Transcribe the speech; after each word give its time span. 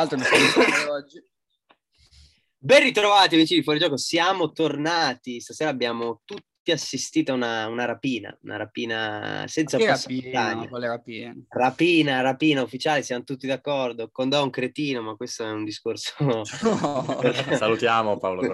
Altro 0.00 0.16
mi 0.16 0.24
sto 0.24 0.32
oggi. 0.92 1.22
Ben 2.56 2.82
ritrovati 2.82 3.34
amici 3.34 3.54
di 3.54 3.62
Fuori 3.62 3.78
Gioco, 3.78 3.98
siamo 3.98 4.50
tornati. 4.50 5.40
Stasera 5.40 5.68
abbiamo 5.68 6.22
tutti 6.24 6.49
assistito 6.66 7.32
a 7.32 7.34
una, 7.34 7.66
una 7.66 7.84
rapina, 7.84 8.36
una 8.42 8.56
rapina 8.56 9.44
senza 9.46 9.78
rapina, 9.78 10.66
quale 10.68 10.86
rapina? 10.86 11.34
Rapina, 11.48 12.20
rapina 12.20 12.62
ufficiale, 12.62 13.02
siamo 13.02 13.24
tutti 13.24 13.46
d'accordo. 13.46 14.10
Condò 14.12 14.42
un 14.42 14.50
cretino, 14.50 15.02
ma 15.02 15.16
questo 15.16 15.44
è 15.44 15.50
un 15.50 15.64
discorso. 15.64 16.12
Salutiamo 17.56 18.18
Paolo. 18.18 18.52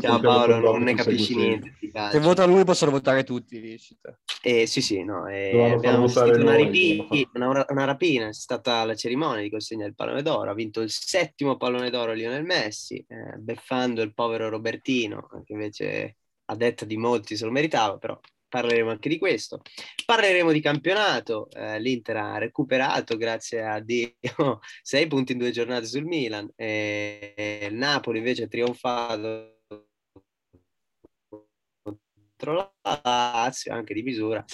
Ciao 0.00 0.20
Paolo, 0.20 0.58
non 0.58 0.82
ne 0.82 0.94
capisci 0.94 1.36
niente. 1.36 1.74
Se 2.10 2.18
vota 2.20 2.44
lui 2.44 2.64
possono 2.64 2.90
votare 2.90 3.24
tutti, 3.24 3.60
dici. 3.60 3.96
Eh, 4.42 4.66
sì, 4.66 4.80
sì, 4.80 5.02
no. 5.04 5.26
eh, 5.26 5.72
abbiamo 5.72 6.04
assistito 6.04 6.40
una, 6.40 6.52
noi, 6.52 6.64
ripi- 6.64 7.28
dovevamo 7.32 7.52
una, 7.52 7.66
una 7.68 7.84
rapina, 7.84 8.28
è 8.28 8.32
stata 8.32 8.84
la 8.84 8.94
cerimonia 8.94 9.42
di 9.42 9.50
consegna 9.50 9.84
del 9.84 9.94
pallone 9.94 10.22
d'oro. 10.22 10.50
Ha 10.50 10.54
vinto 10.54 10.80
il 10.80 10.90
settimo 10.90 11.56
pallone 11.56 11.90
d'oro 11.90 12.12
Lionel 12.12 12.44
Messi, 12.44 13.04
eh, 13.06 13.36
beffando 13.38 14.02
il 14.02 14.14
povero 14.14 14.48
Robertino, 14.48 15.28
che 15.44 15.52
invece 15.52 16.16
a 16.50 16.56
detta 16.56 16.84
di 16.84 16.96
molti 16.96 17.36
se 17.36 17.44
lo 17.44 17.50
meritava, 17.50 17.96
però 17.98 18.18
parleremo 18.48 18.90
anche 18.90 19.08
di 19.08 19.18
questo. 19.18 19.62
Parleremo 20.04 20.50
di 20.52 20.60
campionato. 20.60 21.48
eh, 21.52 21.80
L'Inter 21.80 22.16
ha 22.16 22.38
recuperato, 22.38 23.16
grazie 23.16 23.62
a 23.64 23.80
Dio, 23.80 24.14
sei 24.82 25.06
punti 25.06 25.32
in 25.32 25.38
due 25.38 25.50
giornate 25.52 25.86
sul 25.86 26.04
Milan. 26.04 26.50
e 26.56 27.66
il 27.70 27.74
Napoli 27.74 28.18
invece 28.18 28.44
ha 28.44 28.48
trionfato 28.48 29.58
contro 31.82 32.52
la 32.54 33.00
Lazio, 33.02 33.72
anche 33.72 33.94
di 33.94 34.02
misura. 34.02 34.44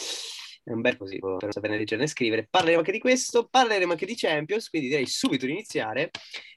È 0.63 0.73
un 0.73 0.81
bel 0.81 0.97
così 0.97 1.19
per 1.21 1.37
non 1.43 1.53
saperne 1.53 1.79
leggere 1.79 2.01
né 2.01 2.07
scrivere. 2.09 2.47
Parleremo 2.51 2.81
anche 2.81 2.93
di 2.93 2.99
questo, 2.99 3.47
parleremo 3.49 3.93
anche 3.93 4.07
di 4.07 4.17
Champions, 4.17 4.69
quindi 4.69 4.89
direi 4.89 5.07
subito 5.07 5.47
di 5.47 5.53
iniziare 5.53 6.11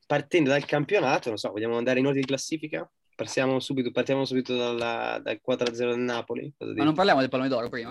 partendo 0.08 0.49
dal 0.49 0.66
campionato. 0.66 1.30
Non 1.30 1.38
so, 1.38 1.52
vogliamo 1.52 1.77
andare 1.77 1.99
in 1.99 2.05
ordine 2.05 2.23
di 2.23 2.27
classifica? 2.27 2.89
Partiamo 3.20 3.59
subito, 3.59 3.92
partiamo 3.92 4.23
subito 4.23 4.56
dalla- 4.56 5.20
dal 5.22 5.42
4-0 5.42 5.89
del 5.94 6.00
Napoli. 6.00 6.53
Cosa 6.58 6.70
Ma 6.70 6.72
dite? 6.72 6.86
non 6.86 6.94
parliamo 6.94 7.20
del 7.20 7.28
pallone 7.30 7.50
d'oro 7.50 7.67
prima? 7.67 7.89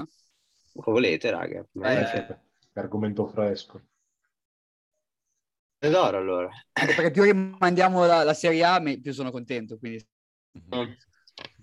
Come 0.73 0.97
volete, 0.97 1.31
raga. 1.31 1.63
Eh, 1.83 2.39
argomento 2.73 3.27
fresco. 3.27 3.83
d'oro 5.81 6.17
allora. 6.17 6.49
Perché 6.73 7.11
più 7.11 7.25
rimandiamo 7.25 8.07
la, 8.07 8.23
la 8.25 8.33
Serie 8.33 8.65
A, 8.65 8.81
più 8.81 9.13
sono 9.13 9.31
contento. 9.31 9.77
Quindi... 9.77 10.03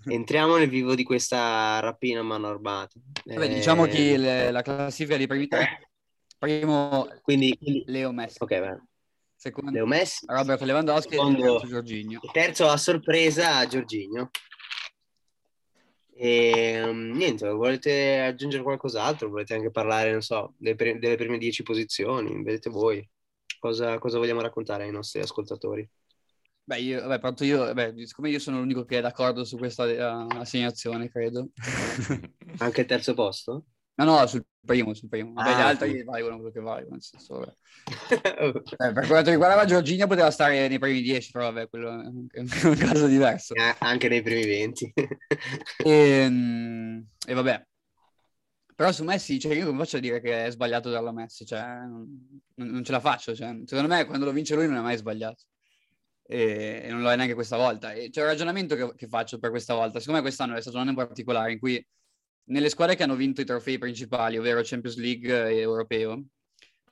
Entriamo 0.07 0.57
nel 0.57 0.69
vivo 0.69 0.93
di 0.93 1.03
questa 1.03 1.79
rapina 1.79 2.19
a 2.19 2.23
mano 2.23 2.45
armata. 2.47 2.99
Vabbè, 3.23 3.45
Eh, 3.45 3.53
diciamo 3.55 3.85
che 3.85 4.15
le- 4.15 4.51
la 4.51 4.61
classifica 4.61 5.17
dei 5.17 5.25
primi 5.25 5.47
tre. 5.47 5.89
Primo 6.37 7.07
Quindi, 7.23 7.57
quindi- 7.57 7.83
Leo 7.87 8.11
Messi. 8.11 8.37
ok, 8.39 8.59
beh. 8.59 8.77
Secondo 9.45 9.69
Leo 9.69 9.85
Messi. 9.85 10.25
Robert 10.27 10.61
Lewandowski 10.61 11.13
e 11.13 11.17
Secondo- 11.17 11.59
terzo 11.59 11.67
Giorginio. 11.67 12.19
Terzo 12.31 12.67
a 12.67 12.77
sorpresa 12.77 13.67
Giorginio. 13.67 14.31
E 16.15 16.81
um, 16.81 17.11
niente, 17.11 17.47
volete 17.49 18.21
aggiungere 18.21 18.63
qualcos'altro? 18.63 19.29
Volete 19.29 19.53
anche 19.53 19.69
parlare, 19.69 20.11
non 20.11 20.21
so, 20.23 20.55
delle, 20.57 20.73
pre- 20.73 20.97
delle 20.97 21.15
prime 21.15 21.37
dieci 21.37 21.61
posizioni? 21.61 22.33
Vedete 22.41 22.71
voi. 22.71 23.07
Cosa, 23.59 23.99
cosa 23.99 24.17
vogliamo 24.17 24.41
raccontare 24.41 24.85
ai 24.85 24.91
nostri 24.91 25.19
ascoltatori? 25.21 25.87
Beh, 26.63 26.79
io, 26.79 27.01
vabbè, 27.01 27.19
parto 27.19 27.43
io, 27.43 27.71
beh, 27.71 27.93
siccome 28.07 28.31
io 28.31 28.39
sono 28.39 28.57
l'unico 28.57 28.83
che 28.83 28.97
è 28.97 29.01
d'accordo 29.01 29.43
su 29.43 29.57
questa 29.57 29.87
eh, 29.87 29.99
assegnazione, 30.39 31.07
credo. 31.11 31.49
Anche 32.57 32.81
il 32.81 32.87
terzo 32.87 33.13
posto? 33.13 33.65
No, 33.97 34.03
no, 34.03 34.27
sul 34.27 34.45
primo, 34.59 34.93
sul 34.93 35.07
primo. 35.07 35.31
Vabbè, 35.33 35.49
Ah, 35.51 35.57
gli 35.57 35.61
altri 35.61 35.91
sì. 35.91 36.03
valgono 36.03 36.35
quello 36.35 36.51
che 36.51 36.59
valgono, 36.59 36.99
senso. 36.99 37.57
Eh, 38.77 38.91
per 38.93 39.07
quanto 39.07 39.29
riguardava 39.29 39.65
Giorginio 39.65 40.07
poteva 40.07 40.31
stare 40.31 40.67
nei 40.67 40.79
primi 40.79 41.01
dieci, 41.01 41.31
però 41.31 41.51
vabbè, 41.51 41.69
quello 41.69 41.89
è 41.89 42.05
un, 42.07 42.25
è 42.29 42.39
un 42.39 42.47
caso 42.77 43.07
diverso. 43.07 43.53
Eh, 43.53 43.75
Anche 43.79 44.09
nei 44.09 44.21
primi 44.21 44.45
venti. 44.45 44.91
E, 45.77 46.27
mm, 46.29 46.99
e 47.27 47.33
vabbè. 47.33 47.65
Però 48.75 48.91
su 48.91 49.03
Messi, 49.05 49.39
cioè, 49.39 49.53
io 49.55 49.65
come 49.67 49.79
faccio 49.79 49.97
a 49.97 49.99
dire 50.01 50.19
che 50.19 50.45
è 50.45 50.51
sbagliato 50.51 50.89
darlo 50.89 51.09
a 51.09 51.13
Messi? 51.13 51.45
Cioè, 51.45 51.61
non, 51.61 52.41
non 52.55 52.83
ce 52.83 52.91
la 52.91 52.99
faccio. 52.99 53.33
Cioè, 53.33 53.61
secondo 53.65 53.87
me 53.93 54.05
quando 54.05 54.25
lo 54.25 54.31
vince 54.33 54.55
lui 54.55 54.67
non 54.67 54.75
è 54.77 54.81
mai 54.81 54.97
sbagliato. 54.97 55.43
E, 56.27 56.81
e 56.83 56.89
non 56.89 57.01
lo 57.01 57.09
è 57.09 57.15
neanche 57.15 57.35
questa 57.35 57.55
volta. 57.55 57.93
E 57.93 58.09
c'è 58.09 58.21
un 58.21 58.27
ragionamento 58.27 58.75
che, 58.75 58.93
che 58.95 59.07
faccio 59.07 59.39
per 59.39 59.49
questa 59.51 59.73
volta. 59.75 59.99
Secondo 59.99 60.19
me 60.19 60.25
quest'anno 60.25 60.55
è 60.55 60.61
stato 60.61 60.75
un 60.75 60.81
anno 60.81 60.91
in 60.91 60.97
particolare 60.97 61.53
in 61.53 61.59
cui 61.59 61.85
nelle 62.45 62.69
squadre 62.69 62.95
che 62.95 63.03
hanno 63.03 63.15
vinto 63.15 63.41
i 63.41 63.45
trofei 63.45 63.77
principali, 63.77 64.37
ovvero 64.37 64.61
Champions 64.63 64.97
League 64.97 65.49
e 65.49 65.57
Europeo, 65.57 66.23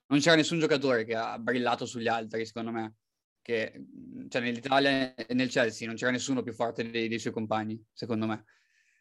non 0.08 0.20
c'era 0.20 0.36
nessun 0.36 0.60
giocatore 0.60 1.06
che 1.06 1.16
ha 1.16 1.38
brillato 1.40 1.86
sugli 1.86 2.08
altri, 2.08 2.46
secondo 2.46 2.72
me. 2.72 2.96
Che, 3.42 3.86
cioè, 4.30 4.42
nell'Italia 4.42 5.16
e 5.16 5.34
nel 5.34 5.50
Chelsea 5.50 5.86
non 5.86 5.98
c'era 5.98 6.12
nessuno 6.12 6.42
più 6.44 6.54
forte 6.54 6.90
dei, 6.90 7.10
dei 7.10 7.20
suoi 7.20 7.34
compagni, 7.34 7.82
secondo 7.92 8.26
me. 8.26 8.46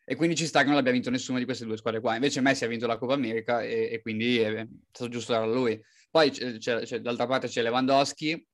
E 0.04 0.16
quindi 0.16 0.34
ci 0.34 0.46
sta 0.46 0.62
che 0.62 0.68
non 0.68 0.78
abbia 0.78 0.90
vinto 0.90 1.10
nessuna 1.10 1.38
di 1.38 1.44
queste 1.44 1.64
due 1.64 1.76
squadre 1.76 2.00
qua. 2.00 2.14
Invece 2.14 2.40
Messi 2.40 2.64
ha 2.64 2.68
vinto 2.68 2.86
la 2.86 2.98
Coppa 2.98 3.14
America 3.14 3.62
e, 3.62 3.88
e 3.92 4.00
quindi 4.00 4.38
è 4.38 4.66
stato 4.90 5.10
giusto 5.10 5.32
darlo 5.32 5.52
a 5.52 5.54
lui. 5.54 5.80
Poi 6.10 6.30
c'è, 6.30 6.58
c'è- 6.58 7.00
d'altra 7.00 7.26
parte 7.26 7.46
c'è 7.46 7.62
Lewandowski, 7.62 8.46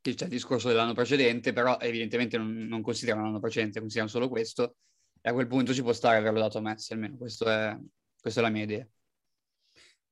che 0.00 0.14
c'è 0.14 0.24
il 0.24 0.30
discorso 0.30 0.68
dell'anno 0.68 0.94
precedente, 0.94 1.52
però 1.52 1.76
evidentemente 1.80 2.38
non, 2.38 2.52
non 2.52 2.82
considerano 2.82 3.24
l'anno 3.24 3.40
precedente, 3.40 3.80
considerano 3.80 4.10
solo 4.10 4.28
questo. 4.28 4.76
E 5.22 5.28
a 5.28 5.32
quel 5.32 5.46
punto 5.46 5.74
ci 5.74 5.82
può 5.82 5.92
stare 5.92 6.16
averlo 6.16 6.40
dato 6.40 6.58
a 6.58 6.60
Messi, 6.62 6.92
almeno. 6.92 7.16
Questo 7.16 7.48
è, 7.48 7.76
questa 8.20 8.40
è 8.40 8.42
la 8.42 8.48
mia 8.50 8.62
idea. 8.62 8.86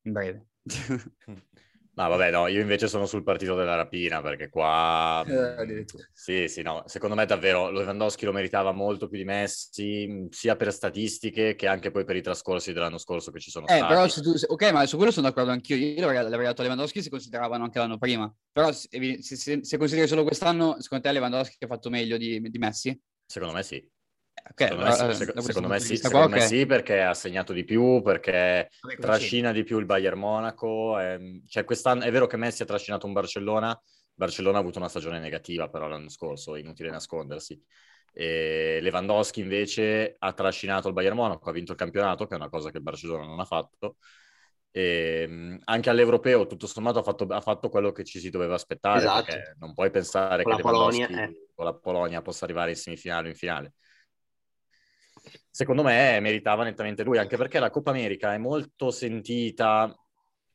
In 0.05 0.13
breve. 0.13 0.47
No, 1.99 2.09
vabbè, 2.09 2.31
no, 2.31 2.47
io 2.47 2.61
invece 2.61 2.87
sono 2.87 3.07
sul 3.07 3.25
partito 3.25 3.57
della 3.57 3.75
rapina 3.75 4.23
perché 4.23 4.49
qua... 4.49 5.25
Eh, 5.27 5.33
addirittura. 5.61 6.07
Sì, 6.13 6.47
sì, 6.47 6.63
no, 6.63 6.85
secondo 6.87 7.17
me 7.17 7.27
davvero 7.27 7.73
Lewandowski 7.73 8.25
lo 8.25 8.31
meritava 8.31 8.71
molto 8.71 9.09
più 9.09 9.19
di 9.19 9.25
Messi, 9.25 10.07
mh, 10.07 10.29
sia 10.29 10.55
per 10.55 10.73
statistiche 10.73 11.57
che 11.57 11.67
anche 11.67 11.91
poi 11.91 12.05
per 12.05 12.15
i 12.15 12.23
trascorsi 12.23 12.73
dell'anno 12.73 12.99
scorso 12.99 13.33
che 13.33 13.41
ci 13.41 13.51
sono 13.51 13.67
Eh, 13.67 13.79
stati. 13.79 13.95
però 13.95 14.07
se 14.07 14.21
tu, 14.23 14.33
ok, 14.47 14.71
ma 14.71 14.87
su 14.87 14.97
quello 14.97 15.11
sono 15.11 15.27
d'accordo 15.27 15.51
anch'io. 15.51 15.75
Io 15.75 16.01
l'avrei, 16.01 16.23
l'avrei 16.23 16.45
dato 16.45 16.61
a 16.61 16.65
Lewandowski 16.65 17.03
se 17.03 17.11
consideravano 17.11 17.65
anche 17.65 17.81
l'anno 17.81 17.99
prima. 17.99 18.33
Però 18.53 18.71
se- 18.71 18.89
se- 19.21 19.65
se 19.65 19.77
consideri 19.77 20.07
solo 20.07 20.23
quest'anno, 20.23 20.81
secondo 20.81 21.03
te 21.03 21.13
Lewandowski 21.13 21.65
ha 21.65 21.67
fatto 21.67 21.91
meglio 21.91 22.17
di, 22.17 22.41
di 22.41 22.59
Messi? 22.59 22.97
Secondo 23.27 23.55
me 23.55 23.65
sì. 23.65 23.85
Eh, 24.45 24.51
Ok, 24.51 24.61
Secondo 24.63 24.85
me, 24.85 24.91
sì, 24.93 25.03
allora, 25.03 25.15
sec- 25.15 25.35
da 25.35 25.43
questo 25.43 25.63
secondo 25.63 25.69
me 25.69 25.79
sì, 25.81 25.97
secondo 25.97 26.11
qua, 26.11 26.27
me 26.29 26.41
ok. 26.41 26.41
sì, 26.41 26.67
perché 26.67 27.01
ha 27.03 27.15
segnato 27.15 27.53
di 27.53 27.65
più, 27.65 28.03
perché 28.03 28.69
Vabbè, 28.83 28.99
trascina 28.99 29.53
di 29.53 29.63
più 29.65 29.79
il 29.79 29.87
Bayern 29.87 30.19
Monaco. 30.19 30.99
ehm, 30.99 31.45
cioè 31.47 31.65
quest'anno 31.65 32.03
è 32.03 32.11
vero 32.11 32.27
che 32.27 32.37
Messi 32.37 32.63
ha 32.63 32.67
trascinato 32.67 33.07
un 33.07 33.13
Barcellona, 33.13 33.81
Barcellona 34.15 34.59
ha 34.59 34.61
avuto 34.61 34.79
una 34.79 34.89
stagione 34.89 35.19
negativa 35.21 35.69
però 35.69 35.89
l'anno 35.89 36.09
scorso, 36.11 36.57
inutile 36.57 36.91
nascondersi. 36.91 37.61
E 38.13 38.81
Lewandowski 38.83 39.41
invece 39.41 40.17
ha 40.19 40.33
trascinato 40.33 40.89
il 40.89 40.95
Bayern 40.95 41.17
Monaco, 41.17 41.49
ha 41.49 41.53
vinto 41.53 41.73
il 41.73 41.79
campionato, 41.79 42.27
che 42.27 42.35
è 42.35 42.37
una 42.37 42.49
cosa 42.51 42.71
che 42.71 42.79
il 42.79 42.83
Barcellona 42.83 43.25
non 43.25 43.39
ha 43.41 43.45
fatto. 43.45 43.97
E, 44.71 45.27
mh, 45.27 45.59
anche 45.65 45.91
all'europeo, 45.91 46.47
tutto 46.47 46.67
sommato, 46.67 46.99
ha 46.99 47.03
fatto, 47.03 47.25
ha 47.29 47.41
fatto 47.41 47.69
quello 47.69 47.93
che 47.93 48.05
ci 48.05 48.21
si 48.21 48.31
doveva 48.31 48.55
aspettare, 48.55 49.01
Esatto. 49.01 49.11
perché 49.11 49.55
non 49.59 49.73
puoi 49.75 49.91
pensare 49.91 50.45
Con 50.45 50.51
che 50.51 50.55
la 50.55 50.59
Polonia, 50.61 51.09
Lewandowski 51.09 51.25
eh. 51.25 51.33
con 51.55 51.65
la 51.65 51.75
Polonia 51.75 52.23
possa 52.23 52.45
arrivare 52.45 52.71
in 52.71 52.77
semifinale 52.77 53.29
o 53.29 53.31
in 53.31 53.37
finale. 53.37 53.75
Secondo 55.59 55.83
me 55.83 56.21
meritava 56.21 56.63
nettamente 56.63 57.03
lui, 57.03 57.19
anche 57.19 57.37
perché 57.37 57.59
la 57.59 57.69
Coppa 57.69 57.91
America 57.91 58.33
è 58.33 58.39
molto 58.39 58.93
sentita 58.93 59.93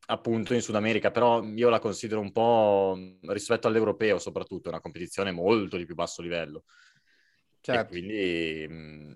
appunto 0.05 0.53
in 0.53 0.61
Sud 0.61 0.75
America, 0.75 1.11
però 1.11 1.43
io 1.43 1.67
la 1.67 1.79
considero 1.79 2.21
un 2.21 2.31
po' 2.31 2.97
rispetto 3.23 3.67
all'europeo 3.67 4.17
soprattutto, 4.17 4.69
una 4.69 4.79
competizione 4.79 5.31
molto 5.31 5.75
di 5.75 5.85
più 5.85 5.93
basso 5.93 6.21
livello. 6.21 6.63
E 6.65 7.59
Certo. 7.59 7.89
quindi 7.89 8.65
mh, 8.65 9.15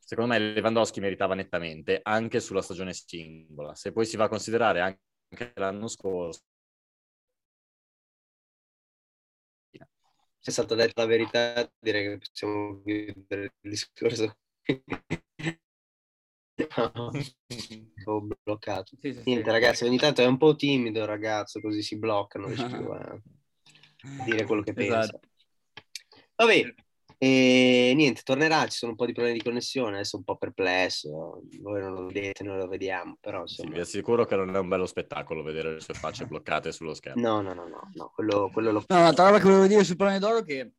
secondo 0.00 0.32
me 0.32 0.40
Lewandowski 0.40 0.98
meritava 0.98 1.36
nettamente 1.36 2.00
anche 2.02 2.40
sulla 2.40 2.60
stagione 2.60 2.92
singola. 2.92 3.76
Se 3.76 3.92
poi 3.92 4.06
si 4.06 4.16
va 4.16 4.24
a 4.24 4.28
considerare 4.28 4.80
anche 4.80 5.52
l'anno 5.54 5.86
scorso, 5.86 6.40
Se 10.38 10.50
è 10.50 10.52
stata 10.52 10.74
detta 10.76 11.02
la 11.02 11.08
verità, 11.08 11.68
direi 11.80 12.08
che 12.10 12.18
possiamo 12.18 12.80
chiudere 12.82 13.54
il 13.62 13.70
discorso. 13.70 14.36
Ho 18.04 18.20
bloccato. 18.20 18.96
Sì, 19.00 19.12
sì, 19.12 19.20
sì. 19.20 19.22
Niente, 19.26 19.50
ragazzi, 19.50 19.84
ogni 19.84 19.98
tanto 19.98 20.22
è 20.22 20.26
un 20.26 20.36
po' 20.36 20.54
timido 20.54 21.00
il 21.00 21.06
ragazzo, 21.06 21.60
così 21.60 21.82
si 21.82 21.98
blocca, 21.98 22.38
non 22.38 22.48
riesce 22.48 22.68
più 22.68 22.90
a 22.90 23.20
dire 24.24 24.44
quello 24.44 24.62
che 24.62 24.72
pensa. 24.72 25.00
Esatto. 25.00 25.20
Vabbè, 26.36 26.74
e 27.16 27.92
niente, 27.94 28.22
tornerà, 28.22 28.66
ci 28.66 28.78
sono 28.78 28.90
un 28.90 28.96
po' 28.96 29.06
di 29.06 29.12
problemi 29.12 29.38
di 29.38 29.44
connessione, 29.44 29.94
adesso 29.94 30.16
è 30.16 30.18
un 30.18 30.24
po' 30.24 30.36
perplesso, 30.36 31.42
voi 31.60 31.80
non 31.80 31.92
lo 31.92 32.06
vedete, 32.06 32.42
noi 32.42 32.58
lo 32.58 32.66
vediamo, 32.68 33.16
però 33.20 33.46
sì, 33.46 33.60
insomma... 33.60 33.76
vi 33.76 33.80
assicuro 33.80 34.24
che 34.24 34.36
non 34.36 34.54
è 34.54 34.58
un 34.58 34.68
bello 34.68 34.86
spettacolo 34.86 35.42
vedere 35.42 35.74
le 35.74 35.80
sue 35.80 35.94
facce 35.94 36.26
bloccate 36.26 36.72
sullo 36.72 36.92
schermo. 36.92 37.22
No, 37.22 37.40
no, 37.40 37.54
no, 37.54 37.66
no, 37.68 37.90
no, 37.94 38.10
quello, 38.14 38.50
quello 38.52 38.72
lo 38.72 38.84
No, 38.88 38.98
un'altra 38.98 39.26
roba 39.26 39.38
che 39.38 39.44
volevo 39.44 39.66
dire 39.66 39.84
sul 39.84 39.96
pallone 39.96 40.18
d'oro 40.18 40.42
che 40.42 40.72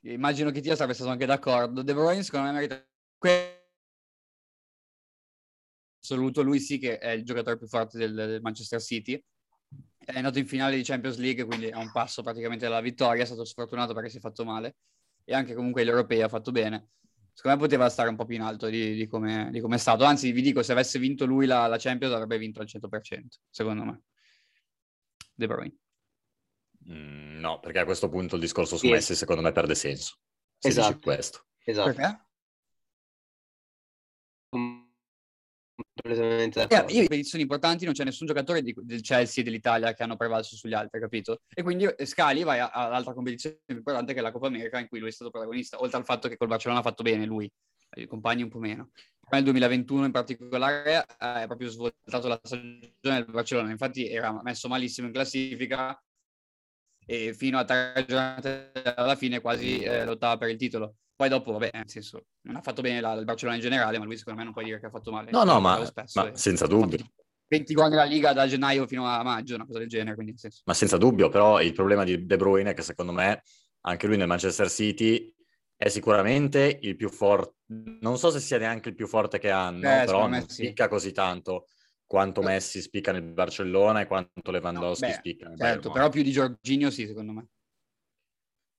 immagino 0.00 0.50
che 0.50 0.60
Tia 0.60 0.74
sarebbe 0.74 0.94
stato 0.94 1.10
anche 1.10 1.26
d'accordo. 1.26 1.82
De 1.82 1.94
Bruyne 1.94 2.22
secondo 2.22 2.46
me 2.46 2.52
merita 2.52 2.84
que- 3.26 3.68
assoluto, 6.00 6.42
lui 6.42 6.60
sì 6.60 6.78
che 6.78 6.98
è 6.98 7.10
il 7.10 7.24
giocatore 7.24 7.58
più 7.58 7.66
forte 7.66 7.98
del, 7.98 8.14
del 8.14 8.40
Manchester 8.40 8.80
City 8.80 9.22
è 9.98 10.16
andato 10.16 10.38
in 10.38 10.46
finale 10.46 10.76
di 10.76 10.84
Champions 10.84 11.16
League, 11.16 11.44
quindi 11.44 11.68
a 11.68 11.78
un 11.78 11.90
passo 11.90 12.22
praticamente 12.22 12.64
dalla 12.64 12.80
vittoria, 12.80 13.24
è 13.24 13.26
stato 13.26 13.44
sfortunato 13.44 13.92
perché 13.92 14.08
si 14.08 14.18
è 14.18 14.20
fatto 14.20 14.44
male 14.44 14.76
e 15.24 15.34
anche 15.34 15.52
comunque 15.54 15.82
l'Europeo 15.82 16.24
ha 16.24 16.28
fatto 16.28 16.52
bene. 16.52 16.90
Secondo 17.32 17.58
me 17.58 17.62
poteva 17.64 17.88
stare 17.90 18.08
un 18.08 18.16
po' 18.16 18.24
più 18.24 18.36
in 18.36 18.42
alto 18.42 18.68
di, 18.68 18.94
di 18.94 19.06
come, 19.08 19.48
di 19.50 19.60
come 19.60 19.74
è 19.74 19.78
stato. 19.78 20.04
Anzi, 20.04 20.30
vi 20.30 20.42
dico, 20.42 20.62
se 20.62 20.72
avesse 20.72 20.98
vinto 21.00 21.26
lui 21.26 21.44
la, 21.44 21.66
la 21.66 21.76
Champions 21.76 22.14
avrebbe 22.14 22.38
vinto 22.38 22.60
al 22.60 22.66
100%, 22.66 23.40
secondo 23.50 23.84
me. 23.84 24.02
De 25.34 25.46
Bruyne. 25.46 25.76
Mm, 26.88 27.40
no, 27.40 27.58
perché 27.58 27.80
a 27.80 27.84
questo 27.84 28.08
punto 28.08 28.36
il 28.36 28.40
discorso 28.40 28.76
su 28.76 28.86
Sì. 28.86 28.92
Messi 28.92 29.14
secondo 29.16 29.42
me 29.42 29.50
perde 29.52 29.74
senso. 29.74 30.18
Se 30.56 30.68
Esatto. 30.68 30.98
questo. 31.00 31.46
Esatto. 31.64 31.92
Perché? 31.92 32.25
Completamente 35.76 36.60
Eh, 36.60 36.66
d'accordo. 36.66 36.92
io 36.92 37.00
in 37.00 37.06
competizioni 37.06 37.42
importanti 37.42 37.84
non 37.84 37.92
c'è 37.94 38.04
nessun 38.04 38.26
giocatore 38.26 38.62
di- 38.62 38.74
del 38.78 39.00
Chelsea 39.02 39.42
e 39.42 39.44
dell'Italia 39.46 39.92
che 39.92 40.02
hanno 40.02 40.16
prevalso 40.16 40.56
sugli 40.56 40.72
altri, 40.72 41.00
capito? 41.00 41.40
E 41.54 41.62
quindi 41.62 41.84
eh, 41.84 42.06
scali 42.06 42.42
vai 42.44 42.60
a- 42.60 42.70
all'altra 42.70 43.12
competizione 43.12 43.58
più 43.64 43.76
importante 43.76 44.12
che 44.14 44.20
è 44.20 44.22
la 44.22 44.30
Coppa 44.32 44.46
America 44.46 44.78
in 44.78 44.88
cui 44.88 44.98
lui 44.98 45.08
è 45.08 45.12
stato 45.12 45.30
protagonista, 45.30 45.80
oltre 45.80 45.98
al 45.98 46.04
fatto 46.04 46.28
che 46.28 46.36
col 46.36 46.48
Barcellona 46.48 46.80
ha 46.80 46.84
fatto 46.84 47.02
bene 47.02 47.26
lui, 47.26 47.50
i 47.96 48.06
compagni 48.06 48.42
un 48.42 48.48
po' 48.48 48.58
meno. 48.58 48.90
Nel 49.28 49.42
2021 49.42 50.04
in 50.06 50.12
particolare 50.12 51.04
eh, 51.18 51.42
è 51.42 51.46
proprio 51.46 51.68
svoltato 51.68 52.28
la 52.28 52.40
stagione 52.42 52.94
del 53.00 53.24
Barcellona, 53.26 53.70
infatti 53.70 54.08
era 54.08 54.40
messo 54.42 54.68
malissimo 54.68 55.08
in 55.08 55.12
classifica 55.12 56.00
e 57.04 57.34
fino 57.34 57.58
a 57.58 57.64
tre 57.64 58.04
giornate 58.08 58.72
alla 58.96 59.14
fine 59.16 59.40
quasi 59.40 59.80
eh, 59.82 60.04
lottava 60.04 60.38
per 60.38 60.48
il 60.50 60.56
titolo. 60.56 60.96
Poi 61.16 61.28
dopo, 61.30 61.52
vabbè, 61.52 61.70
nel 61.72 61.88
senso, 61.88 62.26
non 62.42 62.56
ha 62.56 62.60
fatto 62.60 62.82
bene 62.82 63.00
la- 63.00 63.14
il 63.14 63.24
Barcellona 63.24 63.56
in 63.56 63.62
generale, 63.62 63.98
ma 63.98 64.04
lui 64.04 64.16
secondo 64.18 64.38
me 64.38 64.44
non 64.44 64.52
puoi 64.52 64.66
dire 64.66 64.78
che 64.78 64.86
ha 64.86 64.90
fatto 64.90 65.10
male. 65.10 65.30
No, 65.30 65.44
no, 65.44 65.60
ma, 65.60 65.82
spesso 65.84 66.22
ma 66.22 66.36
senza 66.36 66.66
dubbio. 66.66 66.98
20 67.48 67.74
gol 67.74 67.88
nella 67.90 68.04
Liga 68.04 68.32
da 68.32 68.46
gennaio 68.46 68.86
fino 68.86 69.06
a 69.06 69.22
maggio, 69.22 69.54
una 69.54 69.64
cosa 69.66 69.78
del 69.78 69.88
genere, 69.88 70.14
quindi 70.14 70.36
senso. 70.36 70.62
Ma 70.66 70.74
senza 70.74 70.96
dubbio, 70.98 71.28
però 71.28 71.60
il 71.62 71.72
problema 71.72 72.04
di 72.04 72.26
De 72.26 72.36
Bruyne 72.36 72.70
è 72.70 72.74
che 72.74 72.82
secondo 72.82 73.12
me 73.12 73.42
anche 73.82 74.06
lui 74.06 74.16
nel 74.16 74.26
Manchester 74.26 74.68
City 74.68 75.32
è 75.76 75.88
sicuramente 75.88 76.78
il 76.82 76.96
più 76.96 77.08
forte, 77.08 77.54
non 78.00 78.18
so 78.18 78.30
se 78.30 78.40
sia 78.40 78.58
neanche 78.58 78.88
il 78.90 78.94
più 78.94 79.06
forte 79.06 79.38
che 79.38 79.50
hanno, 79.50 80.00
Eh, 80.00 80.04
però 80.04 80.26
non 80.26 80.40
sì. 80.48 80.64
spicca 80.64 80.88
così 80.88 81.12
tanto 81.12 81.66
quanto 82.04 82.42
Messi 82.42 82.80
spicca 82.80 83.12
nel 83.12 83.22
Barcellona 83.22 84.00
e 84.00 84.06
quanto 84.06 84.50
No, 84.50 84.50
Lewandowski 84.50 85.06
beh, 85.06 85.14
spicca 85.14 85.52
certo, 85.56 85.90
però 85.90 86.08
più 86.08 86.22
di 86.22 86.30
Giorginio 86.32 86.90
sì, 86.90 87.06
secondo 87.06 87.32
me. 87.32 87.46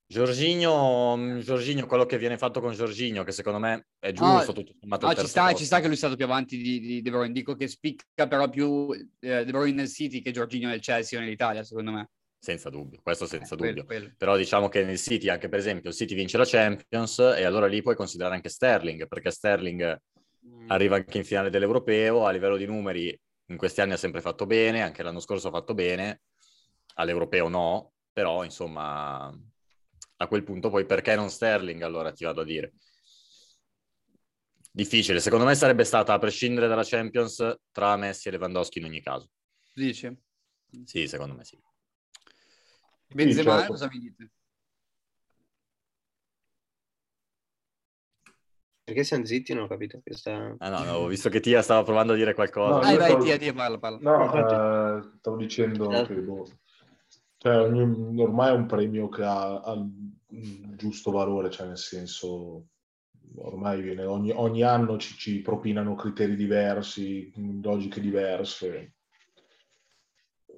Giorginio, 0.09 1.17
mm, 1.17 1.39
Giorginio, 1.39 1.85
quello 1.85 2.05
che 2.05 2.17
viene 2.17 2.37
fatto 2.37 2.61
con 2.61 2.73
Giorginio, 2.73 3.23
che 3.23 3.33
secondo 3.33 3.59
me 3.59 3.87
è 3.99 4.13
No, 4.13 4.37
giusto, 4.37 4.53
tutto 4.53 4.73
sommato 4.79 5.05
No, 5.05 5.11
il 5.11 5.17
ci 5.17 5.27
sta, 5.27 5.53
ci 5.53 5.65
sta 5.65 5.79
che 5.79 5.85
lui 5.87 5.95
è 5.95 5.97
stato 5.97 6.15
più 6.15 6.23
avanti 6.23 6.57
di, 6.57 6.79
di 6.79 7.01
De 7.01 7.09
Bruyne. 7.09 7.33
Dico 7.33 7.55
che 7.55 7.67
spicca 7.67 8.27
però 8.27 8.49
più 8.49 8.89
eh, 8.93 9.43
De 9.43 9.51
Bruyne 9.51 9.75
nel 9.75 9.89
City 9.89 10.21
che 10.21 10.31
Giorginio 10.31 10.69
nel 10.69 10.79
Chelsea 10.79 11.19
o 11.19 11.21
nell'Italia, 11.21 11.63
secondo 11.63 11.91
me. 11.91 12.09
Senza 12.39 12.69
dubbio, 12.69 12.99
questo 13.03 13.25
senza 13.25 13.55
Eh, 13.55 13.57
quello, 13.57 13.81
dubbio. 13.81 13.85
quello. 13.85 14.13
Però 14.17 14.37
diciamo 14.37 14.69
che 14.69 14.85
nel 14.85 14.97
City, 14.97 15.27
anche 15.27 15.49
per 15.49 15.59
esempio, 15.59 15.89
il 15.89 15.95
City 15.95 16.15
vince 16.15 16.37
la 16.37 16.45
Champions 16.45 17.19
e 17.19 17.43
allora 17.43 17.67
lì 17.67 17.81
puoi 17.81 17.95
considerare 17.95 18.35
anche 18.35 18.49
Sterling, 18.49 19.07
perché 19.07 19.31
Sterling 19.31 19.99
Mm. 20.45 20.69
arriva 20.71 20.95
anche 20.95 21.17
in 21.17 21.25
finale 21.25 21.49
dell'Europeo, 21.49 22.25
a 22.25 22.31
livello 22.31 22.55
di 22.57 22.65
numeri 22.65 23.19
in 23.49 23.57
questi 23.57 23.81
anni 23.81 23.93
ha 23.93 23.97
sempre 23.97 24.21
fatto 24.21 24.45
bene, 24.45 24.81
anche 24.81 25.03
l'anno 25.03 25.19
scorso 25.19 25.47
ha 25.49 25.51
fatto 25.51 25.73
bene, 25.73 26.21
all'Europeo 26.95 27.49
no, 27.49 27.93
però 28.13 28.43
insomma 28.43 29.35
a 30.17 30.27
quel 30.27 30.43
punto 30.43 30.69
poi 30.69 30.85
perché 30.85 31.15
non 31.15 31.29
Sterling 31.29 31.81
allora 31.81 32.11
ti 32.11 32.23
vado 32.23 32.41
a 32.41 32.45
dire. 32.45 32.73
Difficile, 34.71 35.19
secondo 35.19 35.45
me 35.45 35.55
sarebbe 35.55 35.83
stata 35.83 36.13
a 36.13 36.19
prescindere 36.19 36.67
dalla 36.67 36.83
Champions 36.83 37.57
tra 37.71 37.95
Messi 37.95 38.27
e 38.27 38.31
Lewandowski 38.31 38.79
in 38.79 38.85
ogni 38.85 39.01
caso. 39.01 39.29
Dici? 39.73 40.15
Sì, 40.83 41.07
secondo 41.07 41.33
me 41.35 41.43
sì. 41.43 41.59
Benzema, 43.07 43.57
certo. 43.57 43.71
cosa 43.71 43.87
mi 43.91 43.99
dite? 43.99 44.31
Perché 48.83 49.03
siamo 49.03 49.25
zitti? 49.25 49.53
Non 49.53 49.63
ho 49.63 49.67
capito. 49.67 49.99
che 50.03 50.13
sta- 50.13 50.55
Ah 50.59 50.69
no, 50.69 50.83
no, 50.83 50.93
ho 50.93 51.07
visto 51.07 51.29
che 51.29 51.39
Tia 51.39 51.61
stava 51.61 51.83
provando 51.83 52.13
a 52.13 52.15
dire 52.15 52.33
qualcosa. 52.33 52.75
No, 52.75 52.79
Dai, 52.81 52.91
io 52.93 52.97
vai, 52.97 53.09
stavo- 53.09 53.23
Tia, 53.23 53.37
Tia, 53.37 53.53
parla, 53.53 53.77
parla. 53.79 53.97
No, 54.01 54.33
eh, 54.33 55.17
stavo 55.19 55.35
dicendo 55.37 55.91
Eh. 55.91 56.05
che 56.05 56.13
boh, 56.15 56.47
cioè, 57.47 57.59
ogni- 57.61 58.21
ormai 58.21 58.49
è 58.49 58.55
un 58.55 58.65
premio 58.65 59.07
che 59.09 59.23
ha, 59.23 59.61
ha 59.61 59.73
il 60.29 60.75
giusto 60.75 61.11
valore, 61.11 61.49
cioè 61.49 61.67
nel 61.67 61.77
senso 61.77 62.65
ormai 63.37 63.81
viene, 63.81 64.03
ogni, 64.03 64.31
ogni 64.31 64.63
anno 64.63 64.97
ci, 64.97 65.13
ci 65.15 65.41
propinano 65.41 65.95
criteri 65.95 66.35
diversi, 66.35 67.31
logiche 67.61 68.01
diverse, 68.01 68.93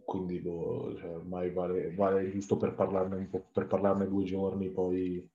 quindi 0.04 0.40
boh, 0.40 0.96
cioè, 0.98 1.10
ormai 1.10 1.52
vale, 1.52 1.94
vale 1.94 2.32
giusto 2.32 2.58
per 2.58 2.74
parlarne 2.74 3.16
un 3.16 3.30
po', 3.30 3.46
per 3.54 3.68
parlarne 3.68 4.08
due 4.08 4.24
giorni, 4.24 4.70
poi 4.72 5.28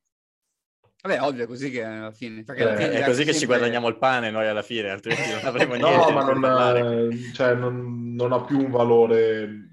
Vabbè, 1.04 1.20
ovvio, 1.20 1.44
è 1.44 1.46
così 1.46 1.70
che 1.70 1.84
alla 1.84 2.12
fine... 2.12 2.44
Perché 2.44 2.62
alla 2.62 2.72
Eh, 2.78 2.88
fine 2.88 3.00
È 3.00 3.04
così 3.04 3.24
che 3.24 3.32
ci 3.34 3.40
sempre- 3.40 3.58
guadagniamo 3.58 3.88
il 3.88 3.98
pane 3.98 4.30
noi 4.30 4.46
alla 4.48 4.62
fine, 4.62 4.88
altrimenti 4.88 5.32
non 5.32 5.44
avremo 5.44 5.74
niente 5.74 6.10
no, 6.10 6.10
ma 6.12 6.32
non, 6.32 7.10
eh, 7.12 7.32
cioè, 7.34 7.54
non, 7.54 8.14
non 8.14 8.32
ha 8.32 8.42
più 8.42 8.58
un 8.58 8.70
valore 8.70 9.63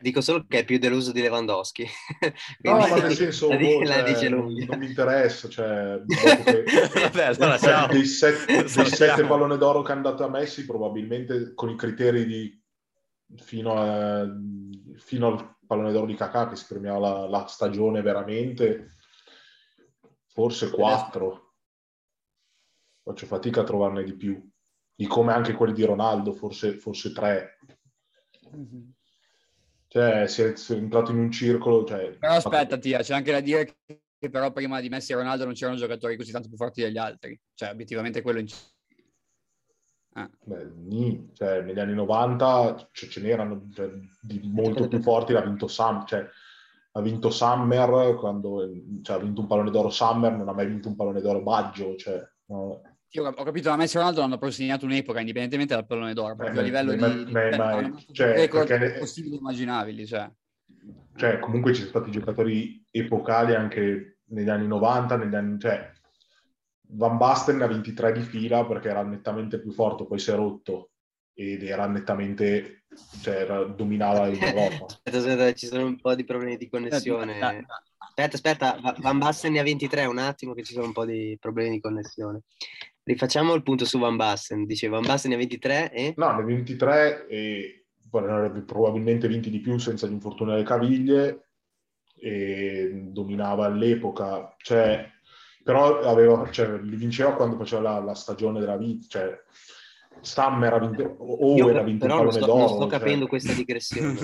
Dico 0.00 0.22
solo 0.22 0.46
che 0.48 0.60
è 0.60 0.64
più 0.64 0.78
deluso 0.78 1.12
di 1.12 1.20
Lewandowski. 1.20 1.86
No, 2.62 2.76
ma 2.76 2.96
nel 2.96 3.12
senso, 3.12 3.48
la, 3.48 3.56
boh, 3.56 3.82
la 3.82 4.14
cioè, 4.14 4.28
non, 4.28 4.52
mi 4.52 4.86
interessa, 4.86 5.48
cioè, 5.48 5.98
dopo 5.98 6.42
che 6.44 6.64
allora 7.22 7.58
ciao. 7.58 7.86
dei, 7.88 8.04
set- 8.04 8.46
dei 8.46 8.86
sette 8.86 9.24
pallone 9.26 9.56
d'oro 9.56 9.82
che 9.82 9.92
hanno 9.92 10.02
dato 10.02 10.24
a 10.24 10.28
Messi, 10.28 10.64
probabilmente 10.64 11.54
con 11.54 11.70
i 11.70 11.76
criteri 11.76 12.24
di 12.24 12.62
fino, 13.36 13.74
a- 13.74 14.26
fino 14.96 15.26
al 15.26 15.56
pallone 15.66 15.92
d'oro 15.92 16.06
di 16.06 16.14
Kakà 16.14 16.48
che 16.48 16.56
si 16.56 16.66
premiava 16.68 16.98
la, 16.98 17.28
la 17.28 17.46
stagione 17.46 18.02
veramente, 18.02 18.96
forse 20.26 20.70
quattro. 20.70 21.54
Faccio 23.02 23.26
fatica 23.26 23.62
a 23.62 23.64
trovarne 23.64 24.04
di 24.04 24.14
più. 24.14 24.48
Di 24.94 25.06
come 25.06 25.32
anche 25.32 25.54
quelli 25.54 25.72
di 25.72 25.84
Ronaldo, 25.84 26.32
forse, 26.32 26.78
forse 26.78 27.12
tre. 27.12 27.58
Mhm. 28.52 28.94
Cioè, 29.92 30.28
si 30.28 30.42
è, 30.42 30.54
si 30.54 30.72
è 30.72 30.76
entrato 30.76 31.10
in 31.10 31.18
un 31.18 31.32
circolo. 31.32 31.84
Cioè, 31.84 32.16
Però 32.16 32.34
aspetta, 32.34 32.78
Tia, 32.78 33.00
c'è 33.00 33.12
anche 33.12 33.32
da 33.32 33.40
dire 33.40 33.78
che 33.84 34.30
però 34.30 34.52
prima 34.52 34.80
di 34.80 34.88
Messi 34.88 35.10
e 35.10 35.16
Ronaldo 35.16 35.44
non 35.44 35.54
c'erano 35.54 35.76
giocatori 35.76 36.16
così 36.16 36.30
tanto 36.30 36.46
più 36.46 36.56
forti 36.56 36.80
degli 36.80 36.96
altri. 36.96 37.36
Cioè, 37.54 37.70
obiettivamente 37.70 38.22
quello... 38.22 38.38
In... 38.38 38.46
Ah. 40.12 40.30
Beh, 40.44 41.30
cioè, 41.32 41.62
negli 41.62 41.80
anni 41.80 41.94
90 41.94 42.88
cioè, 42.92 43.08
ce 43.08 43.20
n'erano 43.20 43.68
cioè, 43.74 43.90
di 44.22 44.40
molto 44.44 44.86
più 44.86 45.02
forti, 45.02 45.32
l'ha 45.32 45.40
vinto 45.40 45.66
Sam, 45.66 46.06
cioè, 46.06 46.24
ha 46.92 47.00
vinto 47.00 47.30
Summer 47.30 48.14
quando 48.14 48.70
cioè, 49.02 49.16
ha 49.16 49.20
vinto 49.20 49.40
un 49.40 49.46
pallone 49.48 49.70
d'oro 49.70 49.90
Summer, 49.90 50.32
non 50.32 50.48
ha 50.48 50.52
mai 50.52 50.66
vinto 50.66 50.88
un 50.88 50.94
pallone 50.94 51.20
d'oro 51.20 51.42
Baggio, 51.42 51.96
cioè, 51.96 52.22
no. 52.46 52.82
Io 53.12 53.26
ho 53.26 53.42
capito, 53.44 53.70
ma 53.70 53.76
Messi 53.76 53.96
e 53.96 53.98
Ronaldo 53.98 54.20
hanno 54.20 54.36
proprio 54.38 54.52
segnato 54.52 54.84
un'epoca, 54.84 55.18
indipendentemente 55.18 55.74
dal 55.74 55.84
pallone 55.86 56.14
d'oro, 56.14 56.36
proprio 56.36 56.60
Eh, 56.60 56.62
a 56.62 56.64
livello 56.64 56.94
ma- 56.96 57.08
di... 57.08 57.24
di- 57.24 57.32
ma- 57.32 57.56
ma- 57.56 57.70
hanno 57.72 57.90
battuto 57.90 58.12
cioè, 58.12 58.32
record 58.34 58.66
perché- 58.68 58.98
possibili 58.98 59.34
e 59.34 59.38
immaginabili, 59.38 60.06
cioè. 60.06 60.30
Cioè, 61.16 61.38
comunque 61.40 61.72
ci 61.74 61.80
sono 61.80 61.90
stati 61.90 62.10
giocatori 62.12 62.84
epocali 62.90 63.54
anche 63.54 64.18
negli 64.26 64.48
anni 64.48 64.68
90, 64.68 65.16
negli 65.16 65.34
anni, 65.34 65.58
cioè, 65.58 65.90
Van 66.92 67.16
Basten 67.16 67.56
ne 67.56 67.64
ha 67.64 67.68
23 67.68 68.12
di 68.12 68.22
fila 68.22 68.64
perché 68.64 68.88
era 68.88 69.02
nettamente 69.02 69.60
più 69.60 69.72
forte, 69.72 70.06
poi 70.06 70.18
si 70.20 70.30
è 70.30 70.34
rotto 70.34 70.90
ed 71.34 71.62
era 71.64 71.86
nettamente, 71.86 72.84
cioè, 73.22 73.36
era- 73.42 73.64
dominava 73.64 74.28
in 74.28 74.38
Europa. 74.42 74.84
Aspetta, 74.84 75.18
aspetta, 75.18 75.52
ci 75.54 75.66
sono 75.66 75.84
un 75.86 76.00
po' 76.00 76.14
di 76.14 76.24
problemi 76.24 76.56
di 76.56 76.68
connessione. 76.68 77.66
Aspetta, 77.98 78.36
aspetta, 78.36 78.78
Va- 78.80 78.96
Van 79.00 79.18
Basten 79.18 79.52
ne 79.52 79.58
ha 79.58 79.62
23, 79.64 80.04
un 80.04 80.18
attimo 80.18 80.54
che 80.54 80.62
ci 80.62 80.72
sono 80.74 80.86
un 80.86 80.92
po' 80.92 81.04
di 81.04 81.36
problemi 81.40 81.70
di 81.70 81.80
connessione. 81.80 82.42
Rifacciamo 83.10 83.54
il 83.54 83.62
punto 83.62 83.84
su 83.84 83.98
Van 83.98 84.16
Basten. 84.16 84.64
Dice 84.66 84.88
Van 84.88 85.02
Basten 85.02 85.30
ne 85.30 85.36
ha 85.36 85.40
23 85.40 85.92
e... 85.92 86.14
No, 86.16 86.32
ne 86.36 86.44
23 86.44 87.26
e 87.26 87.86
poi 88.08 88.22
ne 88.22 88.30
avrebbe 88.30 88.60
probabilmente 88.60 89.26
vinti 89.26 89.50
di 89.50 89.58
più 89.60 89.78
senza 89.78 90.06
gli 90.06 90.12
infortuni 90.12 90.52
alle 90.52 90.62
caviglie 90.62 91.48
e 92.16 92.90
dominava 92.92 93.64
all'epoca, 93.66 94.54
cioè, 94.58 95.08
però 95.64 96.00
aveva, 96.00 96.48
cioè, 96.50 96.78
li 96.78 96.96
vinceva 96.96 97.34
quando 97.34 97.56
faceva 97.56 97.82
la, 97.82 97.98
la 98.00 98.14
stagione 98.14 98.60
della 98.60 98.76
vita, 98.76 99.06
cioè 99.08 99.42
Stammer 100.20 100.72
ha 100.72 100.78
vinto, 100.78 101.02
Io 101.02 101.64
Owen 101.64 101.76
ha 101.76 101.82
vinto 101.82 102.06
però 102.06 102.22
non 102.22 102.32
sto, 102.32 102.46
non 102.46 102.56
d'oro. 102.56 102.68
sto 102.68 102.80
cioè. 102.80 102.90
capendo 102.90 103.26
questa 103.26 103.52
digressione. 103.52 104.18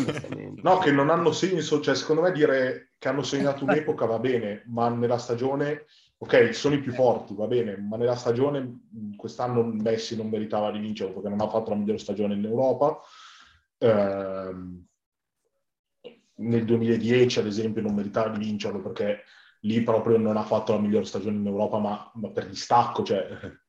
No, 0.62 0.78
che 0.78 0.90
non 0.90 1.10
hanno 1.10 1.32
senso, 1.32 1.80
cioè 1.80 1.94
secondo 1.94 2.22
me 2.22 2.32
dire 2.32 2.90
che 2.98 3.08
hanno 3.08 3.22
segnato 3.22 3.64
un'epoca 3.64 4.04
va 4.04 4.18
bene, 4.18 4.62
ma 4.66 4.88
nella 4.88 5.18
stagione, 5.18 5.86
ok, 6.18 6.54
sono 6.54 6.74
i 6.74 6.80
più 6.80 6.92
forti, 6.92 7.34
va 7.34 7.46
bene, 7.46 7.76
ma 7.76 7.96
nella 7.96 8.16
stagione 8.16 8.88
quest'anno 9.16 9.62
Messi 9.64 10.16
non 10.16 10.28
meritava 10.28 10.70
di 10.70 10.78
vincere 10.78 11.12
perché 11.12 11.28
non 11.28 11.40
ha 11.40 11.48
fatto 11.48 11.70
la 11.70 11.76
migliore 11.76 11.98
stagione 11.98 12.34
in 12.34 12.44
Europa. 12.44 12.98
Ehm, 13.78 14.86
nel 16.38 16.64
2010, 16.64 17.38
ad 17.38 17.46
esempio, 17.46 17.82
non 17.82 17.94
meritava 17.94 18.36
di 18.36 18.44
vincerlo 18.44 18.80
perché 18.80 19.22
lì 19.60 19.82
proprio 19.82 20.18
non 20.18 20.36
ha 20.36 20.44
fatto 20.44 20.72
la 20.72 20.80
migliore 20.80 21.04
stagione 21.04 21.38
in 21.38 21.46
Europa, 21.46 21.78
ma, 21.78 22.10
ma 22.14 22.30
per 22.30 22.46
distacco, 22.48 23.02
cioè 23.02 23.26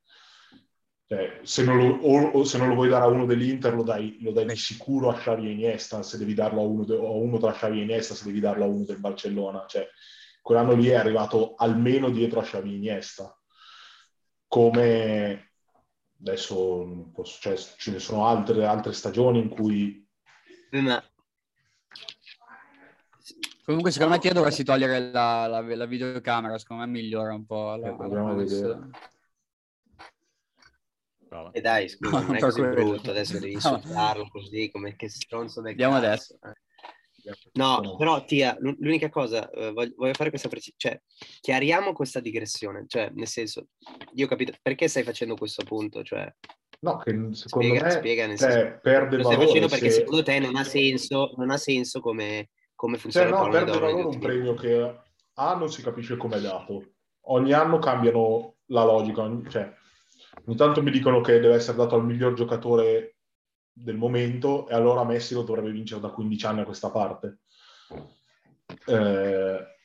Cioè, 1.10 1.40
se, 1.44 1.64
non 1.64 1.78
lo, 1.78 2.00
o, 2.02 2.32
o 2.32 2.44
se 2.44 2.58
non 2.58 2.68
lo 2.68 2.76
vuoi 2.76 2.90
dare 2.90 3.06
a 3.06 3.08
uno 3.08 3.26
dell'Inter, 3.26 3.74
lo 3.74 3.84
dai, 3.84 4.18
lo 4.20 4.34
dai 4.34 4.46
di 4.46 4.58
sicuro 4.58 5.10
a 5.10 5.14
Xavi 5.14 5.48
e 5.48 5.52
Iniesta, 5.52 6.04
se 6.04 6.18
devi 6.18 6.34
darlo 6.34 6.60
a 6.60 6.66
uno, 6.66 6.84
de, 6.84 6.96
a 6.96 7.00
uno 7.00 7.38
tra 7.38 7.54
Xavi 7.54 7.80
e 7.80 7.84
Iniesta, 7.84 8.14
se 8.14 8.26
devi 8.26 8.42
darlo 8.42 8.66
a 8.66 8.68
uno 8.68 8.84
del 8.84 9.00
Barcellona. 9.00 9.64
Cioè, 9.66 9.88
quell'anno 10.48 10.76
lì 10.76 10.88
è 10.88 10.96
arrivato 10.96 11.56
almeno 11.56 12.10
dietro 12.10 12.40
a 12.40 12.44
Xavi 12.44 12.74
Iniesta. 12.74 13.38
Come 14.48 15.52
adesso 16.22 17.10
posso, 17.14 17.38
cioè, 17.42 17.58
ce 17.58 17.92
ne 17.92 18.00
sono 18.00 18.26
altre, 18.26 18.66
altre 18.66 18.94
stagioni 18.94 19.40
in 19.40 19.50
cui... 19.50 20.08
Ma 20.70 21.04
Comunque, 23.66 23.92
secondo 23.92 24.14
me, 24.14 24.20
ti 24.22 24.30
dovresti 24.30 24.64
togliere 24.64 25.12
la, 25.12 25.48
la, 25.48 25.60
la, 25.60 25.86
videocamera. 25.86 26.58
Secondo 26.58 26.86
me 26.86 26.92
migliora 26.92 27.34
un 27.34 27.46
po'. 27.46 27.76
La, 27.76 27.90
eh, 27.90 27.96
proviamo 27.98 28.30
a 28.30 28.34
vedere. 28.36 28.90
E 31.52 31.60
dai, 31.60 31.90
scusa, 31.90 32.22
non 32.22 32.36
è 32.38 32.40
così 32.40 32.62
brutto, 32.62 33.10
adesso 33.10 33.38
devi 33.38 33.52
insultarlo 33.52 34.30
così, 34.30 34.72
come 34.72 34.96
che 34.96 35.10
stronzo 35.10 35.60
del 35.60 35.72
Andiamo 35.72 36.00
cazzo. 36.00 36.38
adesso. 36.40 36.67
No, 37.54 37.96
però 37.98 38.24
Tia, 38.24 38.56
l'unica 38.60 39.10
cosa, 39.10 39.50
eh, 39.50 39.72
voglio, 39.72 39.94
voglio, 39.98 40.14
fare 40.14 40.30
questa 40.30 40.50
precisione, 40.50 40.78
cioè, 40.78 41.02
chiariamo 41.42 41.94
questa 41.94 42.20
digressione, 42.20 42.86
cioè, 42.88 43.12
nel 43.14 43.28
senso, 43.28 43.68
io 44.14 44.26
ho 44.26 44.30
capito, 44.30 44.54
perché 44.62 44.88
stai 44.88 45.04
facendo 45.04 45.36
questo 45.36 45.64
punto, 45.64 46.04
cioè... 46.04 46.32
No, 46.80 46.98
che 46.98 47.12
secondo 47.32 47.68
spiega, 47.68 47.84
me 47.84 47.92
spiega 47.92 48.28
nel 48.28 48.38
cioè, 48.38 48.52
senso, 48.52 48.80
perde 48.84 49.18
lo 49.18 49.24
stai 49.24 49.36
valore 49.36 49.48
facendo 49.48 49.68
perché 49.68 49.90
se... 49.90 50.00
secondo 50.00 50.24
te 50.24 50.40
non 50.40 50.56
ha 50.56 50.64
senso, 50.64 51.34
non 51.38 51.50
ha 51.50 51.58
senso 51.58 52.00
come, 52.02 52.50
come 52.76 52.94
Cioè, 52.94 53.02
funziona 53.02 53.30
no, 53.30 53.46
il 53.46 53.52
perde 53.52 53.72
valore 53.72 54.04
un 54.04 54.20
premio 54.20 54.54
che 54.54 55.00
A 55.34 55.56
non 55.56 55.72
si 55.72 55.82
capisce 55.82 56.18
come 56.18 56.38
è 56.38 56.42
dato. 56.42 56.92
Ogni 57.30 57.52
anno 57.52 57.80
cambiano 57.80 58.58
la 58.68 58.84
logica. 58.84 59.28
Cioè, 59.50 59.74
ogni 60.46 60.56
tanto 60.56 60.84
mi 60.84 60.92
dicono 60.92 61.20
che 61.22 61.40
deve 61.40 61.56
essere 61.56 61.78
dato 61.78 61.96
al 61.96 62.06
miglior 62.06 62.34
giocatore 62.34 63.17
del 63.80 63.96
momento 63.96 64.68
e 64.68 64.74
allora 64.74 65.04
Messi 65.04 65.34
lo 65.34 65.44
dovrebbe 65.44 65.72
vincere 65.72 66.02
da 66.02 66.10
15 66.10 66.46
anni 66.46 66.62
a 66.62 66.66
questa 66.66 66.90
parte. 66.90 67.40
Eh, 68.86 69.76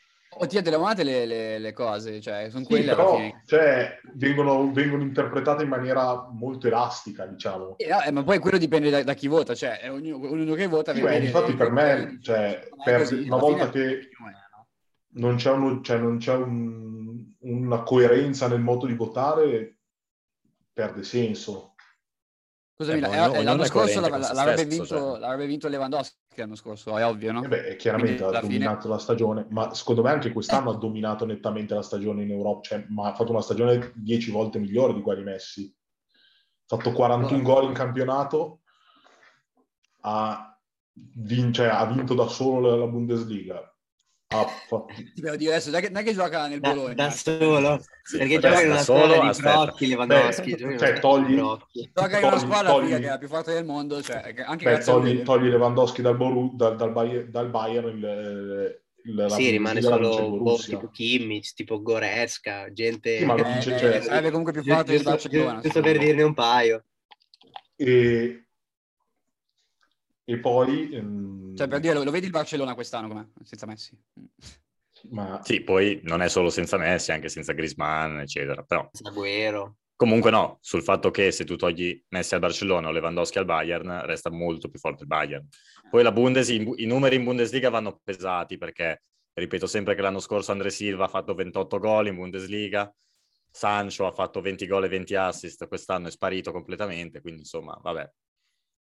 ti 0.47 0.63
televonate 0.63 1.03
le, 1.05 1.27
le, 1.27 1.59
le 1.59 1.73
cose, 1.73 2.21
cioè, 2.21 2.49
sono 2.51 2.65
sì, 2.65 2.71
quelle 2.71 2.95
però 2.95 3.19
cioè, 3.45 4.01
vengono, 4.15 4.73
vengono 4.73 5.03
interpretate 5.03 5.63
in 5.63 5.69
maniera 5.69 6.27
molto 6.31 6.67
elastica, 6.67 7.27
diciamo. 7.27 7.77
Eh, 7.77 7.89
eh, 8.07 8.11
ma 8.11 8.25
poi 8.25 8.39
quello 8.39 8.59
dipende 8.59 8.91
da, 8.91 9.03
da 9.03 9.15
chi 9.15 9.29
vota, 9.29 9.55
cioè, 9.55 9.79
è 9.81 9.91
ognuno, 9.91 10.29
ognuno 10.31 10.55
che 10.55 10.67
vota... 10.67 10.95
Sì, 10.95 11.03
beh, 11.03 11.19
infatti 11.19 11.55
per 11.55 11.71
me, 11.71 12.19
cioè, 12.23 12.67
per- 12.83 12.99
così, 13.01 13.23
una 13.27 13.37
volta 13.37 13.71
che 13.71 14.09
non 15.15 15.37
c'è, 15.37 15.51
uno- 15.51 15.81
cioè, 15.83 15.99
non 15.99 16.17
c'è 16.17 16.35
un- 16.35 17.35
una 17.41 17.83
coerenza 17.83 18.49
nel 18.49 18.61
modo 18.61 18.87
di 18.87 18.95
votare, 18.95 19.77
perde 20.73 21.03
senso. 21.03 21.72
Scusami, 22.75 23.01
Eh, 23.01 23.03
eh, 23.03 23.07
ognuno- 23.07 23.19
l'anno 23.19 23.39
ognuno 23.51 23.63
è 23.63 23.67
scorso 23.67 24.01
l'avrebbe, 24.01 24.65
vinto, 24.65 24.87
cioè. 24.87 25.19
l'avrebbe 25.19 25.47
vinto 25.47 25.69
Lewandowski 25.69 26.17
l'anno 26.37 26.55
scorso, 26.57 26.97
è 26.97 27.07
ovvio, 27.07 27.33
no? 27.33 27.45
E 27.45 27.49
beh, 27.49 27.77
chiaramente 27.77 28.17
Quindi, 28.17 28.23
ha 28.23 28.29
alla 28.29 28.41
fine- 28.47 28.59
dominato 28.59 28.89
la 28.89 28.99
stagione, 28.99 29.47
ma 29.51 29.75
secondo 29.75 30.03
me 30.03 30.11
anche 30.11 30.33
quest'anno 30.33 30.71
ha 30.71 30.77
dominato 30.77 31.25
nettamente 31.27 31.75
la 31.75 31.83
stagione 31.83 32.23
in 32.23 32.31
Europa, 32.31 32.61
cioè, 32.63 32.87
ma 32.89 33.09
ha 33.09 33.15
fatto 33.15 33.31
una 33.31 33.43
stagione 33.43 33.93
10 33.95 34.31
volte 34.31 34.59
migliore 34.59 34.95
di 34.95 35.03
quella 35.03 35.19
di 35.21 35.25
Messi. 35.27 35.75
Ha 36.67 36.77
fatto 36.77 36.93
41 36.93 37.43
gol 37.43 37.65
in 37.65 37.73
campionato, 37.75 38.61
ha, 40.01 40.59
vin- 40.93 41.53
cioè, 41.53 41.67
ha 41.67 41.85
vinto 41.87 42.15
da 42.15 42.27
solo 42.29 42.75
la 42.77 42.87
Bundesliga. 42.87 43.72
Devo 45.15 45.37
dire 45.37 45.51
adesso, 45.53 45.71
non 45.71 45.79
è 45.79 45.83
che, 45.83 45.89
non 45.91 46.03
è 46.03 46.05
che 46.05 46.15
gioca 46.15 46.47
nel 46.47 46.61
Da, 46.61 46.75
Bologna, 46.75 46.95
da 46.95 47.11
solo, 47.11 47.81
Sì, 48.03 48.19
perché 48.19 48.39
gioca 48.39 48.61
in 48.63 48.71
una 48.71 48.83
solo, 48.83 49.07
squadra 49.07 49.33
di 49.33 49.41
brocchi 49.43 49.87
Lewandowski, 49.87 50.51
Beh, 50.51 50.57
in 50.59 50.67
una 50.69 50.79
cioè, 50.79 51.01
togli- 51.01 51.35
brocchi. 51.35 51.91
gioca 51.95 52.19
in 52.19 52.25
una 52.25 52.31
togli- 52.31 52.41
squadra 52.41 52.71
togli- 52.73 52.89
che 52.89 52.97
è 52.97 53.09
la 53.09 53.19
più 53.19 53.29
forte 53.29 53.53
del 53.53 53.65
mondo, 53.65 54.03
cioè, 54.03 54.35
anche 54.47 54.65
beh, 54.65 54.79
togli, 54.85 55.23
togli 55.23 55.49
Lewandowski 55.49 56.03
dal, 56.03 56.17
Boru- 56.17 56.55
dal, 56.55 56.77
dal 56.77 56.93
Bayern, 56.93 57.31
dal 57.31 57.49
Bayern 57.51 57.89
il, 57.89 58.81
il, 59.05 59.15
la 59.15 59.29
Sì, 59.29 59.51
rimane 59.51 59.83
solo 59.83 60.31
boh, 60.39 60.57
tipo 60.57 60.89
Kimmich, 60.89 61.55
tipo 61.55 61.83
Goretzka, 61.83 62.73
gente... 62.73 63.19
Sì, 63.19 63.25
ma 63.25 63.35
lo 63.35 63.43
Eh, 63.43 63.53
vince, 63.53 63.75
eh, 63.75 63.79
cioè- 63.79 64.01
sarebbe 64.03 64.29
comunque 64.31 64.53
più 64.53 64.63
forte 64.63 64.93
del 64.93 65.03
giusto, 65.03 65.11
Barcellona. 65.11 65.61
giusto 65.61 65.81
per 65.83 65.99
dirne 65.99 66.23
un 66.23 66.35
paio. 66.35 66.85
E, 67.77 68.47
e 70.33 70.39
poi... 70.39 70.91
ehm, 70.93 71.57
Cioè, 71.57 71.69
per 71.69 71.81
dire, 71.81 71.95
lo, 71.95 72.05
lo 72.05 72.11
vedi 72.11 72.27
il 72.27 72.33
Barcellona 72.33 72.75
quest'anno 72.75 73.09
com'è? 73.09 73.27
Senza 73.43 73.67
Messi. 73.67 73.99
ma 75.11 75.41
Sì, 75.43 75.63
poi 75.63 76.01
non 76.05 76.23
è 76.23 76.29
solo 76.29 76.51
senza 76.51 76.77
Messi, 76.77 77.13
anche 77.13 77.29
senza 77.29 77.53
Griezmann, 77.53 78.19
eccetera. 78.21 78.63
Però 78.63 78.89
Agüero. 79.03 79.75
comunque 79.97 80.31
no, 80.31 80.59
sul 80.61 80.83
fatto 80.83 81.11
che 81.11 81.31
se 81.33 81.45
tu 81.45 81.57
togli 81.57 82.03
Messi 82.09 82.35
al 82.35 82.41
Barcellona 82.41 82.89
o 82.89 82.93
Lewandowski 82.93 83.39
al 83.39 83.45
Bayern, 83.45 84.03
resta 84.05 84.31
molto 84.31 84.69
più 84.69 84.79
forte 84.79 85.03
il 85.03 85.09
Bayern. 85.09 85.47
Poi 85.91 86.03
la 86.03 86.13
Bundes, 86.13 86.49
i, 86.49 86.87
numeri 86.87 87.17
in 87.17 87.25
Bundesliga 87.25 87.69
vanno 87.69 88.01
pesati 88.03 88.57
perché, 88.57 89.03
ripeto 89.35 89.67
sempre 89.67 89.95
che 89.95 90.01
l'anno 90.01 90.21
scorso 90.21 90.53
André 90.53 90.71
Silva 90.71 91.05
ha 91.05 91.09
fatto 91.09 91.35
28 91.35 91.79
gol 91.79 92.07
in 92.07 92.15
Bundesliga, 92.15 92.91
Sancho 93.51 94.07
ha 94.07 94.13
fatto 94.13 94.41
20 94.41 94.67
gol 94.67 94.85
e 94.85 94.89
20 94.89 95.15
assist, 95.15 95.69
quest'anno 95.69 96.09
è 96.09 96.11
sparito 96.11 96.51
completamente, 96.53 97.21
quindi 97.21 97.41
insomma, 97.41 97.79
vabbè. 97.83 98.11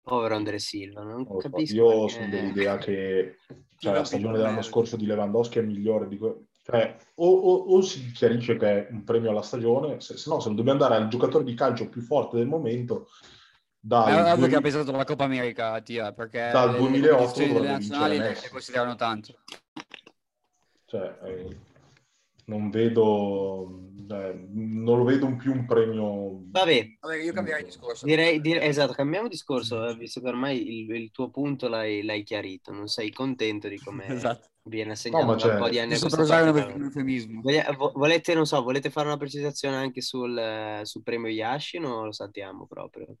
Povero 0.04 0.34
Andre 0.36 0.58
Silva, 0.58 1.02
non 1.02 1.24
Non 1.26 1.38
capisco. 1.38 1.74
Io 1.74 1.88
perché- 1.88 2.12
sono 2.12 2.28
dell'idea 2.28 2.76
che 2.76 3.36
cioè, 3.78 3.92
Io 3.92 3.98
la 3.98 4.04
stagione 4.04 4.36
dell'anno 4.36 4.62
scorso 4.62 4.96
di 4.96 5.06
Lewandowski 5.06 5.58
è 5.58 5.62
migliore 5.62 6.06
di 6.08 6.18
que- 6.18 6.44
cioè, 6.62 6.96
o, 7.16 7.26
o- 7.28 7.74
o 7.74 7.80
si 7.82 8.10
chiarisce 8.12 8.56
che 8.56 8.86
è 8.86 8.90
un 8.90 9.02
premio 9.04 9.30
alla 9.30 9.42
stagione, 9.42 10.00
se, 10.00 10.16
se 10.16 10.30
no 10.30 10.40
se 10.40 10.48
lo 10.50 10.54
dobbiamo 10.54 10.78
dare 10.78 10.94
al 10.96 11.08
giocatore 11.08 11.44
di 11.44 11.54
calcio 11.54 11.88
più 11.88 12.00
forte 12.02 12.36
del 12.36 12.46
momento, 12.46 13.08
è 13.86 13.94
ovvio 13.94 14.36
due- 14.36 14.48
che 14.48 14.56
ha 14.56 14.60
pesato 14.62 14.90
la 14.92 15.04
Coppa 15.04 15.24
America, 15.24 15.80
tia, 15.82 16.12
perché 16.12 16.48
Dal 16.52 16.72
le- 16.72 16.78
2008 16.78 17.40
le 17.40 17.60
nazionali 17.60 18.16
le, 18.18 18.28
Messi. 18.28 18.42
le 18.44 18.48
considerano 18.50 18.94
tanto. 18.94 19.34
cioè, 20.86 21.18
eh, 21.24 21.56
non 22.46 22.70
vedo, 22.70 23.90
cioè, 24.08 24.32
non 24.52 24.98
lo 24.98 25.04
vedo 25.04 25.34
più 25.36 25.52
un 25.52 25.64
premio. 25.66 26.42
Vabbè, 26.50 26.86
Vabbè, 27.00 27.16
io 27.16 27.32
cambierei 27.32 27.64
discorso. 27.64 28.06
direi, 28.06 28.40
direi- 28.40 28.68
esatto, 28.68 28.92
cambiamo 28.92 29.28
discorso, 29.28 29.88
eh, 29.88 29.96
visto 29.96 30.20
che 30.20 30.28
ormai 30.28 30.82
il, 30.84 30.90
il 30.94 31.10
tuo 31.10 31.30
punto 31.30 31.68
l'hai, 31.68 32.02
l'hai 32.02 32.22
chiarito, 32.22 32.72
non 32.72 32.86
sei 32.86 33.10
contento 33.10 33.68
di 33.68 33.78
come 33.78 34.06
Esatto. 34.14 34.48
viene 34.62 34.92
assegnato 34.92 35.24
No, 35.26 35.32
un 35.32 35.38
cioè, 35.38 35.56
po' 35.56 35.68
di 35.68 35.78
anni 35.78 35.98
per 35.98 36.18
usare 36.18 36.50
un 36.50 36.82
eufemismo. 36.84 37.42
Volete, 37.94 38.34
non 38.34 38.46
so, 38.46 38.62
volete 38.62 38.90
fare 38.90 39.06
una 39.08 39.16
precisazione 39.16 39.76
anche 39.76 40.00
sul, 40.00 40.36
eh, 40.38 40.80
sul 40.84 41.02
premio 41.02 41.30
Yashin 41.30 41.84
o 41.84 42.04
lo 42.04 42.12
saltiamo 42.12 42.66
proprio? 42.66 43.16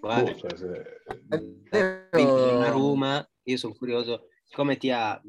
Guarda, 0.00 0.32
Boh, 0.32 0.38
cioè, 0.38 0.56
se- 0.56 1.02
Roma, 2.70 3.28
io 3.44 3.56
sono 3.56 3.74
curioso, 3.74 4.28
come 4.52 4.76
ti 4.76 4.90
ha, 4.90 5.20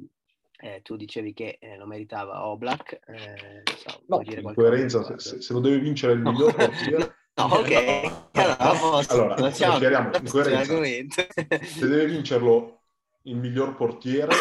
eh, 0.62 0.82
tu 0.84 0.96
dicevi 0.96 1.34
che 1.34 1.58
eh, 1.60 1.76
lo 1.78 1.86
meritava 1.88 2.46
Oblak, 2.48 3.00
eh, 3.08 3.64
non 3.66 3.78
so, 3.78 4.04
no, 4.08 4.22
in 4.24 4.54
coerenza, 4.54 5.04
se, 5.04 5.18
se- 5.20 5.42
se 5.42 5.54
lo 5.54 5.60
deve 5.60 5.80
vincere 5.80 6.14
il 6.14 6.20
No. 6.20 6.32
miglior 6.32 6.56
portiere, 6.56 7.16
No, 7.34 7.46
ok, 7.46 8.30
allora, 8.34 8.58
a 8.60 8.78
posto, 8.78 9.14
Allora, 9.14 9.36
passiamo 9.36 9.78
chiariamo, 9.78 10.10
al 10.10 10.22
in 10.22 10.30
coerenza. 10.30 10.72
argomento. 10.74 11.26
se 11.64 11.88
deve 11.88 12.06
vincerlo 12.06 12.84
il 13.24 13.38
miglior 13.38 13.76
portiere 13.76 14.34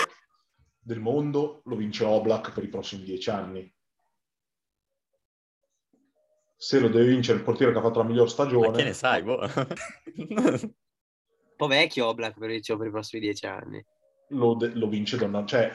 del 0.82 0.98
mondo, 1.00 1.62
lo 1.66 1.76
vince 1.76 2.04
Oblak 2.04 2.52
per 2.52 2.64
i 2.64 2.68
prossimi 2.68 3.04
dieci 3.04 3.30
anni. 3.30 3.72
Se 6.56 6.78
lo 6.80 6.88
deve 6.88 7.06
vincere 7.08 7.38
il 7.38 7.44
portiere 7.44 7.72
che 7.72 7.78
ha 7.78 7.82
fatto 7.82 8.00
la 8.00 8.04
miglior 8.04 8.26
Ma 8.26 8.32
stagione, 8.32 8.76
che 8.76 8.84
ne 8.84 8.92
sai, 8.92 9.22
boh? 9.22 9.38
Un 10.16 10.74
po' 11.56 11.66
vecchio 11.68 12.06
Oblak 12.06 12.38
per, 12.38 12.50
dicevo, 12.50 12.78
per 12.80 12.88
i 12.88 12.90
prossimi 12.90 13.22
dieci 13.22 13.46
anni. 13.46 13.82
Lo, 14.30 14.56
lo 14.60 14.88
vince 14.88 15.16
Donnarumma. 15.16 15.46
Cioè, 15.46 15.72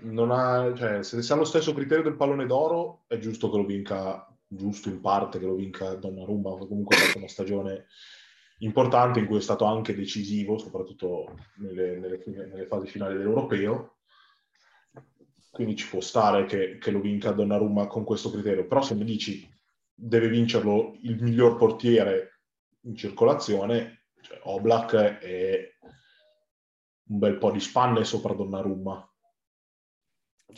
non 0.00 0.30
ha, 0.30 0.72
cioè, 0.76 1.02
se 1.02 1.22
se 1.22 1.32
ha 1.32 1.36
lo 1.36 1.44
stesso 1.44 1.72
criterio 1.74 2.04
del 2.04 2.16
pallone 2.16 2.46
d'oro, 2.46 3.04
è 3.06 3.18
giusto 3.18 3.50
che 3.50 3.56
lo 3.56 3.64
vinca, 3.64 4.26
giusto 4.46 4.88
in 4.88 5.00
parte 5.00 5.38
che 5.38 5.46
lo 5.46 5.54
vinca 5.54 5.94
Donnarumma, 5.94 6.56
comunque 6.56 6.96
ha 6.96 7.00
fatto 7.00 7.18
una 7.18 7.28
stagione 7.28 7.86
importante 8.58 9.20
in 9.20 9.26
cui 9.26 9.38
è 9.38 9.42
stato 9.42 9.64
anche 9.64 9.94
decisivo, 9.94 10.58
soprattutto 10.58 11.36
nelle, 11.56 11.96
nelle- 11.98 12.22
nelle 12.26 12.66
fasi 12.66 12.86
finali 12.86 13.16
dell'Europeo. 13.16 13.96
Quindi 15.50 15.76
ci 15.76 15.88
può 15.88 16.00
stare 16.00 16.44
che, 16.44 16.78
che 16.78 16.90
lo 16.90 17.00
vinca 17.00 17.32
Donnarumma 17.32 17.86
con 17.86 18.04
questo 18.04 18.30
criterio. 18.30 18.66
Però 18.66 18.80
se 18.82 18.94
mi 18.94 19.04
dici 19.04 19.48
deve 19.92 20.28
vincerlo 20.28 20.96
il 21.02 21.20
miglior 21.20 21.56
portiere 21.56 22.42
in 22.82 22.94
circolazione, 22.94 24.04
cioè 24.20 24.38
Oblak 24.44 24.94
è 24.94 25.68
un 27.08 27.18
bel 27.18 27.38
po' 27.38 27.50
di 27.50 27.60
spanne 27.60 28.04
sopra 28.04 28.34
Donnarumma. 28.34 29.12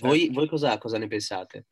Voi, 0.00 0.30
voi 0.32 0.48
cosa, 0.48 0.78
cosa 0.78 0.98
ne 0.98 1.06
pensate? 1.06 1.66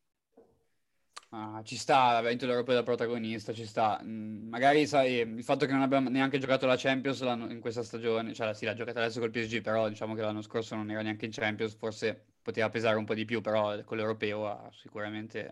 Ah, 1.31 1.61
ci 1.63 1.77
sta, 1.77 2.17
ha 2.17 2.23
vinto 2.23 2.47
l'Europeo 2.47 2.75
da 2.75 2.83
protagonista, 2.83 3.53
ci 3.53 3.67
sta. 3.67 4.01
Mm, 4.03 4.49
magari, 4.49 4.87
sai, 4.87 5.17
il 5.17 5.45
fatto 5.45 5.67
che 5.67 5.73
non 5.73 5.83
abbia 5.83 6.01
neanche 6.01 6.39
giocato 6.39 6.67
la 6.67 6.77
Champions 6.77 7.21
in 7.21 7.61
questa 7.61 7.83
stagione, 7.83 8.33
cioè 8.33 8.55
sì, 8.55 8.65
l'ha 8.65 8.75
giocata 8.75 9.01
adesso 9.01 9.21
col 9.21 9.31
PSG, 9.31 9.61
però 9.61 9.89
diciamo 9.89 10.15
che 10.15 10.23
l'anno 10.23 10.41
scorso 10.41 10.75
non 10.75 10.91
era 10.91 11.03
neanche 11.03 11.27
in 11.27 11.33
Champions, 11.33 11.75
forse 11.75 12.37
poteva 12.41 12.71
pesare 12.71 12.97
un 12.97 13.05
po' 13.05 13.15
di 13.15 13.27
più, 13.27 13.43
però 13.43 13.83
con 13.85 13.99
l'Europeo 13.99 14.47
ha 14.49 14.71
sicuramente 14.73 15.51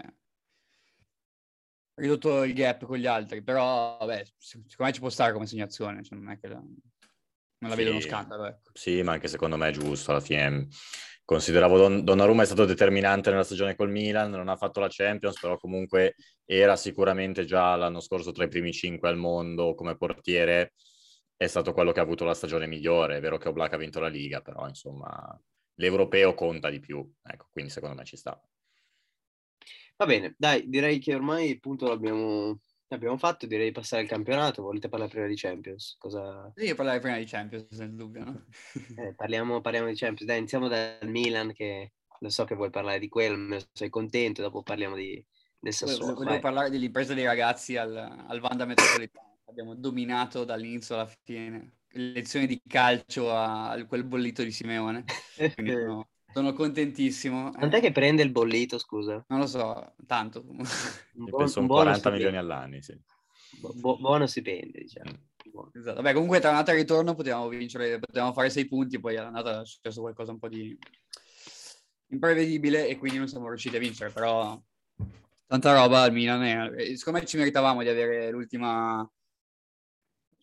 ridotto 1.95 2.43
il 2.45 2.55
gap 2.55 2.85
con 2.85 2.97
gli 2.97 3.07
altri, 3.07 3.43
però 3.43 3.99
vabbè, 3.99 4.25
secondo 4.39 4.75
me 4.79 4.93
ci 4.93 5.01
può 5.01 5.11
stare 5.11 5.33
come 5.33 5.47
segnazione, 5.47 6.03
cioè 6.03 6.19
non 6.19 6.31
è 6.31 6.39
che 6.39 6.49
la, 6.49 6.63
non 7.67 7.71
la 7.71 7.75
Sì. 7.75 7.83
vedo 7.83 7.91
uno 7.91 8.01
scandalo. 8.01 8.47
Ecco. 8.47 8.71
Sì, 8.73 9.03
ma 9.03 9.13
anche 9.13 9.29
secondo 9.29 9.57
me 9.57 9.69
è 9.69 9.73
giusto. 9.73 10.11
Alla 10.11 10.21
fine 10.21 10.69
consideravo 11.25 11.77
Don- 11.79 12.05
Donnarumma 12.05 12.43
è 12.43 12.47
stato 12.47 12.65
determinante 12.65 13.31
nella 13.31 13.43
stagione 13.45 13.75
col 13.75 13.91
Milan, 13.91 14.31
non 14.31 14.49
ha 14.49 14.57
fatto 14.57 14.81
la 14.81 14.89
Champions, 14.91 15.39
però 15.41 15.57
comunque 15.59 16.15
era 16.45 16.77
sicuramente 16.77 17.45
già 17.45 17.75
l'anno 17.77 18.01
scorso 18.01 18.33
tra 18.33 18.45
i 18.45 18.49
primi 18.49 18.73
cinque 18.73 19.09
al 19.09 19.17
mondo 19.17 19.75
come 19.75 19.97
portiere. 19.97 20.75
È 21.37 21.47
stato 21.47 21.73
quello 21.73 21.93
che 21.93 22.01
ha 22.01 22.03
avuto 22.03 22.25
la 22.25 22.35
stagione 22.35 22.67
migliore. 22.67 23.17
È 23.17 23.21
vero 23.21 23.39
che 23.39 23.49
Oblak 23.49 23.73
ha 23.75 23.77
vinto 23.77 24.01
la 24.01 24.09
Liga, 24.09 24.41
però 24.41 24.67
insomma 24.69 25.39
l'europeo 25.75 26.35
conta 26.35 26.71
di 26.71 26.81
più. 26.81 27.07
Ecco, 27.23 27.49
quindi 27.53 27.71
secondo 27.71 27.97
me 27.97 28.05
ci 28.05 28.17
sta. 28.17 28.41
Va 29.97 30.07
bene, 30.07 30.35
dai, 30.39 30.69
direi 30.69 30.99
che 30.99 31.15
ormai 31.15 31.51
il 31.51 31.61
punto 31.61 31.87
l'abbiamo, 31.89 32.61
l'abbiamo 32.89 33.17
fatto, 33.17 33.47
direi 33.47 33.67
di 33.67 33.73
passare 33.73 34.03
al 34.03 34.09
campionato. 34.09 34.63
Volete 34.63 34.89
parlare 34.89 35.11
prima 35.11 35.27
di 35.27 35.37
Champions? 35.37 35.97
Cosa... 35.99 36.53
Io 36.57 36.75
parlare 36.75 37.01
prima 37.01 37.17
di 37.17 37.25
Champions, 37.25 37.67
nel 37.71 37.95
dubbio, 37.95 38.25
no? 38.25 38.45
Eh, 38.97 39.15
parliamo, 39.15 39.61
parliamo 39.61 39.89
di 39.89 39.97
Champions. 39.97 40.25
Dai, 40.25 40.39
iniziamo 40.39 40.69
dal 40.69 40.99
Milan, 41.09 41.53
che 41.53 41.93
lo 42.21 42.29
so 42.29 42.45
che 42.45 42.55
vuoi 42.55 42.71
parlare 42.71 42.99
di 42.99 43.09
quello, 43.09 43.59
sei 43.73 43.89
contento, 43.89 44.43
dopo 44.43 44.63
parliamo 44.63 44.97
di, 44.97 45.25
del 45.59 45.73
Sassuolo. 45.73 46.05
Volevo, 46.05 46.23
volevo 46.25 46.41
parlare 46.41 46.71
dell'impresa 46.71 47.15
dei 47.15 47.25
ragazzi 47.25 47.77
al, 47.77 47.97
al 47.97 48.41
Vanda 48.41 48.65
Metropolitano. 48.65 49.39
Abbiamo 49.47 49.75
dominato 49.75 50.45
dall'inizio 50.45 50.95
alla 50.95 51.11
fine. 51.25 51.75
Lezioni 51.97 52.47
di 52.47 52.61
calcio 52.67 53.33
a 53.33 53.71
a 53.71 53.87
quel 53.87 54.05
bollito 54.05 54.43
di 54.43 54.51
Simeone. 54.51 55.05
Quindi 55.55 55.73
sono, 55.73 56.09
sono 56.37 56.53
contentissimo. 56.53 57.51
Quant'è 57.51 57.81
che 57.81 57.93
prende 57.93 58.23
il 58.23 58.31
bollito, 58.31 58.77
scusa? 58.79 59.25
Non 59.29 59.39
lo 59.39 59.47
so, 59.47 59.95
tanto. 60.07 60.45
Un, 60.47 60.57
buon- 61.13 61.37
penso 61.39 61.61
un 61.61 61.65
un 61.65 61.67
buono 61.67 61.91
40 61.91 61.95
stipendio. 61.99 62.27
milioni 62.27 62.37
all'anno, 62.37 62.81
sì. 62.83 63.01
Bu- 63.59 63.73
bu- 63.81 63.99
buono 63.99 64.27
stipendio, 64.27 64.81
diciamo. 64.83 65.11
Mm. 65.13 65.51
Buono. 65.51 65.71
Esatto. 65.73 65.95
Vabbè, 65.97 66.13
comunque 66.13 66.41
tra 66.41 66.51
andata 66.51 66.73
e 66.73 66.75
ritorno 66.75 67.15
potevamo 67.15 67.49
vincere, 67.49 67.99
potevamo 67.99 68.35
fare 68.35 68.51
sei 68.51 68.67
punti, 68.67 69.01
poi 69.01 69.17
all'andata 69.17 69.63
è 69.63 69.65
successo 69.67 70.03
qualcosa 70.03 70.33
un 70.33 70.39
po' 70.39 70.49
di 70.49 70.77
imprevedibile 72.09 72.87
e 72.87 72.99
quindi 72.99 73.17
non 73.19 73.29
siamo 73.29 73.49
riusciti 73.49 73.77
a 73.77 73.81
vincere, 73.81 74.11
però 74.11 74.61
tanta 75.47 75.73
roba 75.75 76.03
al 76.03 76.13
Milan 76.13 76.43
e 76.45 76.91
e 76.93 76.97
secondo 76.99 77.21
me 77.21 77.25
ci 77.27 77.39
meritavamo 77.39 77.83
di 77.83 77.89
avere 77.89 78.31
l'ultima 78.31 79.09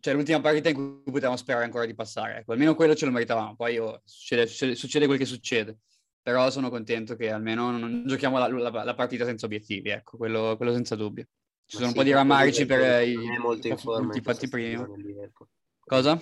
cioè 0.03 0.13
l'ultima 0.13 0.41
partita 0.41 0.67
in 0.67 0.75
cui 0.75 1.13
potevamo 1.13 1.37
sperare 1.37 1.63
ancora 1.63 1.85
di 1.85 1.95
passare, 1.95 2.39
ecco, 2.39 2.51
almeno 2.51 2.75
quello 2.75 2.93
ce 2.93 3.05
lo 3.05 3.11
meritavamo, 3.11 3.55
poi 3.55 3.77
oh, 3.77 4.01
succede, 4.03 4.47
succede, 4.47 4.75
succede 4.75 5.05
quel 5.05 5.17
che 5.17 5.23
succede, 5.23 5.77
però 6.21 6.49
sono 6.49 6.69
contento 6.69 7.15
che 7.15 7.31
almeno 7.31 7.71
non 7.71 8.03
giochiamo 8.05 8.37
la, 8.37 8.49
la- 8.49 8.83
la 8.83 8.95
partita 8.95 9.23
senza 9.23 9.45
obiettivi, 9.45 9.91
ecco, 9.91 10.17
quello, 10.17 10.57
quello 10.57 10.73
senza 10.73 10.97
dubbio. 10.97 11.23
Ci 11.65 11.77
sono 11.77 11.87
sì, 11.87 11.93
un 11.93 11.97
po' 11.97 12.03
di 12.03 12.11
rammarici 12.11 12.65
per 12.65 13.07
i 13.07 13.13
non 13.13 13.31
è 13.31 13.37
molto 13.37 13.67
in 13.67 13.73
i 13.75 13.77
forma 13.77 14.01
punti 14.01 14.19
fatti 14.19 14.49
prima. 14.49 14.85
Liverpool. 14.97 15.47
Cosa? 15.79 16.21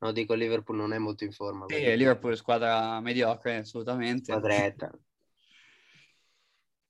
No, 0.00 0.12
dico 0.12 0.34
Liverpool 0.34 0.76
non 0.76 0.92
è 0.92 0.98
molto 0.98 1.24
in 1.24 1.32
forma. 1.32 1.64
Sì, 1.66 1.96
Liverpool 1.96 2.36
squadra 2.36 3.00
mediocre, 3.00 3.56
assolutamente. 3.56 4.32
Quadretta. 4.32 4.90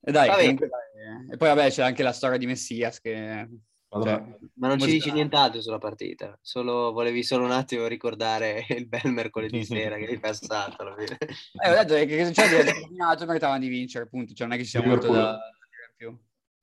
E 0.00 0.10
dai, 0.10 0.30
comunque, 0.30 0.68
dai, 0.68 1.32
E 1.32 1.36
poi 1.36 1.48
vabbè 1.48 1.70
c'è 1.70 1.84
anche 1.84 2.02
la 2.02 2.12
storia 2.12 2.38
di 2.38 2.46
Messias 2.46 3.00
che... 3.00 3.48
Allora, 3.94 4.16
cioè, 4.16 4.48
Ma 4.54 4.68
non 4.68 4.78
ci 4.80 4.90
dici 4.90 5.12
nient'altro 5.12 5.62
sulla 5.62 5.78
partita, 5.78 6.36
solo 6.42 6.90
volevi 6.90 7.22
solo 7.22 7.44
un 7.44 7.52
attimo 7.52 7.86
ricordare 7.86 8.66
il 8.76 8.88
bel 8.88 9.12
mercoledì 9.12 9.64
sera 9.64 9.96
che 9.96 10.06
hai 10.06 10.18
passato. 10.18 10.82
alla 10.82 10.96
fine. 10.96 11.16
eh, 11.62 11.70
ho 11.70 11.74
detto 11.74 11.94
che, 11.94 12.06
che 12.06 12.26
succede, 12.26 12.60
abbiamo 12.60 12.80
dominato, 12.80 13.24
meritavano 13.26 13.60
di 13.60 13.68
vincere, 13.68 14.04
appunto, 14.04 14.34
cioè 14.34 14.48
non 14.48 14.56
è 14.56 14.58
che 14.58 14.64
ci 14.64 14.70
sia 14.70 14.82
molto 14.82 15.12
da, 15.12 15.38
più. 15.96 16.16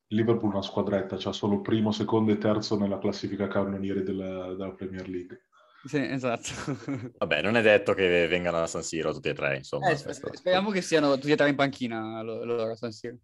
Liverpool 0.08 0.50
è 0.50 0.54
una 0.54 0.62
squadretta, 0.62 1.16
c'ha 1.18 1.32
solo 1.32 1.62
primo, 1.62 1.90
secondo 1.90 2.32
e 2.32 2.38
terzo 2.38 2.78
nella 2.78 2.98
classifica 2.98 3.48
cannonieri 3.48 4.02
della, 4.02 4.52
della 4.52 4.72
Premier 4.72 5.08
League. 5.08 5.46
Sì, 5.84 5.96
esatto. 5.96 6.50
Vabbè, 7.16 7.40
non 7.40 7.56
è 7.56 7.62
detto 7.62 7.94
che 7.94 8.28
vengano 8.28 8.58
a 8.58 8.66
San 8.66 8.82
Siro 8.82 9.12
tutti 9.12 9.30
e 9.30 9.32
tre, 9.32 9.56
insomma. 9.56 9.88
Eh, 9.88 9.96
speriamo 9.96 10.70
che 10.70 10.82
siano 10.82 11.14
tutti 11.14 11.32
e 11.32 11.36
tre 11.36 11.48
in 11.48 11.56
panchina 11.56 12.22
lo- 12.22 12.44
loro 12.44 12.72
a 12.72 12.76
San 12.76 12.92
Siro. 12.92 13.16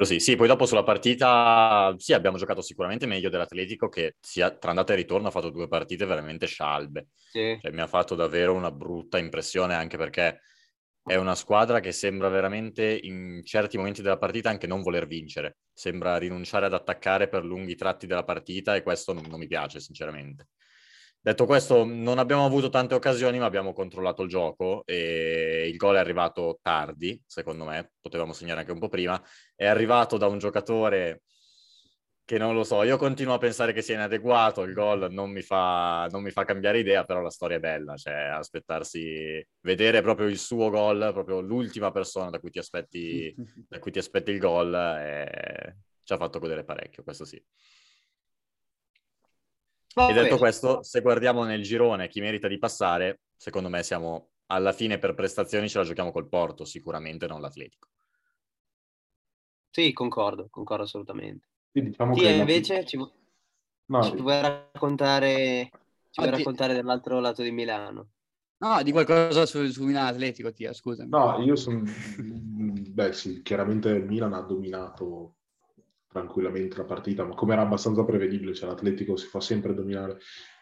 Sì, 0.00 0.18
sì, 0.18 0.34
poi 0.34 0.48
dopo 0.48 0.66
sulla 0.66 0.82
partita, 0.82 1.94
sì, 1.98 2.12
abbiamo 2.14 2.36
giocato 2.36 2.60
sicuramente 2.62 3.06
meglio 3.06 3.28
dell'Atletico 3.28 3.88
che 3.88 4.16
sia 4.20 4.50
tra 4.50 4.70
andata 4.70 4.92
e 4.92 4.96
ritorno 4.96 5.28
ha 5.28 5.30
fatto 5.30 5.50
due 5.50 5.68
partite 5.68 6.04
veramente 6.04 6.46
scialbe. 6.46 7.06
Sì. 7.14 7.56
Cioè, 7.60 7.70
mi 7.70 7.80
ha 7.80 7.86
fatto 7.86 8.16
davvero 8.16 8.54
una 8.54 8.72
brutta 8.72 9.18
impressione 9.18 9.74
anche 9.74 9.96
perché 9.96 10.40
è 11.04 11.14
una 11.14 11.36
squadra 11.36 11.78
che 11.78 11.92
sembra 11.92 12.28
veramente 12.28 12.98
in 13.02 13.42
certi 13.44 13.76
momenti 13.76 14.02
della 14.02 14.18
partita 14.18 14.50
anche 14.50 14.66
non 14.66 14.82
voler 14.82 15.06
vincere. 15.06 15.58
Sembra 15.72 16.16
rinunciare 16.16 16.66
ad 16.66 16.74
attaccare 16.74 17.28
per 17.28 17.44
lunghi 17.44 17.76
tratti 17.76 18.06
della 18.08 18.24
partita 18.24 18.74
e 18.74 18.82
questo 18.82 19.12
non, 19.12 19.24
non 19.28 19.38
mi 19.38 19.46
piace, 19.46 19.78
sinceramente. 19.78 20.48
Detto 21.24 21.46
questo, 21.46 21.86
non 21.86 22.18
abbiamo 22.18 22.44
avuto 22.44 22.68
tante 22.68 22.94
occasioni, 22.94 23.38
ma 23.38 23.46
abbiamo 23.46 23.72
controllato 23.72 24.24
il 24.24 24.28
gioco 24.28 24.82
e 24.84 25.66
il 25.72 25.76
gol 25.78 25.94
è 25.94 25.98
arrivato 25.98 26.58
tardi, 26.60 27.18
secondo 27.26 27.64
me, 27.64 27.92
potevamo 27.98 28.34
segnare 28.34 28.60
anche 28.60 28.72
un 28.72 28.78
po' 28.78 28.90
prima. 28.90 29.18
È 29.54 29.64
arrivato 29.64 30.18
da 30.18 30.26
un 30.26 30.36
giocatore 30.36 31.22
che 32.26 32.36
non 32.36 32.52
lo 32.54 32.62
so, 32.62 32.82
io 32.82 32.98
continuo 32.98 33.32
a 33.32 33.38
pensare 33.38 33.72
che 33.72 33.80
sia 33.80 33.94
inadeguato, 33.94 34.64
il 34.64 34.74
gol 34.74 35.10
non 35.10 35.30
mi 35.30 35.40
fa, 35.40 36.06
non 36.10 36.22
mi 36.22 36.30
fa 36.30 36.44
cambiare 36.44 36.80
idea, 36.80 37.04
però 37.04 37.22
la 37.22 37.30
storia 37.30 37.56
è 37.56 37.60
bella, 37.60 37.96
cioè 37.96 38.12
aspettarsi, 38.12 39.42
vedere 39.60 40.02
proprio 40.02 40.26
il 40.26 40.36
suo 40.36 40.68
gol, 40.68 41.10
proprio 41.14 41.40
l'ultima 41.40 41.90
persona 41.90 42.28
da 42.28 42.38
cui 42.38 42.50
ti 42.50 42.58
aspetti, 42.58 43.34
da 43.66 43.78
cui 43.78 43.92
ti 43.92 43.98
aspetti 43.98 44.30
il 44.30 44.38
gol, 44.38 44.74
eh, 44.74 45.76
ci 46.02 46.12
ha 46.12 46.18
fatto 46.18 46.38
godere 46.38 46.64
parecchio, 46.64 47.02
questo 47.02 47.24
sì. 47.24 47.42
E 50.02 50.12
Vabbè, 50.12 50.12
detto 50.12 50.38
questo, 50.38 50.82
se 50.82 51.00
guardiamo 51.00 51.44
nel 51.44 51.62
girone 51.62 52.08
chi 52.08 52.20
merita 52.20 52.48
di 52.48 52.58
passare, 52.58 53.20
secondo 53.36 53.68
me 53.68 53.82
siamo 53.82 54.30
alla 54.46 54.72
fine 54.72 54.98
per 54.98 55.14
prestazioni 55.14 55.68
ce 55.68 55.78
la 55.78 55.84
giochiamo 55.84 56.12
col 56.12 56.28
Porto, 56.28 56.64
sicuramente 56.64 57.26
non 57.26 57.40
l'Atletico. 57.40 57.88
Sì, 59.70 59.92
concordo, 59.92 60.48
concordo 60.50 60.84
assolutamente. 60.84 61.48
Sì, 61.72 61.82
diciamo 61.82 62.14
Ti 62.14 62.20
che 62.20 62.30
la- 62.32 62.46
invece 62.46 62.84
ci, 62.86 62.96
vu- 62.96 63.12
No, 63.86 64.00
ci 64.00 64.16
vuoi 64.16 64.40
raccontare, 64.40 65.70
ci 66.10 66.20
vuoi 66.20 66.30
raccontare 66.30 66.74
dell'altro 66.74 67.20
lato 67.20 67.42
di 67.42 67.50
Milano? 67.50 68.10
No, 68.58 68.82
di 68.82 68.90
qualcosa 68.92 69.46
su, 69.46 69.64
su 69.70 69.84
Milan 69.84 70.06
Atletico, 70.06 70.52
Tia, 70.52 70.72
scusami. 70.72 71.16
No, 71.16 71.38
io 71.42 71.56
sono... 71.56 71.82
Beh 72.18 73.12
sì, 73.12 73.42
chiaramente 73.42 73.88
il 73.90 74.04
Milan 74.04 74.32
ha 74.34 74.40
dominato 74.40 75.36
tranquillamente 76.14 76.76
la 76.76 76.84
partita, 76.84 77.24
ma 77.24 77.34
come 77.34 77.54
era 77.54 77.62
abbastanza 77.62 78.04
prevedibile, 78.04 78.54
cioè 78.54 78.68
l'Atletico 78.68 79.16
si 79.16 79.26
fa 79.26 79.40
sempre 79.40 79.74
dominare. 79.74 80.18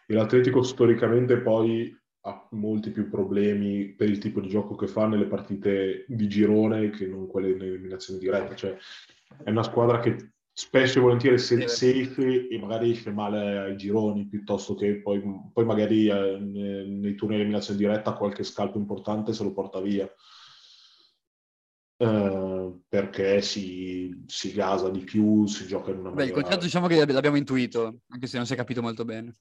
E 0.07 0.15
l'Atletico 0.15 0.63
storicamente 0.63 1.37
poi 1.37 1.95
ha 2.21 2.47
molti 2.51 2.89
più 2.89 3.07
problemi 3.07 3.93
per 3.93 4.09
il 4.09 4.17
tipo 4.17 4.41
di 4.41 4.49
gioco 4.49 4.73
che 4.73 4.87
fa 4.87 5.05
nelle 5.05 5.27
partite 5.27 6.05
di 6.07 6.27
girone 6.27 6.89
che 6.89 7.05
non 7.05 7.27
quelle 7.27 7.51
in 7.51 7.61
eliminazione 7.61 8.19
diretta. 8.19 8.55
Cioè 8.55 8.75
è 9.43 9.51
una 9.51 9.61
squadra 9.61 9.99
che 9.99 10.31
spesso 10.51 10.97
e 10.97 11.01
volentieri 11.01 11.37
se 11.37 11.67
Sì. 11.67 12.03
safe 12.03 12.47
e 12.47 12.59
magari 12.59 12.89
esce 12.91 13.11
male 13.11 13.57
ai 13.59 13.77
gironi 13.77 14.25
piuttosto 14.27 14.73
che 14.73 15.01
poi, 15.01 15.21
poi 15.53 15.65
magari 15.65 16.07
eh, 16.07 16.39
ne- 16.39 16.85
nei 16.87 17.13
turni 17.13 17.35
di 17.35 17.41
eliminazione 17.41 17.79
diretta 17.79 18.13
qualche 18.13 18.43
scalpo 18.43 18.79
importante 18.79 19.33
se 19.33 19.43
lo 19.43 19.53
porta 19.53 19.79
via. 19.79 20.11
Eh, 21.97 22.79
perché 22.89 23.41
si, 23.41 24.23
si 24.27 24.51
gasa 24.53 24.89
di 24.89 24.99
più, 25.03 25.45
si 25.47 25.65
gioca 25.67 25.91
in 25.91 25.99
una 25.99 26.09
Beh, 26.11 26.25
il 26.25 26.31
maniera... 26.31 26.31
concetto 26.31 26.63
diciamo 26.63 26.87
che 26.87 27.05
l'abbiamo 27.11 27.37
intuito, 27.37 28.01
anche 28.09 28.27
se 28.27 28.37
non 28.37 28.45
si 28.45 28.53
è 28.53 28.55
capito 28.55 28.81
molto 28.81 29.03
bene. 29.05 29.35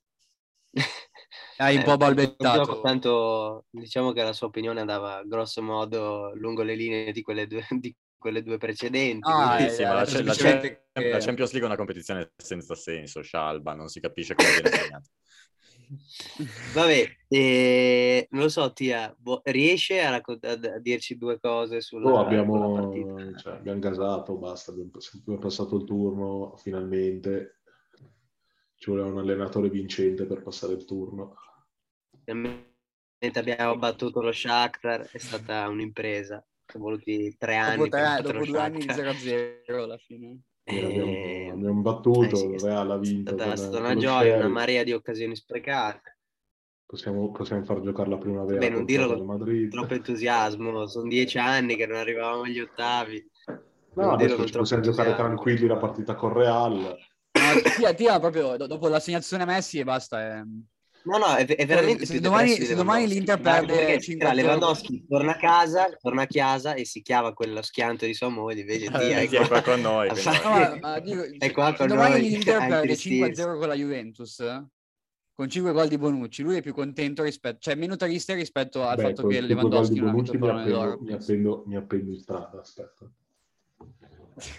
Hai 1.59 1.77
un 1.77 1.83
Eh, 1.83 1.83
po' 1.83 1.97
balbettato. 1.97 2.49
gioco, 2.49 2.81
Tanto 2.81 3.67
diciamo 3.71 4.13
che 4.13 4.23
la 4.23 4.33
sua 4.33 4.49
opinione 4.49 4.81
andava 4.81 5.23
grosso 5.25 5.63
modo 5.63 6.33
lungo 6.35 6.63
le 6.63 6.75
linee 6.75 7.13
di 7.13 7.23
quelle 7.23 7.47
due, 7.47 7.67
di 7.79 7.95
quelle 8.17 8.43
due 8.43 8.59
precedenti. 8.59 9.33
Ah, 9.35 9.61
eh, 9.61 9.69
Sì, 9.69 9.85
ma 9.85 9.95
la, 9.95 10.05
la- 10.05 10.07
semplicemente 10.07 10.89
che- 10.93 11.09
la 11.09 11.19
Champions 11.19 11.51
League 11.53 11.63
è 11.69 11.71
una 11.71 11.77
competizione 11.77 12.33
senza 12.37 12.75
senso, 12.75 13.23
scialba, 13.23 13.75
non 13.75 13.89
si 13.89 14.01
capisce 14.01 14.35
come 14.35 14.53
viene. 14.53 14.71
Vabbè, 16.75 17.07
eh, 17.29 18.27
non 18.31 18.43
lo 18.43 18.49
so, 18.49 18.73
Tia, 18.73 19.15
vo- 19.21 19.43
riesce 19.45 20.01
a, 20.01 20.11
raccont- 20.11 20.45
a- 20.45 20.79
dirci 20.79 21.19
due 21.19 21.39
cose 21.39 21.81
sulla, 21.81 22.09
Oh, 22.09 22.15
sulla 22.15 22.27
abbiamo, 22.27 22.75
partita? 22.75 23.39
cioè, 23.39 23.53
abbiamo 23.55 23.79
gasato, 23.79 24.37
basta, 24.37 24.71
abbiamo, 24.71 24.91
abbiamo 25.21 25.39
passato 25.39 25.77
il 25.77 25.85
turno 25.85 26.57
finalmente. 26.57 27.61
Ci 28.77 28.91
voleva 28.91 29.09
un 29.09 29.19
allenatore 29.19 29.69
vincente 29.71 30.27
per 30.27 30.43
passare 30.43 30.73
il 30.73 30.85
turno. 30.85 31.37
Finalmente 32.25 33.39
abbiamo 33.39 33.77
battuto 33.77 34.21
lo 34.21 34.33
Shakhtar, 34.33 35.09
è 35.11 35.19
stata 35.19 35.69
un'impresa. 35.69 36.45
Sono 36.67 36.85
voluti 36.85 37.37
tre 37.39 37.57
anni 37.57 37.77
Dopo, 37.77 37.89
per 37.91 38.01
tre- 38.21 38.33
dopo 38.33 38.45
due 38.45 38.59
anni 38.59 38.79
di 38.79 38.93
Shakhtar. 38.93 39.15
0-0 39.67 39.83
alla 39.85 39.99
fine. 39.99 40.41
E 40.65 40.85
abbiamo, 40.85 41.53
abbiamo 41.53 41.81
battuto, 41.83 42.53
eh 42.53 42.59
sì, 42.59 42.65
Real 42.67 42.91
ha 42.91 42.99
vinto. 42.99 43.33
È 43.33 43.35
stata, 43.35 43.57
stata 43.57 43.79
una 43.79 43.95
gioia, 43.97 44.35
una 44.35 44.37
Sheriff. 44.43 44.53
marea 44.53 44.85
di 44.85 44.93
occasioni 44.93 45.35
sprecate. 45.35 46.19
Possiamo, 46.87 47.31
possiamo 47.33 47.65
far 47.65 47.81
giocare 47.81 48.11
la 48.11 48.19
primavera 48.19 48.59
Beh, 48.59 48.69
non 48.69 48.85
dirlo 48.85 49.25
Madrid. 49.25 49.71
troppo 49.71 49.95
entusiasmo, 49.95 50.87
sono 50.87 51.09
dieci 51.09 51.39
anni 51.39 51.75
che 51.75 51.87
non 51.87 51.97
arrivavamo 51.97 52.43
agli 52.43 52.61
ottavi. 52.61 53.31
No, 53.95 54.05
Non 54.05 54.13
adesso 54.13 54.47
ci 54.47 54.53
possiamo 54.57 54.83
giocare 54.83 55.15
tranquilli 55.15 55.67
la 55.67 55.77
partita 55.79 56.15
con 56.15 56.33
Real. 56.33 56.75
No, 56.81 57.71
Tia, 57.77 57.95
Tia 57.95 58.21
proprio 58.21 58.57
do- 58.57 58.67
dopo 58.67 58.89
l'assegnazione 58.89 59.45
Messi 59.45 59.79
e 59.79 59.85
basta. 59.85 60.39
eh. 60.39 60.45
No, 61.05 61.19
no, 61.19 61.35
è, 61.35 61.45
è 61.45 61.67
veramente 61.67 62.07
se 62.07 62.13
più 62.13 62.21
domani- 62.21 62.55
se 62.55 62.75
domani 62.77 63.09
l'Inter 63.09 63.41
perde 63.41 63.75
perché 63.75 63.99
5-0 63.99 64.19
tra 64.19 64.33
Lewandowski 64.33 65.07
torna 65.09 65.33
a 65.33 65.37
casa, 65.37 65.89
torna 66.01 66.23
a 66.23 66.27
casa 66.27 66.75
e 66.75 66.85
si 66.85 67.03
chiava 67.03 67.33
quello 67.33 67.61
schianto 67.63 68.07
di 68.07 68.15
sua 68.15 68.29
moglie, 68.29 68.61
invece 68.61 68.87
Tia 68.89 69.19
Eh, 69.19 69.29
è 69.29 69.29
è 69.29 69.49
qua 69.49 69.63
con 69.63 69.81
noi, 69.81 70.09
No, 70.25 70.31
ma- 70.43 70.79
ma 70.81 70.99
dico, 71.01 71.23
è 71.39 71.51
qua 71.51 71.71
se 71.73 71.77
con 71.79 71.87
domani 71.89 72.11
noi 72.13 72.21
l'Inter 72.29 72.59
perde 72.59 72.77
intristirsi. 72.93 73.43
5-0 73.43 73.59
con 73.59 73.69
la 73.69 73.75
Juventus, 73.75 74.39
eh, 74.41 74.67
con 75.35 75.49
5 75.49 75.73
gol 75.73 75.89
di 75.89 75.99
Bonucci, 75.99 76.43
lui 76.43 76.57
è 76.59 76.63
più 76.63 76.73
contento 76.73 77.25
rispetto, 77.25 77.59
cioè 77.61 77.75
meno 77.75 77.97
triste 77.97 78.35
rispetto 78.35 78.85
al 78.87 78.95
Beh, 78.97 79.03
fatto 79.03 79.27
che 79.27 79.41
Lewandowski 79.41 79.95
di 79.95 80.01
non 80.01 80.09
ha 80.11 80.13
vinto 80.13 80.33
Bonucci 80.33 80.37
il 80.37 80.39
mi 80.41 80.47
pallone 80.47 80.63
appendo, 80.63 80.79
d'oro. 80.79 80.99
mi, 81.03 81.13
appendo, 81.13 81.63
mi 81.67 81.77
appendo 81.77 82.11
in 82.13 82.19
strada, 82.21 82.61
aspetta. 82.61 83.11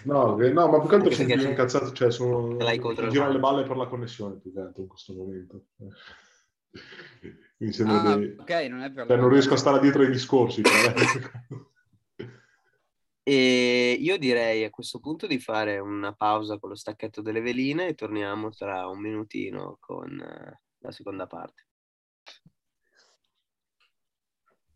No, 0.04 0.36
che- 0.36 0.52
no, 0.52 0.68
ma 0.68 0.78
più 0.78 0.88
che 0.88 0.94
altro 0.94 1.10
sono 1.10 1.28
se- 1.40 1.48
incazzato, 1.48 1.92
cioè 1.92 2.10
sono... 2.12 2.56
girano 3.10 3.32
le 3.32 3.38
balle 3.40 3.62
per 3.64 3.76
la 3.76 3.86
connessione 3.86 4.36
più 4.36 4.52
che 4.52 4.60
altro 4.60 4.82
in 4.82 4.88
questo 4.88 5.14
momento. 5.14 5.64
Mi 7.58 7.72
sembra 7.72 8.00
Ah, 8.00 8.16
di- 8.16 8.34
ok, 8.38 8.50
non 8.68 8.80
è 8.82 8.90
per 8.92 9.06
cioè, 9.06 9.16
non 9.16 9.28
riesco 9.28 9.54
a 9.54 9.56
stare 9.56 9.80
dietro 9.80 10.02
ai 10.02 10.10
discorsi. 10.12 10.60
però. 10.60 10.92
E 13.26 13.96
io 13.98 14.18
direi 14.18 14.64
a 14.64 14.70
questo 14.70 14.98
punto 15.00 15.26
di 15.26 15.38
fare 15.38 15.78
una 15.78 16.12
pausa 16.12 16.58
con 16.58 16.68
lo 16.68 16.74
stacchetto 16.74 17.22
delle 17.22 17.40
veline 17.40 17.86
e 17.88 17.94
torniamo 17.94 18.50
tra 18.50 18.86
un 18.88 19.00
minutino 19.00 19.78
con 19.80 20.20
eh, 20.20 20.60
la 20.78 20.90
seconda 20.90 21.26
parte. 21.26 21.68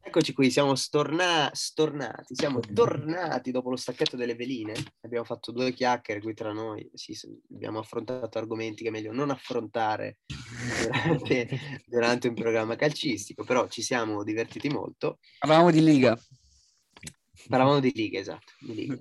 Eccoci 0.09 0.33
qui, 0.33 0.51
siamo 0.51 0.75
storna- 0.75 1.51
stornati, 1.53 2.35
siamo 2.35 2.61
tornati 2.61 3.51
dopo 3.51 3.69
lo 3.69 3.77
stacchetto 3.77 4.17
delle 4.17 4.35
veline. 4.35 4.73
Abbiamo 5.03 5.27
fatto 5.27 5.53
due 5.53 5.75
chiacchiere 5.75 6.23
qui 6.23 6.33
tra 6.33 6.51
noi, 6.51 6.89
sì, 6.95 7.15
abbiamo 7.53 7.81
affrontato 7.81 8.39
argomenti 8.39 8.83
che 8.83 8.89
è 8.89 8.91
meglio 8.91 9.13
non 9.13 9.29
affrontare 9.29 10.21
durante, 10.83 11.49
durante 11.85 12.29
un 12.29 12.33
programma 12.33 12.75
calcistico, 12.75 13.45
però 13.45 13.69
ci 13.69 13.83
siamo 13.83 14.25
divertiti 14.25 14.71
molto. 14.71 15.19
Parlavamo 15.41 15.71
di 15.71 15.85
Liga. 15.85 16.19
Parlavamo 17.47 17.81
di 17.81 17.93
Liga, 17.95 18.19
esatto. 18.19 18.53
Di 18.61 18.75
Liga. 18.75 18.99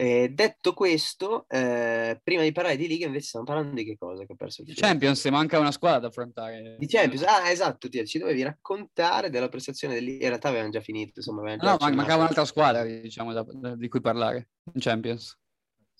Eh, 0.00 0.28
detto 0.28 0.74
questo, 0.74 1.44
eh, 1.48 2.20
prima 2.22 2.42
di 2.42 2.52
parlare 2.52 2.76
di 2.76 2.86
Liga, 2.86 3.06
invece 3.06 3.26
stiamo 3.26 3.44
parlando 3.44 3.74
di 3.74 3.84
che 3.84 3.96
cosa 3.98 4.24
che 4.24 4.32
ho 4.32 4.36
perso 4.36 4.62
il? 4.62 4.72
Champions, 4.76 5.24
manca 5.24 5.58
una 5.58 5.72
squadra 5.72 5.98
da 5.98 6.06
affrontare. 6.06 6.76
Di 6.78 6.86
Champions, 6.86 7.24
ah 7.24 7.50
esatto, 7.50 7.88
Tia, 7.88 8.04
ci 8.04 8.20
dovevi 8.20 8.44
raccontare 8.44 9.28
della 9.28 9.48
prestazione 9.48 9.94
del 9.94 10.06
In 10.08 10.20
realtà 10.20 10.50
avevamo 10.50 10.70
già 10.70 10.80
finito, 10.80 11.14
insomma, 11.16 11.42
già 11.48 11.56
No, 11.56 11.56
ma- 11.56 11.72
accennato. 11.72 11.96
mancava 11.96 12.22
un'altra 12.22 12.44
squadra, 12.44 12.84
diciamo, 12.84 13.32
da- 13.32 13.44
da- 13.44 13.74
di 13.74 13.88
cui 13.88 14.00
parlare 14.00 14.50
in 14.72 14.80
Champions. 14.80 15.36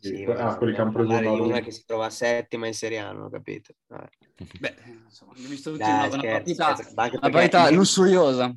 Sì, 0.00 0.14
Sì, 0.14 0.22
ah, 0.26 0.56
quelli 0.56 0.74
che 0.74 0.80
hanno 0.80 0.92
preso 0.92 1.08
parlare 1.08 1.34
di 1.34 1.40
una- 1.40 1.58
che 1.60 1.72
si 1.72 1.84
trova 1.84 2.08
settima 2.08 2.68
in 2.68 2.74
Serie 2.74 3.00
A, 3.00 3.10
non 3.10 3.24
ho 3.24 3.30
capito. 3.30 3.74
Vabbè. 3.88 4.08
Beh, 4.60 4.74
insomma, 5.06 5.32
abbiamo 5.32 5.48
visto 5.48 5.70
tutti 5.72 5.82
Dai, 5.82 6.08
una, 6.08 6.22
partita, 6.22 6.76
scherzo, 6.76 6.94
una 7.20 7.30
partita 7.30 7.68
lussuriosa. 7.72 8.56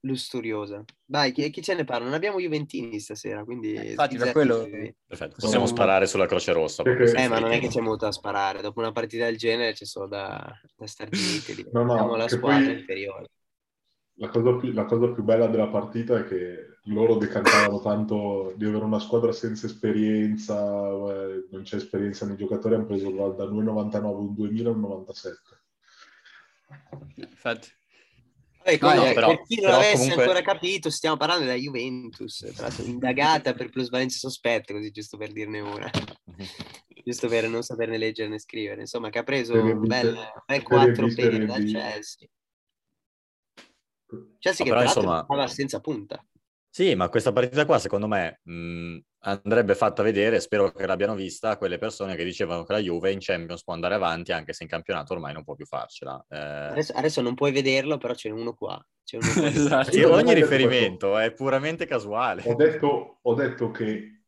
Lusturiosa. 0.00 0.84
Dai, 1.04 1.32
chi, 1.32 1.48
chi 1.50 1.62
ce 1.62 1.74
ne 1.74 1.84
parla? 1.84 2.04
Non 2.06 2.14
abbiamo 2.14 2.38
Juventini 2.40 3.00
stasera, 3.00 3.44
quindi... 3.44 3.74
Eh, 3.74 3.90
infatti, 3.90 4.16
per 4.16 4.32
quello- 4.32 4.66
Perfetto, 5.06 5.36
possiamo 5.38 5.64
No. 5.64 5.70
sparare 5.70 6.06
sulla 6.06 6.26
Croce 6.26 6.52
Rossa. 6.52 6.82
Eh, 6.82 7.06
senza 7.06 7.28
ma 7.28 7.38
non 7.38 7.50
è 7.52 7.58
che 7.58 7.68
c'è 7.68 7.80
molto 7.80 8.04
da 8.04 8.12
sparare. 8.12 8.60
Dopo 8.62 8.80
una 8.80 8.92
partita 8.92 9.24
del 9.24 9.36
genere 9.36 9.72
c'è 9.72 9.84
solo 9.84 10.06
da, 10.06 10.52
da 10.76 10.86
star 10.86 11.08
zitti. 11.14 11.66
No, 11.72 11.82
no, 11.84 11.94
Siamo 11.94 12.16
la 12.16 12.28
squadra 12.28 12.64
poi- 12.66 12.78
inferiore. 12.78 13.26
La 14.20 14.28
cosa, 14.30 14.56
più, 14.56 14.72
la 14.72 14.84
cosa 14.84 15.12
più 15.12 15.22
bella 15.22 15.46
della 15.46 15.68
partita 15.68 16.18
è 16.18 16.24
che 16.26 16.78
loro 16.86 17.14
decantavano 17.18 17.80
tanto 17.80 18.52
di 18.56 18.64
avere 18.64 18.82
una 18.84 18.98
squadra 18.98 19.30
senza 19.30 19.66
esperienza, 19.66 20.56
eh, 20.88 21.46
non 21.52 21.62
c'è 21.62 21.76
esperienza 21.76 22.26
nei 22.26 22.36
giocatori, 22.36 22.74
hanno 22.74 22.86
preso 22.86 23.12
gol 23.12 23.36
da 23.36 23.44
2,99, 23.44 24.06
un 24.18 24.34
2000 24.34 24.68
e 24.70 24.72
un 24.72 24.80
97. 24.80 25.38
Infatti. 27.16 27.68
Vabbè, 28.76 28.78
No, 28.80 28.88
comunque, 28.88 29.10
eh, 29.10 29.14
però- 29.14 29.26
per 29.28 29.42
chi 29.42 29.54
non 29.56 29.64
però 29.64 29.76
avesse 29.76 29.96
comunque- 29.96 30.22
ancora 30.24 30.42
capito, 30.42 30.90
stiamo 30.90 31.16
parlando 31.16 31.44
della 31.44 31.56
Juventus, 31.56 32.50
tra 32.54 32.66
l'altro 32.68 32.84
indagata 32.84 33.54
per 33.54 33.70
plusvalenze 33.70 34.18
sospette, 34.18 34.72
così 34.74 34.90
giusto 34.90 35.16
per 35.16 35.32
dirne 35.32 35.60
una, 35.60 35.90
giusto 37.04 37.28
per 37.28 37.48
non 37.48 37.62
saperne 37.62 37.96
leggere 37.98 38.28
né 38.28 38.38
scrivere. 38.38 38.80
Insomma, 38.82 39.08
che 39.10 39.18
ha 39.18 39.22
preso 39.24 39.54
Serie 39.54 39.72
un 39.72 39.86
bel, 39.86 40.12
bel 40.46 40.60
B, 40.60 40.62
4 40.62 41.08
Serie 41.10 41.30
pene 41.30 41.44
dal 41.46 41.62
B. 41.62 41.70
Chelsea. 41.70 42.28
Chelsea 44.38 44.64
che 44.64 44.70
però, 44.70 44.80
tra 44.80 44.88
insomma- 44.88 45.22
stava 45.24 45.46
senza 45.46 45.80
punta. 45.80 46.24
Sì, 46.78 46.94
ma 46.94 47.08
questa 47.08 47.32
partita 47.32 47.66
qua, 47.66 47.80
secondo 47.80 48.06
me, 48.06 48.38
mh, 48.44 48.98
andrebbe 49.24 49.74
fatta 49.74 50.04
vedere, 50.04 50.38
spero 50.38 50.70
che 50.70 50.86
l'abbiano 50.86 51.16
vista, 51.16 51.56
quelle 51.56 51.76
persone 51.76 52.14
che 52.14 52.22
dicevano 52.22 52.62
che 52.62 52.72
la 52.72 52.78
Juve 52.78 53.10
in 53.10 53.18
Champions 53.20 53.64
può 53.64 53.74
andare 53.74 53.96
avanti 53.96 54.30
anche 54.30 54.52
se 54.52 54.62
in 54.62 54.68
campionato 54.68 55.12
ormai 55.12 55.32
non 55.32 55.42
può 55.42 55.56
più 55.56 55.66
farcela. 55.66 56.24
Eh, 56.28 56.36
Adesso, 56.36 56.92
adesso 56.92 57.20
non 57.20 57.34
puoi 57.34 57.50
vederlo, 57.50 57.98
però 57.98 58.14
c'è 58.14 58.30
uno 58.30 58.54
qua. 58.54 58.80
C'è 59.02 59.16
uno 59.16 59.26
qua. 59.32 59.48
Esatto. 59.50 60.12
ogni 60.12 60.34
riferimento 60.34 61.18
è 61.18 61.32
puramente 61.32 61.84
casuale. 61.84 62.44
Ho 62.46 62.54
detto, 62.54 63.18
ho 63.22 63.34
detto 63.34 63.72
che 63.72 64.20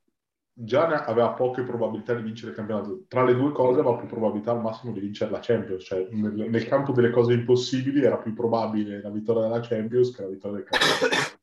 Gianna 0.53 1.05
aveva 1.05 1.31
poche 1.35 1.63
probabilità 1.63 2.15
di 2.15 2.23
vincere 2.23 2.51
il 2.51 2.57
campionato. 2.57 3.05
Tra 3.07 3.23
le 3.23 3.37
due 3.37 3.53
cose 3.53 3.79
aveva 3.79 3.97
più 3.97 4.09
probabilità 4.09 4.51
al 4.51 4.61
massimo 4.61 4.93
di 4.93 4.99
vincere 4.99 5.31
la 5.31 5.39
Champions. 5.41 5.85
Cioè, 5.85 6.09
nel, 6.11 6.51
nel 6.51 6.67
campo 6.67 6.91
delle 6.91 7.11
cose 7.11 7.33
impossibili 7.33 8.03
era 8.03 8.19
più 8.19 8.35
probabile 8.35 9.01
la 9.01 9.11
vittoria 9.11 9.43
della 9.43 9.61
Champions 9.61 10.11
che 10.11 10.23
la 10.23 10.29
vittoria 10.29 10.57
del 10.57 10.67
campionato. 10.67 11.39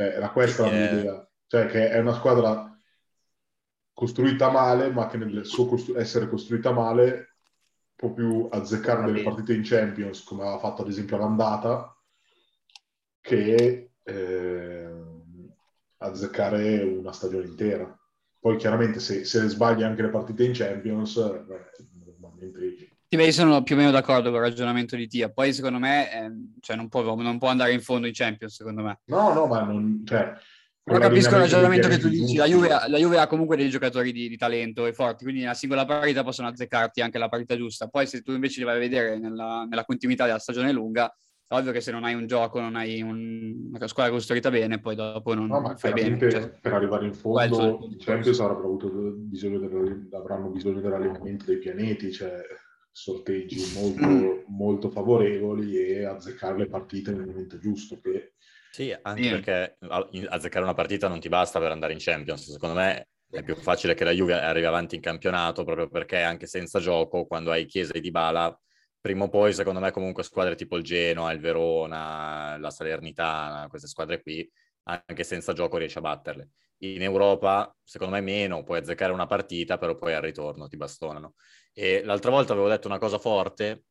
Eh, 0.00 0.14
era 0.14 0.30
questa 0.30 0.64
la 0.64 0.70
mia 0.70 0.90
Eh. 0.90 0.98
idea. 0.98 1.30
Cioè, 1.46 1.66
che 1.66 1.90
è 1.90 1.98
una 1.98 2.14
squadra 2.14 2.74
costruita 3.92 4.50
male, 4.50 4.90
ma 4.90 5.06
che 5.08 5.18
nel 5.18 5.44
suo 5.44 5.66
costru- 5.66 5.98
essere 5.98 6.28
costruita 6.28 6.72
male 6.72 7.36
può 7.94 8.12
più 8.12 8.48
azzeccare 8.50 9.04
delle 9.04 9.22
partite 9.22 9.52
in 9.52 9.62
Champions, 9.62 10.22
come 10.22 10.42
aveva 10.42 10.58
fatto 10.58 10.82
ad 10.82 10.88
esempio 10.88 11.16
all'andata, 11.16 11.94
che 13.20 13.90
ehm, 14.02 15.52
azzeccare 15.98 16.82
una 16.82 17.12
stagione 17.12 17.46
intera. 17.46 17.94
Poi 18.38 18.56
chiaramente 18.56 19.00
se, 19.00 19.24
se 19.24 19.46
sbagli 19.48 19.82
anche 19.82 20.00
le 20.00 20.08
partite 20.08 20.44
in 20.44 20.52
Champions, 20.54 21.16
eh, 21.16 21.44
beh, 21.46 21.70
normalmente 22.06 22.89
beh, 23.16 23.24
io 23.26 23.32
sono 23.32 23.62
più 23.62 23.74
o 23.74 23.78
meno 23.78 23.90
d'accordo 23.90 24.30
con 24.30 24.38
il 24.40 24.46
ragionamento 24.46 24.96
di 24.96 25.06
Tia. 25.06 25.30
Poi, 25.30 25.52
secondo 25.52 25.78
me, 25.78 26.12
ehm, 26.12 26.54
cioè, 26.60 26.76
non, 26.76 26.88
può, 26.88 27.14
non 27.16 27.38
può 27.38 27.48
andare 27.48 27.72
in 27.72 27.80
fondo 27.80 28.06
in 28.06 28.12
Champions, 28.12 28.54
secondo 28.54 28.82
me. 28.82 29.00
No, 29.06 29.32
no, 29.32 29.46
ma 29.46 29.62
non... 29.62 30.02
Cioè, 30.04 30.32
Però 30.82 30.98
capisco 30.98 31.34
il 31.34 31.40
ragionamento 31.40 31.88
che 31.88 31.98
tu 31.98 32.08
dici. 32.08 32.36
La. 32.36 32.46
Juve, 32.46 32.72
ha, 32.72 32.88
la 32.88 32.98
Juve 32.98 33.18
ha 33.18 33.26
comunque 33.26 33.56
dei 33.56 33.68
giocatori 33.68 34.12
di, 34.12 34.28
di 34.28 34.36
talento 34.36 34.86
e 34.86 34.92
forti, 34.92 35.24
quindi 35.24 35.40
nella 35.42 35.54
singola 35.54 35.84
partita 35.84 36.22
possono 36.24 36.48
azzeccarti 36.48 37.00
anche 37.00 37.18
la 37.18 37.28
partita 37.28 37.56
giusta. 37.56 37.88
Poi, 37.88 38.06
se 38.06 38.22
tu 38.22 38.32
invece 38.32 38.60
li 38.60 38.66
vai 38.66 38.76
a 38.76 38.80
vedere 38.80 39.18
nella, 39.18 39.66
nella 39.68 39.84
continuità 39.84 40.24
della 40.26 40.38
stagione 40.38 40.72
lunga, 40.72 41.06
è 41.46 41.54
ovvio 41.54 41.72
che 41.72 41.80
se 41.80 41.90
non 41.90 42.04
hai 42.04 42.14
un 42.14 42.26
gioco, 42.26 42.60
non 42.60 42.76
hai 42.76 43.02
un- 43.02 43.70
una 43.72 43.88
squadra 43.88 44.12
costruita 44.12 44.50
bene, 44.50 44.78
poi 44.78 44.94
dopo 44.94 45.34
non 45.34 45.46
No, 45.48 45.60
ma 45.60 45.76
fai 45.76 45.92
bene. 45.92 46.30
Cioè, 46.30 46.48
per 46.60 46.74
arrivare 46.74 47.04
in 47.06 47.10
il 47.10 47.16
fondo 47.16 47.54
solito 47.54 47.88
i 47.90 47.96
Champions 47.98 48.38
avrebbero 48.40 48.66
avuto 48.66 48.88
bisogno 49.16 49.58
del- 49.58 50.08
avranno 50.12 50.48
bisogno 50.48 50.80
dell'allenamento 50.80 51.46
dei 51.46 51.58
pianeti, 51.58 52.12
cioè 52.12 52.32
sorteggi 52.90 53.72
molto, 53.74 54.44
molto 54.48 54.90
favorevoli 54.90 55.76
e 55.76 56.04
azzeccare 56.04 56.58
le 56.58 56.66
partite 56.66 57.12
nel 57.12 57.26
momento 57.26 57.58
giusto. 57.58 58.00
Che 58.00 58.34
Sì, 58.70 58.96
anche 59.02 59.22
Sì. 59.22 59.28
perché 59.28 59.76
azzeccare 60.28 60.64
una 60.64 60.74
partita 60.74 61.08
non 61.08 61.20
ti 61.20 61.28
basta 61.28 61.58
per 61.58 61.70
andare 61.70 61.92
in 61.92 61.98
Champions. 62.00 62.50
Secondo 62.50 62.76
me 62.76 63.08
è 63.30 63.42
più 63.42 63.54
facile 63.54 63.94
che 63.94 64.04
la 64.04 64.12
Juve 64.12 64.34
arrivi 64.34 64.66
avanti 64.66 64.96
in 64.96 65.00
campionato, 65.00 65.64
proprio 65.64 65.88
perché 65.88 66.18
anche 66.20 66.46
senza 66.46 66.80
gioco, 66.80 67.26
quando 67.26 67.50
hai 67.50 67.66
Chiesa 67.66 67.92
e 67.92 68.00
Dybala, 68.00 68.60
prima 69.00 69.24
o 69.24 69.28
poi, 69.28 69.52
secondo 69.52 69.80
me, 69.80 69.90
comunque 69.92 70.22
squadre 70.22 70.54
tipo 70.56 70.76
il 70.76 70.82
Genoa, 70.82 71.32
il 71.32 71.40
Verona, 71.40 72.56
la 72.58 72.70
Salernitana, 72.70 73.68
queste 73.68 73.88
squadre 73.88 74.20
qui, 74.20 74.48
anche 74.84 75.24
senza 75.24 75.52
gioco 75.52 75.76
riesci 75.76 75.98
a 75.98 76.02
batterle. 76.02 76.50
In 76.82 77.02
Europa, 77.02 77.74
secondo 77.82 78.14
me, 78.14 78.20
meno, 78.20 78.62
puoi 78.62 78.78
azzeccare 78.78 79.12
una 79.12 79.26
partita, 79.26 79.78
però 79.78 79.96
poi 79.96 80.14
al 80.14 80.22
ritorno 80.22 80.66
ti 80.66 80.76
bastonano. 80.76 81.34
E 81.72 82.02
l'altra 82.02 82.30
volta 82.30 82.52
avevo 82.52 82.68
detto 82.68 82.88
una 82.88 82.98
cosa 82.98 83.18
forte, 83.18 83.84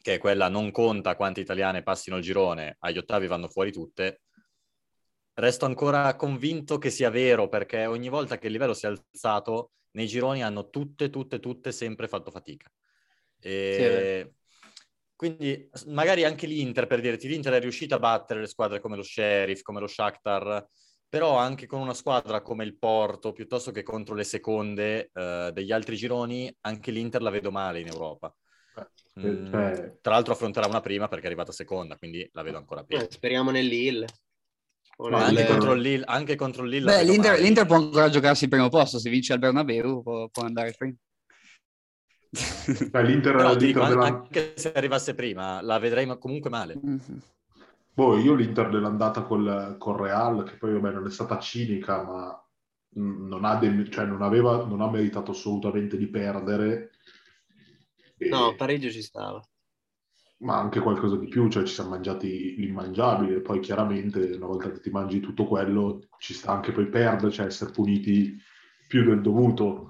che 0.00 0.14
è 0.14 0.18
quella 0.18 0.48
non 0.48 0.70
conta 0.70 1.16
quante 1.16 1.40
italiane 1.40 1.82
passino 1.82 2.16
il 2.16 2.22
girone, 2.22 2.76
agli 2.80 2.98
ottavi 2.98 3.26
vanno 3.26 3.48
fuori 3.48 3.72
tutte. 3.72 4.22
Resto 5.34 5.64
ancora 5.64 6.14
convinto 6.16 6.78
che 6.78 6.90
sia 6.90 7.10
vero, 7.10 7.48
perché 7.48 7.86
ogni 7.86 8.08
volta 8.08 8.38
che 8.38 8.46
il 8.46 8.52
livello 8.52 8.74
si 8.74 8.86
è 8.86 8.88
alzato, 8.88 9.72
nei 9.92 10.06
gironi 10.06 10.42
hanno 10.42 10.68
tutte, 10.70 11.10
tutte, 11.10 11.40
tutte 11.40 11.72
sempre 11.72 12.08
fatto 12.08 12.30
fatica. 12.30 12.70
E 13.40 14.32
Sì, 14.32 14.42
quindi 15.16 15.70
magari 15.86 16.24
anche 16.24 16.46
l'Inter, 16.46 16.86
per 16.86 17.00
dirti, 17.00 17.28
l'Inter 17.28 17.54
è 17.54 17.60
riuscita 17.60 17.96
a 17.96 18.00
battere 18.00 18.40
le 18.40 18.46
squadre 18.46 18.80
come 18.80 18.96
lo 18.96 19.02
Sheriff, 19.02 19.62
come 19.62 19.80
lo 19.80 19.86
Shakhtar, 19.86 20.66
però 21.14 21.36
anche 21.36 21.66
con 21.66 21.80
una 21.80 21.94
squadra 21.94 22.42
come 22.42 22.64
il 22.64 22.76
Porto, 22.76 23.32
piuttosto 23.32 23.70
che 23.70 23.84
contro 23.84 24.16
le 24.16 24.24
seconde 24.24 25.12
eh, 25.14 25.50
degli 25.52 25.70
altri 25.70 25.94
gironi, 25.94 26.52
anche 26.62 26.90
l'Inter 26.90 27.22
la 27.22 27.30
vedo 27.30 27.52
male 27.52 27.78
in 27.78 27.86
Europa. 27.86 28.34
Mm, 29.20 29.48
cioè, 29.48 29.96
Tra 30.00 30.12
l'altro 30.14 30.32
affronterà 30.32 30.66
una 30.66 30.80
prima 30.80 31.06
perché 31.06 31.22
è 31.22 31.26
arrivata 31.26 31.52
seconda, 31.52 31.96
quindi 31.96 32.28
la 32.32 32.42
vedo 32.42 32.56
ancora 32.56 32.82
peggio. 32.82 33.04
Eh, 33.04 33.08
speriamo 33.12 33.52
nell'Hill. 33.52 34.04
O 34.96 35.08
No, 35.08 35.18
nel- 35.18 35.28
anche, 35.28 35.46
contro 35.46 35.72
il 35.74 35.80
Lille, 35.82 36.04
anche 36.04 36.34
contro 36.34 36.64
il 36.64 36.70
Lille. 36.70 36.86
Beh, 36.90 37.04
l'Inter, 37.04 37.38
l'Inter 37.38 37.66
può 37.66 37.76
ancora 37.76 38.08
giocarsi 38.08 38.44
il 38.44 38.50
primo 38.50 38.68
posto, 38.68 38.98
se 38.98 39.08
vince 39.08 39.34
al 39.34 39.38
Bernabeu 39.38 40.02
può, 40.02 40.28
può 40.28 40.42
andare 40.42 40.74
prima. 40.76 40.96
Beh, 42.90 43.02
l'Inter, 43.04 43.36
Però 43.36 43.50
l'Inter 43.50 43.66
dico, 43.66 43.84
della- 43.84 44.02
anche 44.02 44.54
se 44.56 44.72
arrivasse 44.72 45.14
prima, 45.14 45.62
la 45.62 45.78
vedrei 45.78 46.06
ma- 46.06 46.16
comunque 46.16 46.50
male. 46.50 46.76
Boh, 47.94 48.16
io 48.18 48.34
l'Inter 48.34 48.68
dell'andata 48.70 49.22
col, 49.22 49.76
col 49.78 49.96
Real, 49.98 50.44
che 50.44 50.56
poi 50.56 50.72
vabbè, 50.74 50.92
non 50.92 51.06
è 51.06 51.10
stata 51.10 51.38
cinica, 51.38 52.02
ma 52.02 52.44
non 52.96 53.44
ha, 53.44 53.56
de- 53.56 53.88
cioè, 53.90 54.04
non 54.06 54.22
aveva, 54.22 54.64
non 54.64 54.80
ha 54.80 54.90
meritato 54.90 55.30
assolutamente 55.32 55.96
di 55.96 56.08
perdere. 56.08 56.90
E- 58.20 58.30
No, 58.30 58.54
pareggio 58.54 58.90
ci 58.90 59.00
stava. 59.02 59.40
ma 60.38 60.58
anche 60.58 60.80
qualcosa 60.80 61.16
di 61.16 61.26
più, 61.28 61.48
cioè 61.48 61.64
ci 61.64 61.72
siamo 61.74 61.90
mangiati 61.90 62.56
l'immangiabile, 62.56 63.40
poi 63.40 63.60
chiaramente 63.60 64.18
una 64.36 64.46
volta 64.46 64.70
che 64.70 64.80
ti 64.80 64.90
mangi 64.90 65.20
tutto 65.20 65.46
quello 65.46 66.00
ci 66.18 66.34
sta 66.34 66.52
anche 66.52 66.72
poi 66.72 66.88
perdere, 66.88 67.32
cioè 67.32 67.46
essere 67.46 67.70
puniti 67.72 68.36
più 68.86 69.04
del 69.04 69.22
dovuto. 69.22 69.88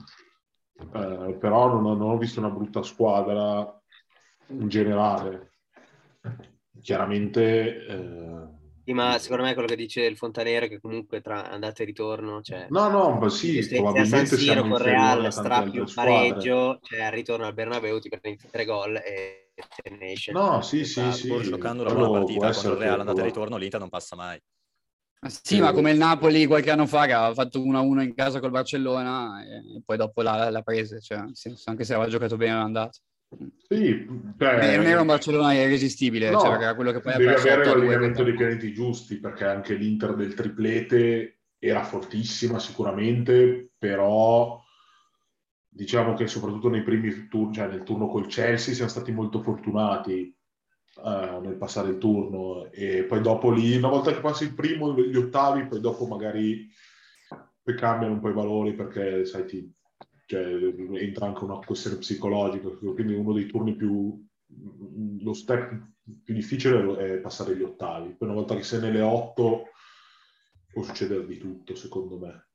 Eh, 0.77 1.37
però 1.40 1.69
non 1.69 1.85
ho, 1.87 1.95
non 1.97 2.11
ho 2.11 2.19
visto 2.19 2.40
una 2.40 2.51
brutta 2.51 2.83
squadra 2.83 3.83
in 4.49 4.69
generale. 4.69 5.54
Chiaramente... 6.85 7.87
eh, 7.87 8.49
Sì, 8.85 8.92
ma 8.92 9.18
secondo 9.18 9.44
me 9.44 9.55
quello 9.55 9.66
che 9.66 9.77
dice 9.77 10.03
il 10.05 10.18
Fontanero 10.18 10.66
è 10.66 10.68
che 10.68 10.79
comunque 10.79 11.23
tra 11.23 11.51
andata 11.51 11.83
e 11.83 11.87
ritorno, 11.87 12.42
cioè... 12.42 12.66
No, 12.68 12.90
no, 12.90 13.12
ma 13.18 13.31
sì, 13.31 13.66
probabilmente 13.66 14.27
San 14.27 14.38
Siro 14.38 14.61
con 14.61 14.77
Real, 14.77 15.33
strappi 15.33 15.79
un 15.79 15.90
pareggio, 15.94 16.81
cioè 16.83 17.01
al 17.05 17.12
ritorno 17.12 17.47
al 17.47 17.55
Bernabeu 17.55 17.99
ti 17.99 18.11
prendi 18.11 18.38
tre 18.51 18.66
gol 18.66 18.97
e 18.97 19.49
te 19.55 19.90
ne 19.99 20.12
esce. 20.12 20.33
No, 20.33 20.61
sì, 20.61 20.85
sì, 20.85 21.01
Esatto. 21.01 21.16
sì. 21.16 21.29
Pur 21.29 21.40
giocando 21.40 21.83
una 21.85 21.94
buona 21.94 22.11
partita 22.11 22.53
contro 22.53 22.73
il 22.73 22.79
Real, 22.79 23.01
andata 23.01 23.23
e 23.23 23.25
ritorno, 23.25 23.57
l'Inter 23.57 23.81
non 23.81 23.88
passa 23.88 24.16
mai. 24.16 24.38
Ma 25.23 25.31
Sì, 25.31 25.61
ma 25.61 25.73
come 25.73 25.92
il 25.92 25.97
Napoli 25.97 26.44
qualche 26.44 26.70
anno 26.70 26.87
fa 26.87 27.07
che 27.07 27.14
aveva 27.14 27.33
fatto 27.33 27.64
1-1 27.64 28.03
in 28.03 28.14
casa 28.14 28.40
col 28.40 28.51
Barcellona 28.51 29.42
e 29.42 29.81
poi 29.83 29.97
dopo 29.97 30.20
l'ha, 30.20 30.51
l'ha 30.51 30.61
presa, 30.61 30.99
cioè, 30.99 31.25
senso, 31.33 31.70
anche 31.70 31.85
se 31.85 31.94
aveva 31.94 32.11
giocato 32.11 32.37
bene 32.37 32.53
l'andata. 32.53 32.99
Sì, 33.68 34.07
cioè, 34.38 34.73
Eh, 34.73 34.77
non 34.77 34.87
era 34.87 35.01
un 35.01 35.07
Barcellona 35.07 35.55
irresistibile, 35.55 36.31
No, 36.31 36.40
cioè, 36.40 36.55
era 36.55 36.75
quello 36.75 36.92
che 36.92 37.01
poi 37.01 37.16
perso 37.16 37.47
avere 37.49 37.61
8 37.61 37.70
a 37.70 37.73
2 37.73 37.75
l'allineamento 37.75 38.23
dei 38.23 38.35
pianeti 38.35 38.73
giusti, 38.73 39.18
perché 39.18 39.44
anche 39.44 39.75
l'Inter 39.75 40.14
del 40.14 40.35
triplete 40.35 41.38
era 41.59 41.83
fortissima 41.83 42.59
sicuramente, 42.59 43.70
però 43.79 44.62
diciamo 45.68 46.14
che 46.14 46.27
soprattutto 46.27 46.68
nei 46.68 46.83
primi 46.83 47.27
turni, 47.29 47.55
cioè 47.55 47.68
nel 47.68 47.83
turno 47.83 48.07
col 48.07 48.27
Chelsea, 48.27 48.75
siamo 48.75 48.90
stati 48.90 49.12
molto 49.12 49.42
fortunati 49.42 50.37
eh, 51.05 51.38
nel 51.42 51.57
passare 51.57 51.90
il 51.90 51.99
turno 51.99 52.70
e 52.70 53.05
poi 53.05 53.20
dopo 53.20 53.51
lì, 53.51 53.77
una 53.77 53.88
volta 53.88 54.12
che 54.12 54.20
passi 54.20 54.44
il 54.44 54.55
primo, 54.55 54.94
gli 54.94 55.16
ottavi, 55.16 55.66
poi 55.66 55.81
dopo 55.81 56.07
magari 56.07 56.68
poi 57.62 57.75
cambiano 57.75 58.12
un 58.12 58.20
po' 58.20 58.29
i 58.29 58.35
valori 58.35 58.75
perché 58.75 59.25
sai 59.25 59.47
ti 59.47 59.73
cioè, 60.27 60.43
entra 61.01 61.27
anche 61.27 61.45
una 61.45 61.59
questione 61.59 61.99
psicologica, 61.99 62.69
quindi 62.71 63.15
uno 63.15 63.33
dei 63.33 63.47
turni 63.47 63.75
più, 63.77 64.23
lo 65.21 65.33
step 65.35 65.93
più 66.23 66.35
difficile 66.35 66.97
è 67.15 67.19
passare 67.19 67.57
gli 67.57 67.63
ottavi. 67.63 68.15
Poi 68.15 68.29
una 68.29 68.37
volta 68.37 68.55
che 68.57 68.63
sei 68.63 68.81
nelle 68.81 69.01
otto 69.01 69.69
può 70.73 70.83
succedere 70.83 71.27
di 71.27 71.39
tutto, 71.39 71.75
secondo 71.75 72.19
me. 72.19 72.49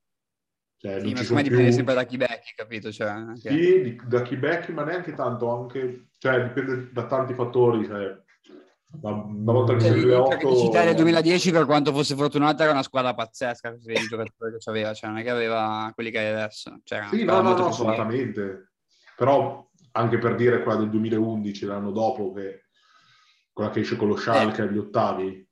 Cioè, 0.76 0.98
Sì, 0.98 1.02
non 1.02 1.10
ma 1.12 1.16
ci 1.16 1.24
secondo 1.24 1.24
me 1.24 1.26
sono 1.26 1.42
dipende 1.42 1.64
più... 1.66 1.72
sempre 1.72 1.94
da 1.94 2.04
chi 2.04 2.16
becchi, 2.16 2.52
capito? 2.54 2.92
Cioè, 2.92 3.08
anche- 3.08 3.50
Sì, 3.50 4.00
da 4.06 4.22
chi 4.22 4.36
becchi, 4.36 4.72
ma 4.72 4.84
neanche 4.84 5.12
tanto, 5.14 5.50
anche... 5.50 6.08
Cioè, 6.18 6.42
dipende 6.42 6.90
da 6.92 7.06
tanti 7.06 7.34
fattori. 7.34 7.84
Cioè, 7.86 8.22
una 9.02 9.52
volta 9.52 9.74
che 9.74 9.80
sei 9.80 9.90
nelle 9.90 10.16
l'Inter 10.16 10.36
che 10.36 10.46
dici 10.48 10.62
otto... 10.64 10.70
te 10.70 10.84
del 10.84 10.94
2010, 10.96 11.50
per 11.52 11.64
quanto 11.64 11.92
fosse 11.92 12.14
fortunata, 12.14 12.62
era 12.64 12.72
una 12.72 12.82
squadra 12.82 13.14
pazzesca, 13.14 13.72
così, 13.72 13.92
i 13.92 14.06
giocatori 14.08 14.56
che 14.58 14.70
aveva, 14.70 14.92
cioè 14.92 15.10
non 15.10 15.18
è 15.18 15.22
che 15.22 15.30
aveva 15.30 15.90
quelli 15.94 16.10
che 16.10 16.18
hai 16.18 16.32
adesso. 16.32 16.78
Cioè, 16.82 17.06
Sì, 17.10 17.24
no, 17.24 17.40
no, 17.40 17.56
no, 17.56 17.66
assolutamente. 17.66 18.72
Però 19.16 19.68
anche 19.92 20.18
per 20.18 20.34
dire 20.34 20.62
quella 20.62 20.78
del 20.80 20.90
2011, 20.90 21.66
l'anno 21.66 21.92
dopo, 21.92 22.32
che 22.32 22.64
quella 23.52 23.70
che 23.70 23.80
esce 23.80 23.96
con 23.96 24.08
lo 24.08 24.16
Schalke 24.16 24.62
agli 24.62 24.78
ottavi, 24.78 25.48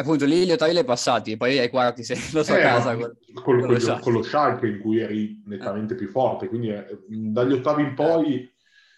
Appunto, 0.00 0.24
lì 0.24 0.46
gli 0.46 0.50
ottavi 0.50 0.72
li 0.72 0.78
hai 0.78 0.84
passati, 0.84 1.36
poi 1.36 1.58
ai 1.58 1.68
quarti 1.68 2.02
sei 2.02 2.16
la 2.32 2.42
sua 2.42 2.56
Eh, 2.58 2.62
casa. 2.62 2.96
con, 2.96 3.12
con 3.34 3.60
con- 3.60 3.74
lo 3.74 3.98
con 3.98 4.12
lo 4.14 4.22
Schalke 4.22 4.66
in 4.66 4.80
cui 4.80 4.98
eri 4.98 5.42
nettamente 5.44 5.94
più 5.94 6.08
forte, 6.08 6.48
quindi 6.48 6.70
eh, 6.70 6.86
dagli 7.06 7.52
ottavi 7.52 7.82
in 7.82 7.94
poi, 7.94 8.50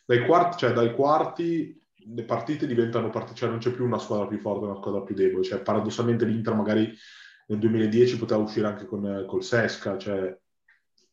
dai 0.06 0.24
quarti, 0.24 0.58
cioè 0.58 0.72
dai 0.72 0.94
quarti 0.94 1.76
le 2.06 2.24
partite 2.24 2.66
diventano 2.66 3.10
partite, 3.10 3.34
cioè 3.34 3.48
non 3.48 3.58
c'è 3.58 3.70
più 3.70 3.84
una 3.84 3.98
squadra 3.98 4.26
più 4.26 4.38
forte 4.38 4.64
una 4.64 4.76
squadra 4.76 5.02
più 5.02 5.14
debole, 5.14 5.44
cioè 5.44 5.60
paradossalmente 5.60 6.24
l'Inter 6.24 6.54
magari 6.54 6.92
nel 7.46 7.58
2010 7.58 8.18
poteva 8.18 8.40
uscire 8.40 8.66
anche 8.66 8.86
con, 8.86 9.24
col 9.26 9.42
Sesca, 9.42 9.98
cioè, 9.98 10.36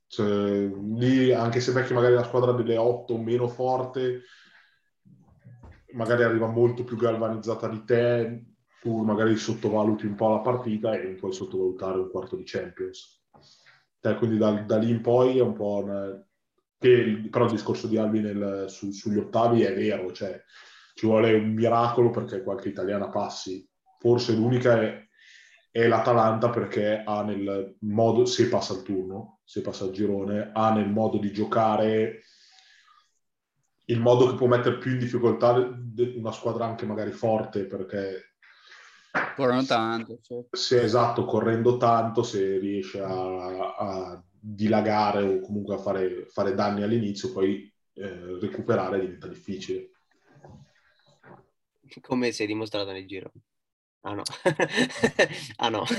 cioè, 0.07 0.69
lì 0.95 1.31
anche 1.31 1.59
se 1.59 1.71
becchi 1.71 1.93
magari 1.93 2.13
la 2.13 2.23
squadra 2.23 2.51
delle 2.53 2.77
otto 2.77 3.17
meno 3.17 3.47
forte, 3.47 4.21
magari 5.93 6.23
arriva 6.23 6.47
molto 6.47 6.83
più 6.83 6.97
galvanizzata 6.97 7.67
di 7.67 7.83
te, 7.83 8.45
tu 8.81 9.03
magari 9.03 9.35
sottovaluti 9.35 10.05
un 10.05 10.15
po' 10.15 10.29
la 10.29 10.39
partita 10.39 10.93
e 10.93 11.03
non 11.03 11.15
puoi 11.15 11.33
sottovalutare 11.33 11.99
un 11.99 12.09
quarto 12.09 12.35
di 12.35 12.43
Champions. 12.45 13.23
Cioè, 14.01 14.15
quindi 14.15 14.37
da, 14.37 14.51
da 14.61 14.77
lì 14.77 14.89
in 14.89 15.01
poi 15.01 15.37
è 15.37 15.41
un 15.41 15.53
po' 15.53 15.81
una... 15.83 16.25
che 16.77 17.27
però 17.29 17.45
il 17.45 17.51
discorso 17.51 17.87
di 17.87 17.97
Albi 17.97 18.21
sugli 18.67 19.17
ottavi 19.17 19.63
è 19.63 19.73
vero, 19.73 20.11
cioè 20.13 20.41
ci 20.99 21.05
vuole 21.05 21.33
un 21.33 21.53
miracolo 21.53 22.09
perché 22.09 22.43
qualche 22.43 22.67
italiana 22.67 23.07
passi. 23.07 23.65
Forse 23.99 24.33
l'unica 24.33 24.81
è, 24.81 25.07
è 25.71 25.87
l'Atalanta 25.87 26.49
perché 26.49 27.03
ha 27.05 27.23
nel 27.23 27.77
modo, 27.83 28.25
se 28.25 28.49
passa 28.49 28.73
il 28.73 28.83
turno, 28.83 29.39
se 29.45 29.61
passa 29.61 29.85
il 29.85 29.91
girone, 29.91 30.51
ha 30.53 30.73
nel 30.73 30.89
modo 30.89 31.17
di 31.17 31.31
giocare 31.31 32.23
il 33.85 33.99
modo 34.01 34.27
che 34.27 34.35
può 34.35 34.47
mettere 34.47 34.77
più 34.77 34.91
in 34.91 34.99
difficoltà 34.99 35.51
una 36.17 36.33
squadra 36.33 36.65
anche 36.65 36.85
magari 36.85 37.11
forte 37.11 37.65
perché 37.65 38.33
Corrono 39.37 39.63
tanto. 39.63 40.19
cioè. 40.21 40.43
se 40.51 40.83
esatto 40.83 41.23
correndo 41.23 41.77
tanto 41.77 42.23
se 42.23 42.59
riesce 42.59 43.01
a, 43.01 43.75
a 43.75 44.23
dilagare 44.37 45.23
o 45.23 45.39
comunque 45.39 45.75
a 45.75 45.79
fare, 45.79 46.25
fare 46.27 46.53
danni 46.53 46.83
all'inizio 46.83 47.31
poi 47.31 47.73
eh, 47.93 48.37
recuperare 48.39 48.99
diventa 48.99 49.27
difficile 49.27 49.91
Come 52.01 52.31
si 52.31 52.43
è 52.43 52.45
dimostrato 52.45 52.91
nel 52.91 53.07
giro. 53.07 53.31
Ah 54.01 54.13
no. 54.13 54.23
ah 55.57 55.69
no. 55.69 55.83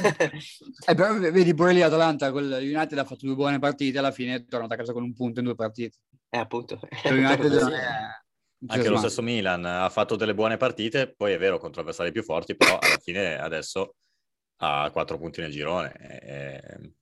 Eh, 0.86 0.94
però 0.94 1.18
vedi 1.18 1.54
pure 1.54 1.72
lì 1.72 1.82
Atalanta, 1.82 2.32
col 2.32 2.50
United 2.50 2.98
ha 2.98 3.04
fatto 3.04 3.26
due 3.26 3.34
buone 3.34 3.58
partite, 3.58 3.98
alla 3.98 4.10
fine 4.10 4.34
è 4.36 4.44
tornato 4.46 4.72
a 4.72 4.76
casa 4.76 4.92
con 4.92 5.02
un 5.02 5.14
punto 5.14 5.40
in 5.40 5.46
due 5.46 5.54
partite. 5.54 5.98
eh, 6.30 6.38
appunto. 6.38 6.80
Cioè, 7.02 7.12
United 7.12 7.52
non 7.60 7.72
è 7.72 8.20
Anche 8.66 8.88
lo 8.88 8.98
stesso 8.98 9.22
Milan 9.22 9.64
ha 9.64 9.88
fatto 9.88 10.16
delle 10.16 10.34
buone 10.34 10.56
partite, 10.56 11.14
poi 11.14 11.32
è 11.32 11.38
vero 11.38 11.58
contro 11.58 11.80
avversari 11.82 12.12
più 12.12 12.22
forti, 12.22 12.56
però 12.56 12.78
alla 12.78 12.98
fine 12.98 13.38
adesso 13.38 13.94
ha 14.56 14.90
quattro 14.90 15.18
punti 15.18 15.40
nel 15.40 15.50
girone. 15.50 15.92
E- 16.22 16.92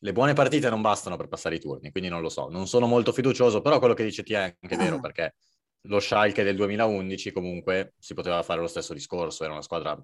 Le 0.00 0.12
buone 0.12 0.32
partite 0.32 0.70
non 0.70 0.80
bastano 0.80 1.16
per 1.16 1.28
passare 1.28 1.56
i 1.56 1.60
turni, 1.60 1.90
quindi 1.90 2.08
non 2.08 2.20
lo 2.20 2.28
so. 2.28 2.48
Non 2.48 2.68
sono 2.68 2.86
molto 2.86 3.12
fiducioso, 3.12 3.60
però 3.60 3.78
quello 3.78 3.94
che 3.94 4.04
dice 4.04 4.22
ti 4.22 4.32
è 4.32 4.54
anche 4.60 4.76
vero, 4.76 5.00
perché 5.00 5.34
lo 5.82 6.00
Schalke 6.00 6.42
del 6.42 6.56
2011 6.56 7.32
comunque 7.32 7.94
si 7.98 8.14
poteva 8.14 8.42
fare 8.42 8.60
lo 8.60 8.66
stesso 8.66 8.94
discorso, 8.94 9.44
era 9.44 9.52
una 9.52 9.62
squadra 9.62 10.00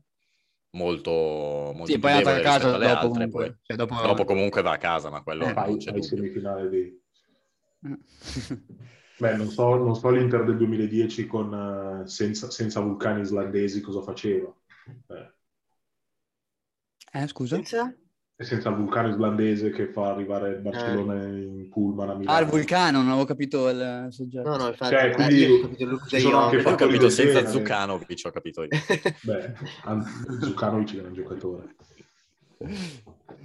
molto, 0.70 1.10
molto 1.74 1.82
Sì, 1.92 1.98
poi 1.98 2.10
è 2.10 2.14
andata 2.14 2.34
a 2.34 2.40
casa 2.40 2.78
dopo 2.78 2.88
altre, 2.88 3.28
comunque. 3.28 3.28
poi- 3.28 3.54
Cioè, 3.62 3.76
dopo... 3.76 3.94
dopo 4.00 4.24
comunque 4.24 4.62
va 4.62 4.72
a 4.72 4.78
casa, 4.78 5.10
ma 5.10 5.22
quello 5.22 5.48
Eh, 5.48 5.54
non 5.64 5.76
c'è 5.76 5.92
ai 5.92 6.02
dubbio. 6.02 6.02
semifinali 6.02 6.68
di... 6.68 7.02
Beh, 9.16 9.36
non 9.36 9.48
so, 9.50 9.76
non 9.76 9.94
so 9.94 10.10
l'Inter 10.10 10.44
del 10.44 10.56
2010 10.56 11.26
con, 11.26 12.02
eh, 12.02 12.08
senza, 12.08 12.50
senza 12.50 12.80
vulcani 12.80 13.20
islandesi 13.20 13.80
cosa 13.80 14.02
faceva. 14.02 14.52
Eh, 15.08 15.32
Eh, 17.14 17.26
scusa? 17.28 17.64
Senza? 17.64 17.94
E 18.36 18.42
senza 18.44 18.68
il 18.68 18.74
vulcano 18.74 19.08
islandese 19.08 19.70
che 19.70 19.86
fa 19.86 20.10
arrivare 20.10 20.50
il 20.50 20.58
Barcellona 20.60 21.22
in 21.24 21.68
pullman 21.70 22.08
a 22.10 22.14
Milano. 22.14 22.36
Ah, 22.36 22.40
il 22.40 22.48
vulcano, 22.48 22.98
non 22.98 23.10
avevo 23.10 23.24
capito 23.26 23.68
il 23.68 24.08
soggetto. 24.10 24.48
No, 24.48 24.56
no, 24.56 24.68
infatti. 24.68 24.92
Cioè, 24.92 25.04
eh, 25.04 25.10
quindi 25.12 25.36
io 25.36 25.54
ho 25.54 25.68
capito 25.68 26.08
ci 26.08 26.26
ho 26.26 26.74
capito 26.74 27.08
senza 27.10 27.32
genere. 27.34 27.48
Zucanovic, 27.48 28.20
ho 28.24 28.30
capito 28.30 28.62
io. 28.62 28.68
Beh, 29.22 29.52
an- 29.84 30.04
Zucanovic 30.40 30.96
è 30.96 31.06
un 31.06 31.14
giocatore. 31.14 31.74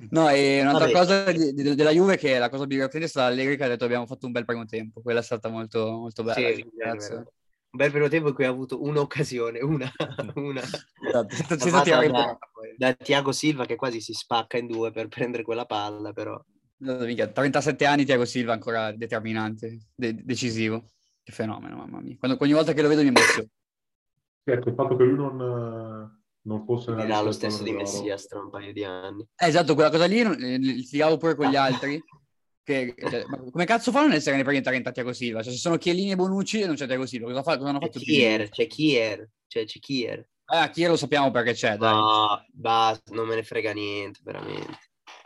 No, 0.10 0.30
e 0.30 0.62
un'altra 0.62 0.86
Vabbè. 0.86 0.98
cosa 0.98 1.32
di- 1.32 1.54
di- 1.54 1.76
della 1.76 1.92
Juve 1.92 2.18
che 2.18 2.36
è 2.36 2.40
la 2.40 2.50
cosa 2.50 2.66
divertente 2.66 3.06
è 3.06 3.10
stata 3.10 3.28
Allegri 3.28 3.58
che 3.58 3.66
ha 3.66 3.68
detto 3.68 3.86
abbiamo 3.86 4.08
fatto 4.08 4.26
un 4.26 4.32
bel 4.32 4.46
primo 4.46 4.66
tempo. 4.66 5.02
Quella 5.02 5.20
è 5.20 5.24
stata 5.24 5.50
molto, 5.50 5.92
molto 5.92 6.24
bella. 6.24 6.48
Sì, 6.50 6.66
Vero, 7.72 7.92
vero. 7.92 7.92
Bel 7.92 7.92
primo 7.92 8.08
tempo 8.08 8.28
in 8.30 8.34
cui 8.34 8.46
ha 8.46 8.50
avuto 8.50 8.82
un'occasione, 8.84 9.60
una, 9.62 9.92
una. 10.36 10.62
Esatto, 10.62 12.08
da, 12.12 12.38
poi. 12.52 12.76
da 12.78 12.94
Tiago 12.94 13.32
Silva 13.32 13.66
che 13.66 13.76
quasi 13.76 14.02
si 14.02 14.14
spacca 14.14 14.58
in 14.58 14.68
due 14.68 14.92
per 14.92 15.08
prendere 15.08 15.44
quella 15.44 15.66
palla, 15.66 16.12
però. 16.12 16.42
No, 16.82 16.98
minchia, 17.00 17.28
37 17.28 17.86
anni 17.86 18.06
Thiago 18.06 18.26
Silva 18.26 18.54
ancora 18.54 18.92
determinante, 18.92 19.80
de- 19.94 20.24
decisivo. 20.24 20.92
Che 21.22 21.32
fenomeno, 21.32 21.76
mamma 21.76 22.00
mia. 22.00 22.16
Quando, 22.18 22.38
ogni 22.40 22.54
volta 22.54 22.74
che 22.74 22.82
lo 22.82 22.88
vedo 22.88 23.02
mi 23.02 23.10
emoziono. 23.10 23.48
Ecco, 24.44 24.70
il 24.70 24.76
fatto 24.76 24.96
che 24.96 25.04
lui 25.04 25.18
non, 25.18 25.38
non 26.42 26.66
fosse 26.66 26.96
lista 26.96 27.22
lo 27.22 27.32
stesso 27.32 27.62
di. 27.62 27.72
Messias 27.72 28.28
tra 28.28 28.40
un 28.40 28.50
paio 28.50 28.74
di 28.74 28.84
anni. 28.84 29.28
Eh, 29.36 29.48
esatto, 29.48 29.76
quella 29.76 29.92
cosa 29.92 30.06
lì 30.06 30.20
eh, 30.22 30.58
litigavo 30.58 31.18
pure 31.18 31.36
con 31.36 31.50
gli 31.50 31.56
altri. 31.56 32.02
Che, 32.64 32.94
cioè, 32.98 33.24
ma 33.28 33.38
come 33.52 33.66
cazzo 33.66 33.92
fanno 33.92 34.08
ad 34.10 34.14
essere 34.14 34.36
nei 34.36 34.44
primi 34.44 34.62
30 34.62 34.92
Tiago 34.92 35.12
Silva? 35.14 35.42
Cioè, 35.42 35.52
se 35.54 35.58
sono 35.60 35.78
Chiellini 35.78 36.12
e 36.12 36.16
Bonucci 36.16 36.66
non 36.66 36.76
c'è 36.76 36.86
Tiago 36.86 37.06
Silva. 37.06 37.28
Cosa, 37.28 37.44
fa- 37.44 37.58
cosa 37.58 37.70
hanno 37.70 37.80
C'è 37.80 37.86
fatto 37.88 38.00
tutti? 38.00 38.12
Kier, 38.12 38.50
c'è 38.50 38.68
Kier, 38.68 39.30
cioè 39.48 39.66
c'è 39.66 39.80
Kier. 39.80 40.28
Ah, 40.52 40.70
chi 40.70 40.84
lo 40.86 40.96
sappiamo 40.98 41.32
perché 41.32 41.54
c'è, 41.54 41.78
dai. 41.78 41.94
No, 41.94 42.46
basta, 42.52 43.14
non 43.14 43.28
me 43.28 43.36
ne 43.36 43.44
frega 43.44 43.72
niente, 43.72 44.20
veramente. 44.24 44.78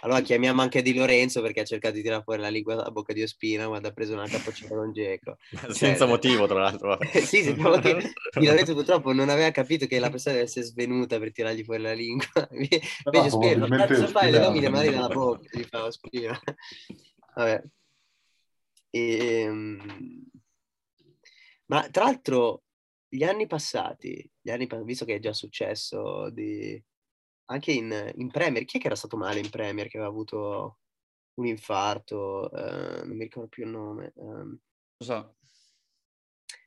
Allora 0.01 0.19
chiamiamo 0.19 0.61
anche 0.61 0.81
Di 0.81 0.93
Lorenzo 0.93 1.41
perché 1.41 1.61
ha 1.61 1.65
cercato 1.65 1.95
di 1.95 2.01
tirare 2.01 2.23
fuori 2.23 2.41
la 2.41 2.49
lingua 2.49 2.83
a 2.83 2.91
bocca 2.91 3.13
di 3.13 3.23
Ospina 3.23 3.67
quando 3.67 3.87
ha 3.87 3.91
preso 3.91 4.11
una 4.11 4.27
capocciata 4.27 4.75
con 4.75 4.91
Geco. 4.91 5.37
Senza 5.69 6.05
motivo, 6.05 6.45
tra 6.45 6.59
l'altro. 6.63 6.97
sì, 7.25 7.41
sappiamo 7.43 7.79
che 7.79 8.11
Di 8.37 8.45
Lorenzo 8.45 8.73
purtroppo 8.73 9.13
non 9.13 9.29
aveva 9.29 9.49
capito 9.51 9.85
che 9.85 9.99
la 9.99 10.09
persona 10.09 10.35
deve 10.35 10.47
essere 10.47 10.65
svenuta 10.65 11.17
per 11.19 11.31
tirargli 11.31 11.63
fuori 11.63 11.81
la 11.83 11.93
lingua. 11.93 12.27
Invece 12.51 12.81
Ospina, 13.05 13.21
ma 13.21 13.29
probabilmente 13.29 13.93
cazzo 13.93 14.07
fai 14.07 14.29
le 14.31 14.39
Ospina- 14.39 14.45
nomine 14.45 14.69
male 14.69 14.91
dalla 14.91 15.07
bocca? 15.07 15.47
Gli 15.57 15.63
fa 15.63 15.83
Ospina. 15.85 16.41
Vabbè. 17.35 17.63
Ehm, 18.91 20.23
Ma 21.65 21.89
tra 21.89 22.03
l'altro 22.05 22.63
gli 23.07 23.23
anni 23.23 23.47
passati, 23.47 24.29
gli 24.41 24.49
anni 24.49 24.67
visto 24.83 25.05
che 25.05 25.15
è 25.15 25.19
già 25.19 25.33
successo 25.33 26.29
di... 26.29 26.81
anche 27.45 27.71
in, 27.71 28.11
in 28.15 28.31
Premier, 28.31 28.65
chi 28.65 28.77
è 28.77 28.79
che 28.79 28.87
era 28.87 28.95
stato 28.95 29.17
male 29.17 29.39
in 29.39 29.49
Premier 29.49 29.87
che 29.87 29.97
aveva 29.97 30.11
avuto 30.11 30.79
un 31.35 31.45
infarto? 31.47 32.51
Eh, 32.51 33.05
non 33.05 33.15
mi 33.15 33.23
ricordo 33.23 33.49
più 33.49 33.65
il 33.65 33.71
nome. 33.71 34.13
ehm, 34.15 34.59
Lo 34.97 35.05
so. 35.05 35.35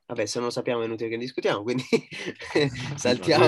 Vabbè, 0.06 0.24
se 0.24 0.38
non 0.38 0.46
lo 0.46 0.52
sappiamo 0.52 0.82
è 0.82 0.84
inutile 0.84 1.08
che 1.08 1.16
ne 1.16 1.22
discutiamo, 1.22 1.62
quindi 1.62 1.82
saltiamo. 2.94 3.44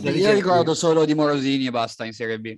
Perché 0.00 0.20
sta 0.20 0.30
Io 0.30 0.32
ricordo 0.32 0.74
solo 0.74 1.04
di 1.04 1.14
Morosini 1.14 1.66
e 1.66 1.70
basta 1.70 2.04
in 2.04 2.12
Serie 2.12 2.38
B. 2.38 2.56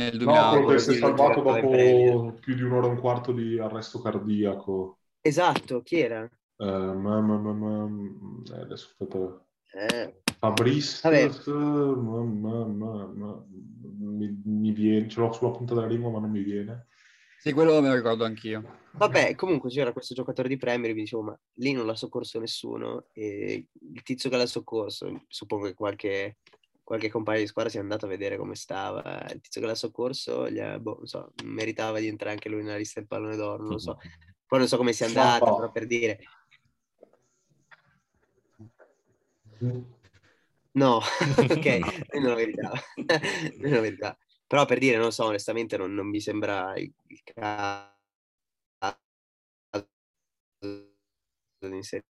Nel 0.00 0.16
No, 0.16 0.22
2000. 0.22 0.50
quello 0.64 0.78
che 0.78 0.78
si 0.78 0.90
è 0.90 0.94
salvato 0.94 1.42
dopo 1.42 2.38
più 2.40 2.54
di 2.54 2.62
un'ora 2.62 2.86
e 2.86 2.90
un 2.90 2.98
quarto 2.98 3.32
di 3.32 3.58
arresto 3.58 4.00
cardiaco. 4.00 4.98
Esatto, 5.22 5.82
chi 5.82 6.00
era? 6.00 6.28
Eh, 6.58 6.64
ma, 7.04 7.20
ma, 7.20 7.36
ma, 7.38 7.52
ma- 7.52 7.88
eh, 8.56 8.60
adesso 8.60 8.88
aspetta. 8.90 9.44
Eh, 9.74 10.12
Fabrice, 10.40 11.00
Vabbè. 11.02 11.28
ma, 11.46 12.22
ma, 12.22 12.64
ma, 12.64 13.06
ma- 13.06 13.44
mi, 13.50 14.40
mi 14.44 14.72
viene, 14.72 15.08
ce 15.08 15.20
l'ho 15.20 15.32
sulla 15.32 15.50
punta 15.50 15.74
della 15.74 15.86
lingua 15.86 16.10
ma 16.10 16.20
non 16.20 16.30
mi 16.30 16.42
viene. 16.42 16.86
Sì, 17.38 17.52
quello 17.52 17.80
me 17.80 17.88
lo 17.88 17.94
ricordo 17.94 18.24
anch'io. 18.24 18.78
Vabbè, 18.92 19.34
comunque 19.34 19.70
c'era 19.70 19.92
questo 19.92 20.14
giocatore 20.14 20.48
di 20.48 20.56
Premier, 20.56 20.92
vi 20.92 21.00
dicevo, 21.02 21.22
ma 21.22 21.40
lì 21.54 21.72
non 21.72 21.86
l'ha 21.86 21.94
soccorso 21.94 22.38
nessuno 22.40 23.06
e 23.12 23.66
il 23.94 24.02
tizio 24.02 24.28
che 24.28 24.36
l'ha 24.36 24.46
soccorso, 24.46 25.24
suppongo 25.28 25.66
che 25.66 25.74
qualche, 25.74 26.38
qualche 26.90 27.08
compagno 27.08 27.38
di 27.38 27.46
squadra 27.46 27.70
sia 27.70 27.80
andato 27.80 28.06
a 28.06 28.08
vedere 28.08 28.36
come 28.36 28.56
stava, 28.56 29.24
il 29.32 29.40
tizio 29.40 29.60
che 29.60 29.66
l'ha 29.68 29.76
soccorso, 29.76 30.50
gli 30.50 30.58
ha- 30.58 30.76
boh, 30.76 31.06
so, 31.06 31.32
meritava 31.44 32.00
di 32.00 32.08
entrare 32.08 32.32
anche 32.32 32.48
lui 32.48 32.64
nella 32.64 32.78
lista 32.78 32.98
del 32.98 33.08
pallone 33.08 33.36
d'oro, 33.36 33.62
non 33.62 33.70
lo 33.74 33.78
so. 33.78 33.96
Poi 34.44 34.58
non 34.58 34.66
so 34.66 34.76
come 34.76 34.92
sia 34.92 35.06
andata, 35.06 35.44
No. 35.44 35.54
però 35.54 35.70
per 35.70 35.86
dire, 35.86 36.18
no, 40.72 40.98
ok, 41.38 41.66
lui 42.10 42.20
non 42.22 42.30
lo 42.30 42.34
meritava, 42.34 42.80
non 43.60 43.70
lo 43.70 43.80
meritava. 43.82 44.18
Però 44.48 44.64
per 44.64 44.78
dire, 44.80 44.96
non 44.96 45.04
lo 45.04 45.10
so, 45.12 45.26
onestamente 45.26 45.76
non, 45.76 45.94
non 45.94 46.08
mi 46.08 46.20
sembra 46.20 46.74
il, 46.76 46.92
il 47.06 47.22
caso 47.22 47.94
di 51.60 51.76
inserire 51.76 52.09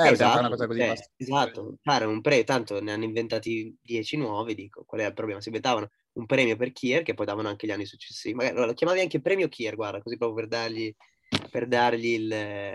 Eh, 0.00 0.14
una 0.40 0.48
cosa 0.48 0.66
così, 0.66 0.80
eh, 0.80 0.86
basta. 0.86 1.10
esatto, 1.16 1.74
fare 1.82 2.04
un 2.06 2.20
premio, 2.20 2.44
tanto 2.44 2.80
ne 2.80 2.92
hanno 2.92 3.04
inventati 3.04 3.76
10 3.80 4.16
nuovi, 4.16 4.54
dico, 4.54 4.84
qual 4.84 5.02
è 5.02 5.06
il 5.06 5.12
problema? 5.12 5.40
Si 5.40 5.48
inventavano 5.48 5.90
un 6.12 6.26
premio 6.26 6.56
per 6.56 6.72
Kier 6.72 7.02
che 7.02 7.14
poi 7.14 7.26
davano 7.26 7.48
anche 7.48 7.66
gli 7.66 7.70
anni 7.70 7.86
successivi. 7.86 8.34
Magari 8.34 8.54
allora, 8.54 8.70
lo 8.70 8.74
chiamavi 8.74 9.00
anche 9.00 9.20
premio 9.20 9.48
Kier, 9.48 9.74
guarda, 9.74 10.00
così 10.00 10.16
proprio 10.16 10.46
per 10.46 10.48
dargli, 10.48 10.94
per 11.50 11.68
dargli 11.68 12.06
il, 12.06 12.74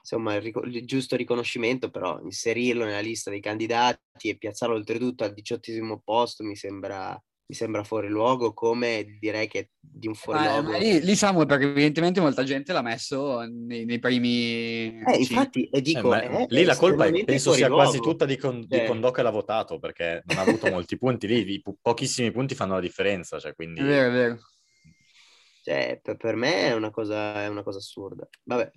insomma, 0.00 0.34
il, 0.34 0.42
rico- 0.42 0.62
il 0.62 0.84
giusto 0.84 1.14
riconoscimento, 1.16 1.90
però 1.90 2.20
inserirlo 2.20 2.84
nella 2.84 3.00
lista 3.00 3.30
dei 3.30 3.40
candidati 3.40 4.28
e 4.28 4.36
piazzarlo 4.36 4.74
oltretutto 4.74 5.24
al 5.24 5.32
diciottesimo 5.32 6.00
posto 6.04 6.42
mi 6.42 6.56
sembra, 6.56 7.20
mi 7.50 7.56
sembra 7.56 7.82
fuori 7.82 8.06
luogo, 8.08 8.54
come 8.54 9.16
direi 9.18 9.48
che 9.48 9.70
di 9.80 10.06
un 10.06 10.14
fuori 10.14 10.38
Ma, 10.38 10.52
luogo. 10.60 10.70
ma 10.70 10.78
lì, 10.78 11.00
lì 11.00 11.16
Samuel, 11.16 11.46
perché 11.48 11.64
evidentemente 11.64 12.20
molta 12.20 12.44
gente 12.44 12.72
l'ha 12.72 12.80
messo 12.80 13.40
nei, 13.40 13.84
nei 13.84 13.98
primi... 13.98 15.02
Eh, 15.04 15.16
infatti, 15.18 15.64
e 15.64 15.78
Eh, 15.78 15.80
dico, 15.82 16.08
ma 16.10 16.22
è- 16.22 16.46
lì 16.48 16.62
è 16.62 16.64
la 16.64 16.76
colpa 16.76 17.06
è- 17.06 17.24
penso 17.24 17.52
sia 17.52 17.68
quasi 17.68 17.96
luogo. 17.96 18.12
tutta 18.12 18.24
di, 18.24 18.36
Con- 18.36 18.60
di 18.60 18.68
Cioè, 18.68 18.86
Condò 18.86 19.10
che 19.10 19.22
l'ha 19.22 19.30
votato 19.30 19.80
perché 19.80 20.22
non 20.26 20.38
ha 20.38 20.42
avuto 20.42 20.68
molti 20.70 20.96
punti 20.96 21.26
lì, 21.26 21.54
i 21.54 21.60
po- 21.60 21.76
pochissimi 21.82 22.30
punti 22.30 22.54
fanno 22.54 22.74
la 22.74 22.80
differenza, 22.80 23.40
cioè 23.40 23.52
quindi 23.52 23.80
È 23.80 23.84
vero, 23.84 24.08
è 24.08 24.12
vero. 24.12 24.38
Cioè, 25.64 25.98
per, 26.00 26.16
per 26.16 26.36
me 26.36 26.68
è 26.68 26.72
una 26.72 26.90
cosa, 26.90 27.42
è 27.42 27.48
una 27.48 27.64
cosa 27.64 27.78
assurda. 27.78 28.28
Vabbè, 28.44 28.70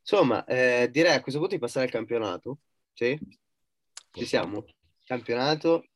insomma, 0.00 0.44
eh, 0.44 0.88
direi 0.92 1.14
a 1.14 1.20
questo 1.20 1.40
punto 1.40 1.56
di 1.56 1.60
passare 1.60 1.86
al 1.86 1.90
campionato. 1.92 2.58
Sì? 2.92 3.18
Ci 4.12 4.24
siamo. 4.26 4.64
Campionato. 5.04 5.86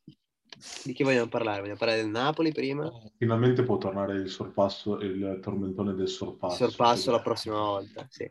Di 0.83 0.93
chi 0.93 1.03
vogliamo 1.03 1.27
parlare? 1.27 1.59
Vogliamo 1.61 1.77
parlare 1.79 2.01
del 2.01 2.09
Napoli 2.09 2.51
prima? 2.51 2.91
Finalmente 3.17 3.63
può 3.63 3.77
tornare 3.77 4.15
il 4.15 4.29
sorpasso, 4.29 4.99
il 4.99 5.39
tormentone 5.41 5.93
del 5.93 6.07
sorpasso. 6.07 6.67
Sorpasso 6.67 7.11
la 7.11 7.21
prossima 7.21 7.55
volta. 7.59 8.05
Sì. 8.09 8.29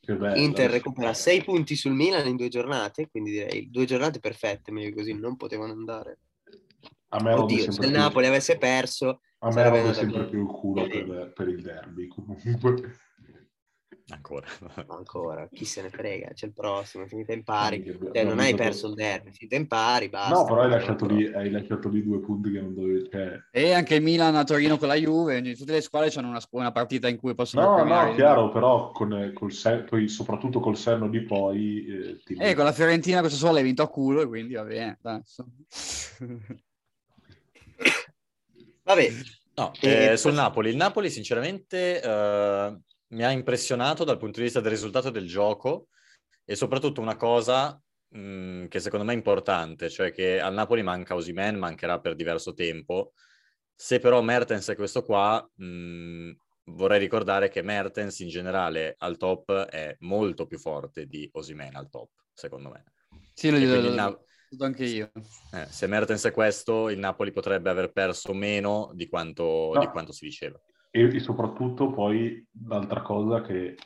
Che 0.00 0.16
bello. 0.16 0.40
Inter 0.40 0.70
recupera 0.70 1.12
6 1.12 1.44
punti 1.44 1.76
sul 1.76 1.92
Milan 1.92 2.26
in 2.26 2.36
due 2.36 2.48
giornate, 2.48 3.08
quindi 3.10 3.30
direi 3.32 3.70
due 3.70 3.84
giornate 3.84 4.18
perfette, 4.18 4.72
meglio 4.72 4.94
così, 4.94 5.12
non 5.12 5.36
potevano 5.36 5.72
andare. 5.72 6.18
A 7.08 7.22
me 7.22 7.34
Oddio, 7.34 7.58
se 7.58 7.68
il 7.70 7.78
più- 7.78 7.90
Napoli 7.90 8.26
avesse 8.26 8.56
perso, 8.56 9.20
A 9.40 9.52
me 9.52 9.62
andata 9.62 9.92
sempre 9.92 10.26
più 10.26 10.40
il 10.40 10.46
culo 10.46 10.86
per, 10.86 11.32
per 11.34 11.48
il 11.48 11.60
derby, 11.60 12.06
comunque. 12.08 12.98
Ancora. 14.14 14.46
Ancora, 14.88 15.48
chi 15.52 15.64
se 15.64 15.82
ne 15.82 15.90
frega, 15.90 16.32
c'è 16.32 16.46
il 16.46 16.52
prossimo, 16.52 17.06
finita 17.06 17.32
in 17.32 17.42
pari. 17.44 17.82
Che 17.82 17.90
abbiamo 17.90 18.14
Cioè, 18.14 18.24
non 18.24 18.38
hai 18.38 18.54
perso 18.54 18.88
il 18.88 18.94
derby, 18.94 19.30
finita 19.32 19.56
in 19.56 19.66
pari, 19.66 20.08
basta. 20.08 20.34
No, 20.34 20.44
però 20.44 20.62
hai 20.62 20.70
lasciato, 20.70 21.06
lì, 21.06 21.26
hai 21.32 21.50
lasciato 21.50 21.88
lì 21.88 22.02
due 22.02 22.20
punti 22.20 22.50
che 22.50 22.60
non 22.60 22.74
dovevi... 22.74 23.08
Cioè... 23.10 23.38
E 23.50 23.72
anche 23.72 23.94
il 23.96 24.02
Milan 24.02 24.36
a 24.36 24.44
Torino 24.44 24.76
con 24.78 24.88
la 24.88 24.94
Juve, 24.94 25.40
tutte 25.54 25.72
le 25.72 25.80
squadre 25.80 26.10
hanno 26.14 26.28
una, 26.28 26.40
una 26.50 26.72
partita 26.72 27.08
in 27.08 27.16
cui 27.16 27.34
possono 27.34 27.76
No, 27.76 27.84
no, 27.84 28.08
il- 28.08 28.14
chiaro, 28.14 28.50
però 28.50 28.90
con, 28.92 29.32
col 29.34 29.52
sen- 29.52 29.84
poi 29.88 30.08
soprattutto 30.08 30.60
col 30.60 30.76
senno 30.76 31.08
di 31.08 31.22
poi... 31.22 31.86
Eh, 31.86 32.22
ti- 32.24 32.34
Eh, 32.38 32.54
con 32.54 32.64
la 32.64 32.72
Fiorentina 32.72 33.20
questo 33.20 33.38
solo 33.38 33.52
l'hai 33.54 33.62
vinto 33.62 33.82
a 33.82 33.88
culo 33.88 34.22
e 34.22 34.26
quindi 34.26 34.54
va 34.54 34.64
bene. 34.64 34.98
Vabbè, 38.82 39.08
No, 39.54 39.72
eh, 39.82 40.16
sul 40.16 40.32
Napoli. 40.32 40.70
Il 40.70 40.76
Napoli, 40.76 41.10
sinceramente, 41.10 42.00
eh, 42.00 42.78
mi 43.10 43.24
ha 43.24 43.30
impressionato 43.30 44.04
dal 44.04 44.18
punto 44.18 44.38
di 44.38 44.44
vista 44.44 44.60
del 44.60 44.70
risultato 44.70 45.10
del 45.10 45.26
gioco 45.26 45.88
e 46.44 46.54
soprattutto 46.54 47.00
una 47.00 47.16
cosa 47.16 47.80
mh, 48.08 48.66
che 48.66 48.80
secondo 48.80 49.04
me 49.04 49.12
è 49.12 49.16
importante, 49.16 49.88
cioè 49.90 50.12
che 50.12 50.40
al 50.40 50.54
Napoli 50.54 50.82
manca 50.82 51.14
Osimen, 51.14 51.56
mancherà 51.58 52.00
per 52.00 52.14
diverso 52.14 52.52
tempo. 52.54 53.12
Se 53.74 53.98
però 53.98 54.20
Mertens 54.20 54.68
è 54.68 54.76
questo 54.76 55.04
qua, 55.04 55.48
mh, 55.56 56.30
vorrei 56.72 56.98
ricordare 56.98 57.48
che 57.48 57.62
Mertens 57.62 58.20
in 58.20 58.28
generale 58.28 58.94
al 58.98 59.16
top 59.16 59.52
è 59.66 59.96
molto 60.00 60.46
più 60.46 60.58
forte 60.58 61.06
di 61.06 61.28
Osimen 61.32 61.74
al 61.76 61.88
top, 61.88 62.10
secondo 62.32 62.70
me. 62.70 62.84
Sì, 63.34 63.50
lo 63.50 63.58
dico 63.58 63.70
quindi 63.70 63.88
il 63.88 63.94
Na- 63.94 64.18
anche 64.58 64.84
io. 64.84 65.10
eh, 65.52 65.66
se 65.66 65.86
Mertens 65.86 66.24
è 66.26 66.32
questo, 66.32 66.90
il 66.90 66.98
Napoli 66.98 67.32
potrebbe 67.32 67.70
aver 67.70 67.92
perso 67.92 68.32
meno 68.34 68.90
di 68.94 69.08
quanto, 69.08 69.72
No. 69.74 69.80
di 69.80 69.86
quanto 69.88 70.12
si 70.12 70.26
diceva. 70.26 70.60
E, 70.90 71.02
e 71.02 71.20
soprattutto 71.20 71.90
poi 71.90 72.44
l'altra 72.66 73.02
cosa 73.02 73.42
che 73.42 73.76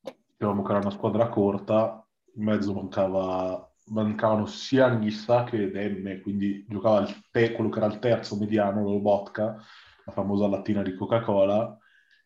dicevamo 0.00 0.62
che 0.62 0.70
era 0.70 0.80
una 0.80 0.90
squadra 0.90 1.28
corta, 1.28 2.06
in 2.34 2.44
mezzo 2.44 2.72
mancava, 2.72 3.72
mancavano 3.86 4.46
sia 4.46 4.86
Anghissa 4.86 5.44
che 5.44 5.70
Demme, 5.70 6.20
quindi 6.20 6.64
giocava 6.68 7.00
il 7.00 7.28
te- 7.30 7.52
quello 7.52 7.70
che 7.70 7.78
era 7.78 7.86
il 7.86 7.98
terzo 7.98 8.36
mediano, 8.36 8.82
lo 8.82 9.00
Botka, 9.00 9.56
la 10.04 10.12
famosa 10.12 10.48
lattina 10.48 10.82
di 10.82 10.94
Coca-Cola, 10.94 11.78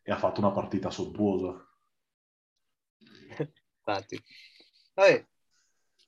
e 0.02 0.12
ha 0.12 0.16
fatto 0.16 0.40
una 0.40 0.52
partita 0.52 0.90
sontuosa. 0.90 1.62
infatti. 3.88 4.22
Vabbè, 4.94 5.26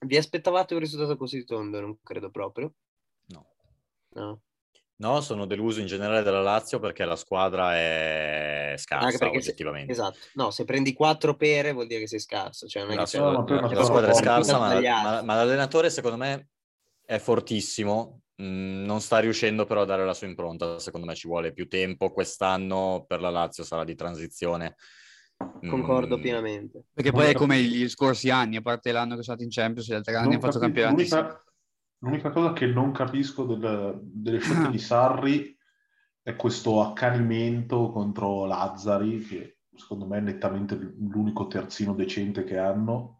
vi 0.05 0.17
aspettavate 0.17 0.73
un 0.73 0.79
risultato 0.79 1.17
così 1.17 1.43
tondo? 1.45 1.79
Non 1.79 1.99
credo 2.01 2.29
proprio. 2.29 2.73
No. 3.27 3.45
No. 4.13 4.41
No, 5.01 5.19
sono 5.21 5.47
deluso 5.47 5.79
in 5.79 5.87
generale 5.87 6.21
dalla 6.21 6.41
Lazio 6.41 6.77
perché 6.79 7.03
la 7.05 7.15
squadra 7.15 7.75
è 7.75 8.75
scarsa 8.77 9.17
perché 9.17 9.41
se- 9.41 9.49
oggettivamente. 9.49 9.91
Esatto. 9.91 10.17
No, 10.35 10.51
se 10.51 10.63
prendi 10.63 10.93
quattro 10.93 11.35
pere 11.35 11.71
vuol 11.71 11.87
dire 11.87 12.01
che 12.01 12.07
sei 12.07 12.19
scarso. 12.19 12.67
Cioè, 12.67 12.83
non 12.83 12.91
è 12.91 12.95
La, 12.95 13.03
che 13.05 13.09
c'è- 13.09 13.17
No, 13.19 13.31
la- 13.31 13.39
una 13.39 13.61
la 13.61 13.67
squadra 13.67 13.83
squadra 13.83 14.11
è 14.11 14.13
scarsa, 14.13 14.59
ma, 14.59 14.79
ma- 14.79 15.21
ma 15.23 15.35
l'allenatore 15.35 15.89
secondo 15.89 16.17
me 16.17 16.49
è 17.03 17.17
fortissimo. 17.17 18.21
Mm, 18.43 18.85
non 18.85 19.01
sta 19.01 19.17
riuscendo 19.17 19.65
però 19.65 19.81
a 19.81 19.85
dare 19.85 20.05
la 20.05 20.13
sua 20.13 20.27
impronta. 20.27 20.77
Secondo 20.77 21.07
me 21.07 21.15
ci 21.15 21.27
vuole 21.27 21.51
più 21.51 21.67
tempo. 21.67 22.11
Quest'anno 22.11 23.03
per 23.07 23.21
la 23.21 23.31
Lazio 23.31 23.63
sarà 23.63 23.83
di 23.83 23.95
transizione. 23.95 24.75
Concordo 25.67 26.17
Mm, 26.17 26.21
pienamente. 26.21 26.83
Perché 26.93 27.11
poi 27.11 27.29
è 27.29 27.33
come 27.33 27.59
gli 27.61 27.89
scorsi 27.89 28.29
anni, 28.29 28.57
a 28.57 28.61
parte 28.61 28.91
l'anno 28.91 29.15
che 29.15 29.23
sono 29.23 29.35
stati 29.37 29.43
in 29.43 29.49
Champions, 29.49 29.89
gli 29.89 29.93
altri 29.95 30.13
anni 30.13 30.33
hanno 30.33 30.39
fatto 30.39 30.59
campionati. 30.59 30.95
l'unica, 30.95 31.43
L'unica 32.03 32.31
cosa 32.31 32.53
che 32.53 32.65
non 32.65 32.91
capisco 32.91 33.45
del- 33.45 33.99
delle 34.01 34.39
scelte 34.39 34.71
di 34.71 34.79
Sarri 34.79 35.57
è 36.23 36.35
questo 36.35 36.81
accanimento 36.81 37.91
contro 37.91 38.45
Lazzari, 38.45 39.19
che 39.19 39.57
secondo 39.75 40.07
me 40.07 40.17
è 40.17 40.21
nettamente 40.21 40.75
l'unico 40.75 41.47
terzino 41.47 41.93
decente 41.93 42.43
che 42.43 42.57
hanno, 42.57 43.19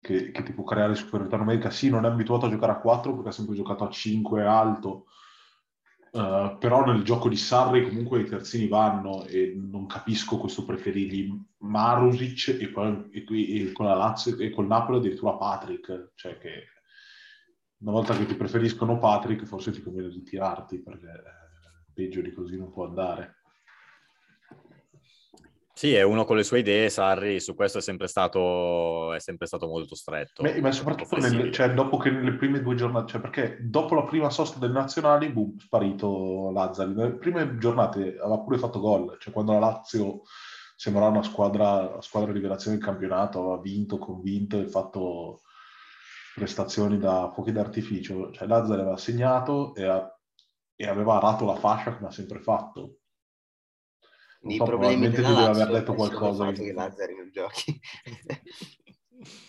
che, 0.00 0.30
che 0.30 0.42
ti 0.42 0.52
può 0.52 0.64
creare 0.64 0.94
superiorità 0.94 1.38
numerica. 1.38 1.70
Sì, 1.70 1.88
non 1.88 2.04
è 2.04 2.08
abituato 2.08 2.46
a 2.46 2.50
giocare 2.50 2.72
a 2.72 2.80
4 2.80 3.14
perché 3.14 3.28
ha 3.30 3.32
sempre 3.32 3.54
giocato 3.54 3.84
a 3.84 3.90
5 3.90 4.44
alto, 4.44 5.06
eh, 6.12 6.56
però 6.58 6.84
nel 6.84 7.02
gioco 7.02 7.30
di 7.30 7.36
Sarri 7.36 7.88
comunque 7.88 8.20
i 8.20 8.26
terzini 8.26 8.68
vanno 8.68 9.24
e 9.24 9.54
non 9.56 9.86
capisco 9.86 10.36
questo 10.36 10.64
preferirgli 10.64 11.30
Marusic 11.58 12.58
e, 12.60 12.68
poi, 12.68 13.08
e, 13.12 13.24
e 13.68 13.72
con 13.72 13.86
la 13.86 13.94
Lazio 13.94 14.36
e 14.36 14.50
col 14.50 14.66
Napoli 14.66 14.98
addirittura 14.98 15.36
Patrick, 15.36 16.12
cioè 16.14 16.36
che 16.38 16.64
una 17.80 17.92
volta 17.92 18.16
che 18.16 18.26
ti 18.26 18.34
preferiscono 18.34 18.98
Patrick 18.98 19.44
forse 19.44 19.70
ti 19.70 19.82
conviene 19.82 20.08
ritirarti 20.08 20.82
perché 20.82 21.06
eh, 21.06 21.92
peggio 21.92 22.20
di 22.20 22.32
così 22.32 22.56
non 22.56 22.72
può 22.72 22.86
andare. 22.86 23.36
Sì, 25.78 25.94
è 25.94 26.02
uno 26.02 26.24
con 26.24 26.34
le 26.34 26.42
sue 26.42 26.58
idee, 26.58 26.90
Sarri, 26.90 27.38
su 27.38 27.54
questo 27.54 27.78
è 27.78 27.80
sempre 27.80 28.08
stato, 28.08 29.12
è 29.12 29.20
sempre 29.20 29.46
stato 29.46 29.68
molto 29.68 29.94
stretto. 29.94 30.42
Ma, 30.42 30.50
ma 30.60 30.72
soprattutto 30.72 31.18
nel, 31.18 31.52
cioè, 31.52 31.72
dopo 31.72 31.98
che 31.98 32.10
nelle 32.10 32.34
prime 32.34 32.60
due 32.60 32.74
giornate, 32.74 33.12
cioè 33.12 33.20
perché 33.20 33.58
dopo 33.60 33.94
la 33.94 34.02
prima 34.02 34.28
sosta 34.28 34.58
del 34.58 34.72
nazionali, 34.72 35.28
boom, 35.28 35.56
sparito 35.56 36.50
Lazzari. 36.52 36.94
Nelle 36.94 37.14
prime 37.14 37.58
giornate 37.58 38.18
aveva 38.20 38.40
pure 38.40 38.58
fatto 38.58 38.80
gol, 38.80 39.18
cioè 39.20 39.32
quando 39.32 39.52
la 39.52 39.60
Lazio 39.60 40.22
sembrava 40.74 41.10
una 41.10 41.22
squadra, 41.22 41.90
una 41.92 42.02
squadra 42.02 42.32
rivelazione 42.32 42.76
del 42.76 42.84
campionato, 42.84 43.38
aveva 43.38 43.60
vinto, 43.60 43.98
convinto 43.98 44.58
e 44.58 44.66
fatto 44.66 45.42
prestazioni 46.38 46.98
da 46.98 47.30
fuochi 47.34 47.52
d'artificio. 47.52 48.30
Cioè 48.32 48.48
Lazzari 48.48 48.80
aveva 48.80 48.96
segnato 48.96 49.74
e, 49.74 49.84
ha, 49.84 50.18
e 50.74 50.86
aveva 50.86 51.16
arato 51.16 51.44
la 51.44 51.56
fascia 51.56 51.94
come 51.94 52.08
ha 52.08 52.12
sempre 52.12 52.40
fatto 52.40 52.98
i 54.42 54.56
so, 54.56 54.64
problemi 54.64 55.10
della 55.10 55.28
deve 55.28 55.42
aver 55.42 55.70
detto 55.70 55.94
qualcosa 55.94 56.52
che 56.52 56.72
Lazzari 56.72 57.16
non 57.16 57.30
giochi. 57.32 57.80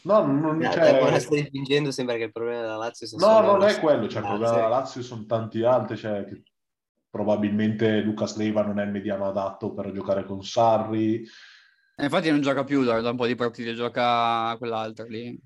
no, 0.04 0.26
non 0.26 0.58
no, 0.58 0.70
c'è... 0.70 1.02
Ora 1.02 1.20
stai 1.20 1.46
spingendo, 1.46 1.92
sembra 1.92 2.16
che 2.16 2.24
il 2.24 2.32
problema 2.32 2.62
della 2.62 2.76
Lazio 2.76 3.06
sia 3.06 3.18
No, 3.20 3.42
non 3.42 3.64
è 3.64 3.80
quello, 3.80 4.08
cioè, 4.08 4.22
il 4.22 4.28
problema 4.28 4.54
della 4.54 4.68
Lazio 4.68 5.04
sono 5.04 5.26
tanti 5.26 5.64
altri, 5.64 5.96
cioè, 5.96 6.26
che 6.26 6.44
probabilmente 7.10 8.02
Lucas 8.02 8.36
Leiva 8.36 8.64
non 8.64 8.80
è 8.80 8.84
il 8.84 8.92
mediano 8.92 9.28
adatto 9.28 9.74
per 9.74 9.92
giocare 9.92 10.26
con 10.26 10.44
Sarri. 10.44 11.24
E 11.96 12.04
infatti 12.04 12.32
non 12.32 12.42
gioca 12.42 12.64
più 12.64 12.84
da, 12.84 13.00
da 13.02 13.12
un 13.12 13.18
po' 13.18 13.28
di 13.28 13.36
partite, 13.36 13.74
gioca 13.74 14.56
quell'altro 14.58 15.06
lì. 15.06 15.40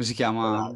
Come 0.00 0.12
si 0.12 0.16
chiama? 0.16 0.72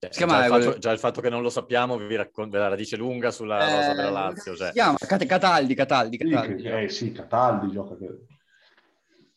Cioè, 0.00 0.10
già, 0.10 0.44
il 0.44 0.48
fatto, 0.48 0.78
già, 0.78 0.90
il 0.90 0.98
fatto, 0.98 1.20
che 1.20 1.30
non 1.30 1.42
lo 1.42 1.48
sappiamo 1.48 1.96
vi 1.96 2.16
racconta 2.16 2.58
la 2.58 2.66
radice 2.66 2.96
lunga 2.96 3.30
sulla 3.30 3.68
eh, 3.68 3.76
rosa 3.76 3.94
della 3.94 4.10
Lazio. 4.10 4.56
Cioè. 4.56 4.66
Si 4.66 4.72
chiama 4.72 4.96
Cataldi, 4.98 5.74
Cataldi, 5.76 6.16
Cataldi. 6.16 6.60
Sì, 6.60 6.66
eh 6.66 6.88
sì, 6.88 7.12
Cataldi 7.12 7.70
gioca. 7.70 7.94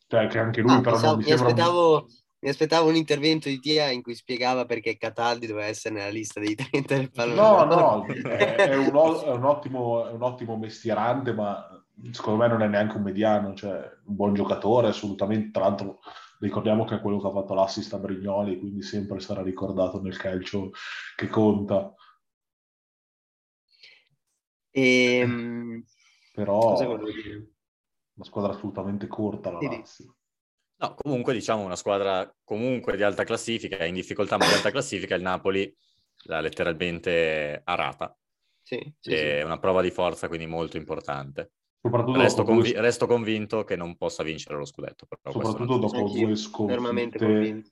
Cioè, 0.07 0.25
che 0.25 0.39
anche 0.39 0.61
lui 0.61 0.71
ah, 0.71 0.81
però 0.81 0.93
pensavo, 0.93 1.17
mi, 1.17 1.25
mi, 1.25 1.31
aspettavo, 1.33 2.07
mi, 2.39 2.49
aspettavo, 2.49 2.89
un 2.89 2.95
intervento 2.95 3.47
di 3.47 3.59
Tia 3.59 3.91
in 3.91 4.01
cui 4.01 4.15
spiegava 4.15 4.65
perché 4.65 4.97
Cataldi 4.97 5.45
doveva 5.45 5.67
essere 5.67 5.93
nella 5.93 6.09
lista 6.09 6.39
dei 6.39 6.55
30 6.55 6.95
del 6.95 7.11
pallone. 7.11 7.75
No, 7.75 7.75
no, 7.75 8.05
è, 8.07 8.55
è, 8.55 8.75
un, 8.75 8.85
è, 9.23 9.29
un 9.29 9.45
ottimo, 9.45 10.07
è 10.07 10.11
un 10.13 10.23
ottimo 10.23 10.57
mestierante, 10.57 11.31
ma 11.31 11.63
secondo 12.09 12.39
me 12.39 12.47
non 12.47 12.63
è 12.63 12.67
neanche 12.67 12.95
un 12.95 13.03
mediano, 13.03 13.53
cioè 13.53 13.87
un 14.05 14.15
buon 14.15 14.33
giocatore, 14.33 14.87
assolutamente. 14.87 15.51
Tra 15.51 15.61
l'altro 15.61 15.99
Ricordiamo 16.41 16.85
che 16.85 16.95
è 16.95 17.01
quello 17.01 17.21
che 17.21 17.27
ha 17.27 17.31
fatto 17.31 17.53
l'assist 17.53 17.93
a 17.93 17.99
Brignoli, 17.99 18.57
quindi 18.57 18.81
sempre 18.81 19.19
sarà 19.19 19.43
ricordato 19.43 20.01
nel 20.01 20.17
calcio 20.17 20.71
che 21.15 21.27
conta. 21.27 21.93
E, 24.71 25.17
ehm, 25.19 25.83
Però 26.33 26.75
una 26.79 28.25
squadra 28.25 28.53
assolutamente 28.53 29.05
corta 29.05 29.51
la 29.51 29.59
Lazio. 29.61 30.15
No, 30.77 30.95
comunque 30.95 31.33
diciamo 31.33 31.63
una 31.63 31.75
squadra 31.75 32.35
comunque 32.43 32.95
di 32.95 33.03
alta 33.03 33.23
classifica, 33.23 33.85
in 33.85 33.93
difficoltà 33.93 34.37
ma 34.37 34.47
di 34.47 34.53
alta 34.53 34.71
classifica, 34.71 35.13
il 35.13 35.21
Napoli 35.21 35.71
l'ha 36.23 36.39
letteralmente 36.39 37.61
arata. 37.63 38.17
Sì, 38.63 38.79
sì, 38.99 39.13
è 39.13 39.39
sì. 39.39 39.45
una 39.45 39.59
prova 39.59 39.83
di 39.83 39.91
forza 39.91 40.27
quindi 40.27 40.47
molto 40.47 40.77
importante. 40.77 41.51
Resto, 41.81 42.43
convi- 42.43 42.73
due... 42.73 42.81
resto, 42.81 43.07
convinto 43.07 43.63
che 43.63 43.75
non 43.75 43.95
possa 43.97 44.21
vincere 44.21 44.55
lo 44.55 44.65
scudetto. 44.65 45.07
Soprattutto 45.23 45.77
dopo 45.77 46.09
due 46.09 46.35
sconfitte. 46.35 47.63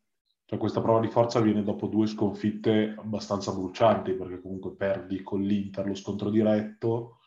Cioè, 0.45 0.57
questa 0.57 0.81
prova 0.81 0.99
di 0.99 1.09
forza 1.09 1.39
viene 1.41 1.61
dopo 1.61 1.85
due 1.85 2.07
sconfitte 2.07 2.95
abbastanza 2.97 3.53
brucianti, 3.53 4.13
perché 4.13 4.41
comunque 4.41 4.73
perdi 4.73 5.21
con 5.21 5.41
l'Inter 5.41 5.85
lo 5.85 5.93
scontro 5.93 6.31
diretto, 6.31 7.19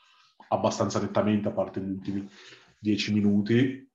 abbastanza 0.49 1.01
nettamente, 1.01 1.47
a 1.47 1.53
parte 1.53 1.81
gli 1.81 1.91
ultimi 1.91 2.29
dieci 2.81 3.13
minuti, 3.13 3.89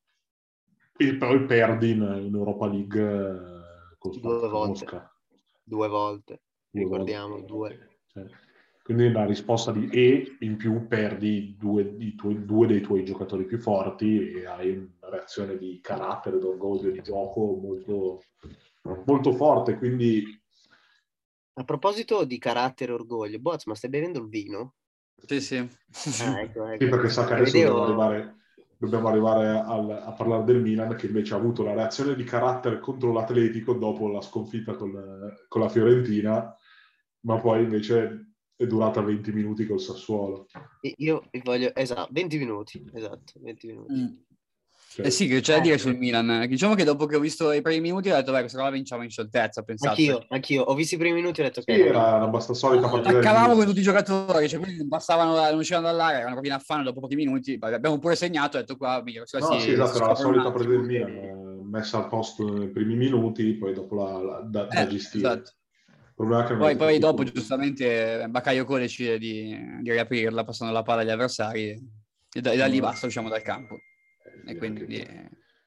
e 0.95 1.15
poi 1.17 1.43
perdi 1.45 1.89
in, 1.89 2.21
in 2.25 2.33
Europa 2.33 2.67
League 2.67 3.01
eh, 3.01 3.97
con 3.97 4.17
due 4.17 4.47
volte. 4.47 4.85
Mosca. 4.85 5.15
Due 5.61 5.87
volte, 5.89 6.41
due 6.69 6.83
ricordiamo, 6.83 7.33
volte. 7.33 7.45
due. 7.47 7.99
Cioè, 8.07 8.25
quindi 8.87 9.11
la 9.11 9.25
risposta 9.25 9.73
di 9.73 9.89
E 9.89 10.37
in 10.39 10.55
più 10.55 10.87
perdi 10.87 11.57
due, 11.59 11.97
tuoi, 12.15 12.45
due, 12.45 12.67
dei 12.67 12.79
tuoi 12.79 13.03
giocatori 13.03 13.43
più 13.43 13.59
forti 13.59 14.31
e 14.31 14.45
hai 14.45 14.69
una 14.77 15.09
reazione 15.09 15.57
di 15.57 15.81
carattere, 15.83 16.39
d'orgoglio, 16.39 16.91
di 16.91 17.01
gioco 17.01 17.59
molto, 17.61 18.23
molto 19.03 19.33
forte. 19.33 19.77
Quindi... 19.77 20.23
A 21.55 21.65
proposito 21.65 22.23
di 22.23 22.37
carattere 22.37 22.93
e 22.93 22.95
orgoglio, 22.95 23.39
Boz, 23.39 23.65
ma 23.65 23.75
stai 23.75 23.89
bevendo 23.89 24.19
il 24.19 24.29
vino? 24.29 24.75
Sì, 25.17 25.41
sì. 25.41 25.57
Ah, 25.57 26.39
ecco, 26.39 26.65
ecco. 26.67 26.81
Sì, 26.85 26.89
perché 26.89 27.09
sa 27.09 27.25
che 27.25 27.33
adesso 27.33 27.57
dobbiamo 27.57 27.83
arrivare, 27.83 28.35
dobbiamo 28.77 29.07
arrivare 29.09 29.47
al, 29.49 29.91
a 29.91 30.13
parlare 30.13 30.45
del 30.45 30.61
Milan, 30.61 30.95
che 30.95 31.07
invece 31.07 31.33
ha 31.33 31.37
avuto 31.37 31.61
la 31.61 31.73
reazione 31.73 32.15
di 32.15 32.23
carattere 32.23 32.79
contro 32.79 33.11
l'Atletico 33.11 33.73
dopo 33.73 34.07
la 34.07 34.21
sconfitta 34.21 34.75
con, 34.75 34.93
con 35.49 35.59
la 35.59 35.67
Fiorentina, 35.67 36.55
ma 37.25 37.37
poi 37.37 37.63
invece 37.63 38.26
è 38.57 38.65
durata 38.65 39.01
20 39.01 39.31
minuti 39.31 39.65
col 39.67 39.79
Sassuolo. 39.79 40.47
Io 40.97 41.29
voglio, 41.43 41.73
esatto, 41.75 42.09
20 42.11 42.37
minuti, 42.37 42.83
esatto, 42.91 43.33
20 43.35 43.67
minuti. 43.67 43.93
Mm. 43.93 44.07
Cioè, 44.89 45.05
eh 45.05 45.11
sì, 45.11 45.27
che 45.27 45.41
c'è 45.41 45.57
da 45.57 45.59
dire 45.59 45.77
sul 45.77 45.95
Milan. 45.95 46.47
Diciamo 46.47 46.73
che 46.73 46.83
dopo 46.83 47.05
che 47.05 47.17
ho 47.17 47.19
visto 47.19 47.51
i 47.51 47.61
primi 47.61 47.81
minuti 47.81 48.09
ho 48.09 48.15
detto, 48.15 48.31
beh, 48.31 48.39
questa 48.39 48.57
roba 48.57 48.71
vinciamo 48.71 49.03
in 49.03 49.11
scioltezza, 49.11 49.61
pensate. 49.61 49.89
Anch'io, 50.01 50.25
anch'io. 50.29 50.63
Ho 50.63 50.73
visto 50.73 50.95
i 50.95 50.97
primi 50.97 51.21
minuti 51.21 51.39
e 51.39 51.43
ho 51.43 51.47
detto 51.47 51.61
che... 51.61 51.75
Sì, 51.75 51.81
era 51.81 52.15
una 52.15 52.25
abbastanza 52.25 52.67
solita 52.67 52.89
partita. 52.89 53.09
Attaccavamo 53.09 53.53
con 53.53 53.65
tutti 53.65 53.79
i 53.79 53.83
giocatori, 53.83 54.49
cioè 54.49 54.59
quelli 54.59 54.87
passavano, 54.87 55.35
non 55.35 55.59
uscivano 55.59 55.85
dall'area, 55.85 56.17
erano 56.17 56.31
proprio 56.31 56.51
in 56.51 56.57
affanno 56.57 56.83
dopo 56.83 57.01
pochi 57.01 57.15
minuti. 57.15 57.59
Abbiamo 57.59 57.99
pure 57.99 58.15
segnato, 58.15 58.57
ho 58.57 58.59
detto 58.61 58.75
qua, 58.75 58.99
mica, 59.03 59.19
no, 59.19 59.25
sì, 59.25 59.59
sì, 59.59 59.71
esatto, 59.73 59.97
era 59.97 60.07
la 60.07 60.15
solita 60.15 60.51
partita 60.51 60.69
del 60.69 60.81
Milan, 60.81 61.67
messa 61.69 61.99
al 61.99 62.07
posto 62.07 62.51
nei 62.57 62.69
primi 62.69 62.95
minuti, 62.95 63.53
poi 63.53 63.73
dopo 63.73 63.95
la, 63.95 64.17
la 64.19 64.39
da, 64.39 64.67
eh, 64.67 64.73
da 64.73 64.87
gestire. 64.87 65.27
Esatto. 65.27 65.51
Poi, 66.17 66.75
poi 66.75 66.97
dopo 66.97 67.23
giustamente 67.23 68.25
Bacaio 68.27 68.65
Co 68.65 68.79
decide 68.79 69.19
di, 69.19 69.55
di, 69.81 69.91
riaprirla 69.91 70.43
passando 70.43 70.73
la 70.73 70.81
palla 70.81 71.01
agli 71.01 71.11
avversari 71.11 71.69
e 72.33 72.41
da, 72.41 72.53
e 72.53 72.57
da 72.57 72.65
lì 72.65 72.79
basta, 72.79 73.05
usciamo 73.05 73.29
dal 73.29 73.43
campo. 73.43 73.77
E 74.47 74.57
quindi... 74.57 75.05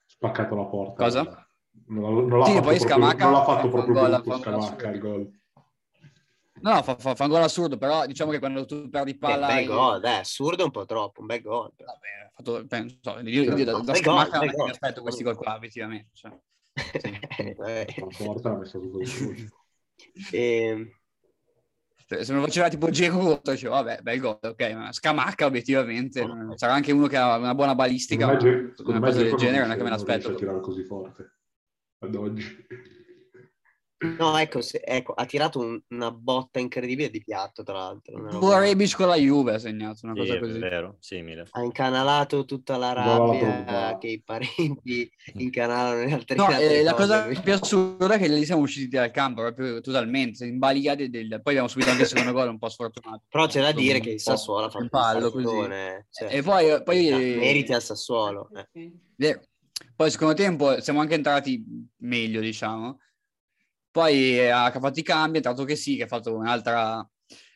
Spaccato 0.07 0.57
la 0.57 0.65
porta. 0.65 1.05
Cosa? 1.05 1.49
Non, 1.87 2.27
non 2.27 2.39
l'ha 2.41 2.47
sì, 2.47 2.53
fatto 2.55 2.67
poi 2.67 2.79
proprio, 2.79 3.17
non 3.17 3.33
l'ha 3.33 3.45
fatto 3.45 3.69
proprio 3.69 3.95
gol, 3.95 4.23
brutto 4.23 4.39
Scamacca 4.41 4.89
il 4.89 4.99
gol. 4.99 5.41
No, 6.63 6.83
fa, 6.83 6.97
fa, 6.97 7.15
fa, 7.15 7.25
un 7.25 7.31
gol 7.31 7.43
assurdo, 7.43 7.79
però 7.79 8.05
diciamo 8.07 8.33
che 8.33 8.41
quando 8.41 8.67
tu 8.67 8.89
perdi 8.91 9.17
palla... 9.17 9.47
Beh, 9.47 9.53
un 9.53 9.59
bel 9.59 9.67
gol, 9.67 10.01
dai, 10.01 10.19
assurdo 10.19 10.65
un 10.65 10.71
po' 10.73 10.85
troppo, 10.85 11.21
un 11.21 11.27
bel 11.27 11.43
gol. 11.43 11.73
Vabbè, 11.77 12.31
fatto, 12.33 12.67
penso, 12.67 12.99
io, 13.23 13.43
io, 13.43 13.57
io 13.57 13.65
da, 13.65 13.79
da 13.79 13.95
Scamacca 13.95 14.39
non 14.41 14.65
mi 14.65 14.71
aspetto 14.71 15.01
questi 15.01 15.23
gol 15.23 15.37
qua, 15.37 15.57
effettivamente. 15.57 16.11
Cioè. 16.13 16.33
Sì. 16.99 17.55
la 17.57 17.85
porta 18.19 18.51
l'ha 18.51 18.57
messo 18.57 18.81
tutto 18.81 18.99
e... 20.31 20.95
Se 22.11 22.33
me 22.33 22.41
lo 22.41 22.45
faceva 22.45 22.69
tipo 22.69 22.91
Giro 22.91 23.41
dicevo, 23.41 23.75
vabbè, 23.75 24.01
bel 24.03 24.19
gol, 24.19 24.39
ok, 24.43 24.73
ma 24.73 24.93
Scamacca 24.93 25.47
obiettivamente, 25.47 26.27
sarà 26.57 26.73
anche 26.73 26.91
uno 26.91 27.07
che 27.07 27.17
ha 27.17 27.37
una 27.37 27.55
buona 27.55 27.77
balistica, 27.77 28.27
ma 28.27 28.33
una 28.33 28.99
cosa 28.99 29.23
del 29.23 29.35
genere 29.35 29.63
non 29.63 29.71
è 29.71 29.77
che 29.77 29.83
me 29.85 29.91
l'aspetto. 29.91 30.29
Non 30.29 30.31
riesce 30.31 30.33
a 30.33 30.35
tirare 30.35 30.61
così 30.61 30.83
forte 30.83 31.37
ad 32.01 32.15
oggi. 32.17 32.67
No, 34.03 34.39
ecco, 34.39 34.63
se, 34.63 34.81
ecco, 34.83 35.13
ha 35.13 35.27
tirato 35.27 35.59
un, 35.59 35.79
una 35.89 36.11
botta 36.11 36.59
incredibile 36.59 37.11
di 37.11 37.23
piatto, 37.23 37.63
tra 37.63 37.75
l'altro. 37.75 38.39
Due 38.39 38.59
Rebic 38.59 38.97
con 38.97 39.09
la 39.09 39.17
Juve 39.17 39.55
ha 39.55 39.59
segnato 39.59 40.01
una 40.05 40.15
cosa 40.15 40.33
sì, 40.33 40.39
così. 40.39 40.59
vero, 40.59 40.97
simile. 41.01 41.47
Ha 41.51 41.63
incanalato 41.63 42.47
tutta 42.47 42.79
la 42.79 42.95
rabbia 42.95 43.99
che 43.99 44.09
i 44.09 44.23
parenti 44.23 45.11
incanalano 45.37 46.01
in 46.01 46.15
altre 46.15 46.35
no, 46.35 46.51
eh, 46.51 46.83
La 46.83 46.95
cosa 46.95 47.25
più 47.27 47.53
assurda 47.53 48.15
è 48.15 48.19
che 48.19 48.29
lì 48.29 48.43
siamo 48.47 48.63
usciti 48.63 48.89
dal 48.89 49.11
campo 49.11 49.43
proprio 49.43 49.83
totalmente, 49.83 50.47
imbaliati. 50.47 51.11
Del... 51.11 51.29
Poi 51.29 51.53
abbiamo 51.53 51.69
subito 51.69 51.91
anche 51.91 52.03
il 52.03 52.09
secondo 52.09 52.33
gol 52.33 52.49
un 52.49 52.59
po' 52.59 52.71
sfortunato. 52.71 53.25
Però 53.29 53.47
c'è 53.47 53.61
da 53.61 53.73
dire 53.73 54.01
che 54.01 54.13
il 54.13 54.21
Sassuolo 54.21 54.65
ha 54.65 54.71
fatto 54.71 54.83
un 54.83 54.89
pallo 54.89 55.31
così. 55.31 55.45
Cioè, 56.11 56.35
e 56.35 56.43
poi... 56.43 56.83
poi... 56.83 57.11
Meriti 57.11 57.75
al 57.75 57.83
Sassuolo. 57.83 58.49
Eh. 58.73 59.41
Poi 59.95 60.11
secondo 60.11 60.33
tempo 60.33 60.81
siamo 60.81 61.01
anche 61.01 61.15
entrati 61.15 61.63
meglio, 61.99 62.41
diciamo 62.41 62.99
Poi 63.91 64.49
ha 64.49 64.71
fatto 64.71 65.01
i 65.01 65.03
cambi, 65.03 65.35
è 65.35 65.37
entrato 65.37 65.65
che 65.65 65.77
sì, 65.77 65.97
che 65.97 66.05
ha 66.05 66.07
fatto 66.07 66.37
un'altra 66.37 67.07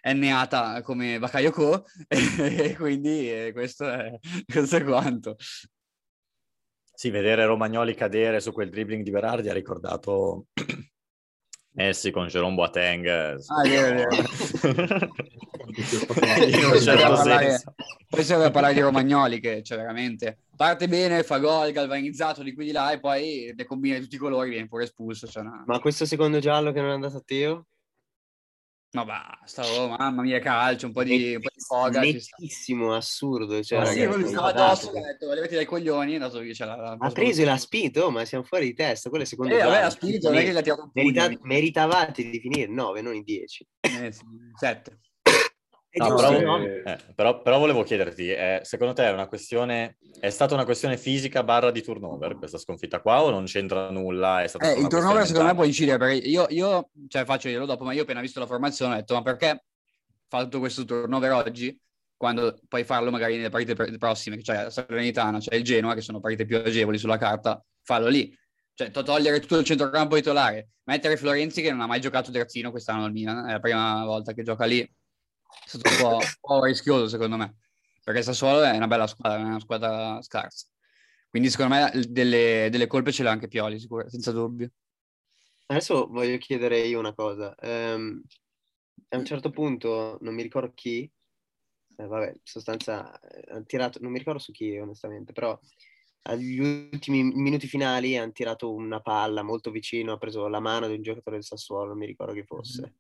enneata 0.01 0.82
come 0.82 1.18
Bakayoko 1.18 1.87
e 2.09 2.74
quindi 2.76 3.30
eh, 3.30 3.53
questo, 3.53 3.91
è, 3.91 4.18
questo 4.53 4.76
è 4.76 4.85
quanto. 4.85 5.37
Sì, 6.97 7.11
vedere 7.11 7.45
Romagnoli 7.45 7.95
cadere 7.95 8.41
su 8.41 8.53
quel 8.53 8.70
dribbling 8.70 9.03
di 9.03 9.11
Berardi 9.11 9.49
ha 9.49 9.53
ricordato 9.53 10.47
Messi 11.74 12.10
con 12.10 12.28
Jerome 12.28 12.54
Boateng. 12.54 13.06
Ah, 13.08 13.62
è 13.62 13.68
vero, 13.68 13.88
è 13.88 14.74
vero. 14.74 15.12
In 16.46 16.64
un 16.64 16.80
certo 16.80 17.16
senso. 17.16 17.74
Poi 18.08 18.22
serve 18.22 18.50
parlare 18.50 18.74
di 18.74 18.80
Romagnoli 18.80 19.40
che 19.40 19.62
cioè, 19.62 19.78
veramente 19.78 20.38
parte 20.54 20.86
bene, 20.86 21.24
fa 21.24 21.38
gol, 21.38 21.72
galvanizzato 21.72 22.42
di 22.42 22.54
qui 22.54 22.66
di 22.66 22.72
là 22.72 22.92
e 22.92 23.00
poi 23.00 23.52
le 23.56 23.64
combina 23.64 23.96
di 23.96 24.02
tutti 24.02 24.14
i 24.14 24.18
colori, 24.18 24.50
viene 24.50 24.68
pure 24.68 24.84
espulso. 24.84 25.26
Cioè 25.26 25.42
una... 25.42 25.64
Ma 25.66 25.80
questo 25.80 26.06
secondo 26.06 26.38
giallo 26.38 26.72
che 26.72 26.80
non 26.80 26.90
è 26.90 26.94
andato 26.94 27.16
a 27.16 27.22
Teo? 27.24 27.66
No, 28.95 29.05
basta, 29.05 29.66
oh, 29.66 29.88
mamma 29.88 30.22
mia, 30.22 30.38
calcio, 30.38 30.86
un 30.86 30.92
po' 30.92 31.03
di, 31.03 31.34
un 31.34 31.40
po' 31.40 31.51
di 31.53 31.61
foga. 31.61 31.99
Nettissimo, 31.99 32.95
assurdo. 32.95 33.61
Cioè, 33.61 33.80
ma 33.80 33.84
sì, 33.86 34.05
ragazzi, 34.05 34.28
stava 34.28 34.47
addosso, 34.51 34.90
ho 34.90 34.92
detto, 34.92 35.32
levati 35.32 35.55
dai 35.57 35.64
coglioni, 35.64 36.12
è 36.12 36.14
andato 36.14 36.38
via. 36.38 36.55
La, 36.64 36.76
la, 36.76 36.97
ha 37.01 37.11
preso 37.11 37.42
e 37.42 37.45
l'ha 37.45 37.57
spinto, 37.57 38.05
oh, 38.05 38.11
ma 38.11 38.24
siamo 38.24 38.45
fuori 38.45 38.66
di 38.66 38.74
testa, 38.74 39.09
quello 39.09 39.24
è 39.24 39.26
secondo 39.26 39.53
me. 39.53 39.61
Eh, 39.61 39.64
vabbè, 39.64 39.80
l'ha 39.80 39.90
spinto, 39.90 40.28
non 40.28 40.38
è 40.38 40.45
che 40.45 40.53
l'ha 40.53 40.62
tirato 40.62 40.82
un 40.82 40.90
Merita, 40.92 41.28
Meritavate 41.42 42.30
di 42.30 42.38
finire 42.38 42.70
9, 42.70 43.01
non 43.01 43.16
in 43.16 43.24
10. 43.24 43.66
Eh, 43.80 44.12
sì, 44.12 44.24
7. 44.55 44.99
No, 45.97 46.14
però-? 46.14 46.59
Eh, 46.59 46.99
però, 47.14 47.40
però 47.40 47.59
volevo 47.59 47.84
chiederti, 47.84 48.28
eh, 48.28 48.61
secondo 48.64 48.95
te 48.95 49.05
è 49.05 49.12
una 49.12 49.28
questione, 49.28 49.97
è 50.18 50.30
stata 50.30 50.55
una 50.55 50.64
questione 50.64 50.97
fisica 50.97 51.45
barra 51.45 51.70
di 51.70 51.82
turnover 51.82 52.36
questa 52.36 52.59
sconfitta 52.59 53.01
qua 53.01 53.22
o 53.22 53.30
non 53.30 53.45
c'entra 53.45 53.90
nulla? 53.90 54.42
È 54.42 54.49
stata 54.49 54.72
Eh, 54.72 54.80
il 54.80 54.88
turnover 54.88 55.24
secondo 55.24 55.49
me 55.49 55.55
può 55.55 55.64
incidere, 55.64 55.99
perché 55.99 56.26
io, 56.26 56.47
io 56.49 56.90
cioè 57.09 57.24
faccio 57.24 57.49
dirlo 57.49 57.66
dopo, 57.66 57.84
ma 57.84 57.92
io 57.92 58.03
appena 58.03 58.20
visto 58.20 58.40
la 58.40 58.47
formazione 58.47 58.95
ho 58.95 58.97
detto, 58.97 59.14
ma 59.14 59.22
perché 59.22 59.64
fa 60.28 60.42
tutto 60.42 60.59
questo 60.59 60.84
turnover 60.84 61.30
oggi, 61.30 61.78
quando 62.16 62.59
puoi 62.66 62.82
farlo 62.82 63.11
magari 63.12 63.36
nelle 63.36 63.51
partite 63.51 63.74
pre- 63.74 63.97
prossime, 63.97 64.42
cioè 64.42 64.64
la 64.64 64.70
Salernitana, 64.70 65.38
cioè 65.38 65.55
il 65.55 65.62
Genoa, 65.62 65.95
che 65.95 66.01
sono 66.01 66.18
partite 66.18 66.45
più 66.45 66.57
agevoli 66.57 66.99
sulla 66.99 67.18
carta, 67.18 67.62
fallo 67.82 68.09
lì. 68.09 68.36
Cioè, 68.74 68.90
to- 68.90 69.05
togliere 69.05 69.38
tutto 69.38 69.59
il 69.59 69.64
centrocampo 69.64 70.16
titolare, 70.16 70.70
mettere 70.84 71.16
Florenzi 71.16 71.62
che 71.62 71.70
non 71.70 71.82
ha 71.82 71.86
mai 71.86 72.01
giocato 72.01 72.32
terzino 72.32 72.72
quest'anno 72.72 73.05
al 73.05 73.12
Milan, 73.12 73.49
è 73.49 73.53
la 73.53 73.61
prima 73.61 74.05
volta 74.05 74.32
che 74.32 74.42
gioca 74.42 74.64
lì, 74.64 74.84
è 75.64 75.68
stato 75.68 75.88
un 75.90 75.96
po', 75.96 76.16
un 76.16 76.34
po' 76.40 76.64
rischioso 76.64 77.09
secondo 77.09 77.36
me, 77.36 77.57
perché 78.02 78.22
Sassuolo 78.22 78.62
è 78.62 78.76
una 78.76 78.86
bella 78.86 79.07
squadra, 79.07 79.38
è 79.38 79.42
una 79.42 79.61
squadra 79.61 80.22
scarsa. 80.22 80.66
Quindi 81.28 81.50
secondo 81.50 81.74
me 81.74 81.90
delle, 82.09 82.68
delle 82.70 82.86
colpe 82.86 83.11
ce 83.11 83.22
l'ha 83.22 83.30
anche 83.30 83.48
Pioli, 83.48 83.80
sicuro, 83.80 84.09
senza 84.09 84.30
dubbio. 84.30 84.70
Adesso 85.66 86.07
voglio 86.09 86.36
chiedere 86.38 86.80
io 86.80 86.98
una 86.98 87.14
cosa. 87.14 87.55
Ehm, 87.57 88.22
a 89.09 89.16
un 89.16 89.24
certo 89.24 89.50
punto, 89.50 90.18
non 90.20 90.34
mi 90.34 90.42
ricordo 90.42 90.72
chi, 90.74 91.11
eh, 91.96 92.07
vabbè, 92.07 92.28
in 92.28 92.40
sostanza, 92.42 93.18
eh, 93.20 93.52
hanno 93.52 93.64
tirato, 93.64 93.98
non 94.00 94.12
mi 94.12 94.18
ricordo 94.18 94.38
su 94.38 94.52
chi 94.52 94.78
onestamente, 94.78 95.32
però 95.32 95.59
agli 96.26 96.59
ultimi 96.59 97.22
minuti 97.22 97.66
finali 97.66 98.16
hanno 98.16 98.32
tirato 98.32 98.72
una 98.72 99.00
palla 99.00 99.42
molto 99.42 99.70
vicino, 99.70 100.12
ha 100.12 100.18
preso 100.18 100.46
la 100.48 100.61
mano 100.61 100.86
di 100.86 100.94
un 100.94 101.02
giocatore 101.02 101.36
del 101.36 101.44
Sassuolo, 101.44 101.88
non 101.88 101.98
mi 101.98 102.07
ricordo 102.07 102.32
chi 102.32 102.44
fosse. 102.44 102.94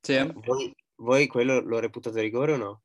Sì. 0.00 0.32
Voi, 0.44 0.74
voi 1.02 1.26
quello 1.26 1.60
lo 1.60 1.78
reputate 1.78 2.20
rigore 2.20 2.52
o 2.52 2.56
no? 2.56 2.82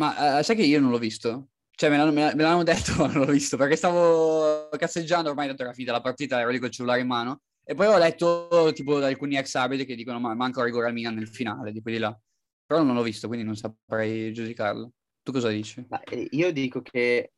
Ma 0.00 0.38
eh, 0.38 0.42
sai 0.42 0.56
che 0.56 0.62
io 0.62 0.80
non 0.80 0.90
l'ho 0.90 0.98
visto? 0.98 1.48
Cioè, 1.70 1.90
me 1.90 1.96
l'hanno, 1.96 2.12
me 2.12 2.34
l'hanno- 2.34 2.62
detto, 2.62 2.94
ma 2.98 3.06
non 3.12 3.24
l'ho 3.24 3.32
visto, 3.32 3.56
perché 3.56 3.76
stavo 3.76 4.68
cazzeggiando, 4.70 5.30
ormai 5.30 5.48
tanto 5.48 5.62
era 5.62 5.72
finita 5.72 5.92
la 5.92 6.00
partita, 6.00 6.38
ero 6.38 6.50
lì 6.50 6.58
col 6.58 6.70
cellulare 6.70 7.00
in 7.00 7.06
mano, 7.06 7.40
e 7.64 7.74
poi 7.74 7.86
ho 7.86 7.98
letto 7.98 8.70
tipo 8.74 8.98
da 8.98 9.06
alcuni 9.06 9.36
ex 9.36 9.54
arbitri 9.54 9.86
che 9.86 9.96
dicono 9.96 10.20
ma 10.20 10.34
manca 10.34 10.62
rigore 10.62 10.86
al 10.86 10.92
Milan 10.92 11.14
nel 11.14 11.28
finale, 11.28 11.72
di 11.72 11.80
quelli 11.80 11.98
là. 11.98 12.16
Però 12.66 12.82
non 12.82 12.94
l'ho 12.94 13.02
visto, 13.02 13.26
quindi 13.26 13.44
non 13.44 13.56
saprei 13.56 14.32
giudicarlo. 14.32 14.92
Tu 15.22 15.32
cosa 15.32 15.48
dici? 15.48 15.84
Ma, 15.88 16.00
eh, 16.02 16.28
io 16.30 16.52
dico 16.52 16.82
che 16.82 17.32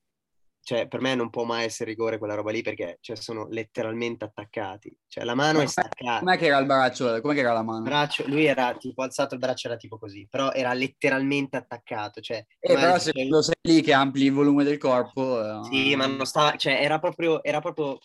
cioè, 0.67 0.89
per 0.89 1.01
me 1.01 1.15
non 1.15 1.31
può 1.31 1.45
mai 1.45 1.65
essere 1.65 1.91
rigore 1.91 2.19
quella 2.19 2.35
roba 2.35 2.51
lì 2.51 2.61
perché 2.61 2.99
cioè, 3.01 3.15
sono 3.15 3.47
letteralmente 3.51 4.25
attaccati. 4.25 4.93
Cioè, 5.07 5.23
la 5.23 5.37
mano 5.37 5.61
è 5.61 5.67
staccata. 5.67 6.19
Com'è 6.19 6.37
che 6.37 6.47
era 6.47 6.59
il 6.59 6.67
braccio? 6.67 7.21
Com'è 7.21 7.35
che 7.35 7.41
era 7.41 7.53
la 7.53 7.63
mano? 7.63 7.85
braccio, 7.85 8.27
lui 8.27 8.47
era 8.47 8.75
tipo 8.77 9.03
alzato 9.03 9.35
il 9.35 9.41
braccio, 9.41 9.69
era 9.69 9.77
tipo 9.77 9.97
così, 9.97 10.27
però 10.29 10.51
era 10.51 10.73
letteralmente 10.73 11.57
attaccato. 11.57 12.21
Cioè, 12.21 12.45
Eh, 12.59 12.75
però 12.75 12.99
se 12.99 13.13
quando 13.13 13.43
sei 13.43 13.55
lì 13.61 13.81
che 13.81 13.93
ampli 13.93 14.25
il 14.25 14.33
volume 14.33 14.65
del 14.65 14.79
corpo... 14.79 15.41
eh, 15.41 15.63
Sì, 15.71 15.95
ma 15.95 16.07
non 16.07 16.27
stava, 16.27 16.57
cioè, 16.57 16.73
era 16.83 16.99
proprio, 16.99 17.45
era 17.45 17.61
proprio, 17.61 18.01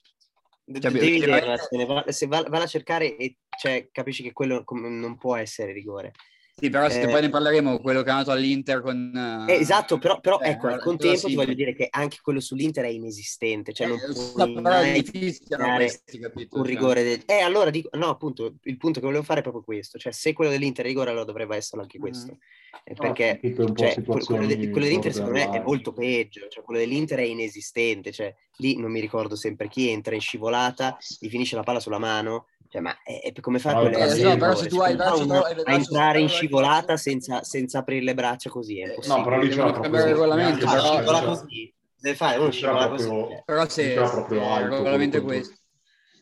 Cioè, 0.71 0.91
devi 0.91 1.19
vederla, 1.19 1.57
se, 1.57 1.85
va, 1.87 2.03
se 2.09 2.27
va, 2.27 2.43
a 2.47 2.67
cercare 2.67 3.17
e 3.17 3.37
cioè, 3.59 3.89
capisci 3.91 4.21
che 4.21 4.33
quello 4.33 4.63
non 4.67 5.17
può 5.17 5.35
essere 5.35 5.73
rigore. 5.73 6.11
Sì, 6.53 6.69
però 6.69 6.89
se 6.89 7.01
eh, 7.01 7.07
poi 7.07 7.21
ne 7.21 7.29
parleremo, 7.29 7.79
quello 7.79 8.03
che 8.03 8.09
è 8.09 8.11
andato 8.11 8.31
all'Inter 8.31 8.81
con... 8.81 9.45
Eh, 9.47 9.53
esatto, 9.53 9.97
però, 9.97 10.19
però 10.19 10.39
eh, 10.39 10.49
ecco, 10.49 10.67
al 10.67 10.79
contempo 10.79 11.27
ti 11.27 11.33
voglio 11.33 11.53
dire 11.53 11.73
che 11.73 11.87
anche 11.89 12.17
quello 12.21 12.39
sull'Inter 12.39 12.85
è 12.85 12.89
inesistente, 12.89 13.73
cioè 13.73 13.87
non 13.87 13.97
Eh, 13.97 14.13
puoi 14.13 14.61
però 14.61 14.79
è 14.79 14.91
mai 14.91 15.75
questi, 15.75 16.19
capito? 16.19 16.57
un 16.57 16.63
Cioè, 16.63 16.73
rigore 16.73 17.03
del... 17.03 17.23
Eh, 17.25 17.39
allora 17.39 17.71
dico, 17.71 17.89
no, 17.93 18.09
appunto, 18.09 18.55
il 18.63 18.77
punto 18.77 18.99
che 18.99 19.05
volevo 19.05 19.23
fare 19.23 19.39
è 19.39 19.43
proprio 19.43 19.63
questo, 19.63 19.97
cioè 19.97 20.11
se 20.11 20.33
quello 20.33 20.51
dell'Inter 20.51 20.85
è 20.85 20.87
rigore 20.89 21.09
allora 21.09 21.25
dovrebbe 21.25 21.55
esserlo 21.55 21.81
anche 21.81 21.97
questo, 21.97 22.37
Eh, 22.83 22.93
perché 22.93 23.39
po' 23.55 23.73
cioè, 23.73 24.03
quello, 24.03 24.45
de- 24.45 24.69
quello 24.69 24.85
dell'Inter 24.85 25.13
secondo 25.13 25.37
me 25.37 25.49
è 25.49 25.61
molto 25.61 25.93
peggio, 25.93 26.47
cioè 26.47 26.63
quello 26.63 26.79
dell'Inter 26.79 27.19
è 27.19 27.23
inesistente, 27.23 28.11
cioè 28.11 28.33
lì 28.57 28.77
non 28.77 28.91
mi 28.91 28.99
ricordo 28.99 29.35
sempre 29.35 29.67
chi 29.67 29.89
entra 29.89 30.13
in 30.13 30.21
scivolata, 30.21 30.97
gli 31.19 31.29
finisce 31.29 31.55
la 31.55 31.63
palla 31.63 31.79
sulla 31.79 31.97
mano, 31.97 32.47
cioè 32.71 32.79
ma 32.81 32.95
è, 33.03 33.19
è- 33.21 33.39
come 33.41 33.59
fa 33.59 33.73
No, 33.73 33.79
quello 33.81 33.97
eh, 33.97 34.01
a 34.01 34.05
no, 34.05 34.11
essere 34.11 34.23
però 34.37 34.51
rigore? 34.51 34.55
se 34.55 34.67
tu 34.69 34.79
hai 34.79 34.91
il 34.91 34.97
braccio- 34.97 35.23
uno 35.23 35.41
a 35.41 35.73
entrare 35.73 36.19
in 36.21 36.29
scivolata 36.29 36.95
senza, 36.95 37.43
senza 37.43 37.79
aprire 37.79 38.03
le 38.05 38.13
braccia 38.13 38.49
così 38.49 38.79
è 38.79 38.87
impossibile. 38.87 39.17
No, 39.19 39.23
però 39.25 39.39
lì 39.41 39.49
c'era 39.49 39.63
Devono 39.65 39.81
proprio... 39.81 40.05
regolamento, 40.05 40.65
neanche- 40.65 40.65
però- 40.65 40.95
scivola 40.95 41.19
c'era- 41.19 41.31
così, 41.31 41.73
deve 41.99 42.15
fare 42.15 42.37
uno 42.39 42.51
scivola 42.51 42.87
così. 42.87 43.07
proprio- 43.07 43.43
Però 43.45 43.67
se, 43.67 43.81
il 43.83 44.69
regolamento 44.69 45.17
è 45.17 45.21
quello 45.21 45.35
questo. 45.39 45.55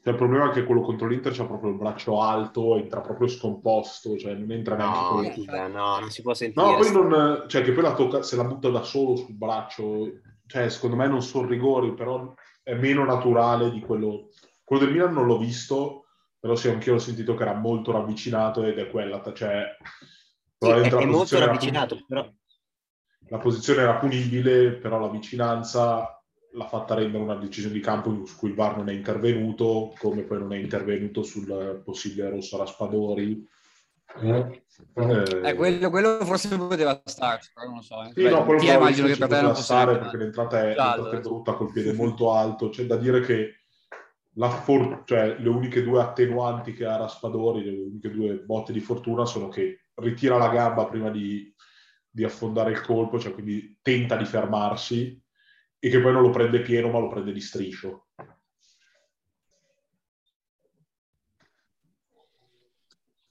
Cioè, 0.01 0.13
il 0.13 0.15
problema 0.19 0.49
è 0.49 0.53
che 0.53 0.63
quello 0.63 0.81
contro 0.81 1.07
l'Inter 1.07 1.33
c'ha 1.33 1.45
proprio 1.45 1.71
il 1.71 1.77
braccio 1.77 2.21
alto, 2.21 2.77
entra 2.77 3.01
proprio 3.01 3.27
scomposto, 3.27 4.17
cioè 4.17 4.33
non 4.33 4.49
entra 4.51 4.75
neanche 4.75 4.97
No, 4.97 5.05
con- 5.09 5.31
figa, 5.33 5.67
no, 5.67 5.99
non 5.99 6.09
si 6.09 6.21
può 6.21 6.33
sentire. 6.33 6.65
No, 6.65 6.77
poi 6.77 6.91
non, 6.91 7.43
cioè 7.47 7.61
che 7.61 7.73
poi 7.73 7.83
la 7.83 7.93
tocca, 7.93 8.23
se 8.23 8.35
la 8.37 8.45
butta 8.45 8.69
da 8.69 8.81
solo 8.81 9.17
sul 9.17 9.35
braccio, 9.35 10.07
cioè 10.47 10.69
secondo 10.69 10.95
me 10.95 11.07
non 11.07 11.21
sono 11.21 11.47
rigori, 11.47 11.93
però 11.93 12.33
è 12.63 12.73
meno 12.75 13.03
naturale 13.03 13.69
di 13.71 13.81
quello. 13.81 14.29
Quello 14.63 14.85
del 14.85 14.93
Milan 14.93 15.13
non 15.13 15.25
l'ho 15.25 15.37
visto, 15.37 16.05
però 16.39 16.55
sì, 16.55 16.69
anch'io 16.69 16.95
ho 16.95 16.99
sentito 16.99 17.35
che 17.35 17.43
era 17.43 17.53
molto 17.53 17.91
ravvicinato 17.91 18.63
ed 18.63 18.77
è 18.79 18.89
quella, 18.89 19.21
cioè... 19.33 19.75
Sì, 20.57 20.67
è, 20.67 20.89
la 20.89 20.97
è 20.97 21.05
molto 21.05 21.37
posizione 21.37 21.43
era 21.43 21.51
ravvicinato, 21.51 21.95
pun- 21.95 22.05
però 22.07 22.29
La 23.29 23.37
posizione 23.37 23.81
era 23.81 23.95
punibile, 23.97 24.73
però 24.73 24.99
la 24.99 25.09
vicinanza 25.09 26.21
l'ha 26.53 26.67
fatta 26.67 26.95
rendere 26.95 27.23
una 27.23 27.35
decisione 27.35 27.75
di 27.75 27.79
campo 27.81 28.25
su 28.25 28.35
cui 28.37 28.49
il 28.49 28.55
VAR 28.55 28.77
non 28.77 28.89
è 28.89 28.93
intervenuto, 28.93 29.93
come 29.99 30.23
poi 30.23 30.39
non 30.39 30.53
è 30.53 30.57
intervenuto 30.57 31.23
sul 31.23 31.81
possibile 31.85 32.29
rosso 32.29 32.57
Raspadori. 32.57 33.47
Eh, 34.21 34.63
Eh, 34.95 35.53
quello, 35.55 35.89
quello 35.89 36.25
forse 36.25 36.57
poteva 36.57 37.01
starci, 37.05 37.51
però 37.53 37.67
non 37.67 37.75
lo 37.77 37.81
so. 37.81 38.03
eh. 38.03 38.11
Sì, 38.13 38.21
Beh, 38.23 38.29
no, 38.29 38.43
quello 38.45 38.59
ti 38.59 38.65
immagino 38.67 39.07
probabilmente 39.07 39.07
che 39.07 39.13
ci 39.13 39.19
per 39.19 39.29
te 39.29 39.41
non 39.41 39.53
poteva 39.53 39.63
stare 39.63 39.97
perché 39.99 40.17
l'entrata 40.17 40.59
è, 40.61 40.65
l'entrata 40.67 41.09
è 41.11 41.15
eh. 41.15 41.19
brutta 41.19 41.53
col 41.53 41.71
piede 41.71 41.93
molto 41.93 42.33
alto. 42.33 42.69
C'è 42.69 42.85
da 42.85 42.95
dire 42.97 43.21
che 43.21 43.58
la 44.33 44.49
for- 44.49 45.03
cioè, 45.05 45.37
le 45.39 45.49
uniche 45.49 45.83
due 45.83 46.01
attenuanti 46.01 46.73
che 46.73 46.85
ha 46.85 46.97
Raspadori, 46.97 47.63
le 47.63 47.71
uniche 47.71 48.11
due 48.11 48.39
botte 48.39 48.71
di 48.71 48.79
fortuna 48.79 49.25
sono 49.25 49.49
che 49.49 49.85
ritira 49.95 50.37
la 50.37 50.49
gamba 50.49 50.87
prima 50.87 51.09
di, 51.09 51.53
di 52.09 52.23
affondare 52.23 52.71
il 52.71 52.81
colpo, 52.81 53.19
cioè 53.19 53.33
quindi 53.33 53.77
tenta 53.81 54.15
di 54.15 54.25
fermarsi 54.25 55.21
e 55.79 55.89
che 55.89 56.01
poi 56.01 56.11
non 56.11 56.21
lo 56.21 56.29
prende 56.29 56.61
pieno 56.61 56.89
ma 56.89 56.99
lo 56.99 57.07
prende 57.07 57.31
di 57.31 57.41
striscio. 57.41 58.07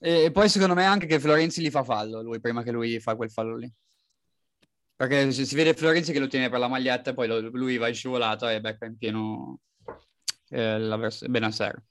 E 0.01 0.31
poi 0.31 0.49
secondo 0.49 0.75
me 0.75 0.85
anche 0.85 1.07
che 1.07 1.19
Florenzi 1.19 1.61
li 1.61 1.71
fa 1.71 1.83
fallo, 1.83 2.23
lui, 2.23 2.41
prima 2.41 2.63
che 2.63 2.71
lui 2.71 3.01
fa 3.01 3.17
quel 3.17 3.31
fallo 3.31 3.57
lì. 3.57 3.73
Perché 4.95 5.31
si 5.33 5.55
vede 5.55 5.75
Florenzi 5.75 6.13
che 6.13 6.21
lo 6.21 6.29
tiene 6.29 6.49
per 6.49 6.59
la 6.61 6.69
maglietta 6.69 7.11
e 7.11 7.15
poi 7.15 7.27
lo- 7.27 7.41
lui 7.41 7.77
va 7.79 7.89
in 7.89 7.95
scivolata 7.95 8.53
e 8.53 8.61
becca 8.61 8.87
in 8.87 8.97
pieno 8.97 9.61
eh, 10.51 10.79
la 10.79 10.97
vers- 10.97 11.27
Benasser. 11.27 11.83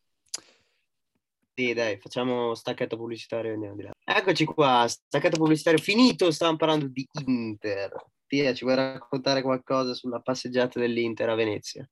sì, 1.54 1.74
dai, 1.74 1.98
facciamo 1.98 2.54
stacchetto 2.54 2.98
pubblicitario 2.98 3.52
e 3.52 3.54
andiamo 3.56 3.76
di 3.76 3.84
là. 3.84 3.92
Eccoci 4.06 4.46
qua, 4.46 4.86
stacchetto 4.88 5.38
pubblicitario 5.38 5.80
finito, 5.80 6.30
stavamo 6.30 6.58
parlando 6.58 6.88
di 6.88 7.08
Inter. 7.26 7.94
Tia, 8.28 8.54
ci 8.54 8.64
vuoi 8.64 8.76
raccontare 8.76 9.42
qualcosa 9.42 9.94
sulla 9.94 10.20
passeggiata 10.20 10.80
dell'Inter 10.80 11.30
a 11.30 11.36
Venezia? 11.36 11.88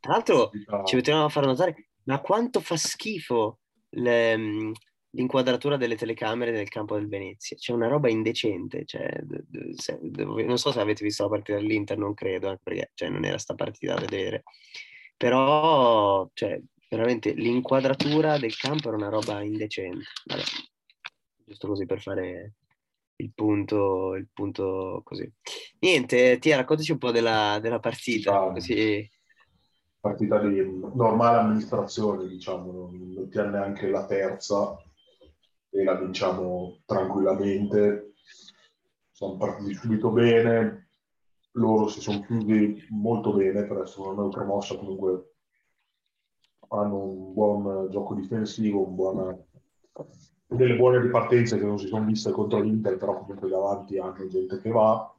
Tra 0.00 0.12
l'altro 0.12 0.50
ci 0.84 0.96
potevamo 0.96 1.28
far 1.28 1.46
notare, 1.46 1.90
ma 2.04 2.20
quanto 2.20 2.60
fa 2.60 2.76
schifo 2.76 3.60
le- 3.90 4.72
l'inquadratura 5.10 5.76
delle 5.76 5.96
telecamere 5.96 6.50
nel 6.50 6.68
campo 6.68 6.96
del 6.96 7.08
Venezia. 7.08 7.56
C'è 7.56 7.72
una 7.72 7.88
roba 7.88 8.08
indecente. 8.10 8.84
Cioè, 8.84 9.08
se- 9.76 9.98
non 10.02 10.58
so 10.58 10.72
se 10.72 10.80
avete 10.80 11.04
visto 11.04 11.22
la 11.22 11.28
partita 11.28 11.58
dell'Inter, 11.58 11.96
non 11.96 12.12
credo, 12.14 12.48
anche 12.48 12.60
perché 12.64 12.90
cioè, 12.94 13.08
non 13.08 13.24
era 13.24 13.38
sta 13.38 13.54
partita 13.54 13.94
da 13.94 14.00
vedere. 14.00 14.42
Però 15.16 16.28
cioè, 16.34 16.60
veramente 16.88 17.32
l'inquadratura 17.32 18.38
del 18.38 18.56
campo 18.56 18.88
era 18.88 18.96
una 18.96 19.08
roba 19.08 19.42
indecente. 19.42 20.04
Vabbè, 20.24 20.42
giusto 21.44 21.68
così 21.68 21.86
per 21.86 22.00
fare 22.00 22.54
il 23.16 23.32
punto, 23.34 24.14
il 24.14 24.28
punto 24.32 25.00
così. 25.04 25.30
Niente, 25.80 26.38
ti 26.38 26.52
raccontaci 26.52 26.92
un 26.92 26.98
po' 26.98 27.10
della, 27.10 27.58
della 27.60 27.80
partita, 27.80 28.32
Ciao. 28.32 28.52
così 28.52 29.08
partita 30.06 30.38
di 30.38 30.62
normale 30.94 31.38
amministrazione, 31.38 32.28
diciamo, 32.28 32.70
non, 32.70 33.12
non 33.12 33.28
tiene 33.28 33.50
neanche 33.50 33.88
la 33.88 34.06
terza 34.06 34.76
e 35.70 35.82
la 35.82 35.96
vinciamo 35.96 36.82
tranquillamente. 36.84 38.12
Siamo 39.10 39.36
partiti 39.36 39.74
subito 39.74 40.10
bene, 40.10 40.85
loro 41.56 41.88
si 41.88 42.00
sono 42.00 42.20
chiusi 42.22 42.86
molto 42.90 43.32
bene 43.34 43.64
per 43.64 43.78
essere 43.78 44.08
una 44.08 44.22
neutromossa, 44.22 44.76
comunque 44.76 45.32
hanno 46.68 46.96
un 46.96 47.32
buon 47.32 47.90
gioco 47.90 48.14
difensivo, 48.14 48.84
buona- 48.86 49.36
delle 50.46 50.76
buone 50.76 51.00
ripartenze 51.00 51.58
che 51.58 51.64
non 51.64 51.78
si 51.78 51.86
sono 51.86 52.04
viste 52.04 52.30
contro 52.30 52.60
l'Inter, 52.60 52.96
però 52.96 53.18
comunque 53.18 53.48
davanti 53.48 53.98
hanno 53.98 54.26
gente 54.28 54.60
che 54.60 54.70
va. 54.70 55.10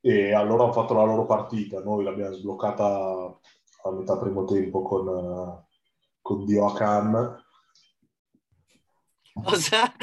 E 0.00 0.32
allora 0.32 0.64
hanno 0.64 0.72
fatto 0.72 0.94
la 0.94 1.04
loro 1.04 1.26
partita, 1.26 1.82
noi 1.82 2.04
l'abbiamo 2.04 2.34
sbloccata 2.34 3.38
a 3.82 3.90
metà 3.90 4.16
primo 4.16 4.44
tempo 4.44 4.82
con, 4.82 5.64
con 6.20 6.44
Dio 6.44 6.66
Akan. 6.66 7.44
Cosa? 9.42 9.92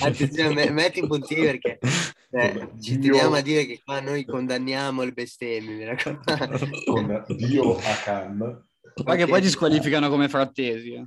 Attenzione, 0.00 0.54
me- 0.54 0.70
metti 0.70 1.00
i 1.00 1.06
puntini 1.06 1.42
perché 1.42 1.78
eh, 2.32 2.68
ci 2.80 2.98
Dio- 2.98 3.12
teniamo 3.12 3.34
a 3.36 3.40
dire 3.40 3.64
che 3.66 3.80
qua 3.84 4.00
noi 4.00 4.24
condanniamo 4.24 5.02
il 5.02 5.12
bestemmie, 5.12 5.74
mi 5.76 5.84
raccomando. 5.84 6.58
con 6.86 7.24
Dio 7.36 7.76
Akan. 7.78 8.66
Ma 9.04 9.16
che 9.16 9.26
poi 9.26 9.40
ti 9.40 9.48
squalificano 9.48 10.08
come 10.08 10.28
frattesi. 10.28 10.92
eh. 10.94 11.06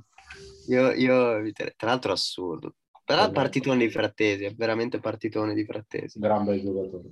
Io, 0.68 0.90
io 0.92 1.52
tra 1.52 1.88
l'altro 1.88 2.12
assurdo. 2.12 2.74
Però 3.04 3.20
Vabbè. 3.20 3.32
partitone 3.34 3.78
di 3.78 3.90
frattesi, 3.90 4.44
è 4.44 4.54
veramente 4.54 4.98
partitone 4.98 5.54
di 5.54 5.64
frattesi. 5.64 6.18
gran 6.18 6.44
bel 6.44 6.60
giocatore. 6.60 7.10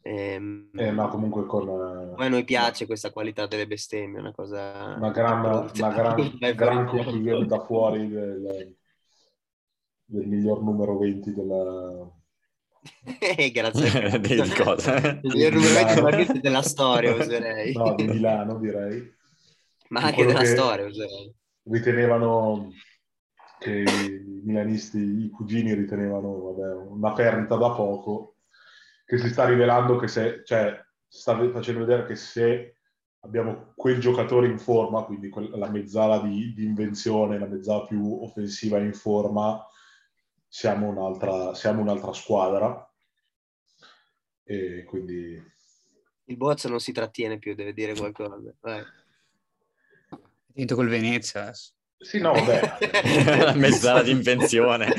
Ehm, 0.00 0.70
Eh, 0.74 0.90
ma 0.92 1.08
comunque 1.08 1.44
con 1.44 1.62
eh, 1.68 2.14
Poi 2.14 2.26
a 2.26 2.28
noi 2.30 2.44
piace 2.44 2.86
questa 2.86 3.10
qualità 3.10 3.46
delle 3.46 3.66
bestemmie, 3.66 4.20
una 4.20 4.32
cosa... 4.32 4.94
una 4.96 5.10
gran, 5.10 5.44
una 5.44 5.68
gran, 5.92 6.38
gran 6.54 6.86
conclusione 6.86 7.44
da 7.44 7.60
fuori 7.60 8.08
del, 8.08 8.76
del 10.04 10.26
miglior 10.26 10.62
numero 10.62 10.96
20 10.96 11.32
della... 11.34 12.10
Eh, 13.18 13.50
Grazie. 13.50 14.18
di, 14.20 14.40
di 14.40 14.50
cosa? 14.50 14.96
Il 14.96 15.30
numero 15.32 15.60
20 15.60 15.92
probabilmente 15.94 16.40
della 16.40 16.62
storia, 16.62 17.14
userei. 17.14 17.72
No, 17.72 17.94
di 17.94 18.04
Milano 18.06 18.58
direi. 18.58 19.14
Ma 19.88 20.02
anche 20.02 20.24
della 20.24 20.44
storia, 20.44 20.86
userei. 20.86 21.34
Ritenevano 21.64 22.72
che 23.58 23.82
i 23.82 24.40
milanisti, 24.44 24.98
i 24.98 25.30
cugini 25.30 25.74
ritenevano 25.74 26.52
vabbè, 26.52 26.74
una 26.74 27.12
perdita 27.12 27.56
da 27.56 27.70
poco, 27.70 28.36
che 29.04 29.18
si 29.18 29.28
sta 29.28 29.44
rivelando 29.44 29.96
che 29.96 30.08
se, 30.08 30.42
cioè, 30.44 30.78
sta 31.06 31.36
facendo 31.50 31.80
vedere 31.80 32.06
che 32.06 32.16
se 32.16 32.76
abbiamo 33.20 33.72
quel 33.74 33.98
giocatore 33.98 34.46
in 34.46 34.58
forma, 34.58 35.02
quindi 35.02 35.30
la 35.52 35.68
mezzala 35.68 36.20
di, 36.20 36.52
di 36.54 36.64
invenzione, 36.64 37.38
la 37.38 37.46
mezzala 37.46 37.84
più 37.84 38.22
offensiva 38.22 38.78
in 38.78 38.92
forma, 38.92 39.64
siamo 40.48 40.88
un'altra, 40.88 41.54
siamo 41.54 41.80
un'altra 41.82 42.12
squadra. 42.12 42.90
E 44.44 44.84
quindi 44.84 45.42
Il 46.24 46.36
Bozza 46.36 46.68
non 46.68 46.80
si 46.80 46.92
trattiene 46.92 47.38
più, 47.38 47.54
deve 47.54 47.72
dire 47.72 47.94
qualcosa. 47.94 48.36
Vai. 48.60 48.80
È 48.80 50.14
vinto 50.52 50.74
col 50.74 50.88
Venezia 50.88 51.52
sì, 51.98 52.20
no, 52.20 52.32
vabbè. 52.32 53.40
la 53.42 53.54
mezzala 53.54 54.02
di 54.02 54.10
invenzione. 54.10 54.92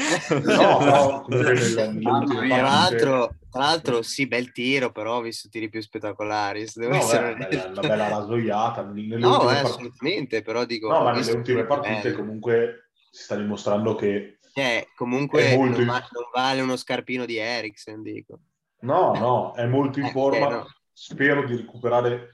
No, 0.43 0.79
no, 0.79 1.25
Tra 1.27 2.61
l'altro, 2.61 3.35
tra 3.51 3.61
l'altro, 3.61 4.01
sì, 4.01 4.25
bel 4.27 4.51
tiro, 4.51 4.91
però 4.91 5.17
ho 5.17 5.21
visto 5.21 5.47
tiri 5.47 5.69
più 5.69 5.79
spettacolari. 5.79 6.67
se 6.67 6.79
devo 6.79 6.93
No, 6.93 6.97
essere 6.99 7.35
beh, 7.35 7.65
una 7.67 7.81
bella 7.81 8.07
rasoiata. 8.07 8.81
No, 8.81 8.95
eh, 8.95 9.11
partite- 9.13 9.59
assolutamente, 9.61 10.41
però 10.41 10.65
dico... 10.65 10.89
No, 10.89 11.03
ma 11.03 11.11
nelle 11.11 11.31
ultime 11.31 11.65
partite 11.65 12.01
belli. 12.01 12.15
comunque 12.15 12.89
si 13.11 13.23
sta 13.23 13.35
dimostrando 13.35 13.93
che 13.93 14.36
Cioè, 14.57 14.87
comunque 14.95 15.51
È 15.51 15.55
molto 15.55 15.77
non, 15.77 15.85
va- 15.85 16.07
non 16.11 16.23
vale 16.33 16.61
uno 16.61 16.75
scarpino 16.75 17.25
di 17.25 17.37
Eriksen, 17.37 18.01
dico. 18.01 18.39
no, 18.79 19.13
no, 19.13 19.53
è 19.53 19.67
molto 19.67 19.99
in 19.99 20.05
Eh, 20.05 20.11
forma. 20.11 20.45
ok, 20.47 20.51
no. 20.51 20.65
Spero 20.91 21.45
di 21.45 21.55
recuperare 21.57 22.29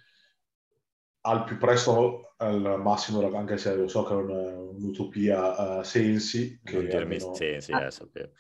al 1.26 1.44
più 1.44 1.58
presto 1.58 2.34
al 2.38 2.80
massimo, 2.82 3.26
anche 3.36 3.58
se 3.58 3.76
lo 3.76 3.90
so 3.90 4.04
che 4.04 4.14
è 4.14 4.16
un- 4.16 4.72
un'utopia 4.76 5.80
uh, 5.80 5.84
Sensi, 5.84 6.62
che 6.64 6.76
Non 6.76 6.86
dirmi 6.86 7.16
almeno, 7.18 7.32
Ah. 7.32 7.84
eh, 7.86 7.92
sapevo. 7.92 8.32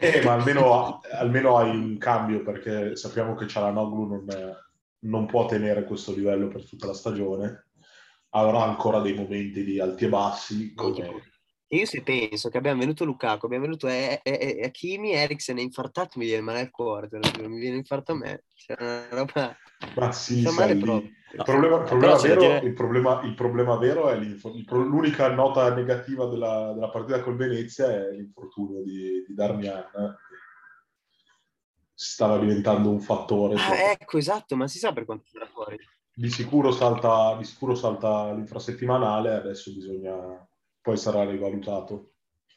Eh, 0.00 0.22
ma 0.24 0.32
almeno, 0.32 1.00
almeno 1.12 1.56
hai 1.58 1.68
un 1.76 1.98
cambio 1.98 2.42
perché 2.42 2.96
sappiamo 2.96 3.34
che 3.34 3.46
Cialanoglu 3.46 4.06
non, 4.06 4.56
non 5.00 5.26
può 5.26 5.44
tenere 5.46 5.84
questo 5.84 6.14
livello 6.14 6.48
per 6.48 6.66
tutta 6.66 6.86
la 6.86 6.94
stagione. 6.94 7.68
Avrà 8.30 8.62
ancora 8.64 9.00
dei 9.00 9.12
momenti 9.14 9.64
di 9.64 9.78
alti 9.80 10.06
e 10.06 10.08
bassi. 10.08 10.72
come- 10.74 11.30
Io 11.72 11.86
se 11.86 12.02
penso 12.02 12.50
che 12.50 12.58
abbiamo 12.58 12.80
venuto 12.80 13.04
Lukaku, 13.06 13.46
abbiamo 13.46 13.64
venuto 13.64 13.88
e- 13.88 14.20
e- 14.22 14.58
e- 14.60 14.64
Hakimi, 14.64 15.12
Eriksen 15.12 15.56
è 15.56 15.62
infartato, 15.62 16.18
mi 16.18 16.26
viene 16.26 16.42
male 16.42 16.60
al 16.60 16.70
cuore, 16.70 17.08
mi 17.10 17.58
viene 17.58 17.76
infarto 17.76 18.12
a 18.12 18.16
me. 18.16 18.44
Cioè, 18.54 18.76
una 18.78 19.08
roba... 19.08 19.56
Ma 19.96 20.12
sì, 20.12 20.42
male 20.54 20.76
proprio. 20.76 21.10
Il 21.32 21.42
problema, 21.42 21.76
il 21.78 21.84
problema 21.84 22.16
c'è 22.16 22.28
vero, 22.28 22.40
dire- 22.40 22.58
il 22.58 22.72
problema- 22.74 23.22
il 23.22 23.34
problema 23.34 23.76
vero 23.78 24.10
è 24.10 24.16
l'unica 24.16 25.32
nota 25.32 25.74
negativa 25.74 26.26
della, 26.26 26.74
della 26.74 26.90
partita 26.90 27.22
col 27.22 27.36
Venezia 27.36 27.86
è 27.90 28.10
l'infortunio 28.10 28.82
di, 28.82 29.24
di 29.26 29.34
Darmian. 29.34 30.14
Stava 31.94 32.38
diventando 32.38 32.90
un 32.90 33.00
fattore. 33.00 33.54
Ah, 33.54 33.92
ecco, 33.92 34.18
esatto, 34.18 34.56
ma 34.56 34.68
si 34.68 34.78
sa 34.78 34.92
per 34.92 35.06
quanto 35.06 35.24
sarà 35.32 35.46
fuori. 35.46 35.78
Di, 36.12 36.28
sicuro 36.28 36.70
salta, 36.70 37.34
di 37.38 37.44
sicuro 37.44 37.74
salta 37.74 38.30
l'infrasettimanale, 38.34 39.32
adesso 39.32 39.72
bisogna, 39.72 40.46
poi 40.82 40.96
sarà 40.96 41.24
rivalutato. 41.24 42.10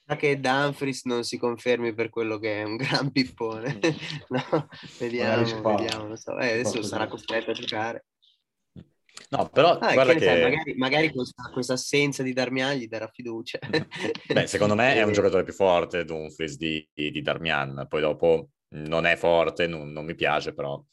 Sa 0.07 0.15
che 0.17 0.39
Dumfries 0.39 1.05
non 1.05 1.23
si 1.23 1.37
confermi 1.37 1.93
per 1.93 2.09
quello 2.09 2.37
che 2.37 2.61
è 2.61 2.63
un 2.63 2.75
gran 2.75 3.11
pippone. 3.11 3.79
no, 4.29 4.67
vediamo, 4.99 5.61
vediamo. 5.61 6.07
non 6.07 6.17
so. 6.17 6.37
Eh, 6.37 6.51
adesso 6.53 6.83
sarà 6.83 7.07
costretto 7.07 7.51
a 7.51 7.53
giocare. 7.53 8.05
No, 9.29 9.49
però 9.49 9.79
Ah, 9.79 9.93
guarda 9.93 10.13
che 10.13 10.19
che... 10.19 10.25
sai, 10.25 10.41
magari, 10.43 10.75
magari 10.75 11.11
questa, 11.11 11.49
questa 11.51 11.73
assenza 11.73 12.21
di 12.21 12.33
Darmian 12.33 12.75
gli 12.75 12.87
darà 12.87 13.07
fiducia. 13.07 13.57
Beh, 14.31 14.45
secondo 14.45 14.75
me 14.75 14.93
è 14.93 15.01
un 15.01 15.09
Eh, 15.09 15.13
giocatore 15.13 15.43
più 15.43 15.53
forte 15.53 16.05
Dumfries 16.05 16.57
di, 16.57 16.87
di, 16.93 17.09
di 17.09 17.21
Darmian. 17.21 17.87
Poi 17.89 18.01
dopo 18.01 18.49
non 18.69 19.05
è 19.05 19.15
forte, 19.15 19.65
non, 19.65 19.91
non 19.91 20.05
mi 20.05 20.13
piace, 20.13 20.53
però 20.53 20.83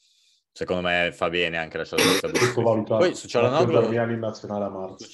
secondo 0.51 0.81
me 0.81 1.11
fa 1.13 1.29
bene 1.29 1.57
anche 1.57 1.77
lasciare 1.77 2.01
spazio 2.01 2.27
a 2.27 2.31
Dumfries. 2.31 2.53
Sottovalutato. 2.53 2.97
Poi 2.97 3.15
su 3.15 3.27
Cialanoglu... 3.27 3.73
Darmian 3.73 4.09
in 4.11 4.19
nazionale 4.19 4.65
a 4.65 4.69
marzo. 4.69 5.05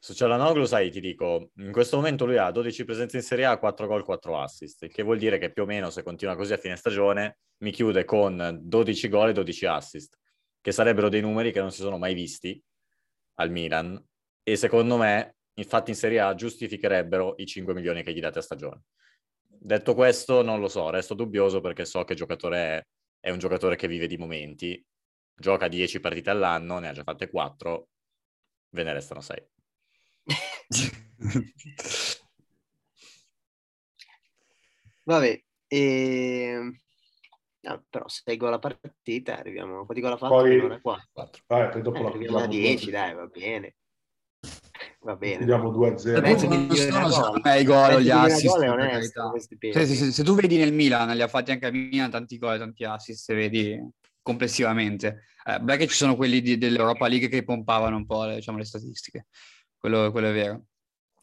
Su 0.00 0.14
Cialanoglu, 0.14 0.64
sai, 0.64 0.90
ti 0.90 1.00
dico, 1.00 1.50
in 1.56 1.72
questo 1.72 1.96
momento 1.96 2.24
lui 2.24 2.38
ha 2.38 2.50
12 2.50 2.84
presenze 2.84 3.16
in 3.18 3.22
Serie 3.22 3.44
A, 3.44 3.58
4 3.58 3.86
gol, 3.86 4.04
4 4.04 4.40
assist, 4.40 4.82
il 4.84 4.92
che 4.92 5.02
vuol 5.02 5.18
dire 5.18 5.38
che 5.38 5.52
più 5.52 5.64
o 5.64 5.66
meno 5.66 5.90
se 5.90 6.02
continua 6.02 6.36
così 6.36 6.54
a 6.54 6.56
fine 6.56 6.76
stagione 6.76 7.38
mi 7.58 7.70
chiude 7.70 8.04
con 8.04 8.58
12 8.62 9.08
gol 9.08 9.28
e 9.30 9.32
12 9.32 9.66
assist, 9.66 10.18
che 10.60 10.72
sarebbero 10.72 11.08
dei 11.08 11.20
numeri 11.20 11.52
che 11.52 11.60
non 11.60 11.70
si 11.70 11.82
sono 11.82 11.98
mai 11.98 12.14
visti 12.14 12.60
al 13.34 13.50
Milan 13.50 14.02
e 14.42 14.56
secondo 14.56 14.96
me, 14.96 15.36
infatti 15.58 15.90
in 15.90 15.96
Serie 15.96 16.20
A 16.20 16.34
giustificherebbero 16.34 17.34
i 17.36 17.44
5 17.44 17.74
milioni 17.74 18.02
che 18.02 18.14
gli 18.14 18.20
date 18.20 18.38
a 18.38 18.42
stagione. 18.42 18.84
Detto 19.46 19.94
questo, 19.94 20.42
non 20.42 20.60
lo 20.60 20.68
so, 20.68 20.88
resto 20.88 21.12
dubbioso 21.12 21.60
perché 21.60 21.84
so 21.84 22.04
che 22.04 22.14
giocatore 22.14 22.58
è, 22.58 22.82
è 23.20 23.30
un 23.30 23.38
giocatore 23.38 23.76
che 23.76 23.88
vive 23.88 24.06
di 24.06 24.16
momenti, 24.16 24.82
gioca 25.34 25.68
10 25.68 26.00
partite 26.00 26.30
all'anno, 26.30 26.78
ne 26.78 26.88
ha 26.88 26.92
già 26.92 27.02
fatte 27.02 27.28
4, 27.28 27.88
ve 28.70 28.82
ne 28.84 28.92
restano 28.94 29.20
6. 29.20 29.48
Vabbè, 35.04 35.42
e... 35.66 36.58
no, 37.60 37.84
però 37.88 38.06
6 38.08 38.36
gol 38.36 38.52
a 38.52 38.58
partita, 38.58 39.38
arriviamo... 39.38 39.84
Quanti 39.86 40.02
gol 40.02 40.12
ha 40.12 40.16
fatto? 40.18 40.34
Poi-? 40.34 40.80
Quattro. 40.82 41.08
4. 41.12 41.42
Vabbè, 41.46 41.68
poi 41.70 41.82
dopo 41.82 41.98
Eh, 41.98 42.02
la 42.02 42.08
a 42.08 42.12
chiudiamo 42.12 42.46
10, 42.46 42.86
2-0. 42.88 42.90
dai, 42.90 43.14
va 43.14 43.26
bene. 43.26 43.76
Va 45.00 45.16
bene. 45.16 45.36
Chiudiamo 45.38 45.70
2-0. 45.70 46.20
Penso 46.20 46.48
che 46.48 46.56
non 46.56 46.66
migliore 46.66 47.10
sono 47.10 47.36
i 47.36 47.64
gol 47.64 47.86
Penso 47.86 48.00
gli 48.00 48.10
assist, 48.10 48.56
onesto, 48.56 49.32
Se, 49.72 49.86
se- 49.86 50.12
se 50.12 50.22
tu 50.22 50.34
vedi 50.34 50.58
nel 50.58 50.74
Milan, 50.74 51.08
li 51.16 51.22
ha 51.22 51.28
fatti 51.28 51.52
anche 51.52 51.66
a 51.66 51.70
Milan 51.70 52.10
tanti 52.10 52.36
gol 52.36 52.56
e 52.56 52.58
tanti 52.58 52.84
assist, 52.84 53.24
se 53.24 53.34
vedi 53.34 53.80
complessivamente. 54.20 55.24
Eh, 55.44 55.58
beh 55.60 55.78
che 55.78 55.86
ci 55.86 55.94
sono 55.94 56.16
quelli 56.16 56.42
di- 56.42 56.58
dell'Europa 56.58 57.08
League 57.08 57.28
che 57.28 57.42
pompavano 57.44 57.96
un 57.96 58.04
po' 58.04 58.24
le, 58.26 58.34
diciamo, 58.36 58.58
le 58.58 58.64
statistiche, 58.64 59.28
quello, 59.78 60.10
quello 60.10 60.28
è 60.28 60.32
vero. 60.32 60.66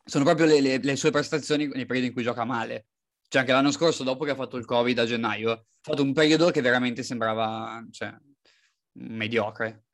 Sono 0.04 0.24
proprio 0.24 0.46
le, 0.46 0.62
le- 0.62 0.78
le 0.78 0.96
sue 0.96 1.12
prestazioni 1.12 1.68
nei 1.68 1.86
periodi 1.86 2.08
in 2.08 2.14
cui 2.14 2.24
gioca 2.24 2.46
male. 2.46 2.88
Cioè 3.28 3.42
anche 3.42 3.54
l'anno 3.54 3.72
scorso, 3.72 4.04
dopo 4.04 4.24
che 4.24 4.32
ha 4.32 4.36
fatto 4.36 4.58
il 4.58 4.66
Covid 4.66 5.00
a 5.00 5.06
gennaio, 5.06 5.52
ha 5.52 5.64
fatto 5.82 6.04
un 6.04 6.14
periodo 6.14 6.52
che 6.52 6.62
veramente 6.62 7.04
sembrava 7.04 7.84
cioè, 7.92 8.16
mediocre. 8.94 9.86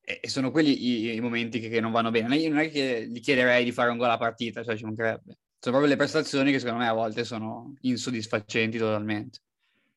e, 0.00 0.20
e 0.22 0.28
sono 0.28 0.50
quelli 0.50 1.10
i, 1.10 1.14
i 1.14 1.20
momenti 1.20 1.60
che, 1.60 1.68
che, 1.68 1.80
non 1.80 1.92
vanno 1.92 2.10
bene. 2.10 2.36
Io 2.36 2.50
non 2.50 2.58
è 2.58 2.70
che 2.70 3.06
gli 3.08 3.20
chiederei 3.20 3.64
di 3.64 3.72
fare 3.72 3.90
un 3.90 3.96
gol 3.96 4.10
a 4.10 4.18
partita, 4.18 4.62
cioè 4.62 4.76
ci 4.76 4.84
mancherebbe. 4.84 5.38
Sono 5.58 5.76
proprio 5.76 5.86
le 5.86 5.96
prestazioni 5.96 6.52
che 6.52 6.58
secondo 6.60 6.82
me 6.82 6.88
a 6.88 6.92
volte 6.92 7.24
sono 7.24 7.74
insoddisfacenti 7.80 8.78
totalmente, 8.78 9.40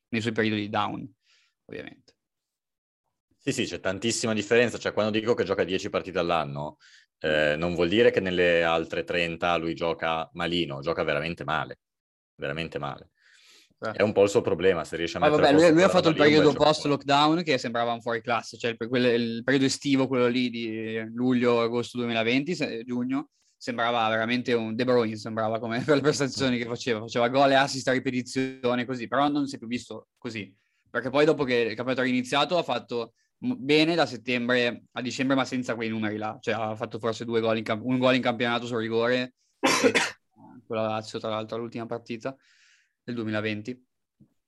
nei 0.09 0.21
suoi 0.21 0.33
periodi 0.33 0.61
di 0.61 0.69
down, 0.69 1.07
ovviamente. 1.65 2.15
Sì, 3.43 3.51
sì, 3.51 3.65
c'è 3.65 3.79
tantissima 3.79 4.33
differenza. 4.33 4.77
Cioè, 4.77 4.93
quando 4.93 5.11
dico 5.11 5.33
che 5.33 5.43
gioca 5.43 5.63
10 5.63 5.89
partite 5.89 6.19
all'anno, 6.19 6.77
eh, 7.22 7.55
non 7.55 7.76
vuol 7.76 7.88
dire 7.88 8.09
che 8.09 8.19
nelle 8.19 8.63
altre 8.63 9.03
30 9.03 9.55
lui 9.57 9.76
gioca 9.76 10.28
malino, 10.34 10.82
gioca 10.82 11.03
veramente 11.03 11.43
male, 11.43 11.80
veramente 12.36 12.80
male. 12.80 13.11
Eh. 13.80 13.91
È 13.91 14.01
un 14.01 14.11
po' 14.11 14.24
il 14.24 14.30
suo 14.30 14.41
problema, 14.41 14.84
se 14.84 14.95
riesce 14.95 15.17
a 15.17 15.19
mettere... 15.19 15.41
vabbè, 15.41 15.53
lui, 15.53 15.72
lui 15.72 15.84
ha 15.84 15.89
fatto 15.89 16.09
il 16.09 16.15
periodo 16.15 16.53
post-lockdown 16.53 17.43
che 17.43 17.57
sembrava 17.57 17.93
un 17.93 18.01
fuori 18.01 18.22
classe, 18.22 18.57
cioè 18.57 18.76
il, 18.78 18.88
quel, 18.88 19.05
il 19.05 19.43
periodo 19.43 19.65
estivo, 19.65 20.07
quello 20.07 20.28
lì 20.28 20.49
di 20.49 21.03
luglio-agosto 21.13 21.97
2020, 21.97 22.84
giugno, 22.86 23.30
sembrava 23.55 24.07
veramente 24.09 24.53
un 24.53 24.76
De 24.76 24.84
Bruyne, 24.84 25.15
sembrava 25.15 25.59
come 25.59 25.82
per 25.86 25.95
le 25.95 26.01
prestazioni 26.01 26.57
che 26.57 26.65
faceva, 26.65 26.99
faceva 27.01 27.30
gol 27.30 27.51
e 27.51 27.55
assist 27.55 27.88
a 27.88 27.91
ripetizione 27.91 28.86
così, 28.86 29.07
però 29.07 29.28
non 29.30 29.45
si 29.45 29.55
è 29.55 29.57
più 29.59 29.67
visto 29.67 30.07
così, 30.17 30.51
perché 30.89 31.11
poi 31.11 31.26
dopo 31.26 31.43
che 31.43 31.55
il 31.55 31.76
campionato 31.76 32.01
era 32.01 32.09
iniziato 32.09 32.57
ha 32.57 32.63
fatto 32.63 33.13
bene 33.43 33.95
da 33.95 34.05
settembre 34.05 34.83
a 34.91 35.01
dicembre, 35.01 35.35
ma 35.35 35.45
senza 35.45 35.75
quei 35.75 35.89
numeri 35.89 36.17
là, 36.17 36.37
cioè 36.39 36.53
ha 36.53 36.75
fatto 36.75 36.99
forse 36.99 37.25
due 37.25 37.41
gol 37.41 37.57
in 37.57 37.63
camp- 37.63 37.83
un 37.83 37.97
gol 37.97 38.15
in 38.15 38.21
campionato 38.21 38.67
sul 38.67 38.77
rigore, 38.77 39.35
con 40.67 40.75
la 40.75 40.87
Lazio 40.87 41.19
tra 41.19 41.29
l'altro 41.29 41.57
l'ultima 41.57 41.85
partita, 41.85 42.35
del 43.03 43.15
2020 43.15 43.85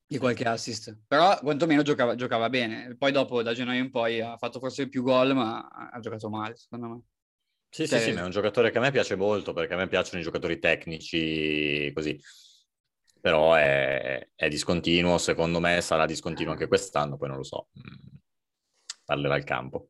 di 0.06 0.20
qualche 0.20 0.44
assist, 0.44 0.96
però 1.08 1.40
quantomeno 1.40 1.82
giocava, 1.82 2.14
giocava, 2.14 2.48
bene. 2.50 2.96
Poi 2.96 3.12
dopo 3.12 3.42
da 3.42 3.54
gennaio 3.54 3.82
in 3.82 3.90
poi 3.90 4.22
ha 4.22 4.38
fatto 4.38 4.60
forse 4.60 4.88
più 4.88 5.02
gol, 5.02 5.34
ma 5.34 5.68
ha 5.68 6.00
giocato 6.00 6.30
male, 6.30 6.56
secondo 6.56 6.88
me. 6.88 7.02
Sì, 7.70 7.88
cioè... 7.88 7.98
sì, 7.98 8.10
sì, 8.10 8.14
ma 8.14 8.22
è 8.22 8.26
un 8.26 8.30
giocatore 8.30 8.70
che 8.70 8.78
a 8.78 8.82
me 8.82 8.92
piace 8.92 9.16
molto 9.16 9.54
perché 9.54 9.74
a 9.74 9.78
me 9.78 9.88
piacciono 9.88 10.20
i 10.20 10.24
giocatori 10.24 10.60
tecnici 10.60 11.92
così. 11.96 12.20
Però 13.20 13.56
è, 13.56 14.30
è 14.36 14.48
discontinuo, 14.50 15.18
secondo 15.18 15.60
me 15.60 15.82
sarà 15.82 16.06
discontinuo 16.06 16.52
anche 16.52 16.68
quest'anno, 16.68 17.18
poi 17.18 17.30
non 17.30 17.38
lo 17.38 17.44
so. 17.44 17.70
Parlerà 19.06 19.36
il 19.36 19.44
campo. 19.44 19.90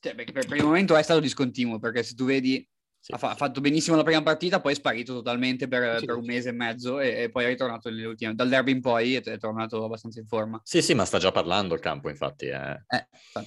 Cioè, 0.00 0.14
per, 0.14 0.32
per 0.32 0.56
il 0.56 0.64
momento 0.64 0.96
è 0.96 1.02
stato 1.02 1.20
discontinuo 1.20 1.78
perché 1.78 2.02
se 2.02 2.14
tu 2.14 2.24
vedi 2.24 2.66
sì. 3.00 3.12
Ha, 3.12 3.18
fa- 3.18 3.36
fatto 3.36 3.60
benissimo 3.60 3.96
la 3.96 4.02
prima 4.02 4.22
partita, 4.22 4.60
poi 4.60 4.72
è 4.72 4.74
sparito 4.74 5.14
totalmente 5.14 5.68
per, 5.68 6.00
sì, 6.00 6.04
per 6.04 6.16
un 6.16 6.24
mese 6.24 6.48
e 6.48 6.52
mezzo 6.52 6.98
e, 6.98 7.22
e, 7.22 7.30
poi 7.30 7.44
è 7.44 7.48
ritornato 7.48 7.88
nelle 7.88 8.04
ultime. 8.04 8.34
Dal 8.34 8.48
derby 8.48 8.72
in 8.72 8.80
poi 8.80 9.14
è, 9.14 9.22
è, 9.22 9.38
tornato 9.38 9.84
abbastanza 9.84 10.18
in 10.18 10.26
forma. 10.26 10.60
Sì, 10.64 10.82
sì, 10.82 10.94
ma 10.94 11.04
sta 11.04 11.18
già 11.18 11.30
parlando 11.30 11.74
il 11.74 11.80
campo, 11.80 12.08
infatti. 12.08 12.46
Eh. 12.46 12.84
Eh, 12.88 13.08
cioè, 13.32 13.44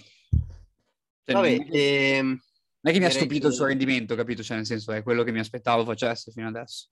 Vabbè, 1.26 1.58
non, 1.58 1.68
ehm, 1.72 2.26
non 2.28 2.40
è 2.82 2.92
che 2.92 3.00
mi 3.00 3.06
ha 3.06 3.12
stupito 3.12 3.42
che... 3.42 3.48
il 3.48 3.54
suo 3.54 3.66
rendimento, 3.66 4.16
capito? 4.16 4.42
Cioè, 4.42 4.58
nel 4.58 4.66
senso, 4.66 4.94
è 4.94 5.04
quello 5.04 5.24
che 5.24 5.32
mi 5.32 5.40
aspettavo 5.40 5.84
facesse 5.84 6.32
fino 6.32 6.48
adesso. 6.48 6.88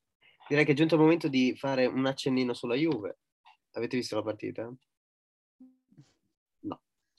Direi 0.47 0.65
che 0.65 0.73
è 0.73 0.75
giunto 0.75 0.95
il 0.95 1.01
momento 1.01 1.27
di 1.27 1.55
fare 1.55 1.85
un 1.85 2.05
accennino 2.05 2.53
sulla 2.53 2.75
Juve. 2.75 3.19
Avete 3.71 3.97
visto 3.97 4.15
la 4.15 4.23
partita? 4.23 4.71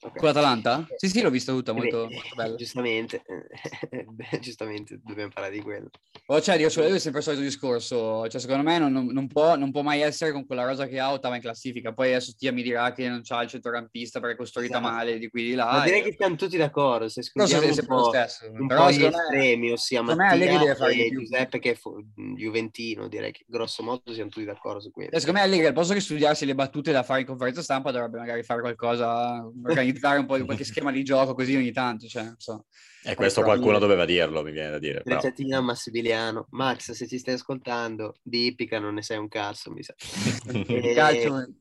Okay. 0.03 0.19
Con 0.19 0.29
l'Atalanta? 0.29 0.87
Sì, 0.97 1.11
sì, 1.11 1.21
l'ho 1.21 1.29
vista 1.29 1.53
tutta, 1.53 1.75
molto, 1.75 2.07
Beh, 2.07 2.15
molto 2.15 2.35
bella. 2.35 2.55
Giustamente, 2.55 3.23
giustamente 4.41 4.99
dobbiamo 5.05 5.31
parlare 5.31 5.55
di 5.55 5.61
quello. 5.61 5.91
Oh, 6.27 6.41
cioè, 6.41 6.57
dico, 6.57 6.69
è 6.69 6.99
sempre 6.99 7.21
il 7.21 7.27
solito 7.27 7.43
discorso. 7.43 8.27
Cioè, 8.27 8.41
secondo 8.41 8.63
me 8.63 8.79
non, 8.79 8.93
non, 8.93 9.27
può, 9.27 9.57
non, 9.57 9.71
può, 9.71 9.83
mai 9.83 10.01
essere 10.01 10.33
con 10.33 10.47
quella 10.47 10.65
rosa 10.65 10.87
che 10.87 10.99
ha 10.99 11.13
ottava 11.13 11.35
in 11.35 11.43
classifica. 11.43 11.93
Poi 11.93 12.09
adesso 12.09 12.33
Tia 12.35 12.51
mi 12.51 12.63
dirà 12.63 12.93
che 12.93 13.09
non 13.11 13.21
c'ha 13.23 13.43
il 13.43 13.51
centrocampista 13.51 14.21
perché 14.21 14.37
è 14.37 14.39
costruita 14.39 14.79
esatto. 14.79 14.91
male 14.91 15.19
di 15.19 15.29
qui 15.29 15.43
di 15.43 15.55
là. 15.55 15.71
Ma 15.71 15.85
direi 15.85 16.01
e... 16.01 16.05
che 16.05 16.15
siamo 16.17 16.35
tutti 16.35 16.57
d'accordo. 16.57 17.09
Se 17.09 17.21
escludiamo 17.21 17.67
un, 17.67 17.87
po', 17.87 18.05
stesso. 18.05 18.51
un 18.51 18.67
Però 18.67 18.85
po' 18.85 18.93
gli 18.93 19.05
estremi, 19.05 19.71
ossia 19.71 20.01
Mattia 20.01 20.89
e 20.89 21.11
Giuseppe 21.11 21.59
che 21.59 21.73
è 21.73 21.75
fu- 21.75 22.03
Juventino, 22.37 23.07
direi 23.07 23.33
che 23.33 23.45
grosso 23.47 23.83
modo 23.83 24.15
siamo 24.15 24.31
tutti 24.31 24.47
d'accordo 24.47 24.81
su 24.81 24.91
questo. 24.91 25.15
E 25.15 25.21
secondo 25.21 25.41
me 25.41 25.47
Allegri, 25.47 25.67
al 25.67 25.75
posto 25.75 25.93
che 25.93 26.01
studiarsi 26.01 26.47
le 26.47 26.55
battute 26.55 26.91
da 26.91 27.03
fare 27.03 27.21
in 27.21 27.27
conferenza 27.27 27.61
stampa, 27.61 27.91
dovrebbe 27.91 28.17
magari 28.17 28.43
fare 28.43 28.63
qualcosa 28.63 29.47
organizzare 29.91 30.19
un 30.19 30.27
po' 30.27 30.37
di 30.37 30.45
qualche 30.45 30.65
schema 30.65 30.91
di 30.91 31.03
gioco 31.03 31.35
così 31.35 31.55
ogni 31.57 31.73
tanto, 31.73 32.07
cioè, 32.07 32.25
non 32.25 32.39
so. 32.39 32.67
E 33.03 33.15
questo 33.15 33.43
qualcuno 33.43 33.79
doveva 33.79 34.05
dirlo, 34.05 34.43
mi 34.43 34.53
viene 34.53 34.71
da 34.71 34.79
dire. 34.79 35.03
Recettina 35.05 35.61
Massimiliano. 35.61 36.47
Max, 36.51 36.93
se 36.93 37.07
ci 37.07 37.19
stai 37.19 37.35
ascoltando, 37.35 38.17
di 38.23 38.47
Ippica 38.47 38.79
non 38.79 38.95
ne 38.95 39.03
sei 39.03 39.19
un 39.19 39.29
cazzo, 39.29 39.71
mi 39.73 39.83
sa. 39.83 39.95
e... 40.53 40.95
Calcio... 40.95 41.55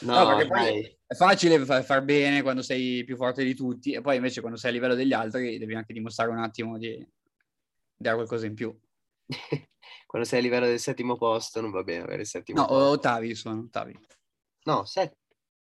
No, 0.00 0.24
no 0.24 0.36
perché 0.36 0.48
poi 0.48 0.98
è 1.06 1.14
facile 1.14 1.64
far, 1.64 1.84
far, 1.84 2.02
bene 2.02 2.42
quando 2.42 2.62
sei 2.62 3.04
più 3.04 3.14
forte 3.14 3.44
di 3.44 3.54
tutti 3.54 3.92
e 3.92 4.00
poi 4.00 4.16
invece 4.16 4.40
quando 4.40 4.58
sei 4.58 4.70
a 4.70 4.72
livello 4.72 4.96
degli 4.96 5.12
altri 5.12 5.56
devi 5.56 5.76
anche 5.76 5.92
dimostrare 5.92 6.32
un 6.32 6.38
attimo 6.38 6.78
di, 6.78 7.06
dare 7.94 8.16
qualcosa 8.16 8.46
in 8.46 8.54
più. 8.54 8.76
quando 10.06 10.26
sei 10.26 10.38
a 10.38 10.42
livello 10.42 10.66
del 10.66 10.80
settimo 10.80 11.16
posto 11.16 11.60
non 11.60 11.70
va 11.70 11.82
bene 11.82 12.02
avere 12.02 12.22
il 12.22 12.26
settimo 12.26 12.60
no, 12.60 12.66
posto. 12.66 12.88
ottavi 12.88 13.34
sono, 13.34 13.60
ottavi. 13.60 13.98
No, 14.64 14.84
set... 14.84 15.16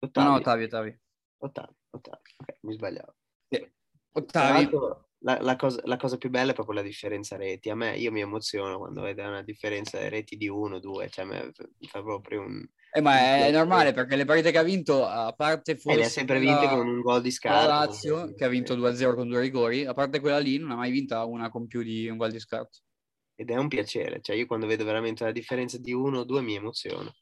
ottavi. 0.04 0.26
No, 0.26 0.32
no, 0.32 0.38
ottavi, 0.38 0.64
ottavi. 0.64 1.00
Ottavi, 1.38 1.74
ottavi. 1.90 2.22
Ok, 2.36 2.56
mi 2.60 2.72
sbagliavo. 2.72 3.14
Sì. 3.48 3.72
Ottavi. 4.12 4.70
La, 5.24 5.38
la, 5.40 5.56
cosa, 5.56 5.80
la, 5.84 5.96
cosa, 5.96 6.18
più 6.18 6.28
bella 6.28 6.50
è 6.50 6.54
proprio 6.54 6.76
la 6.76 6.82
differenza 6.82 7.36
reti. 7.36 7.70
A 7.70 7.74
me, 7.74 7.96
io 7.96 8.12
mi 8.12 8.20
emoziono 8.20 8.76
quando 8.76 9.00
vedo 9.00 9.22
una 9.22 9.42
differenza 9.42 10.06
reti 10.08 10.36
di 10.36 10.48
uno, 10.48 10.78
due, 10.80 11.08
cioè 11.08 11.24
a 11.24 11.28
me 11.28 11.52
fa 11.88 12.02
proprio 12.02 12.40
un... 12.40 12.62
Eh, 12.92 13.00
ma 13.00 13.18
è, 13.18 13.46
è 13.46 13.50
normale 13.50 13.94
perché 13.94 14.16
le 14.16 14.26
partite 14.26 14.50
che 14.50 14.58
ha 14.58 14.62
vinto, 14.62 15.06
a 15.06 15.32
parte 15.32 15.76
forse... 15.76 15.96
Eh, 15.96 16.00
le 16.02 16.06
ha 16.06 16.10
sempre 16.10 16.38
vinte 16.38 16.68
con 16.68 16.86
un 16.86 17.00
gol 17.00 17.22
di 17.22 17.30
scarto. 17.30 17.66
La 17.66 17.74
Lazio, 17.86 18.34
che 18.34 18.44
ha 18.44 18.48
vinto 18.48 18.76
2-0 18.76 19.14
con 19.14 19.28
due 19.28 19.40
rigori, 19.40 19.86
a 19.86 19.94
parte 19.94 20.20
quella 20.20 20.38
lì, 20.38 20.58
non 20.58 20.72
ha 20.72 20.76
mai 20.76 20.90
vinta 20.90 21.24
una 21.24 21.48
con 21.48 21.66
più 21.66 21.82
di 21.82 22.06
un 22.06 22.18
gol 22.18 22.30
di 22.30 22.38
scarto. 22.38 22.80
Ed 23.34 23.50
è 23.50 23.56
un 23.56 23.68
piacere, 23.68 24.20
cioè 24.20 24.36
io 24.36 24.46
quando 24.46 24.66
vedo 24.66 24.84
veramente 24.84 25.24
la 25.24 25.32
differenza 25.32 25.78
di 25.78 25.92
uno 25.92 26.18
o 26.20 26.24
due 26.24 26.42
mi 26.42 26.54
emoziono. 26.54 27.14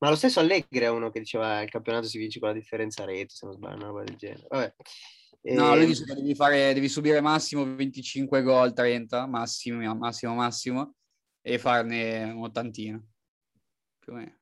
Ma 0.00 0.08
lo 0.08 0.16
stesso 0.16 0.40
Allegri 0.40 0.80
è 0.80 0.88
uno 0.88 1.10
che 1.10 1.20
diceva 1.20 1.60
il 1.60 1.68
campionato 1.68 2.06
si 2.06 2.16
vince 2.16 2.38
con 2.38 2.48
la 2.48 2.54
differenza 2.54 3.04
rete, 3.04 3.34
se 3.34 3.44
non 3.44 3.54
sbaglio, 3.54 3.76
una 3.76 3.86
roba 3.86 4.02
del 4.02 4.16
genere. 4.16 4.46
Vabbè. 4.48 4.74
No, 5.42 5.74
lui 5.74 5.82
ehm, 5.82 5.88
dice 5.88 6.04
che 6.04 6.14
devi, 6.14 6.34
fare, 6.34 6.72
devi 6.72 6.88
subire 6.88 7.20
massimo 7.20 7.64
25 7.64 8.42
gol, 8.42 8.72
30, 8.72 9.26
massimo, 9.26 9.94
massimo, 9.94 10.34
massimo, 10.34 10.94
e 11.42 11.58
farne 11.58 12.24
un'ottantina, 12.24 13.02
più 13.98 14.12
o 14.12 14.16
meno. 14.16 14.38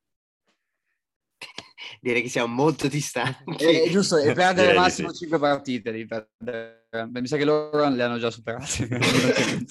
Direi 2.01 2.23
che 2.23 2.29
siamo 2.29 2.53
molto 2.53 2.87
distanti. 2.87 3.57
È 3.57 3.65
eh, 3.65 3.91
giusto, 3.91 4.17
e 4.17 4.33
perdere 4.33 4.75
massimo 4.75 5.13
sì. 5.13 5.21
5 5.21 5.39
partite. 5.41 5.93
Mi 5.93 7.27
sa 7.27 7.37
che 7.37 7.45
loro 7.45 7.89
le 7.89 8.03
hanno 8.03 8.19
già 8.19 8.31
superate. 8.31 8.89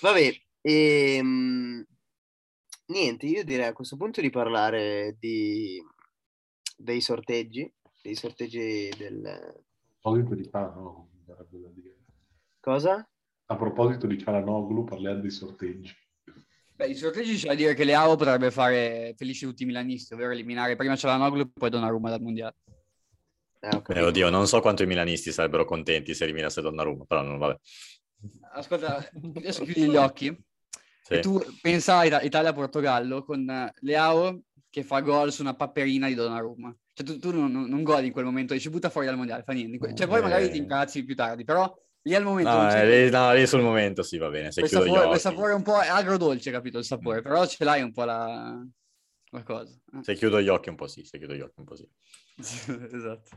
Vabbè, 0.00 0.32
ehm, 0.62 1.86
niente, 2.88 3.26
io 3.26 3.44
direi 3.44 3.66
a 3.66 3.72
questo 3.72 3.96
punto 3.96 4.20
di 4.20 4.30
parlare 4.30 5.16
di, 5.18 5.82
dei 6.76 7.00
sorteggi, 7.00 7.70
dei 8.02 8.14
sorteggi 8.14 8.90
del... 8.96 9.26
A 9.26 10.10
proposito 10.10 10.34
di 10.34 10.48
Cananoglu, 10.48 11.06
Cosa? 12.60 13.08
A 13.46 13.56
proposito 13.56 14.06
di 14.06 14.16
Cananoglu, 14.16 14.84
parliamo 14.84 15.20
dei 15.20 15.30
sorteggi. 15.30 15.94
Beh, 16.74 16.86
i 16.86 16.94
sorteggi 16.94 17.36
c'è 17.36 17.48
da 17.48 17.54
dire 17.54 17.74
che 17.74 17.82
Leao 17.84 18.14
potrebbe 18.14 18.50
fare 18.50 19.12
felici 19.16 19.44
tutti 19.44 19.64
i 19.64 19.66
milanisti, 19.66 20.14
ovvero 20.14 20.30
eliminare 20.30 20.76
prima 20.76 20.94
Cialanoglu 20.94 21.40
e 21.40 21.50
poi 21.52 21.70
Donnarumma 21.70 22.10
dal 22.10 22.22
Mondiale. 22.22 22.54
Eh, 23.60 23.82
eh, 23.88 24.02
oddio, 24.02 24.30
non 24.30 24.46
so 24.46 24.60
quanto 24.60 24.84
i 24.84 24.86
milanisti 24.86 25.32
sarebbero 25.32 25.64
contenti 25.64 26.14
se 26.14 26.22
eliminasse 26.22 26.60
Donnarumma, 26.60 27.04
però 27.04 27.22
non 27.22 27.38
vabbè. 27.38 27.58
Ascolta, 28.52 29.08
adesso 29.34 29.64
chiudi 29.64 29.90
gli 29.90 29.96
occhi 29.96 30.36
sì. 31.08 31.20
Tu 31.20 31.42
pensa 31.60 31.98
a 31.98 32.22
Italia-Portogallo 32.22 33.24
con 33.24 33.48
eh, 33.48 33.72
Leao 33.80 34.42
che 34.70 34.82
fa 34.82 35.00
gol 35.00 35.32
su 35.32 35.42
una 35.42 35.54
papperina 35.54 36.06
di 36.06 36.14
Donnarumma. 36.14 36.74
Cioè 36.92 37.06
tu, 37.06 37.18
tu 37.18 37.32
non, 37.32 37.50
non, 37.50 37.82
godi 37.82 38.06
in 38.06 38.12
quel 38.12 38.24
momento, 38.24 38.58
ci 38.58 38.70
butta 38.70 38.90
fuori 38.90 39.06
dal 39.06 39.16
mondiale, 39.16 39.42
fa 39.42 39.52
niente. 39.52 39.94
Cioè 39.94 40.06
poi 40.06 40.20
magari 40.20 40.50
ti 40.50 40.58
incazzi 40.58 41.04
più 41.04 41.14
tardi, 41.14 41.44
però 41.44 41.72
lì 42.02 42.14
al 42.14 42.24
momento... 42.24 42.50
No, 42.50 42.84
lì, 42.84 43.10
no, 43.10 43.32
lì 43.32 43.46
sul 43.46 43.62
momento 43.62 44.02
sì, 44.02 44.18
va 44.18 44.28
bene, 44.28 44.52
se 44.52 44.60
quel 44.60 44.70
sapore, 44.70 45.06
quel 45.06 45.20
sapore 45.20 45.52
un 45.52 45.62
po' 45.62 45.80
è 45.80 45.88
agrodolce, 45.88 46.50
capito, 46.50 46.78
il 46.78 46.84
sapore, 46.84 47.20
mm. 47.20 47.22
però 47.22 47.46
ce 47.46 47.64
l'hai 47.64 47.82
un 47.82 47.92
po' 47.92 48.04
la, 48.04 48.60
la 49.30 49.42
cosa. 49.42 49.72
Eh. 49.94 50.02
Se 50.02 50.14
chiudo 50.14 50.40
gli 50.40 50.48
occhi 50.48 50.68
un 50.68 50.76
po' 50.76 50.88
sì, 50.88 51.04
se 51.04 51.18
chiudo 51.18 51.34
gli 51.34 51.40
occhi 51.40 51.60
un 51.60 51.64
po' 51.64 51.76
sì. 51.76 51.88
esatto. 52.92 53.30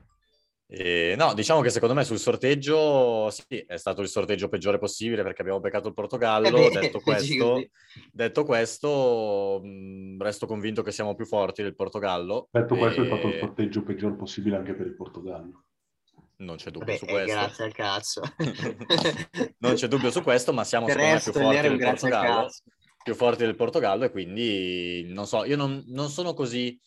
E, 0.74 1.16
no, 1.18 1.34
diciamo 1.34 1.60
che 1.60 1.70
secondo 1.70 1.94
me 1.94 2.06
sul 2.06 2.18
sorteggio 2.18 3.30
sì, 3.30 3.58
è 3.68 3.76
stato 3.76 4.02
il 4.02 4.08
sorteggio 4.08 4.48
peggiore 4.48 4.78
possibile 4.78 5.22
perché 5.22 5.42
abbiamo 5.42 5.60
beccato 5.60 5.90
il 5.90 5.94
Portogallo. 5.94 6.48
Eh 6.48 6.70
beh, 6.70 6.80
detto, 6.80 7.00
questo, 7.04 7.62
detto 8.10 8.46
questo, 8.46 9.60
mh, 9.62 10.24
resto 10.24 10.48
convinto 10.48 10.82
che 10.82 10.94
siamo 10.94 11.14
più 11.14 11.26
forti 11.26 11.62
del 11.62 11.76
Portogallo. 11.76 12.48
Detto 12.50 12.76
e... 12.76 12.78
questo, 12.78 13.02
è 13.02 13.06
stato 13.06 13.28
il 13.28 13.38
sorteggio 13.38 13.84
peggiore 13.84 14.16
possibile 14.16 14.56
anche 14.56 14.74
per 14.74 14.86
il 14.86 14.96
Portogallo. 14.96 15.66
Non 16.38 16.56
c'è 16.56 16.72
dubbio 16.72 16.94
Beh, 16.94 16.98
su 17.00 17.06
questo. 17.06 17.34
Grazie 17.34 17.64
al 17.66 17.74
cazzo. 17.74 18.22
non 19.60 19.74
c'è 19.74 19.88
dubbio 19.90 20.10
su 20.10 20.24
questo, 20.24 20.54
ma 20.54 20.64
siamo 20.64 20.88
secondo 20.88 21.10
me 21.10 21.20
più 21.20 21.32
forti 21.34 21.68
del 21.68 21.78
Portogallo. 21.80 22.50
Più 23.04 23.16
forti 23.16 23.44
del 23.44 23.56
Portogallo 23.56 24.06
e 24.06 24.12
quindi 24.12 25.04
non 25.10 25.28
so, 25.28 25.44
io 25.44 25.58
non, 25.58 25.84
non 25.88 26.08
sono 26.08 26.34
così 26.34 26.80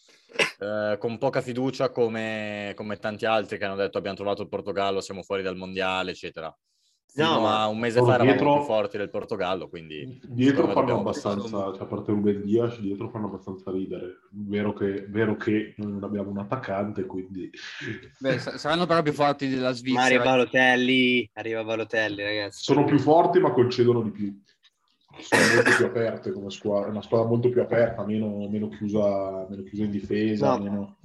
eh, 0.59 0.97
con 0.99 1.19
poca 1.19 1.41
fiducia 1.41 1.91
come, 1.91 2.73
come 2.75 2.97
tanti 2.99 3.27
altri 3.27 3.59
che 3.59 3.65
hanno 3.65 3.77
detto 3.77 3.99
abbiamo 3.99 4.17
trovato 4.17 4.43
il 4.43 4.49
Portogallo, 4.49 5.01
siamo 5.01 5.23
fuori 5.23 5.43
dal 5.43 5.57
mondiale, 5.57 6.11
eccetera. 6.13 6.55
Fino 7.07 7.29
No, 7.35 7.41
ma 7.43 7.67
un 7.67 7.79
mese 7.79 8.01
fa 8.01 8.15
eravamo 8.15 8.31
dietro- 8.33 8.55
più 8.57 8.65
forti 8.65 8.97
del 8.99 9.09
Portogallo, 9.09 9.69
quindi 9.69 10.19
Dietro 10.25 10.63
fanno 10.63 10.75
dobbiamo- 10.81 11.01
abbastanza, 11.03 11.49
cioè, 11.73 11.83
a 11.83 11.87
parte 11.87 12.11
Ruben 12.11 12.43
Dias, 12.43 12.81
dietro 12.81 13.09
fanno 13.09 13.27
abbastanza 13.27 13.71
ridere. 13.71 14.19
Vero 14.33 14.73
che, 14.73 15.07
vero 15.09 15.37
che 15.37 15.75
noi 15.77 15.93
non 15.93 16.03
abbiamo 16.03 16.31
un 16.31 16.39
attaccante, 16.39 17.07
quindi... 17.07 17.49
Beh, 18.19 18.39
sa- 18.41 18.59
saranno 18.59 18.87
però 18.87 19.01
più 19.03 19.13
forti 19.13 19.47
della 19.49 19.61
ma 19.63 19.69
arriva 19.69 20.01
Svizzera. 20.01 20.25
Balotelli, 20.25 21.31
arriva 21.35 21.63
Balotelli, 21.63 22.23
ragazzi. 22.25 22.65
Sono 22.65 22.83
più 22.83 22.99
forti 22.99 23.39
ma 23.39 23.53
concedono 23.53 24.03
di 24.03 24.11
più. 24.11 24.43
Sono 25.19 25.55
molto 25.55 25.77
più 25.77 25.87
aperte 25.87 26.33
come 26.33 26.51
squadra, 26.51 26.89
è 26.89 26.91
una 26.91 27.03
squadra 27.03 27.29
molto 27.29 27.49
più 27.49 27.61
aperta, 27.61 28.05
meno, 28.05 28.49
meno 28.49 28.69
chiusa, 28.69 29.47
meno 29.49 29.63
chiusa 29.63 29.85
in 29.85 29.91
difesa, 29.91 30.57
No. 30.57 30.63
meno- 30.63 30.99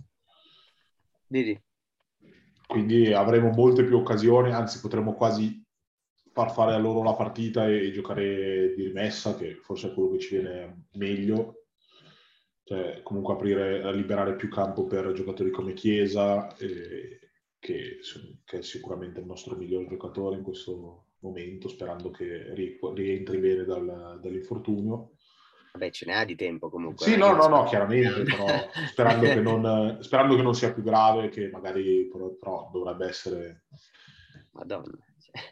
quindi 2.68 3.14
avremo 3.14 3.50
molte 3.50 3.84
più 3.84 3.98
occasioni, 3.98 4.52
anzi 4.52 4.80
potremmo 4.80 5.14
quasi 5.14 5.64
far 6.32 6.52
fare 6.52 6.74
a 6.74 6.78
loro 6.78 7.02
la 7.04 7.16
partita 7.16 7.68
e, 7.68 7.88
e 7.88 7.92
giocare 7.92 8.74
di 8.76 8.84
rimessa, 8.84 9.36
che 9.36 9.56
forse 9.56 9.90
è 9.90 9.94
quello 9.94 10.12
che 10.12 10.20
ci 10.20 10.38
viene 10.38 10.86
meglio. 10.94 11.66
Cioè, 12.64 13.02
comunque 13.02 13.34
aprire, 13.34 13.92
liberare 13.96 14.36
più 14.36 14.48
campo 14.50 14.86
per 14.86 15.12
giocatori 15.14 15.50
come 15.50 15.74
Chiesa, 15.74 16.56
eh, 16.58 17.20
che, 17.58 17.98
che 18.46 18.58
è 18.60 18.62
sicuramente 18.62 19.20
il 19.20 19.26
nostro 19.26 19.56
miglior 19.56 19.88
giocatore 19.88 20.38
in 20.38 20.44
questo 20.44 21.09
momento, 21.22 21.68
sperando 21.68 22.10
che 22.10 22.54
ri- 22.54 22.80
rientri 22.94 23.38
bene 23.38 23.64
dal- 23.64 24.20
dall'infortunio. 24.22 25.12
Vabbè, 25.72 25.92
ce 25.92 26.06
n'ha 26.06 26.26
di 26.26 26.36
tempo 26.36 26.70
comunque. 26.70 27.06
Sì, 27.06 27.14
eh, 27.14 27.18
no, 27.18 27.34
no, 27.34 27.48
no, 27.48 27.64
chiaramente, 27.64 28.24
però 28.24 28.70
sperando 28.88 29.26
che, 29.26 29.40
non, 29.42 29.98
sperando 30.02 30.36
che 30.36 30.42
non 30.42 30.56
sia 30.56 30.74
più 30.74 30.84
grave, 30.84 31.30
che 31.30 31.50
magari 31.50 32.08
però, 32.12 32.30
però 32.32 32.70
dovrebbe 32.72 33.08
essere... 33.08 33.64
Madonna. 34.54 34.98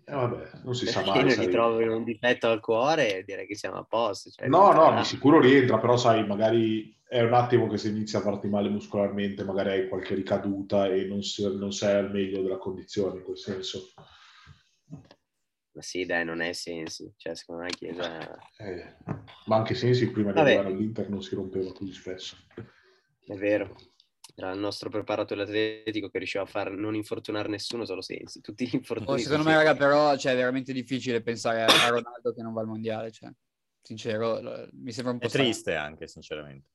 Eh, 0.06 0.14
vabbè, 0.14 0.50
non 0.64 0.74
si 0.74 0.88
sa 0.88 1.04
mai. 1.06 1.22
non 1.22 1.30
sai. 1.30 1.48
gli 1.48 1.52
trovi 1.52 1.88
un 1.88 2.04
difetto 2.04 2.50
al 2.50 2.60
cuore, 2.60 3.24
direi 3.26 3.46
che 3.46 3.56
siamo 3.56 3.78
a 3.78 3.84
posto. 3.84 4.30
cioè, 4.32 4.48
No, 4.48 4.72
no, 4.72 4.98
di 4.98 5.04
sicuro 5.06 5.40
rientra, 5.40 5.78
però 5.78 5.98
sai, 5.98 6.26
magari 6.26 6.96
è 7.08 7.22
un 7.22 7.34
attimo 7.34 7.68
che 7.68 7.78
se 7.78 7.90
inizia 7.90 8.20
a 8.20 8.22
farti 8.22 8.48
male 8.48 8.70
muscolarmente, 8.70 9.44
magari 9.44 9.70
hai 9.70 9.88
qualche 9.88 10.16
ricaduta 10.16 10.88
e 10.88 11.06
non, 11.06 11.22
si- 11.22 11.56
non 11.58 11.72
sei 11.72 11.96
al 11.96 12.12
meglio 12.12 12.42
della 12.42 12.58
condizione 12.58 13.18
in 13.20 13.24
quel 13.24 13.38
senso. 13.38 13.94
Ma 15.78 15.84
sì, 15.84 16.06
dai, 16.06 16.26
non 16.26 16.42
è 16.42 16.54
sensi. 16.54 17.14
Cioè, 17.16 17.36
secondo 17.36 17.62
me 17.62 17.70
Chiesa 17.70 18.36
Eh, 18.58 18.96
ma 19.46 19.58
anche 19.58 19.76
Sensi 19.76 20.10
prima 20.10 20.32
di 20.32 20.38
Vabbè. 20.40 20.56
arrivare 20.56 20.74
all'Inter 20.74 21.08
non 21.08 21.22
si 21.22 21.36
rompeva 21.36 21.72
così 21.72 21.94
spesso. 21.94 22.36
è 23.28 23.36
vero. 23.36 23.76
Era 24.34 24.52
il 24.54 24.60
nostro 24.60 24.90
preparatore 24.90 25.44
atletico 25.44 26.10
che 26.10 26.18
riusciva 26.18 26.44
a 26.44 26.48
far 26.48 26.72
non 26.72 26.96
infortunare 26.96 27.48
nessuno, 27.48 27.86
solo 27.86 28.02
sensi. 28.02 28.42
Tutti 28.42 28.68
gli 28.68 28.74
infortuni. 28.74 29.20
Oh, 29.20 29.22
secondo 29.22 29.44
me, 29.44 29.54
raga, 29.54 29.76
però, 29.76 30.18
cioè, 30.18 30.32
è 30.32 30.36
veramente 30.36 30.74
difficile 30.74 31.22
pensare 31.22 31.62
a 31.62 31.88
Ronaldo 31.90 32.34
che 32.34 32.42
non 32.42 32.54
va 32.54 32.62
al 32.62 32.68
mondiale. 32.68 33.12
Cioè, 33.12 33.30
sincero, 33.80 34.68
mi 34.74 34.92
sembra 34.92 35.14
un 35.14 35.20
po' 35.20 35.28
è 35.28 35.30
strano. 35.30 35.48
triste 35.48 35.76
anche, 35.76 36.08
sinceramente. 36.08 36.70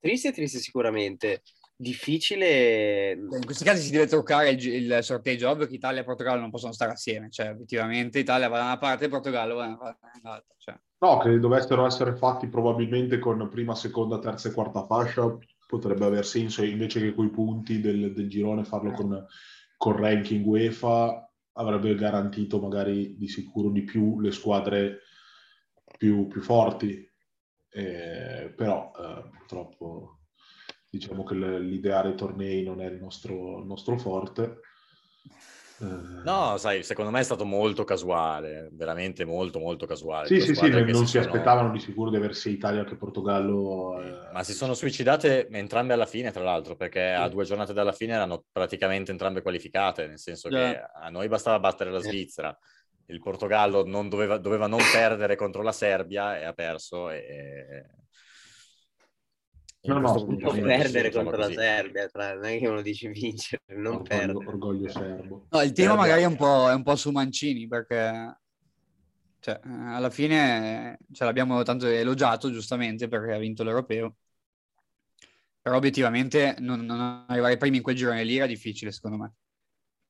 Triste, 0.00 0.32
triste 0.32 0.58
sicuramente. 0.58 1.42
Difficile. 1.78 3.12
In 3.12 3.44
questi 3.44 3.64
casi 3.64 3.82
si 3.82 3.90
deve 3.90 4.06
truccare 4.06 4.50
il, 4.50 4.66
il 4.66 4.98
sorteggio. 5.02 5.50
Ovvio 5.50 5.66
che 5.66 5.74
Italia 5.74 6.00
e 6.00 6.04
Portogallo 6.04 6.40
non 6.40 6.50
possono 6.50 6.72
stare 6.72 6.92
assieme. 6.92 7.30
Cioè, 7.30 7.50
effettivamente, 7.50 8.18
Italia 8.18 8.48
va 8.48 8.58
da 8.58 8.64
una 8.64 8.78
parte 8.78 9.04
e 9.04 9.08
Portogallo 9.08 9.56
va 9.56 9.66
dall'altra, 9.66 10.54
Cioè. 10.56 10.78
No, 10.98 11.18
che 11.18 11.38
dovessero 11.38 11.84
essere 11.84 12.16
fatti 12.16 12.48
probabilmente 12.48 13.18
con 13.18 13.46
prima, 13.50 13.74
seconda, 13.74 14.18
terza 14.18 14.48
e 14.48 14.52
quarta 14.52 14.86
fascia, 14.86 15.36
potrebbe 15.66 16.06
aver 16.06 16.24
senso, 16.24 16.64
invece 16.64 17.00
che 17.00 17.14
coi 17.14 17.28
punti 17.28 17.80
del, 17.82 18.14
del 18.14 18.30
girone 18.30 18.64
farlo 18.64 18.92
con, 18.92 19.26
con 19.76 19.96
ranking 19.96 20.46
UEFA, 20.46 21.30
avrebbe 21.52 21.94
garantito 21.94 22.58
magari 22.60 23.16
di 23.18 23.28
sicuro 23.28 23.70
di 23.70 23.82
più 23.82 24.20
le 24.20 24.32
squadre 24.32 25.00
più, 25.98 26.26
più 26.28 26.40
forti. 26.40 27.04
Eh, 27.68 28.54
però 28.56 28.90
eh, 28.98 29.28
purtroppo 29.36 30.15
diciamo 30.98 31.24
che 31.24 31.34
l'ideare 31.34 32.14
tornei 32.14 32.62
non 32.62 32.80
è 32.80 32.86
il 32.86 32.98
nostro, 32.98 33.58
il 33.58 33.66
nostro 33.66 33.98
forte. 33.98 34.60
Eh, 35.80 36.14
No, 36.24 36.56
sai, 36.56 36.82
secondo 36.82 37.10
me 37.10 37.20
è 37.20 37.22
stato 37.22 37.44
molto 37.44 37.84
casuale, 37.84 38.68
veramente 38.72 39.24
molto, 39.24 39.58
molto 39.60 39.86
casuale. 39.86 40.26
Sì, 40.26 40.40
sì, 40.40 40.54
sì, 40.54 40.70
che 40.70 40.82
non 40.84 41.06
si 41.06 41.18
sono- 41.20 41.26
aspettavano 41.26 41.70
di 41.70 41.78
sicuro 41.78 42.10
di 42.10 42.16
aver 42.16 42.34
sia 42.34 42.50
Italia 42.50 42.82
che 42.84 42.96
Portogallo. 42.96 44.00
eh, 44.02 44.32
Ma 44.32 44.42
si 44.42 44.52
sono 44.52 44.74
suicidate 44.74 45.46
entrambe 45.48 45.92
alla 45.92 46.06
fine, 46.06 46.30
tra 46.32 46.42
l'altro, 46.42 46.74
perché 46.76 47.12
a 47.12 47.24
Sì. 47.26 47.30
due 47.30 47.44
giornate 47.44 47.72
dalla 47.72 47.92
fine 47.92 48.14
erano 48.14 48.44
praticamente 48.50 49.10
entrambe 49.12 49.42
qualificate, 49.42 50.06
nel 50.08 50.18
senso 50.18 50.48
che 50.48 50.54
Già. 50.56 50.90
a 50.94 51.10
noi 51.10 51.28
bastava 51.28 51.60
battere 51.60 51.90
la 51.90 51.98
Eh. 51.98 52.02
Svizzera. 52.02 52.58
Il 53.08 53.20
Portogallo 53.20 53.84
non 53.86 54.08
doveva, 54.08 54.36
doveva 54.38 54.66
non 54.66 54.80
perdere 54.92 55.36
contro 55.36 55.62
la 55.62 55.70
Serbia 55.72 56.38
e 56.38 56.44
ha 56.44 56.52
perso. 56.54 57.08
E... 57.10 57.86
No, 59.86 59.98
no, 60.00 60.12
punto 60.24 60.46
Non 60.52 60.62
perdere 60.62 61.08
diciamo 61.08 61.24
contro 61.24 61.40
la 61.40 61.46
così. 61.46 61.54
Serbia, 61.54 62.08
tra- 62.08 62.34
non 62.34 62.44
è 62.44 62.58
che 62.58 62.66
uno 62.68 62.82
dice 62.82 63.08
vincere, 63.08 63.62
non 63.68 63.94
orgoglio, 63.94 64.08
perdere. 64.08 64.46
orgoglio 64.48 64.88
serbo. 64.88 65.46
No, 65.50 65.60
il 65.62 65.72
tema 65.72 65.94
Serbia- 65.94 65.96
magari 65.96 66.22
è 66.22 66.26
un 66.26 66.36
po', 66.36 66.68
è 66.68 66.74
un 66.74 66.82
po' 66.82 66.96
su 66.96 67.10
Mancini 67.10 67.66
perché 67.68 68.38
cioè, 69.40 69.60
alla 69.62 70.10
fine 70.10 70.98
ce 71.12 71.24
l'abbiamo 71.24 71.62
tanto 71.62 71.86
elogiato 71.86 72.50
giustamente 72.50 73.08
perché 73.08 73.32
ha 73.34 73.38
vinto 73.38 73.62
l'europeo. 73.62 74.16
Però 75.60 75.76
obiettivamente 75.76 76.54
non, 76.60 76.84
non 76.84 77.24
arrivare 77.28 77.56
primi 77.56 77.78
in 77.78 77.82
quel 77.82 77.96
girone 77.96 78.22
lì 78.24 78.36
era 78.36 78.46
difficile 78.46 78.92
secondo 78.92 79.16
me. 79.16 79.32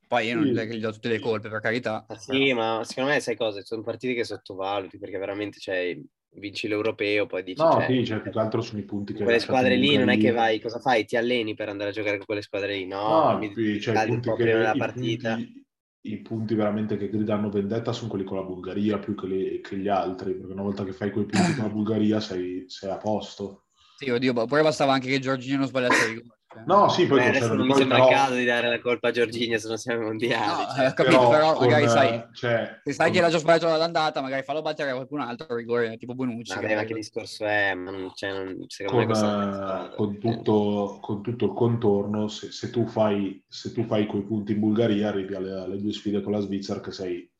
Poi 0.06 0.26
io 0.28 0.36
non 0.36 0.44
Sì. 0.46 0.54
è 0.58 0.66
che 0.66 0.76
gli 0.76 0.80
do 0.80 0.92
tutte 0.92 1.08
le 1.08 1.18
colpe 1.18 1.48
per 1.48 1.60
carità. 1.60 2.04
Ah, 2.08 2.16
sì, 2.16 2.52
ma 2.52 2.82
secondo 2.84 3.10
me 3.10 3.20
sai 3.20 3.36
cosa? 3.36 3.60
Sono 3.64 3.82
partite 3.82 4.14
che 4.14 4.22
sottovaluti 4.24 4.96
perché 4.98 5.18
veramente 5.18 5.58
cioè, 5.58 6.00
vinci 6.34 6.68
l'europeo, 6.68 7.26
poi 7.26 7.42
dici 7.42 7.62
No, 7.62 7.72
cioè, 7.72 7.86
sì, 7.86 8.04
cioè, 8.04 8.20
più 8.20 8.30
che 8.30 8.38
altro 8.38 8.60
sono 8.60 8.78
i 8.78 8.84
punti 8.84 9.12
che... 9.14 9.22
quelle 9.22 9.38
squadre 9.38 9.76
lì 9.76 9.96
non 9.96 10.08
è 10.10 10.18
che 10.18 10.30
vai, 10.30 10.60
cosa 10.60 10.78
fai? 10.78 11.04
Ti 11.04 11.16
alleni 11.16 11.54
per 11.54 11.68
andare 11.68 11.90
a 11.90 11.92
giocare 11.92 12.16
con 12.16 12.26
quelle 12.26 12.42
squadre 12.42 12.74
lì? 12.74 12.86
No, 12.86 13.32
No, 13.32 13.38
mi 13.38 13.52
qui, 13.52 13.80
cioè, 13.80 14.02
i 14.02 14.06
punti 14.06 14.28
po' 14.28 14.36
che, 14.36 14.42
prima 14.42 14.58
della 14.58 14.72
i 14.74 14.78
partita. 14.78 15.34
punti- 15.34 15.64
i 16.06 16.18
punti 16.18 16.54
veramente 16.54 16.96
che 16.96 17.08
gridano 17.08 17.50
vendetta 17.50 17.92
sono 17.92 18.08
quelli 18.08 18.24
con 18.24 18.36
la 18.36 18.44
Bulgaria 18.44 18.98
più 18.98 19.16
che, 19.16 19.26
le- 19.26 19.60
che 19.60 19.76
gli 19.76 19.88
altri, 19.88 20.34
perché 20.34 20.52
una 20.52 20.62
volta 20.62 20.84
che 20.84 20.92
fai 20.92 21.10
quei 21.10 21.26
punti 21.26 21.54
con 21.54 21.64
la 21.64 21.70
Bulgaria 21.72 22.20
sei, 22.20 22.64
sei 22.68 22.90
a 22.90 22.96
posto. 22.96 23.64
Sì, 23.96 24.10
oddio, 24.10 24.32
poi 24.46 24.62
bastava 24.62 24.92
anche 24.92 25.08
che 25.08 25.18
Giorgino 25.18 25.58
non 25.58 25.66
sbagliasse 25.66 26.04
il 26.04 26.16
rigore. 26.18 26.35
No, 26.64 26.88
sì, 26.88 27.06
poi 27.06 27.18
Beh, 27.18 27.28
adesso 27.28 27.54
non 27.54 27.66
mi 27.66 27.74
sembra 27.74 27.96
però- 27.98 28.08
il 28.08 28.14
caso 28.16 28.34
di 28.34 28.44
dare 28.44 28.68
la 28.68 28.80
colpa 28.80 29.08
a 29.08 29.10
Giorginio 29.10 29.58
se 29.58 29.68
non 29.68 29.76
siamo 29.76 30.02
mondiali. 30.04 30.62
No, 30.62 30.74
cioè. 30.74 30.86
eh, 30.86 30.94
capito, 30.94 31.28
però 31.28 31.52
con, 31.54 31.64
magari 31.66 31.84
eh, 31.84 31.88
sai, 31.88 32.24
cioè, 32.32 32.80
se 32.84 32.92
sai 32.92 33.06
con- 33.06 33.14
che 33.14 33.20
l'ha 33.20 33.28
già 33.30 33.38
sbagliato 33.38 33.68
all'andata, 33.72 34.20
magari 34.20 34.42
fallo 34.42 34.62
battere 34.62 34.90
a 34.90 34.94
qualcun 34.94 35.20
altro 35.20 35.54
rigore, 35.54 35.96
tipo 35.96 36.14
Bonucci. 36.14 36.54
Vabbè, 36.54 36.66
che- 36.66 36.74
ma 36.74 36.84
che 36.84 36.94
discorso 36.94 37.44
è? 37.44 37.74
Ma 37.74 37.90
non, 37.90 38.10
cioè, 38.14 38.32
non- 38.32 38.64
secondo 38.68 39.04
con, 39.04 39.06
me 39.06 39.48
eh, 39.50 39.52
stato- 39.54 39.96
con 39.96 40.18
tutto, 40.18 40.98
con 41.02 41.22
tutto 41.22 41.44
il 41.44 41.52
contorno, 41.52 42.28
se, 42.28 42.50
se 42.52 42.70
tu 42.70 42.86
fai, 42.86 43.42
se 43.46 43.72
tu 43.72 43.84
fai 43.84 44.06
quei 44.06 44.22
punti 44.22 44.52
in 44.52 44.60
Bulgaria, 44.60 45.08
arrivi 45.08 45.34
alle, 45.34 45.52
alle 45.60 45.80
due 45.80 45.92
sfide 45.92 46.22
con 46.22 46.32
la 46.32 46.40
Svizzera 46.40 46.80
che 46.80 46.92
sei 46.92 47.30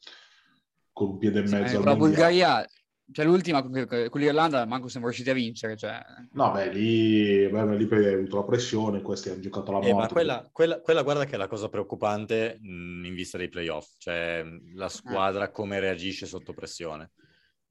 con 0.92 1.08
un 1.10 1.18
piede 1.18 1.40
e 1.40 1.42
mezzo 1.42 1.54
eh, 1.74 1.76
al 1.76 1.82
con 1.82 1.84
la. 1.84 1.94
Bulgaria, 1.96 2.66
cioè 3.12 3.24
l'ultima 3.24 3.62
con, 3.62 4.20
l'Irlanda, 4.20 4.64
manco 4.66 4.88
siamo 4.88 5.06
riusciti 5.06 5.30
a 5.30 5.34
vincere. 5.34 5.76
Cioè... 5.76 6.00
No, 6.32 6.50
beh, 6.50 6.72
lì, 6.72 7.48
beh, 7.48 7.76
lì 7.76 7.86
poi 7.86 8.04
hai 8.04 8.14
avuto 8.14 8.36
la 8.36 8.44
pressione, 8.44 9.02
questi 9.02 9.28
hanno 9.28 9.40
giocato 9.40 9.72
la 9.72 9.78
morte. 9.78 9.90
Eh, 9.90 9.94
ma 9.94 10.08
quella, 10.08 10.48
quella- 10.52 10.80
quella, 10.80 11.02
guarda 11.02 11.24
che 11.24 11.34
è 11.34 11.38
la 11.38 11.46
cosa 11.46 11.68
preoccupante 11.68 12.58
mh, 12.60 13.04
in 13.04 13.14
vista 13.14 13.38
dei 13.38 13.48
playoff, 13.48 13.94
cioè 13.98 14.42
mh, 14.42 14.76
la 14.76 14.88
squadra 14.88 15.50
come 15.50 15.78
reagisce 15.78 16.26
sotto 16.26 16.52
pressione. 16.52 17.12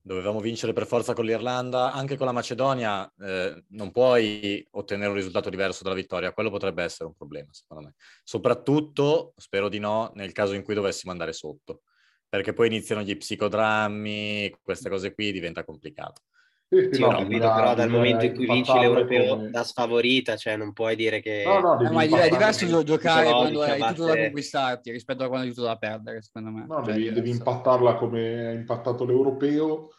Dovevamo 0.05 0.39
vincere 0.39 0.71
per 0.71 0.85
forza 0.85 1.13
con 1.13 1.25
l'Irlanda, 1.25 1.91
anche 1.91 2.15
con 2.15 2.27
la 2.27 2.31
Macedonia 2.31 3.11
eh, 3.19 3.63
non 3.69 3.91
puoi 3.91 4.65
ottenere 4.71 5.09
un 5.09 5.15
risultato 5.15 5.49
diverso 5.49 5.83
dalla 5.83 5.95
vittoria, 5.95 6.31
quello 6.31 6.51
potrebbe 6.51 6.83
essere 6.83 7.05
un 7.05 7.15
problema 7.15 7.47
secondo 7.51 7.85
me. 7.85 7.95
Soprattutto, 8.23 9.33
spero 9.35 9.67
di 9.67 9.79
no, 9.79 10.11
nel 10.13 10.31
caso 10.31 10.53
in 10.53 10.61
cui 10.61 10.75
dovessimo 10.75 11.11
andare 11.11 11.33
sotto, 11.33 11.81
perché 12.27 12.53
poi 12.53 12.67
iniziano 12.67 13.01
gli 13.01 13.15
psicodrammi, 13.15 14.55
queste 14.61 14.89
cose 14.89 15.13
qui 15.13 15.31
diventa 15.31 15.63
complicato. 15.63 16.21
Sì, 16.67 16.89
sì, 16.91 17.01
no, 17.01 17.09
capito, 17.09 17.53
però 17.53 17.75
dal 17.75 17.89
momento 17.89 18.25
in 18.25 18.33
cui 18.33 18.47
vinci 18.47 18.73
l'europeo 18.79 19.27
come- 19.27 19.49
da 19.51 19.63
sfavorita, 19.63 20.35
cioè 20.35 20.57
non 20.57 20.73
puoi 20.73 20.95
dire 20.95 21.21
che... 21.21 21.43
No, 21.45 21.59
no, 21.59 21.73
Eh, 21.75 21.77
devi 21.83 21.93
ma 21.93 22.23
è 22.23 22.29
diverso 22.29 22.65
come- 22.65 22.71
gio- 22.71 22.83
giocare 22.83 23.31
quando 23.31 23.61
hai 23.61 23.79
tutto 23.85 24.05
da 24.05 24.17
conquistarti 24.17 24.91
rispetto 24.91 25.23
a 25.23 25.27
quando 25.27 25.45
hai 25.47 25.53
tutto 25.53 25.67
da 25.67 25.77
perdere, 25.77 26.21
secondo 26.21 26.49
me. 26.49 26.65
No, 26.67 26.83
Cioè, 26.83 26.93
devi, 26.95 27.11
devi 27.11 27.29
impattarla 27.29 27.95
come 27.95 28.47
ha 28.47 28.51
impattato 28.51 29.05
l'europeo. 29.05 29.91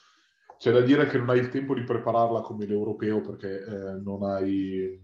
C'è 0.59 0.73
da 0.73 0.81
dire 0.81 1.07
che 1.07 1.19
non 1.19 1.31
hai 1.31 1.39
il 1.39 1.51
tempo 1.51 1.75
di 1.75 1.85
prepararla 1.85 2.41
come 2.41 2.67
l'europeo 2.67 3.21
perché 3.21 3.63
eh, 3.65 4.01
non 4.03 4.23
hai 4.25 5.01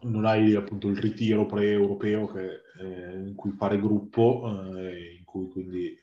non 0.00 0.24
hai 0.24 0.54
appunto 0.54 0.88
il 0.88 0.98
ritiro 0.98 1.46
pre-europeo 1.46 2.26
che, 2.28 2.60
eh, 2.80 3.18
in 3.26 3.34
cui 3.34 3.52
fare 3.52 3.80
gruppo, 3.80 4.76
eh, 4.76 5.16
in 5.18 5.24
cui 5.24 5.48
quindi 5.48 5.96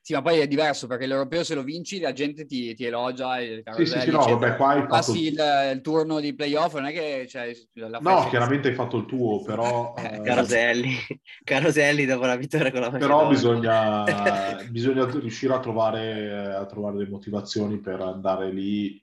Sì, 0.00 0.14
ma 0.14 0.22
poi 0.22 0.38
è 0.38 0.46
diverso 0.46 0.86
perché 0.86 1.06
l'europeo 1.06 1.42
se 1.42 1.54
lo 1.54 1.62
vinci 1.62 1.98
la 1.98 2.12
gente 2.12 2.46
ti, 2.46 2.74
ti 2.74 2.84
elogia. 2.84 3.38
E 3.38 3.64
sì, 3.74 3.86
sì, 3.86 4.00
sì, 4.00 4.10
no, 4.10 4.20
vabbè, 4.24 4.56
qua 4.56 4.68
hai 4.68 4.80
fatto... 4.82 4.88
Passi 4.88 5.26
il, 5.26 5.70
il, 5.74 5.80
turno 5.82 6.20
di 6.20 6.34
playoff, 6.34 6.74
non 6.74 6.86
è 6.86 6.92
che... 6.92 7.26
Cioè, 7.28 7.52
no, 7.74 8.28
chiaramente 8.28 8.68
hai 8.68 8.74
fatto 8.74 8.98
il 8.98 9.06
tuo, 9.06 9.42
però... 9.42 9.94
Eh, 9.98 10.22
Caroselli, 10.22 10.94
Caroselli 11.42 12.06
dopo 12.06 12.24
la 12.24 12.36
vittoria 12.36 12.70
con 12.70 12.80
la 12.80 12.90
Macedonia. 12.90 13.16
Però 13.16 13.28
bisogna, 13.28 14.04
bisogna 14.70 15.04
riuscire 15.06 15.54
a 15.54 15.60
trovare, 15.60 16.54
a 16.54 16.64
trovare 16.66 16.98
le 16.98 17.08
motivazioni 17.08 17.80
per 17.80 18.00
andare 18.00 18.52
lì, 18.52 19.02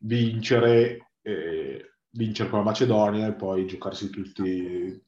vincere, 0.00 1.12
eh, 1.22 1.89
vincere 2.10 2.48
con 2.48 2.58
la 2.58 2.64
Macedonia 2.64 3.26
e 3.26 3.32
poi 3.32 3.66
giocarsi 3.66 4.10
tutti 4.10 5.02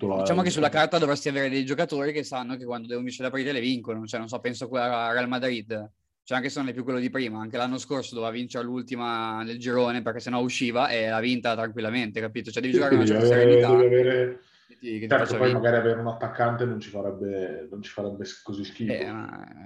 la... 0.00 0.18
Diciamo 0.18 0.42
che 0.42 0.50
sulla 0.50 0.68
carta 0.68 0.98
dovresti 0.98 1.28
avere 1.28 1.48
dei 1.48 1.64
giocatori 1.64 2.12
che 2.12 2.22
sanno 2.22 2.56
che 2.56 2.64
quando 2.64 2.86
devono 2.86 3.04
vincere 3.04 3.28
le 3.28 3.30
partite 3.30 3.52
le 3.52 3.60
vincono, 3.60 4.06
cioè 4.06 4.20
non 4.20 4.28
so, 4.28 4.38
penso 4.38 4.68
a 4.70 5.12
Real 5.12 5.28
Madrid, 5.28 5.90
cioè 6.22 6.36
anche 6.36 6.50
se 6.50 6.60
non 6.60 6.68
è 6.68 6.72
più 6.72 6.84
quello 6.84 7.00
di 7.00 7.10
prima, 7.10 7.40
anche 7.40 7.56
l'anno 7.56 7.78
scorso 7.78 8.14
doveva 8.14 8.32
vincere 8.32 8.64
l'ultima 8.64 9.42
nel 9.42 9.58
girone 9.58 10.02
perché 10.02 10.20
sennò 10.20 10.40
usciva 10.40 10.88
e 10.88 11.08
l'ha 11.08 11.20
vinta 11.20 11.54
tranquillamente, 11.54 12.20
capito? 12.20 12.50
Cioè 12.50 12.62
devi 12.62 12.74
sì, 12.74 12.78
giocare 12.78 12.96
una 12.96 13.06
certa 13.06 13.26
serenità. 13.26 13.68
Devi 13.70 13.84
avere... 13.86 14.40
Che 14.72 14.78
ti, 14.78 15.06
certo, 15.06 15.36
poi 15.36 15.52
magari 15.52 15.76
avere 15.76 16.00
un 16.00 16.08
attaccante 16.08 16.64
non 16.64 16.80
ci 16.80 16.88
farebbe, 16.88 17.68
non 17.70 17.82
ci 17.82 17.90
farebbe 17.90 18.24
così 18.42 18.64
schifo. 18.64 18.92
Eh, 18.92 19.12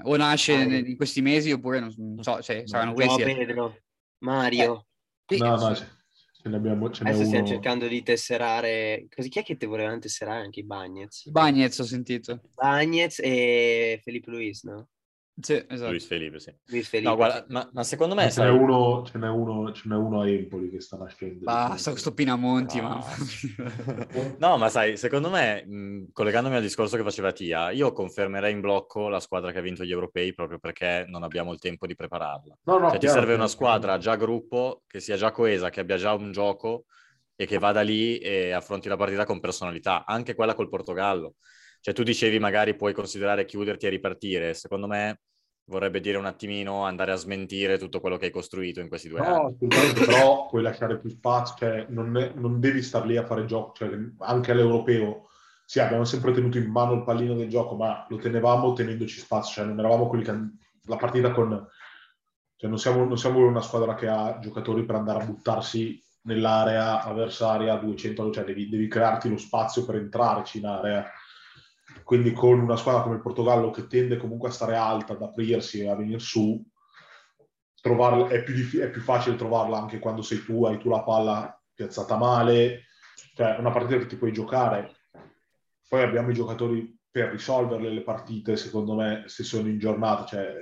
o 0.03 0.17
nasce 0.17 0.53
ah, 0.53 0.63
in 0.63 0.97
questi 0.97 1.23
mesi 1.23 1.53
oppure 1.53 1.81
non, 1.81 1.91
so, 2.21 2.43
cioè, 2.43 2.63
saranno 2.67 2.93
questi. 2.93 3.25
No, 3.25 3.35
Pedro, 3.35 3.79
Mario. 4.19 4.87
Eh, 5.27 5.37
sì, 5.37 5.41
no, 5.41 5.57
no, 5.57 5.77
Ce 6.47 6.53
ne 6.53 6.59
abbiamo, 6.59 6.91
ce 6.91 7.03
Adesso 7.03 7.19
uno... 7.19 7.27
stiamo 7.27 7.47
cercando 7.49 7.89
di 7.89 8.05
tesserare. 8.05 9.09
Così 9.13 9.29
chi 9.29 9.41
è 9.41 9.43
che 9.43 9.57
te 9.57 9.67
volevano 9.67 9.99
tesserare 9.99 10.45
anche 10.45 10.61
i 10.61 10.65
Bagnets? 10.65 11.29
Bagnets 11.29 11.77
ho 11.81 11.85
sentito. 11.85 12.41
Bagnets 12.55 13.19
e 13.19 14.01
Felipe 14.05 14.31
Luis, 14.31 14.63
no? 14.63 14.91
Sì, 15.39 15.63
esatto. 15.69 15.91
Luis 15.91 16.07
Felipe, 16.07 16.41
sì. 16.41 16.55
Luis 16.69 16.89
Felipe, 16.89 17.11
no, 17.11 17.17
guarda, 17.17 17.45
ma, 17.51 17.69
ma, 17.75 17.83
secondo 17.83 18.15
me... 18.15 18.31
Ce, 18.31 18.43
n'è 18.43 18.49
uno, 18.49 19.05
ce, 19.05 19.19
n'è 19.19 19.29
uno, 19.29 19.71
ce 19.73 19.83
n'è 19.87 19.95
uno 19.95 20.23
a 20.23 20.29
Empoli 20.29 20.71
che 20.71 20.81
sta 20.81 20.97
nascendo. 20.97 21.45
Basta 21.45 21.91
questo 21.91 22.15
Pinamonti, 22.15 22.81
no. 22.81 23.05
no, 24.39 24.57
ma 24.57 24.69
sai, 24.71 24.97
secondo 24.97 25.29
me, 25.29 25.63
mh, 25.67 26.13
collegandomi 26.13 26.57
al 26.57 26.63
discorso 26.63 26.97
che 26.97 27.03
faceva 27.03 27.33
Tia, 27.33 27.71
io 27.71 27.93
confermerei 27.93 28.53
in 28.53 28.61
blocco 28.61 29.09
la 29.09 29.21
squadra 29.21 29.53
che 29.53 29.59
ha 29.59 29.63
vinto 29.63 29.85
gli 29.85 29.91
europei 29.91 30.33
proprio 30.33 30.59
perché 30.59 31.05
non 31.07 31.23
abbiamo 31.23 31.53
il 31.53 31.59
tempo 31.59 31.87
di 31.87 31.95
prepararla. 31.95 32.57
No, 32.63 32.79
no, 32.79 32.89
cioè, 32.89 32.99
ti 32.99 33.09
serve 33.09 33.35
una 33.35 33.49
squadra 33.49 33.99
già 33.99 34.17
gruppo, 34.17 34.85
che 34.87 35.01
sia 35.01 35.17
già 35.17 35.33
coesa, 35.33 35.69
che 35.69 35.81
abbia 35.81 35.99
già 35.99 36.15
un 36.15 36.33
gioco 36.33 36.87
e 37.37 37.45
che 37.45 37.59
vada 37.59 37.83
lì 37.83 38.17
e 38.17 38.53
affronti 38.53 38.89
la 38.89 38.97
partita 38.97 39.27
con 39.27 39.41
personalità, 39.41 40.07
anche 40.07 40.35
quella 40.35 40.55
col 40.55 40.71
Portogallo. 40.71 41.35
Cioè 41.87 41.95
tu 41.95 42.03
dicevi 42.03 42.41
magari 42.41 42.75
puoi 42.75 42.93
considerare 42.93 43.45
chiuderti 43.45 43.87
e 43.87 43.91
ripartire, 43.91 44.55
secondo 44.55 44.89
me 44.89 45.21
vorrebbe 45.67 46.01
dire 46.01 46.19
un 46.19 46.25
attimino 46.25 46.83
andare 46.85 47.13
a 47.13 47.15
smentire 47.15 47.79
tutto 47.79 48.01
quello 48.01 48.17
che 48.17 48.25
hai 48.25 48.33
costruito 48.33 48.81
in 48.81 48.89
questi 48.89 49.07
due 49.07 49.21
no, 49.21 49.55
anni. 49.57 49.69
però 50.05 50.49
puoi 50.49 50.63
lasciare 50.63 50.99
più 50.99 51.11
spazio, 51.11 51.55
cioè 51.57 51.87
non, 51.91 52.17
è, 52.17 52.33
non, 52.35 52.59
devi 52.59 52.83
star 52.83 53.07
lì 53.07 53.17
a 53.17 53.25
fare 53.25 53.45
gioco, 53.45 53.73
cioè, 53.77 53.89
anche 54.19 54.51
all'europeo. 54.51 55.29
Sì, 55.65 55.79
abbiamo 55.79 56.03
sempre 56.03 56.33
tenuto 56.33 56.59
in 56.59 56.69
mano 56.69 56.95
il 56.95 57.05
pallino 57.05 57.35
del 57.35 57.49
gioco, 57.49 57.77
ma 57.77 58.05
lo 58.09 58.17
tenevamo 58.17 58.73
tenendoci 58.73 59.21
spazio, 59.21 59.53
cioè 59.53 59.67
non 59.67 59.79
eravamo 59.79 60.09
quelli 60.09 60.25
che 60.25 60.35
la 60.87 60.97
partita 60.97 61.31
con... 61.31 61.69
Cioè 62.57 62.69
non 62.69 62.81
siamo, 62.81 63.05
non 63.05 63.17
siamo 63.17 63.47
una 63.47 63.61
squadra 63.61 63.95
che 63.95 64.09
ha 64.09 64.41
giocatori 64.41 64.85
per 64.85 64.97
andare 64.97 65.23
a 65.23 65.25
buttarsi 65.25 66.03
nell'area 66.23 67.05
avversaria 67.05 67.75
a 67.75 67.79
200, 67.79 68.33
cioè 68.33 68.43
devi, 68.43 68.69
devi 68.69 68.89
crearti 68.89 69.29
lo 69.29 69.39
spazio 69.39 69.85
per 69.85 69.95
entrarci 69.95 70.59
in 70.59 70.67
area 70.67 71.09
quindi 72.07 72.31
con 72.31 72.61
una 72.61 72.77
squadra 72.77 73.03
come 73.03 73.17
il 73.17 73.21
Portogallo 73.21 73.73
che 73.73 73.89
tende 73.89 74.17
comunque 74.17 74.51
a 74.51 74.53
stare 74.53 74.77
alta, 74.77 75.15
ad 75.15 75.23
aprirsi 75.23 75.81
e 75.81 75.89
a 75.89 75.97
venire 75.97 76.21
su, 76.21 76.65
trovarla, 77.81 78.29
è, 78.29 78.45
più 78.45 78.55
dif- 78.55 78.79
è 78.79 78.89
più 78.91 79.01
facile 79.01 79.35
trovarla 79.35 79.77
anche 79.77 79.99
quando 79.99 80.23
sei 80.23 80.45
tu, 80.45 80.65
hai 80.65 80.79
tu 80.79 80.89
la 80.89 81.03
palla 81.03 81.61
piazzata 81.75 82.17
male, 82.17 82.85
cioè 83.35 83.57
una 83.59 83.73
partita 83.73 83.99
che 83.99 84.07
ti 84.07 84.15
puoi 84.15 84.33
giocare. 84.33 84.99
Poi 85.89 86.03
abbiamo 86.05 86.31
i 86.31 86.35
giocatori 86.35 86.97
per 87.11 87.31
risolverle 87.31 87.91
le 87.91 88.03
partite, 88.03 88.57
secondo 88.57 88.95
me, 88.95 89.25
se 89.27 89.43
sono 89.43 89.67
in 89.67 89.81
giornata, 89.81 90.25
cioè 90.27 90.55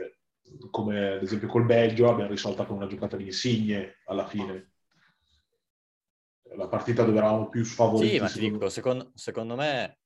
come 0.70 1.08
ad 1.16 1.22
esempio 1.22 1.48
col 1.48 1.66
Belgio 1.66 2.08
abbiamo 2.08 2.30
risolta 2.30 2.64
con 2.64 2.76
una 2.76 2.86
giocata 2.86 3.18
di 3.18 3.24
insigne 3.24 3.96
alla 4.06 4.26
fine. 4.26 4.72
La 6.56 6.68
partita 6.68 7.02
dove 7.02 7.18
eravamo 7.18 7.50
più 7.50 7.62
sfavoriti. 7.64 8.14
Sì, 8.14 8.18
ma 8.18 8.28
ti 8.28 8.38
dico, 8.38 8.70
secondo, 8.70 9.10
secondo 9.14 9.56
me 9.56 9.98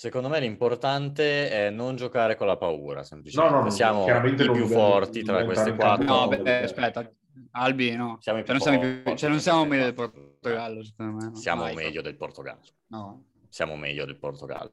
Secondo 0.00 0.30
me 0.30 0.40
l'importante 0.40 1.50
è 1.50 1.68
non 1.68 1.94
giocare 1.94 2.34
con 2.34 2.46
la 2.46 2.56
paura, 2.56 3.04
semplicemente. 3.04 3.54
No, 3.54 3.62
no, 3.64 3.68
siamo 3.68 4.06
i 4.06 4.34
più 4.34 4.66
forti 4.66 5.22
tra 5.22 5.44
queste 5.44 5.74
quattro. 5.74 6.06
No, 6.06 6.26
beh, 6.26 6.62
aspetta, 6.62 7.06
Albi 7.50 7.94
no. 7.96 8.16
Siamo 8.18 8.38
i 8.38 8.42
più 8.42 8.58
cioè, 8.58 8.72
non 8.72 8.80
siamo, 8.80 9.02
più, 9.02 9.14
cioè, 9.14 9.28
non 9.28 9.40
siamo 9.40 9.66
meglio 9.66 9.84
del 9.84 9.92
Portogallo, 9.92 10.82
secondo 10.84 11.16
me. 11.16 11.24
No. 11.24 11.34
Siamo 11.34 11.62
Vai. 11.64 11.74
meglio 11.74 12.00
del 12.00 12.16
Portogallo. 12.16 12.62
No. 12.86 13.24
Siamo 13.50 13.76
meglio 13.76 14.06
del 14.06 14.16
Portogallo. 14.16 14.72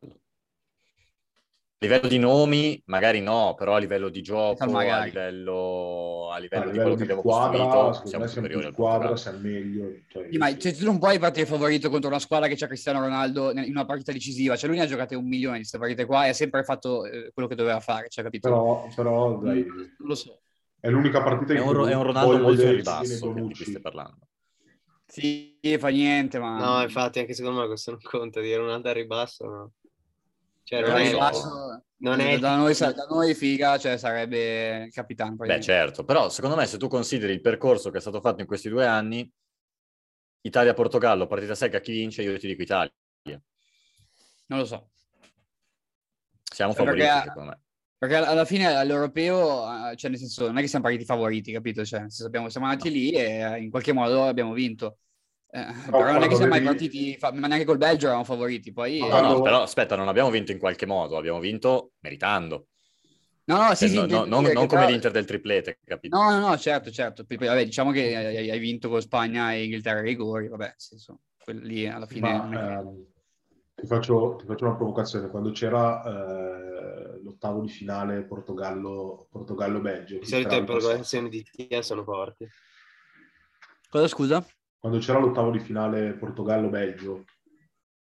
A 1.79 1.85
livello 1.85 2.07
di 2.07 2.17
nomi, 2.17 2.81
magari 2.85 3.21
no, 3.21 3.53
però 3.55 3.75
a 3.75 3.77
livello 3.77 4.09
di 4.09 4.23
gioco, 4.23 4.63
a 4.63 4.65
livello, 4.65 4.89
a 4.89 5.03
livello, 5.05 6.29
a 6.31 6.39
livello 6.39 6.71
di 6.71 6.77
quello 6.79 6.89
di 6.89 6.95
che 6.95 7.03
abbiamo 7.03 7.21
squadra, 7.21 7.65
costruito, 7.67 8.07
siamo 8.07 8.25
superiori 8.25 8.65
al 8.65 8.73
squadra, 8.73 9.15
siamo 9.15 9.37
meglio. 9.37 9.91
Cioè, 10.07 10.27
sì, 10.31 10.37
ma 10.39 10.57
cioè, 10.57 10.73
tu 10.73 10.85
non 10.85 10.97
puoi 10.97 11.19
partire 11.19 11.45
favorito 11.45 11.91
contro 11.91 12.09
una 12.09 12.17
squadra 12.17 12.47
che 12.47 12.55
c'ha 12.55 12.65
Cristiano 12.65 13.01
Ronaldo 13.01 13.51
in 13.51 13.69
una 13.69 13.85
partita 13.85 14.11
decisiva, 14.11 14.55
cioè 14.55 14.69
lui 14.69 14.79
ne 14.79 14.85
ha 14.85 14.87
giocate 14.87 15.13
un 15.13 15.27
milione 15.27 15.57
di 15.57 15.59
queste 15.59 15.77
partite 15.77 16.05
qua 16.05 16.25
e 16.25 16.29
ha 16.29 16.33
sempre 16.33 16.63
fatto 16.63 17.05
eh, 17.05 17.29
quello 17.31 17.47
che 17.47 17.53
doveva 17.53 17.79
fare, 17.79 18.09
cioè, 18.09 18.23
capito? 18.23 18.49
Però, 18.49 18.87
però 18.95 19.37
dai, 19.37 19.63
non 19.63 19.93
lo 19.99 20.15
so. 20.15 20.41
È 20.79 20.89
l'unica 20.89 21.21
partita 21.21 21.53
in 21.53 21.61
cui 21.61 21.91
è 21.91 21.93
un 21.93 22.03
Ronaldo 22.03 22.39
molto 22.39 22.63
in 22.63 22.71
ribasso 22.71 23.33
di 23.33 23.41
cui 23.41 23.53
stai 23.53 23.81
parlando. 23.81 24.27
Sì, 25.05 25.59
fa 25.77 25.89
niente, 25.89 26.39
ma... 26.39 26.57
No, 26.57 26.81
infatti 26.81 27.19
anche 27.19 27.35
secondo 27.35 27.61
me 27.61 27.67
questo 27.67 27.91
non 27.91 27.99
conta, 28.01 28.41
dire 28.41 28.57
Ronaldo 28.57 28.89
a 28.89 28.93
ribasso, 28.93 29.45
no. 29.45 29.71
Cioè, 30.67 30.81
non 30.81 30.97
è, 30.97 31.15
basso, 31.15 31.85
non 31.99 32.19
è... 32.19 32.37
Da, 32.39 32.57
noi, 32.57 32.75
da 32.75 33.07
noi 33.09 33.33
figa, 33.33 33.77
cioè 33.77 33.95
sarebbe 33.97 34.83
il 34.87 34.91
capitano. 34.91 35.33
Beh, 35.37 35.61
certo, 35.61 36.03
però 36.03 36.27
secondo 36.27 36.57
me 36.57 36.65
se 36.65 36.77
tu 36.77 36.89
consideri 36.89 37.31
il 37.31 37.39
percorso 37.39 37.89
che 37.89 37.99
è 37.99 38.01
stato 38.01 38.19
fatto 38.19 38.41
in 38.41 38.47
questi 38.47 38.67
due 38.67 38.85
anni, 38.85 39.31
Italia-Portogallo, 40.41 41.25
partita 41.25 41.55
secca, 41.55 41.79
chi 41.79 41.93
vince? 41.93 42.21
Io 42.21 42.37
ti 42.37 42.47
dico 42.47 42.63
Italia. 42.63 42.91
Non 44.47 44.59
lo 44.59 44.65
so. 44.65 44.89
Siamo 46.43 46.73
favoriti, 46.73 47.05
perché, 47.05 47.27
secondo 47.29 47.49
me. 47.49 47.61
Perché 47.97 48.15
alla 48.15 48.45
fine 48.45 48.65
all'europeo, 48.65 49.95
cioè 49.95 50.09
nel 50.09 50.19
senso, 50.19 50.47
non 50.47 50.57
è 50.57 50.61
che 50.61 50.67
siamo 50.67 50.83
partiti 50.83 51.05
favoriti, 51.05 51.53
capito? 51.53 51.85
Cioè, 51.85 52.01
nel 52.01 52.11
senso, 52.11 52.25
abbiamo, 52.25 52.49
siamo 52.49 52.67
andati 52.67 52.91
lì 52.91 53.11
e 53.11 53.57
in 53.61 53.69
qualche 53.69 53.93
modo 53.93 54.25
abbiamo 54.25 54.51
vinto. 54.51 54.97
Eh, 55.57 55.73
però, 55.85 55.97
però 55.97 56.11
non 56.11 56.21
è 56.21 56.27
che 56.27 56.35
siamo 56.35 56.51
mai 56.51 56.61
partiti, 56.61 57.17
ma 57.19 57.47
neanche 57.47 57.65
col 57.65 57.77
Belgio 57.77 58.05
eravamo 58.05 58.23
favoriti. 58.23 58.71
Poi, 58.71 58.99
no, 58.99 59.21
no, 59.21 59.41
però 59.41 59.63
aspetta, 59.63 59.95
non 59.95 60.07
abbiamo 60.07 60.29
vinto 60.29 60.51
in 60.51 60.59
qualche 60.59 60.85
modo, 60.85 61.17
abbiamo 61.17 61.39
vinto 61.39 61.93
meritando. 62.01 62.67
No, 63.45 63.57
no, 63.57 63.73
sì, 63.73 63.89
cioè, 63.89 64.05
sì, 64.05 64.11
no, 64.11 64.25
non, 64.25 64.43
non 64.43 64.67
come 64.67 64.81
però... 64.81 64.87
l'Inter 64.87 65.09
del 65.09 65.25
triplete, 65.25 65.79
capito? 65.83 66.15
No, 66.15 66.29
no, 66.29 66.47
no, 66.47 66.57
certo, 66.57 66.91
certo. 66.91 67.25
Vabbè, 67.27 67.63
diciamo 67.65 67.91
che 67.91 68.15
hai 68.15 68.59
vinto 68.59 68.89
con 68.89 69.01
Spagna 69.01 69.53
e 69.53 69.63
Inghilterra 69.63 69.99
ai 69.99 70.05
rigori, 70.05 70.47
vabbè, 70.47 70.65
nel 70.65 70.73
senso, 70.75 71.21
lì 71.45 71.87
alla 71.87 72.05
fine... 72.05 72.33
Ma, 72.33 72.79
ehm, 72.79 73.05
ti, 73.73 73.87
faccio, 73.87 74.35
ti, 74.37 74.45
faccio, 74.45 74.65
una 74.65 74.75
provocazione. 74.75 75.29
Quando 75.29 75.51
c'era 75.51 76.03
eh, 76.03 77.21
l'ottavo 77.23 77.61
di 77.61 77.69
finale 77.69 78.25
Portogallo, 78.25 79.27
Portogallo-Belgio... 79.31 80.19
Di 80.19 80.25
solito 80.25 80.53
le 80.53 80.63
provocazioni 80.65 81.29
di 81.29 81.43
Tia 81.43 81.81
sono 81.81 82.03
forti. 82.03 82.45
Cosa, 83.89 84.07
scusa? 84.09 84.45
Quando 84.79 84.99
c'era 84.99 85.19
l'ottavo 85.19 85.51
di 85.51 85.59
finale 85.59 86.13
Portogallo-Belgio. 86.13 87.25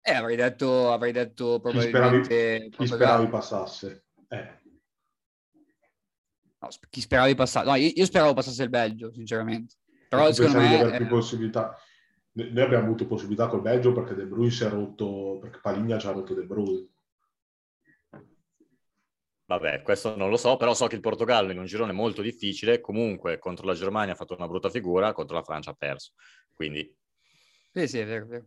Eh, 0.01 0.13
avrei 0.13 0.37
detto, 0.37 0.93
avrei 0.93 1.13
detto 1.13 1.59
probabilmente... 1.61 2.21
Chi 2.21 2.25
speravi, 2.25 2.71
chi 2.71 2.87
speravi 2.87 3.27
passasse? 3.29 4.05
Eh. 4.29 4.61
No, 6.59 6.69
chi 6.89 7.01
speravi 7.01 7.35
passasse? 7.35 7.67
No, 7.67 7.75
io, 7.75 7.91
io, 7.93 8.05
speravo 8.05 8.35
passasse 8.35 8.63
il 8.63 8.69
Belgio, 8.69 9.13
sinceramente. 9.13 9.75
Però 10.09 10.31
secondo 10.33 10.61
me... 10.61 10.91
Di 10.91 10.97
più 10.99 11.09
possibilità. 11.09 11.77
Noi 12.33 12.61
abbiamo 12.61 12.85
avuto 12.85 13.07
possibilità 13.07 13.49
col 13.49 13.63
Belgio 13.63 13.93
perché 13.93 14.15
De 14.15 14.27
Bruyne 14.27 14.51
si 14.51 14.63
è 14.63 14.69
rotto, 14.69 15.39
perché 15.41 15.59
Paligna 15.61 15.99
ci 15.99 16.07
ha 16.07 16.13
rotto 16.13 16.35
De 16.35 16.45
Bruyne. 16.45 16.89
Vabbè, 19.47 19.83
questo 19.83 20.17
non 20.17 20.29
lo 20.29 20.37
so, 20.37 20.57
però 20.57 20.75
so 20.75 20.87
che 20.87 20.97
il 20.97 21.01
Portogallo 21.01 21.53
in 21.53 21.59
un 21.59 21.67
girone 21.67 21.93
molto 21.93 22.21
difficile, 22.21 22.81
comunque 22.81 23.39
contro 23.39 23.65
la 23.65 23.75
Germania 23.75 24.13
ha 24.13 24.17
fatto 24.17 24.35
una 24.35 24.49
brutta 24.49 24.69
figura, 24.69 25.13
contro 25.13 25.37
la 25.37 25.45
Francia 25.45 25.71
ha 25.71 25.75
perso. 25.75 26.13
Quindi... 26.57 26.97
Sì, 27.73 27.87
sì, 27.87 27.99
è 27.99 28.07
vero, 28.07 28.25
è 28.25 28.29
vero. 28.29 28.47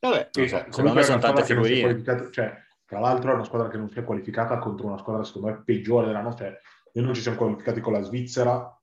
Vabbè, 0.00 0.28
so, 0.32 0.46
secondo 0.46 0.92
me 0.92 1.02
sono 1.02 1.20
tante 1.20 1.44
figurine. 1.44 2.02
Cioè, 2.30 2.52
tra 2.84 3.00
l'altro 3.00 3.30
è 3.30 3.34
una 3.34 3.44
squadra 3.44 3.68
che 3.68 3.78
non 3.78 3.88
si 3.88 3.98
è 3.98 4.04
qualificata 4.04 4.58
contro 4.58 4.86
una 4.86 4.98
squadra 4.98 5.24
secondo 5.24 5.48
me 5.48 5.62
peggiore 5.64 6.08
della 6.08 6.20
nostra. 6.20 6.46
Cioè, 6.46 6.60
noi 6.94 7.04
non 7.06 7.14
ci 7.14 7.22
siamo 7.22 7.38
qualificati 7.38 7.80
con 7.80 7.94
la 7.94 8.02
Svizzera 8.02 8.82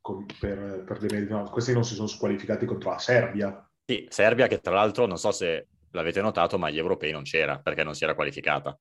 con, 0.00 0.24
per, 0.38 0.84
per 0.86 0.98
dei 0.98 1.26
no, 1.26 1.48
questi 1.50 1.72
non 1.72 1.84
si 1.84 1.94
sono 1.94 2.08
squalificati 2.08 2.64
contro 2.64 2.90
la 2.90 2.98
Serbia. 2.98 3.70
Sì, 3.84 4.06
Serbia 4.08 4.46
che 4.46 4.60
tra 4.60 4.72
l'altro 4.72 5.06
non 5.06 5.18
so 5.18 5.30
se 5.30 5.68
l'avete 5.90 6.22
notato, 6.22 6.56
ma 6.56 6.68
agli 6.68 6.78
europei 6.78 7.12
non 7.12 7.24
c'era 7.24 7.58
perché 7.58 7.84
non 7.84 7.94
si 7.94 8.04
era 8.04 8.14
qualificata. 8.14 8.78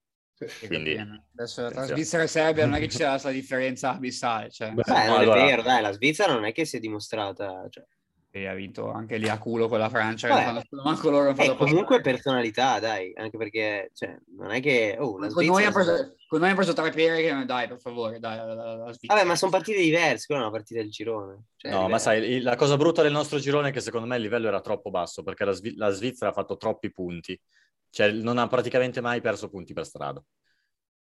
Quindi- 0.66 0.98
Adesso 1.36 1.70
tra. 1.70 1.86
Svizzera 1.86 2.24
e 2.24 2.28
Serbia 2.28 2.66
non 2.66 2.76
è 2.76 2.80
che 2.80 2.90
ci 2.90 2.98
sia 2.98 3.10
questa 3.10 3.30
differenza 3.32 3.94
abissale, 3.96 4.50
cioè, 4.50 4.72
Beh, 4.72 4.82
Beh, 4.86 5.06
non 5.06 5.20
allora- 5.20 5.42
è 5.42 5.46
vero, 5.46 5.62
dai, 5.62 5.82
la 5.82 5.92
Svizzera 5.92 6.34
non 6.34 6.46
è 6.46 6.52
che 6.52 6.66
si 6.66 6.78
è 6.78 6.80
dimostrata... 6.80 7.66
Cioè... 7.70 7.86
e 8.34 8.48
ha 8.48 8.54
vinto 8.54 8.90
anche 8.92 9.18
lì 9.18 9.28
a 9.28 9.38
culo 9.38 9.68
con 9.68 9.78
la 9.80 9.90
Francia, 9.90 10.28
fanno- 10.30 10.62
manco 10.84 11.10
loro 11.10 11.26
hanno 11.26 11.36
fatto 11.36 11.52
E 11.52 11.56
comunque 11.58 11.98
passare. 11.98 12.02
personalità, 12.02 12.80
dai, 12.80 13.12
anche 13.16 13.38
perché 13.38 13.92
cioè, 13.94 14.18
non 14.38 14.52
è 14.52 14.62
che... 14.62 14.96
Oh, 15.00 15.18
la 15.20 15.28
con, 15.28 15.46
noi 15.46 15.64
ha 15.66 15.72
Svizzera... 15.72 15.96
preso, 15.96 16.16
con 16.28 16.40
noi 16.40 16.50
ha 16.50 16.56
preso 16.56 16.74
tre 16.74 16.92
pere 16.92 17.22
che 17.22 17.46
dai, 17.46 17.68
per 17.68 17.80
favore, 17.80 18.20
dai, 18.20 18.38
la, 18.38 18.46
la- 18.46 18.76
la. 18.78 18.94
Vabbè, 19.02 19.24
ma 19.26 19.36
sono 19.36 19.52
partite 19.52 19.80
diverse, 19.82 20.26
quella 20.28 20.42
è 20.42 20.44
una 20.46 20.54
partita 20.54 20.80
del 20.80 20.90
girone. 20.90 21.44
Cioè, 21.58 21.72
No, 21.72 21.90
ma 21.90 22.00
sai, 22.00 22.40
la 22.42 22.56
cosa 22.56 22.78
brutta 22.78 23.02
del 23.02 23.12
nostro 23.12 23.38
girone 23.38 23.70
è 23.70 23.72
che 23.74 23.82
secondo 23.82 24.08
me 24.08 24.16
il 24.16 24.22
livello 24.22 24.48
era 24.48 24.62
troppo 24.62 24.90
basso 24.90 25.24
perché 25.24 25.44
la, 25.44 25.52
Svi- 25.52 25.76
la 25.76 25.90
Svizzera 25.90 26.32
ha 26.32 26.34
fatto 26.34 26.56
troppi 26.56 26.90
punti, 26.92 27.38
cioè 27.92 28.12
non 28.12 28.40
ha 28.40 28.48
praticamente 28.48 29.02
mai 29.02 29.22
perso 29.22 29.50
punti 29.50 29.74
per 29.74 29.86
strada. 29.86 30.24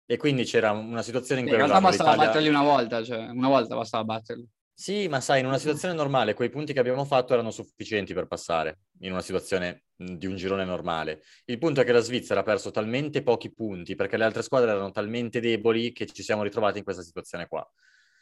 E 0.06 0.18
quindi 0.18 0.44
c'era 0.44 0.70
una 0.72 1.00
situazione 1.00 1.40
in 1.40 1.46
in 1.46 1.52
cui 1.52 1.62
realtà 1.62 1.76
avevamo 1.78 1.96
bastava 1.96 2.10
l'Italia- 2.10 2.32
batterli 2.32 2.48
una 2.54 2.62
volta, 2.62 3.02
cioè 3.02 3.28
una 3.30 3.48
volta 3.48 3.74
bastava 3.74 4.04
batterli. 4.04 4.48
Sì, 4.76 5.06
ma 5.06 5.20
sai, 5.20 5.38
in 5.40 5.46
una 5.46 5.56
situazione 5.56 5.94
normale 5.94 6.34
quei 6.34 6.50
punti 6.50 6.72
che 6.72 6.80
abbiamo 6.80 7.04
fatto 7.04 7.32
erano 7.32 7.52
sufficienti 7.52 8.12
per 8.12 8.26
passare, 8.26 8.80
in 9.00 9.12
una 9.12 9.22
situazione 9.22 9.84
di 9.94 10.26
un 10.26 10.34
girone 10.34 10.64
normale. 10.64 11.22
Il 11.44 11.58
punto 11.58 11.80
è 11.80 11.84
che 11.84 11.92
la 11.92 12.00
Svizzera 12.00 12.40
ha 12.40 12.42
perso 12.42 12.72
talmente 12.72 13.22
pochi 13.22 13.54
punti 13.54 13.94
perché 13.94 14.16
le 14.16 14.24
altre 14.24 14.42
squadre 14.42 14.70
erano 14.72 14.90
talmente 14.90 15.38
deboli 15.40 15.92
che 15.92 16.06
ci 16.06 16.24
siamo 16.24 16.42
ritrovati 16.42 16.78
in 16.78 16.84
questa 16.84 17.02
situazione 17.02 17.46
qua. 17.46 17.64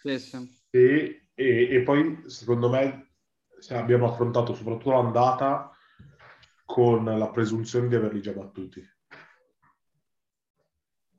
Sì, 0.03 0.19
sì. 0.19 0.63
E, 0.71 1.29
e- 1.35 1.69
e 1.75 1.83
poi, 1.83 2.23
secondo 2.27 2.69
me, 2.69 3.15
se 3.59 3.75
abbiamo 3.75 4.11
affrontato 4.11 4.55
soprattutto 4.55 4.91
l'andata 4.91 5.72
con 6.73 7.05
la 7.05 7.29
presunzione 7.29 7.87
di 7.87 7.95
averli 7.95 8.23
già 8.23 8.33
battuti. 8.33 8.83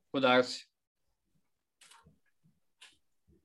Può 0.09 0.17
darsi. 0.19 0.65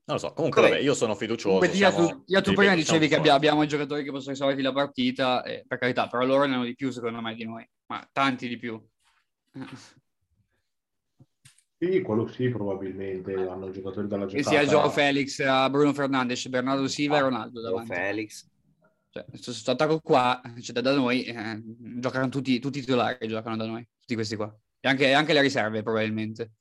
Non 0.05 0.17
lo 0.17 0.17
so, 0.17 0.33
comunque 0.33 0.61
Vabbè. 0.63 0.79
io 0.79 0.95
sono 0.95 1.13
fiducioso. 1.13 1.59
Comunque, 1.59 1.77
siamo- 1.77 2.07
tu, 2.07 2.23
Tia, 2.23 2.41
tu 2.41 2.53
prima 2.53 2.73
dicevi 2.73 3.07
che 3.07 3.13
forti. 3.13 3.29
abbia- 3.29 3.33
abbiamo 3.35 3.61
i 3.61 3.67
giocatori 3.67 4.03
che 4.03 4.09
possono 4.09 4.31
risolverti 4.31 4.63
la 4.63 4.73
partita, 4.73 5.43
e, 5.43 5.65
per 5.67 5.77
carità, 5.77 6.07
però 6.07 6.25
loro 6.25 6.45
ne 6.45 6.55
hanno 6.55 6.63
di 6.63 6.73
più 6.73 6.89
secondo 6.89 7.21
me 7.21 7.35
di 7.35 7.45
noi, 7.45 7.69
ma 7.85 8.09
tanti 8.11 8.47
di 8.47 8.57
più. 8.57 8.83
Sì, 11.77 12.01
quello 12.01 12.25
sì, 12.25 12.49
probabilmente 12.49 13.35
hanno 13.35 13.69
giocatori 13.69 14.07
dalla 14.07 14.25
Che 14.25 14.41
giocata. 14.41 14.49
sia 14.49 14.67
Joao 14.67 14.89
Felix, 14.89 15.39
a 15.41 15.69
Bruno 15.69 15.93
Fernandes, 15.93 16.47
Bernardo 16.47 16.87
Silva 16.87 17.17
e 17.17 17.21
Ronaldo 17.21 17.61
Joao 17.61 17.71
davanti. 17.83 17.93
Felix. 17.93 18.49
Cioè, 19.11 19.25
questo, 19.25 19.71
attacco 19.71 19.99
qua, 20.01 20.39
cioè, 20.61 20.73
da, 20.73 20.81
da 20.81 20.93
noi, 20.93 21.23
eh, 21.23 21.61
giocano 21.99 22.29
tutti, 22.29 22.59
tutti 22.59 22.77
i 22.77 22.81
titolari, 22.81 23.27
giocano 23.27 23.57
da 23.57 23.65
noi, 23.65 23.87
tutti 23.99 24.13
questi 24.13 24.35
qua. 24.35 24.55
E 24.79 24.87
anche, 24.87 25.13
anche 25.13 25.33
le 25.33 25.41
riserve 25.41 25.81
probabilmente. 25.81 26.51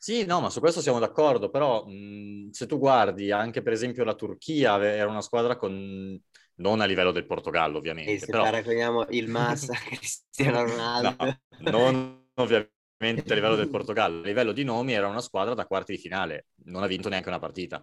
Sì, 0.00 0.24
no, 0.24 0.40
ma 0.40 0.48
su 0.48 0.60
questo 0.60 0.80
siamo 0.80 1.00
d'accordo, 1.00 1.50
però 1.50 1.84
mh, 1.84 2.50
se 2.50 2.66
tu 2.66 2.78
guardi 2.78 3.32
anche 3.32 3.62
per 3.62 3.72
esempio 3.72 4.04
la 4.04 4.14
Turchia 4.14 4.80
era 4.80 5.10
una 5.10 5.20
squadra 5.20 5.56
con 5.56 6.18
non 6.56 6.80
a 6.80 6.84
livello 6.84 7.12
del 7.12 7.26
Portogallo 7.26 7.76
E 7.76 7.78
ovviamente, 7.78 8.18
se 8.18 8.26
però 8.26 8.44
paragoniamo 8.44 9.06
il 9.10 9.28
Massa 9.28 9.74
Cristiano 9.86 10.62
Ronaldo. 10.64 11.16
no, 11.58 11.80
non 11.90 12.26
ovviamente 12.34 13.32
a 13.32 13.34
livello 13.34 13.56
del 13.56 13.68
Portogallo, 13.68 14.20
a 14.22 14.26
livello 14.26 14.52
di 14.52 14.64
nomi 14.64 14.92
era 14.92 15.08
una 15.08 15.20
squadra 15.20 15.54
da 15.54 15.66
quarti 15.66 15.92
di 15.92 15.98
finale, 15.98 16.46
non 16.66 16.82
ha 16.82 16.86
vinto 16.86 17.08
neanche 17.08 17.28
una 17.28 17.38
partita. 17.38 17.82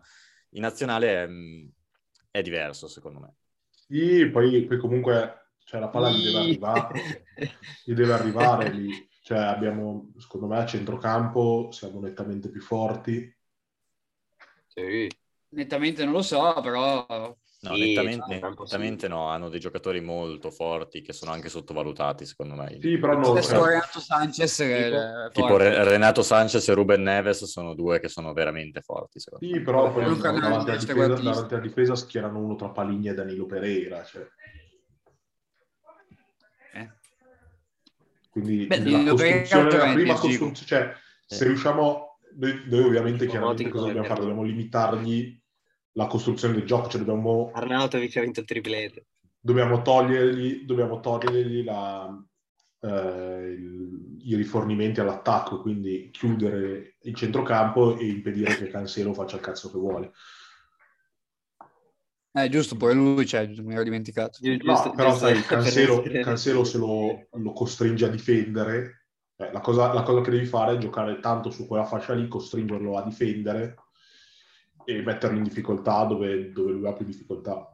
In 0.51 0.61
nazionale 0.61 1.27
è, 2.37 2.41
diverso 2.41 2.87
secondo 2.87 3.19
me. 3.19 3.35
Sì, 3.69 4.29
poi, 4.29 4.65
poi 4.65 4.77
comunque 4.77 5.51
cioè, 5.63 5.79
la 5.79 5.89
palla 5.89 6.09
gli 6.11 6.23
deve 6.23 6.37
arrivare, 6.37 7.25
gli 7.83 7.93
deve 7.93 8.13
arrivare 8.13 8.69
lì. 8.69 9.09
Cioè, 9.21 9.39
abbiamo, 9.39 10.11
secondo 10.17 10.45
me, 10.47 10.59
a 10.59 10.65
centrocampo 10.65 11.71
siamo 11.71 11.99
nettamente 11.99 12.49
più 12.49 12.61
forti. 12.61 13.35
Sì. 14.67 15.09
Nettamente 15.49 16.03
non 16.03 16.13
lo 16.13 16.21
so, 16.21 16.59
però 16.61 17.35
No, 17.69 17.75
Sì, 17.75 17.87
nettamente, 17.93 18.25
cioè, 18.39 18.51
sì. 18.53 18.61
nettamente 18.63 19.07
no, 19.07 19.27
hanno 19.29 19.49
dei 19.49 19.59
giocatori 19.59 20.01
molto 20.01 20.51
forti 20.51 21.01
che 21.01 21.13
sono 21.13 21.31
anche 21.31 21.49
sottovalutati 21.49 22.25
secondo 22.25 22.55
me. 22.55 22.77
Sì, 22.79 22.97
però 22.97 23.17
no, 23.17 23.23
stesso 23.25 23.55
cioè, 23.55 23.67
Renato 23.69 23.99
Sanchez 23.99 24.57
che 24.57 24.83
Tipo- 25.31 25.47
Tipo. 25.47 25.57
Re- 25.57 25.83
Renato 25.83 26.21
Sanchez 26.21 26.67
e 26.67 26.73
Ruben 26.73 27.01
Neves 27.01 27.43
sono 27.45 27.73
due 27.73 27.99
che 27.99 28.07
sono 28.09 28.33
veramente 28.33 28.81
forti 28.81 29.19
secondo 29.19 29.45
me. 29.47 29.53
sì, 29.53 29.59
però 29.61 29.91
poi 29.91 30.03
Bruno 30.03 30.21
davanti 30.21 30.69
alla, 30.69 30.77
difesa, 30.77 31.07
davanti 31.07 31.53
alla 31.53 31.63
difesa 31.63 31.95
schierano 31.95 32.39
uno 32.39 32.55
tra 32.55 32.69
Paligna 32.69 33.11
e 33.11 33.13
Danilo 33.15 33.45
Pereira. 33.45 34.03
Cioè. 34.03 34.27
Eh. 36.73 36.89
Quindi 38.29 38.65
Beh, 38.67 38.77
Pereira 38.81 39.09
costruzione, 39.11 39.77
la 39.77 39.93
prima 39.93 40.13
costruzione, 40.13 40.53
cioè, 40.55 40.93
se 41.25 41.43
Eh. 41.43 41.47
riusciamo, 41.47 42.19
noi, 42.37 42.61
noi 42.65 42.83
ovviamente 42.83 43.25
chiaramente 43.27 43.69
cosa 43.69 43.85
dobbiamo 43.85 44.07
fare? 44.07 44.19
Dobbiamo 44.19 44.43
limitargli 44.43 45.41
la 45.97 46.07
costruzione 46.07 46.55
del 46.55 46.65
gioco, 46.65 46.89
cioè 46.89 47.01
dobbiamo 47.01 47.51
Arnautovic 47.53 48.17
ha 48.17 48.21
vinto 48.21 48.41
il 48.41 48.45
triplete. 48.45 49.05
dobbiamo 49.39 49.81
togliergli, 49.81 50.65
dobbiamo 50.65 50.99
togliergli 50.99 51.63
la, 51.63 52.09
eh, 52.81 53.49
il- 53.57 54.17
i 54.23 54.35
rifornimenti 54.35 54.99
all'attacco, 54.99 55.61
quindi 55.61 56.09
chiudere 56.11 56.95
il 57.01 57.13
centrocampo 57.15 57.97
e 57.97 58.07
impedire 58.07 58.55
che 58.57 58.67
Cancelo 58.67 59.13
faccia 59.13 59.35
il 59.35 59.41
cazzo 59.41 59.71
che 59.71 59.77
vuole. 59.77 60.11
Eh, 62.37 62.49
giusto, 62.49 62.75
pure 62.75 62.93
lui, 62.93 63.25
cioè, 63.25 63.47
mi 63.47 63.73
ero 63.73 63.83
dimenticato. 63.83 64.39
No, 64.41 64.57
giusto- 64.57 64.91
però 64.91 65.11
giusto 65.11 65.25
sai, 65.27 65.41
Cancelo, 65.43 66.01
Cancelo 66.01 66.63
se 66.65 66.77
lo, 66.77 67.27
lo 67.31 67.53
costringe 67.53 68.05
a 68.05 68.09
difendere, 68.09 69.05
eh, 69.37 69.51
la, 69.53 69.61
cosa, 69.61 69.93
la 69.93 70.03
cosa 70.03 70.19
che 70.21 70.31
devi 70.31 70.45
fare 70.45 70.73
è 70.73 70.77
giocare 70.77 71.19
tanto 71.19 71.49
su 71.51 71.65
quella 71.65 71.85
fascia 71.85 72.13
lì, 72.13 72.27
costringerlo 72.27 72.97
a 72.97 73.03
difendere 73.03 73.75
e 74.85 75.01
metterlo 75.01 75.37
in 75.37 75.43
difficoltà 75.43 76.03
dove, 76.05 76.51
dove 76.51 76.71
lui 76.71 76.87
ha 76.87 76.93
più 76.93 77.05
difficoltà. 77.05 77.69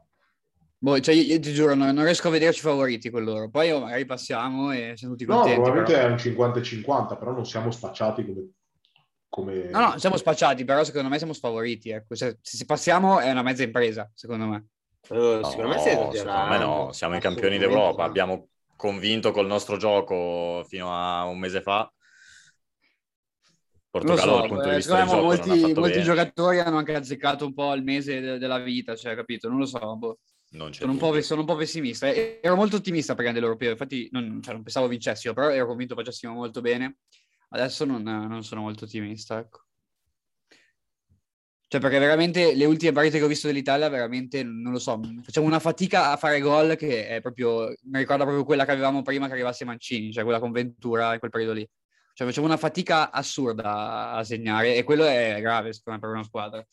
Boh, 0.77 0.99
cioè, 0.99 1.13
io, 1.13 1.33
io 1.33 1.39
ti 1.39 1.53
giuro, 1.53 1.75
non, 1.75 1.93
non 1.93 2.05
riesco 2.05 2.27
a 2.27 2.31
vederci 2.31 2.61
favoriti 2.61 3.11
con 3.11 3.23
loro. 3.23 3.49
Poi 3.49 3.69
oh, 3.71 3.81
magari 3.81 4.05
passiamo 4.05 4.71
e 4.71 4.93
siamo 4.95 5.13
tutti 5.13 5.29
No, 5.29 5.41
contenti. 5.41 5.61
probabilmente 5.61 5.93
però. 5.93 6.07
è 6.07 6.11
un 6.11 6.17
50 6.17 6.59
e 6.59 6.63
50, 6.63 7.17
però 7.17 7.31
non 7.33 7.45
siamo 7.45 7.69
spacciati 7.69 8.25
come... 8.25 8.49
come... 9.29 9.69
No, 9.69 9.79
no, 9.79 9.97
siamo 9.99 10.17
spacciati, 10.17 10.65
però 10.65 10.83
secondo 10.83 11.09
me 11.09 11.17
siamo 11.19 11.33
sfavoriti. 11.33 11.91
Ecco. 11.91 12.15
Cioè, 12.15 12.35
se, 12.41 12.57
se 12.57 12.65
passiamo 12.65 13.19
è 13.19 13.29
una 13.29 13.43
mezza 13.43 13.61
impresa, 13.61 14.09
secondo 14.15 14.45
me. 14.47 14.65
No, 15.09 15.43
secondo 15.43 15.69
me 15.69 15.77
stai 15.79 15.93
secondo 16.11 16.47
me 16.47 16.57
no, 16.57 16.91
siamo 16.93 17.15
i 17.15 17.19
campioni 17.19 17.57
d'Europa, 17.57 18.03
no. 18.03 18.07
abbiamo 18.07 18.47
convinto 18.75 19.31
col 19.31 19.47
nostro 19.47 19.77
gioco 19.77 20.63
fino 20.67 20.91
a 20.91 21.25
un 21.25 21.37
mese 21.37 21.61
fa. 21.61 21.91
Portogallo 23.91 24.31
so, 24.31 24.39
dal 24.39 24.47
punto 24.47 24.63
di 24.63 24.69
eh, 24.69 24.75
vista 24.77 25.05
gioco 25.05 25.21
molti, 25.21 25.73
molti 25.73 26.01
giocatori 26.01 26.59
hanno 26.59 26.77
anche 26.77 26.95
azzeccato 26.95 27.45
un 27.45 27.53
po' 27.53 27.73
il 27.73 27.83
mese 27.83 28.21
de- 28.21 28.37
della 28.37 28.57
vita, 28.59 28.95
cioè, 28.95 29.15
capito? 29.15 29.49
Non 29.49 29.57
lo 29.57 29.65
so, 29.65 29.97
boh. 29.97 30.19
Non 30.51 30.73
Sono 30.73 30.93
un, 30.93 30.97
po', 30.97 31.07
dubbio. 31.07 31.21
sono 31.21 31.41
un 31.41 31.45
po' 31.45 31.55
pessimista. 31.55 32.07
E- 32.09 32.39
Ero 32.41 32.55
molto 32.55 32.77
ottimista 32.77 33.15
per 33.15 33.33
l'europeo, 33.33 33.71
infatti 33.71 34.07
non, 34.11 34.39
cioè, 34.41 34.53
non 34.53 34.63
pensavo 34.63 34.87
vincessimo, 34.87 35.33
però 35.33 35.49
ero 35.49 35.67
convinto 35.67 35.93
facessimo 35.93 36.33
molto 36.33 36.61
bene. 36.61 36.99
Adesso 37.49 37.83
non, 37.83 38.01
non 38.01 38.43
sono 38.43 38.61
molto 38.61 38.85
ottimista, 38.85 39.37
ecco. 39.39 39.65
Cioè, 41.67 41.79
perché 41.79 41.99
veramente 41.99 42.53
le 42.53 42.65
ultime 42.65 42.91
partite 42.93 43.17
che 43.17 43.23
ho 43.23 43.29
visto 43.29 43.47
dell'Italia, 43.47 43.87
veramente, 43.89 44.43
non 44.43 44.71
lo 44.73 44.79
so, 44.79 44.99
facciamo 45.21 45.47
una 45.47 45.59
fatica 45.59 46.11
a 46.11 46.17
fare 46.17 46.39
gol 46.41 46.75
che 46.75 47.07
è 47.07 47.21
proprio, 47.21 47.67
mi 47.83 47.99
ricorda 47.99 48.23
proprio 48.23 48.43
quella 48.43 48.65
che 48.65 48.71
avevamo 48.71 49.01
prima 49.03 49.27
che 49.27 49.33
arrivasse 49.33 49.63
Mancini, 49.63 50.11
cioè 50.11 50.23
quella 50.23 50.39
con 50.39 50.51
Ventura 50.51 51.13
in 51.13 51.19
quel 51.19 51.31
periodo 51.31 51.53
lì. 51.53 51.69
Cioè, 52.13 52.27
facciamo 52.27 52.47
una 52.47 52.57
fatica 52.57 53.11
assurda 53.11 54.11
a 54.11 54.23
segnare 54.23 54.75
e 54.75 54.83
quello 54.83 55.05
è 55.05 55.39
grave, 55.41 55.73
secondo 55.73 55.99
me, 55.99 56.05
per 56.05 56.15
una 56.15 56.25
squadra. 56.25 56.65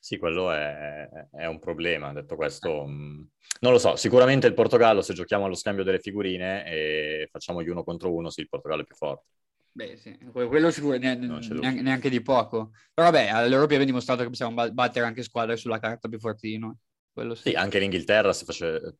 Sì, 0.00 0.18
quello 0.18 0.52
è, 0.52 1.08
è 1.32 1.46
un 1.46 1.58
problema. 1.58 2.12
Detto 2.12 2.36
questo, 2.36 2.84
mh, 2.84 3.30
non 3.60 3.72
lo 3.72 3.78
so. 3.78 3.96
Sicuramente 3.96 4.46
il 4.46 4.52
Portogallo, 4.52 5.00
se 5.00 5.14
giochiamo 5.14 5.46
allo 5.46 5.54
scambio 5.54 5.82
delle 5.84 5.98
figurine 5.98 6.66
e 6.66 7.28
facciamo 7.30 7.62
gli 7.62 7.68
uno 7.68 7.84
contro 7.84 8.12
uno, 8.14 8.28
sì, 8.28 8.40
il 8.40 8.48
Portogallo 8.48 8.82
è 8.82 8.84
più 8.84 8.96
forte. 8.96 9.28
Beh, 9.72 9.96
sì, 9.96 10.16
que- 10.30 10.46
quello 10.46 10.70
sicuro, 10.70 10.98
ne- 10.98 11.14
neanche, 11.16 11.80
neanche 11.80 12.10
di 12.10 12.20
poco. 12.20 12.72
Però 12.92 13.10
vabbè, 13.10 13.28
all'Europeo 13.28 13.64
abbiamo 13.64 13.84
dimostrato 13.86 14.22
che 14.22 14.28
possiamo 14.28 14.52
ba- 14.54 14.70
battere 14.70 15.06
anche 15.06 15.22
squadre 15.22 15.56
sulla 15.56 15.78
carta 15.78 16.08
più 16.08 16.18
forti 16.18 16.48
di 16.48 16.58
noi. 16.58 16.74
Quello 17.14 17.36
sì. 17.36 17.50
Sì, 17.50 17.54
anche 17.54 17.78
l'Inghilterra, 17.78 18.32
se, 18.32 18.44
face- 18.44 18.96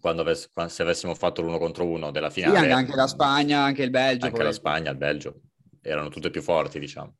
quando 0.00 0.22
avess- 0.22 0.50
se 0.68 0.82
avessimo 0.82 1.14
fatto 1.14 1.42
l'uno 1.42 1.58
contro 1.58 1.84
uno 1.84 2.10
della 2.10 2.30
Sì, 2.30 2.40
finale, 2.40 2.56
anche, 2.60 2.72
anche 2.72 2.96
la 2.96 3.06
Spagna, 3.06 3.60
anche 3.62 3.82
il 3.82 3.90
Belgio. 3.90 4.24
anche 4.24 4.38
la 4.38 4.44
poi. 4.44 4.54
Spagna, 4.54 4.90
il 4.90 4.96
Belgio, 4.96 5.40
erano 5.82 6.08
tutte 6.08 6.30
più 6.30 6.40
forti, 6.40 6.78
diciamo. 6.78 7.18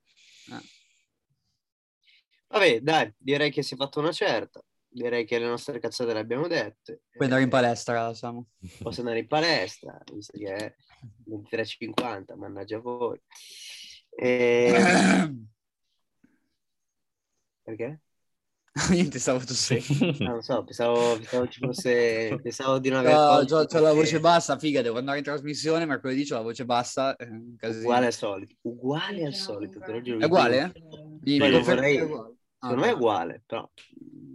Vabbè, 2.49 2.81
dai, 2.81 3.13
direi 3.19 3.51
che 3.51 3.63
si 3.63 3.75
è 3.75 3.77
fatto 3.77 4.01
una 4.01 4.11
certa. 4.11 4.65
Direi 4.89 5.27
che 5.27 5.39
le 5.39 5.47
nostre 5.47 5.79
cazzate 5.81 6.15
le 6.15 6.21
abbiamo 6.21 6.47
dette. 6.49 7.03
Puoi 7.11 7.25
andare 7.27 7.43
in 7.43 7.51
palestra, 7.51 8.15
Samu. 8.15 8.43
Posso 8.81 9.01
andare 9.01 9.19
in 9.19 9.27
palestra, 9.27 10.01
visto 10.11 10.39
che 10.39 10.55
è 10.55 10.75
23.50, 11.29 12.37
mannaggia 12.37 12.79
voi. 12.79 13.21
E... 14.21 14.73
Perché? 17.63 18.01
Niente, 18.91 19.19
stavo 19.19 19.39
tossendo. 19.45 19.85
Non 20.25 20.43
so, 20.43 20.63
pensavo, 20.65 21.17
pensavo 21.17 21.49
ci 21.49 21.61
fosse... 21.61 22.39
Pensavo 22.43 22.79
di 22.79 22.89
non 22.91 23.01
aver... 23.01 23.15
Colto 23.15 23.57
c'ho- 23.57 23.67
c'ho 23.67 23.81
la 23.81 23.93
voce 23.93 24.21
bassa, 24.21 24.59
figa, 24.59 24.83
devo 24.83 24.99
andare 24.99 25.19
in 25.19 25.25
trasmissione, 25.25 25.87
mercoledì 25.87 26.25
c'ho 26.27 26.35
la 26.35 26.43
voce 26.43 26.65
bassa. 26.65 27.17
Casino. 27.57 27.81
Uguale 27.83 28.07
al 28.07 28.13
solito. 28.13 28.55
Uguale 28.63 29.25
al 29.27 29.35
solito, 29.35 29.81
te 29.81 29.93
lo 29.93 30.01
giuro. 30.03 30.19
È 30.21 30.25
uguale? 30.25 30.63
eh? 30.63 30.83
Mi 31.23 31.39
confermi 31.39 31.63
vorrei- 31.63 32.01
uguale? 32.03 32.37
Secondo 32.61 32.83
Ah, 32.83 32.87
me 32.87 32.91
è 32.91 32.95
uguale, 32.95 33.43
però 33.47 33.71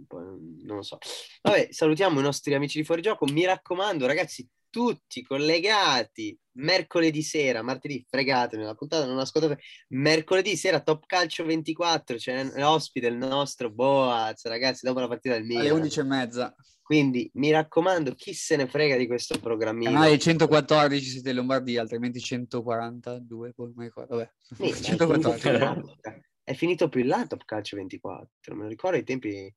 non 0.08 0.76
lo 0.76 0.82
so. 0.82 0.98
Vabbè, 1.42 1.68
salutiamo 1.70 2.20
i 2.20 2.22
nostri 2.22 2.54
amici 2.54 2.78
di 2.78 2.84
Fuorigioco. 2.84 3.26
Mi 3.26 3.44
raccomando, 3.44 4.06
ragazzi, 4.06 4.48
tutti 4.74 5.22
collegati 5.22 6.36
mercoledì 6.56 7.22
sera, 7.22 7.62
martedì, 7.62 8.04
fregatemi, 8.08 8.64
la 8.64 8.74
puntata 8.74 9.06
non 9.06 9.18
ascoltate. 9.20 9.60
Mercoledì 9.90 10.56
sera, 10.56 10.80
Top 10.80 11.06
Calcio 11.06 11.44
24, 11.44 12.16
c'è 12.16 12.44
l'ospite 12.56 13.06
il 13.06 13.16
nostro 13.16 13.70
Boaz, 13.70 14.44
ragazzi, 14.46 14.84
dopo 14.84 14.98
la 14.98 15.06
partita 15.06 15.34
del 15.34 15.44
Alle 15.44 15.54
Milan. 15.62 15.76
11 15.76 16.00
e 16.00 16.02
mezza. 16.02 16.54
Quindi 16.82 17.30
mi 17.34 17.52
raccomando, 17.52 18.14
chi 18.14 18.34
se 18.34 18.56
ne 18.56 18.66
frega 18.66 18.96
di 18.96 19.06
questo 19.06 19.38
programmino? 19.38 19.92
Canale 19.92 20.18
114 20.18 21.08
siete 21.08 21.30
in 21.30 21.36
Lombardia, 21.36 21.80
altrimenti 21.80 22.18
142, 22.18 23.52
poi 23.54 23.72
mi 23.76 23.84
ricordo. 23.84 24.16
Vabbè. 24.16 24.30
Sì, 24.40 24.62
ma 24.62 24.68
è 24.68 24.72
finito 24.72 25.06
più 25.06 25.14
in 25.14 25.22
114. 25.22 25.58
là. 25.58 26.20
È 26.42 26.52
finito 26.52 26.88
più 26.88 27.00
in 27.00 27.06
là 27.06 27.26
Top 27.26 27.44
Calcio 27.44 27.76
24, 27.76 28.54
me 28.56 28.62
lo 28.64 28.68
ricordo 28.68 28.96
ai 28.96 29.04
tempi... 29.04 29.54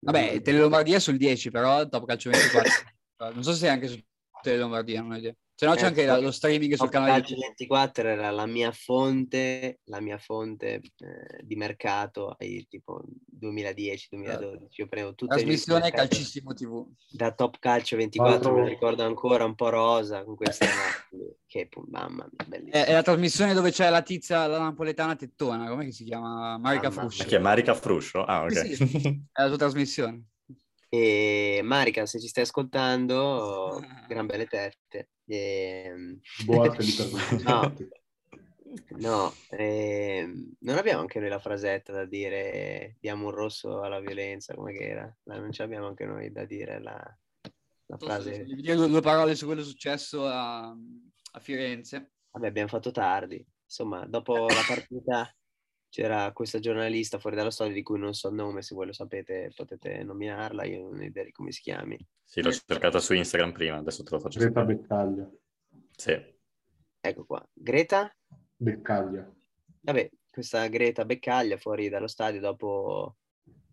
Vabbè, 0.00 0.40
Tele 0.42 0.58
Lombardia 0.58 1.00
sul 1.00 1.16
10, 1.16 1.50
però 1.50 1.88
Top 1.88 2.06
Calcio 2.06 2.30
24. 2.30 2.70
non 3.34 3.42
so 3.42 3.52
se 3.52 3.66
è 3.66 3.70
anche 3.70 3.88
Tele 4.42 4.58
Lombardia, 4.58 5.00
non 5.02 5.12
ho 5.12 5.16
idea. 5.16 5.34
Se 5.58 5.66
no 5.66 5.74
c'è 5.74 5.82
Eh, 5.82 5.86
anche 5.86 6.06
la- 6.06 6.20
lo 6.20 6.30
streaming 6.30 6.70
sul 6.74 6.84
Top 6.88 6.90
canale 6.90 7.10
Calcio 7.14 7.30
YouTube. 7.34 7.46
24 7.48 8.08
era 8.08 8.30
la 8.30 8.46
mia 8.46 8.70
fonte, 8.70 9.80
la 9.86 10.00
mia 10.00 10.16
fonte 10.18 10.74
eh, 10.74 11.40
di 11.42 11.56
mercato 11.56 12.36
ai 12.38 12.64
tipo 12.68 13.02
2010-2012. 13.26 14.80
Io 14.80 14.86
prendevo 14.86 15.14
tutte 15.16 15.34
le 15.34 15.40
Trasmissione 15.42 15.90
Calcissimo 15.90 16.54
TV. 16.54 16.86
da 17.10 17.32
Top 17.32 17.58
Calcio 17.58 17.96
24, 17.96 18.32
Altro- 18.34 18.54
me 18.54 18.60
lo 18.62 18.68
ricordo 18.68 19.02
ancora 19.04 19.44
un 19.44 19.54
po' 19.56 19.68
rosa 19.68 20.22
con 20.22 20.36
questa 20.36 20.66
che 21.46 21.68
mamma 21.88 22.28
mia, 22.30 22.44
È, 22.44 22.48
bellissima. 22.48 22.84
è 22.84 22.92
la 22.92 23.02
trasmissione 23.02 23.52
dove 23.54 23.70
c'è 23.72 23.90
la 23.90 24.02
tizia, 24.02 24.46
la 24.46 24.58
napoletana 24.60 25.16
tettona, 25.16 25.68
come 25.68 25.90
si 25.90 26.04
chiama? 26.04 26.56
Marica 26.58 26.88
Mamma 26.90 27.00
Fruscio. 27.08 27.24
Chi 27.24 27.34
è 27.34 27.38
Marica 27.38 27.74
Fruscio? 27.74 28.22
Ah, 28.24 28.44
ok. 28.44 28.74
Sì, 28.76 28.84
È 29.32 29.42
la 29.42 29.48
sua 29.48 29.56
trasmissione. 29.56 30.24
E 30.88 31.60
Marica, 31.62 32.06
se 32.06 32.18
ci 32.18 32.28
stai 32.28 32.44
ascoltando, 32.44 33.82
gran 34.06 34.26
belle 34.26 34.46
tette. 34.46 35.10
Ehm, 35.26 36.18
Boate 36.44 36.76
per 36.96 37.42
No. 37.42 37.74
No, 38.98 39.32
ehm, 39.50 40.56
non 40.60 40.76
abbiamo 40.76 41.00
anche 41.00 41.18
noi 41.20 41.30
la 41.30 41.38
frasetta 41.38 41.90
da 41.92 42.04
dire 42.04 42.96
diamo 43.00 43.26
un 43.26 43.30
rosso 43.30 43.80
alla 43.80 43.98
violenza, 43.98 44.54
come 44.54 44.72
che 44.72 44.88
era? 44.88 45.16
Non 45.24 45.50
ce 45.52 45.62
l'abbiamo 45.62 45.86
anche 45.86 46.04
noi 46.04 46.30
da 46.30 46.44
dire 46.44 46.78
la, 46.78 47.18
la 47.86 47.96
frase. 47.96 48.44
Dire 48.44 48.74
due, 48.74 48.88
due 48.88 49.00
parole 49.00 49.34
su 49.34 49.46
quello 49.46 49.62
successo 49.62 50.26
a, 50.26 50.68
a 50.68 51.40
Firenze. 51.40 52.12
Vabbè, 52.30 52.46
abbiamo 52.46 52.68
fatto 52.68 52.90
tardi. 52.90 53.44
Insomma, 53.64 54.06
dopo 54.06 54.46
la 54.46 54.64
partita 54.66 55.34
c'era 55.88 56.32
questa 56.32 56.58
giornalista 56.58 57.18
fuori 57.18 57.36
dalla 57.36 57.50
storia 57.50 57.72
di 57.72 57.82
cui 57.82 57.98
non 57.98 58.14
so 58.14 58.28
il 58.28 58.34
nome, 58.34 58.62
se 58.62 58.74
voi 58.74 58.86
lo 58.86 58.92
sapete 58.92 59.50
potete 59.54 60.02
nominarla, 60.02 60.64
io 60.64 60.82
non 60.82 60.98
ho 60.98 61.02
idea 61.02 61.24
di 61.24 61.32
come 61.32 61.52
si 61.52 61.62
chiami. 61.62 61.98
Sì, 62.24 62.42
l'ho 62.42 62.52
cercata 62.52 63.00
su 63.00 63.14
Instagram 63.14 63.52
prima, 63.52 63.76
adesso 63.76 64.02
te 64.02 64.10
lo 64.10 64.20
faccio 64.20 64.38
Greta 64.38 64.60
sapere. 64.60 64.78
Beccaglia. 64.78 65.30
Sì. 65.96 66.36
Ecco 67.00 67.24
qua. 67.24 67.48
Greta? 67.52 68.14
Beccaglia. 68.56 69.34
Vabbè, 69.80 70.10
questa 70.30 70.66
Greta 70.68 71.04
Beccaglia 71.04 71.56
fuori 71.56 71.88
dallo 71.88 72.06
stadio 72.06 72.40
dopo, 72.40 73.16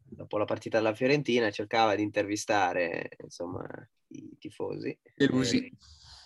dopo 0.04 0.38
la 0.38 0.46
partita 0.46 0.78
della 0.78 0.94
Fiorentina 0.94 1.52
cercava 1.52 1.96
di 1.96 2.04
intervistare 2.04 3.10
insomma 3.22 3.68
i 4.08 4.38
tifosi. 4.40 4.98
Delusi. 5.16 5.66
Eh, 5.66 5.74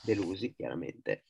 delusi, 0.03 0.53
chiaramente. 0.53 1.24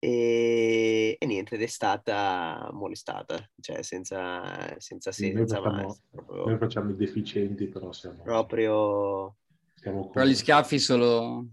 E, 0.00 1.16
e 1.18 1.26
niente, 1.26 1.56
ed 1.56 1.62
è 1.62 1.66
stata 1.66 2.68
molestata, 2.72 3.36
cioè 3.60 3.82
senza, 3.82 4.76
senza 4.78 5.10
senza 5.10 5.58
noi 5.58 5.98
proprio, 6.10 6.44
Noi 6.46 6.58
facciamo 6.58 6.90
i 6.90 6.96
deficienti, 6.96 7.66
però 7.66 7.90
siamo, 7.90 8.22
proprio 8.22 9.36
siamo 9.74 10.08
Però 10.08 10.24
gli 10.24 10.34
schiaffi 10.34 10.78
solo 10.78 11.46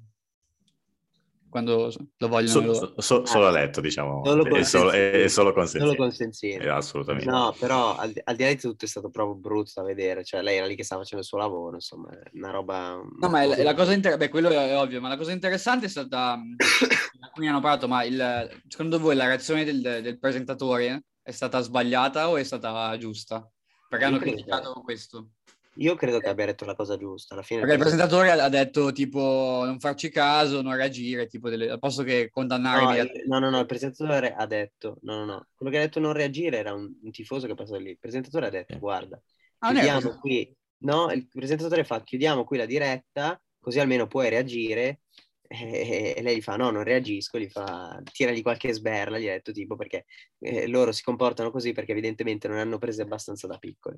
quando 1.56 1.90
lo 2.18 2.28
vogliono 2.28 2.74
So- 2.74 2.74
so- 2.74 3.02
so- 3.02 3.26
solo 3.26 3.48
a 3.48 3.50
letto, 3.50 3.80
diciamo. 3.80 4.26
Solo 4.26 4.44
è, 4.44 4.64
solo, 4.64 4.92
è- 4.92 5.24
è 5.24 5.28
solo 5.30 5.54
consentire. 5.54 6.66
Eh, 6.66 6.68
assolutamente. 6.68 7.30
No, 7.30 7.56
però 7.58 7.96
al, 7.96 8.12
al 8.26 8.36
di 8.36 8.44
là 8.44 8.50
di 8.50 8.58
tutto 8.58 8.84
è 8.84 8.88
stato 8.90 9.10
proprio 9.10 9.36
brutto 9.36 9.72
da 9.76 9.84
vedere, 9.84 10.26
cioè 10.26 10.42
lei 10.42 10.58
era 10.58 10.66
lì 10.66 10.76
che 10.76 10.84
stava 10.84 11.04
facendo 11.04 11.24
il 11.24 11.30
suo 11.30 11.38
lavoro, 11.38 11.76
insomma, 11.76 12.10
è 12.10 12.30
una 12.34 12.52
roba... 12.52 13.00
No, 13.20 13.30
ma 13.30 13.42
è 13.44 13.46
la, 13.48 13.56
è 13.56 13.64
la 13.64 13.74
cosa 13.74 13.94
interessante, 13.94 14.26
beh, 14.26 14.30
quello 14.30 14.50
è 14.50 14.78
ovvio, 14.78 15.00
ma 15.00 15.08
la 15.08 15.16
cosa 15.16 15.32
interessante 15.32 15.86
è 15.86 15.90
stata, 15.90 16.36
mh, 16.36 16.56
alcuni 17.24 17.48
hanno 17.48 17.62
parlato, 17.62 17.88
ma 17.88 18.04
il, 18.04 18.62
secondo 18.68 19.00
voi 19.00 19.16
la 19.16 19.28
reazione 19.28 19.64
del, 19.64 19.80
del 19.80 20.20
presentatore 20.20 21.06
è 21.22 21.32
stata 21.32 21.62
sbagliata 21.62 22.28
o 22.30 22.36
è 22.36 22.44
stata 22.44 22.98
giusta? 22.98 23.50
Perché 23.88 24.04
hanno 24.04 24.18
criticato 24.18 24.74
questo. 24.84 25.30
Io 25.78 25.96
credo 25.96 26.20
che 26.20 26.30
abbia 26.30 26.46
detto 26.46 26.66
la 26.66 26.76
cosa 26.76 26.98
giusta, 26.98 27.34
alla 27.34 27.44
fine... 27.44 27.60
Perché 27.60 27.76
il 27.76 27.82
presentatore 27.82 28.32
ha 28.32 28.50
detto 28.50 28.92
tipo 28.92 29.64
non 29.66 29.80
farci 29.80 30.10
caso, 30.10 30.62
non 30.62 30.76
reagire, 30.76 31.28
tipo 31.28 31.50
delle, 31.50 31.70
al 31.70 31.80
posto 31.80 32.04
che 32.04 32.30
condannare 32.30 33.04
No, 33.26 33.40
no, 33.40 33.46
no, 33.46 33.50
no, 33.50 33.60
il 33.60 33.66
presentatore 33.66 34.34
ha 34.34 34.46
detto, 34.46 35.00
no, 35.02 35.18
no, 35.18 35.26
no, 35.26 35.48
quello 35.54 35.72
che 35.72 35.78
ha 35.78 35.82
detto 35.82 36.00
non 36.00 36.14
reagire 36.14 36.58
era 36.58 36.74
un, 36.74 36.92
un 37.02 37.12
tifoso 37.12 37.48
che 37.48 37.56
passò 37.56 37.76
lì, 37.78 37.90
il 37.90 38.00
presentatore 38.00 38.48
ha 38.48 38.52
detto, 38.52 38.76
Eh. 38.76 38.80
guarda, 38.80 39.22
Ah, 39.60 39.72
chiudiamo 39.72 40.18
qui, 40.20 40.56
no, 40.80 41.12
il 41.12 41.28
presentatore 41.28 41.84
fa, 41.84 42.04
chiudiamo 42.04 42.44
qui 42.44 42.58
la 42.58 42.66
diretta, 42.66 43.42
così 43.60 43.80
almeno 43.80 44.08
puoi 44.08 44.30
reagire, 44.30 45.02
e, 45.48 46.14
e 46.16 46.22
lei 46.22 46.38
gli 46.38 46.42
fa, 46.42 46.56
no, 46.56 46.70
non 46.70 46.84
reagisco, 46.84 47.40
gli 47.40 47.50
fa, 47.50 48.02
tiragli 48.12 48.42
qualche 48.42 48.74
sberla, 48.74 49.18
gli 49.18 49.28
ha 49.28 49.34
detto 49.34 49.52
tipo, 49.52 49.76
perché 49.76 50.06
eh, 50.40 50.68
loro 50.68 50.92
si 50.92 51.04
comportano 51.04 51.52
così 51.52 51.72
perché 51.72 51.92
evidentemente 51.92 52.48
non 52.48 52.58
hanno 52.58 52.78
prese 52.78 53.02
abbastanza 53.02 53.48
da 53.48 53.58
piccoli. 53.58 53.98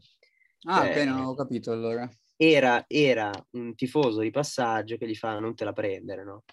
Ah, 0.66 0.82
cioè- 0.82 1.02
ok, 1.02 1.08
non 1.08 1.20
ho 1.26 1.36
capito 1.36 1.72
allora. 1.72 2.10
Era, 2.36 2.84
era 2.88 3.32
un 3.52 3.74
tifoso 3.76 4.20
di 4.22 4.30
passaggio 4.30 4.98
che 4.98 5.08
gli 5.08 5.16
fa 5.16 5.40
non 5.40 5.56
te 5.56 5.64
la 5.66 5.74
prendere, 5.74 6.24
no? 6.24 6.44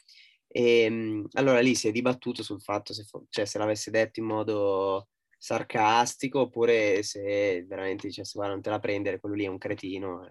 E 0.46 0.88
mh, 0.88 1.26
allora 1.32 1.60
lì 1.60 1.74
si 1.74 1.88
è 1.88 1.92
dibattuto 1.92 2.42
sul 2.42 2.62
fatto 2.62 2.94
se, 2.94 3.04
fo- 3.04 3.26
cioè, 3.28 3.44
se 3.44 3.58
l'avesse 3.58 3.90
detto 3.90 4.20
in 4.20 4.26
modo 4.26 5.08
sarcastico 5.36 6.40
oppure 6.42 7.02
se 7.02 7.64
veramente 7.68 8.06
dicesse 8.06 8.32
guarda 8.34 8.54
non 8.54 8.62
te 8.62 8.70
la 8.70 8.78
prendere, 8.78 9.20
quello 9.20 9.34
lì 9.34 9.44
è 9.44 9.48
un 9.48 9.58
cretino 9.58 10.26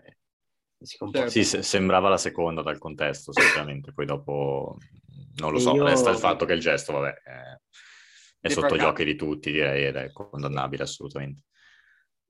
si 0.81 0.97
comporta. 0.97 1.29
Sì, 1.29 1.43
se- 1.43 1.61
sembrava 1.63 2.09
la 2.09 2.17
seconda 2.17 2.61
dal 2.61 2.77
contesto, 2.77 3.31
sicuramente. 3.31 3.93
Poi 3.93 4.05
dopo, 4.05 4.77
non 5.35 5.51
lo 5.51 5.57
E 5.57 5.61
so, 5.61 5.73
io- 5.73 5.83
resta 5.85 6.09
il 6.09 6.17
fatto 6.17 6.45
che 6.45 6.53
il 6.53 6.59
gesto, 6.59 6.93
vabbè, 6.93 7.13
è, 7.13 7.59
è 8.41 8.49
sotto 8.49 8.75
gli 8.75 8.81
occhi 8.81 9.03
di 9.05 9.15
tutti, 9.15 9.51
direi, 9.51 9.85
ed 9.85 9.95
è 9.95 10.11
condannabile 10.11 10.83
assolutamente. 10.83 11.43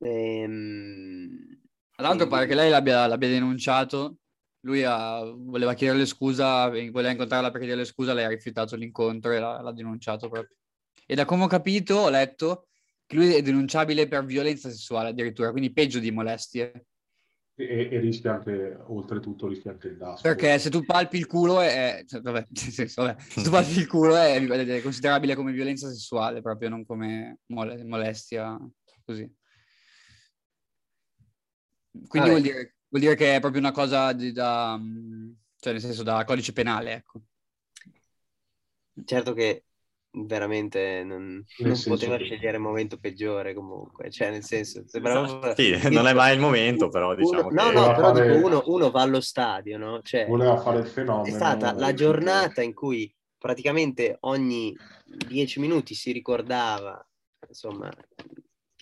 Ehm, 0.04 1.60
Tra 1.96 2.08
l'altro 2.08 2.28
pare 2.28 2.46
che 2.46 2.56
lei 2.56 2.70
l'abbia, 2.70 3.08
l'abbia 3.08 3.30
denunciato, 3.30 4.18
lui 4.62 4.84
ha- 4.84 5.24
voleva 5.24 5.74
chiederle 5.74 6.06
scusa, 6.06 6.70
voleva 6.70 7.10
incontrarla 7.12 7.52
per 7.52 7.60
chiederle 7.60 7.86
scusa, 7.86 8.14
lei 8.14 8.26
ha 8.26 8.30
rifiutato 8.30 8.76
l'incontro 8.76 9.32
e 9.32 9.40
l'ha, 9.40 9.62
l'ha 9.62 9.72
denunciato 9.72 10.30
proprio. 10.30 10.56
E 11.06 11.16
da 11.16 11.26
come 11.26 11.44
ho 11.44 11.48
capito, 11.48 11.96
ho 11.96 12.10
letto 12.10 12.68
che 13.06 13.16
lui 13.16 13.34
è 13.34 13.42
denunciabile 13.42 14.08
per 14.08 14.26
violenza 14.26 14.70
sessuale 14.70 15.10
addirittura, 15.10 15.52
quindi 15.52 15.72
peggio 15.72 16.00
di 16.00 16.12
molestie. 16.12 16.86
E, 17.56 17.90
e 17.92 18.00
rischia 18.00 18.34
anche, 18.34 18.78
oltretutto, 18.88 19.48
rischia 19.48 19.72
anche 19.72 19.90
il 19.90 19.98
DAS. 19.98 20.22
Perché 20.22 20.58
se 20.58 20.70
tu 20.70 20.84
palpi 20.84 21.18
il 21.18 21.28
culo 21.28 21.60
è... 21.62 22.04
cioè, 22.08 22.22
vabbè, 22.22 22.48
senso, 22.52 23.04
vabbè, 23.04 23.22
se 23.22 23.44
tu 23.44 23.50
palpi 23.52 23.78
il 23.78 23.88
culo 23.88 24.16
è, 24.16 24.44
è 24.44 24.82
considerabile 24.82 25.36
come 25.36 25.52
violenza 25.52 25.88
sessuale, 25.90 26.42
proprio 26.42 26.70
non 26.70 26.86
come 26.86 27.40
mole- 27.48 27.84
molestia, 27.84 28.58
così. 29.06 29.32
Quindi 32.08 32.30
vuol 32.30 32.42
dire, 32.42 32.76
vuol 32.90 33.02
dire 33.04 33.16
che 33.16 33.36
è 33.36 33.40
proprio 33.40 33.62
una 33.62 33.72
cosa 33.72 34.14
di- 34.14 34.32
da... 34.32 34.78
mm, 34.78 35.32
cioè 35.60 35.74
nel 35.74 35.82
senso 35.82 36.04
da 36.04 36.24
codice 36.26 36.54
penale, 36.54 36.94
ecco. 36.94 37.22
certo 39.06 39.34
che 39.34 39.66
veramente 40.16 41.04
non, 41.04 41.44
non 41.58 41.82
poteva 41.84 42.18
scegliere 42.18 42.58
il 42.58 42.64
momento 42.64 42.98
peggiore 43.00 43.54
comunque, 43.54 44.12
cioè 44.12 44.30
nel 44.30 44.44
senso, 44.44 44.84
sembrava... 44.88 45.54
Sì, 45.56 45.72
non 45.90 46.08
è 46.08 46.14
mai 46.14 46.36
il 46.36 46.40
momento, 46.40 46.90
però 46.90 47.16
diciamo 47.16 47.50
Uno- 47.50 47.50
no, 47.50 47.64
che... 47.66 47.72
no, 47.72 47.72
Voleva 47.72 47.96
però 47.96 48.12
fare- 48.12 48.28
dico, 48.30 48.46
uno, 48.46 48.64
uno 48.68 48.92
va 48.92 49.02
allo 49.02 49.22
stadio, 49.22 49.78
no? 49.78 50.02
Cioè, 50.02 50.28
Voleva 50.28 50.58
fare 50.58 50.80
il 50.80 50.86
fenomeno. 50.88 51.26
è 51.26 51.32
stata 51.32 51.74
la 51.78 51.94
giornata 51.94 52.62
in 52.62 52.74
cui 52.74 53.14
praticamente 53.38 54.18
ogni 54.22 54.76
dieci 55.04 55.60
minuti 55.60 55.96
si 55.96 56.12
ricordava, 56.12 57.04
insomma, 57.48 57.90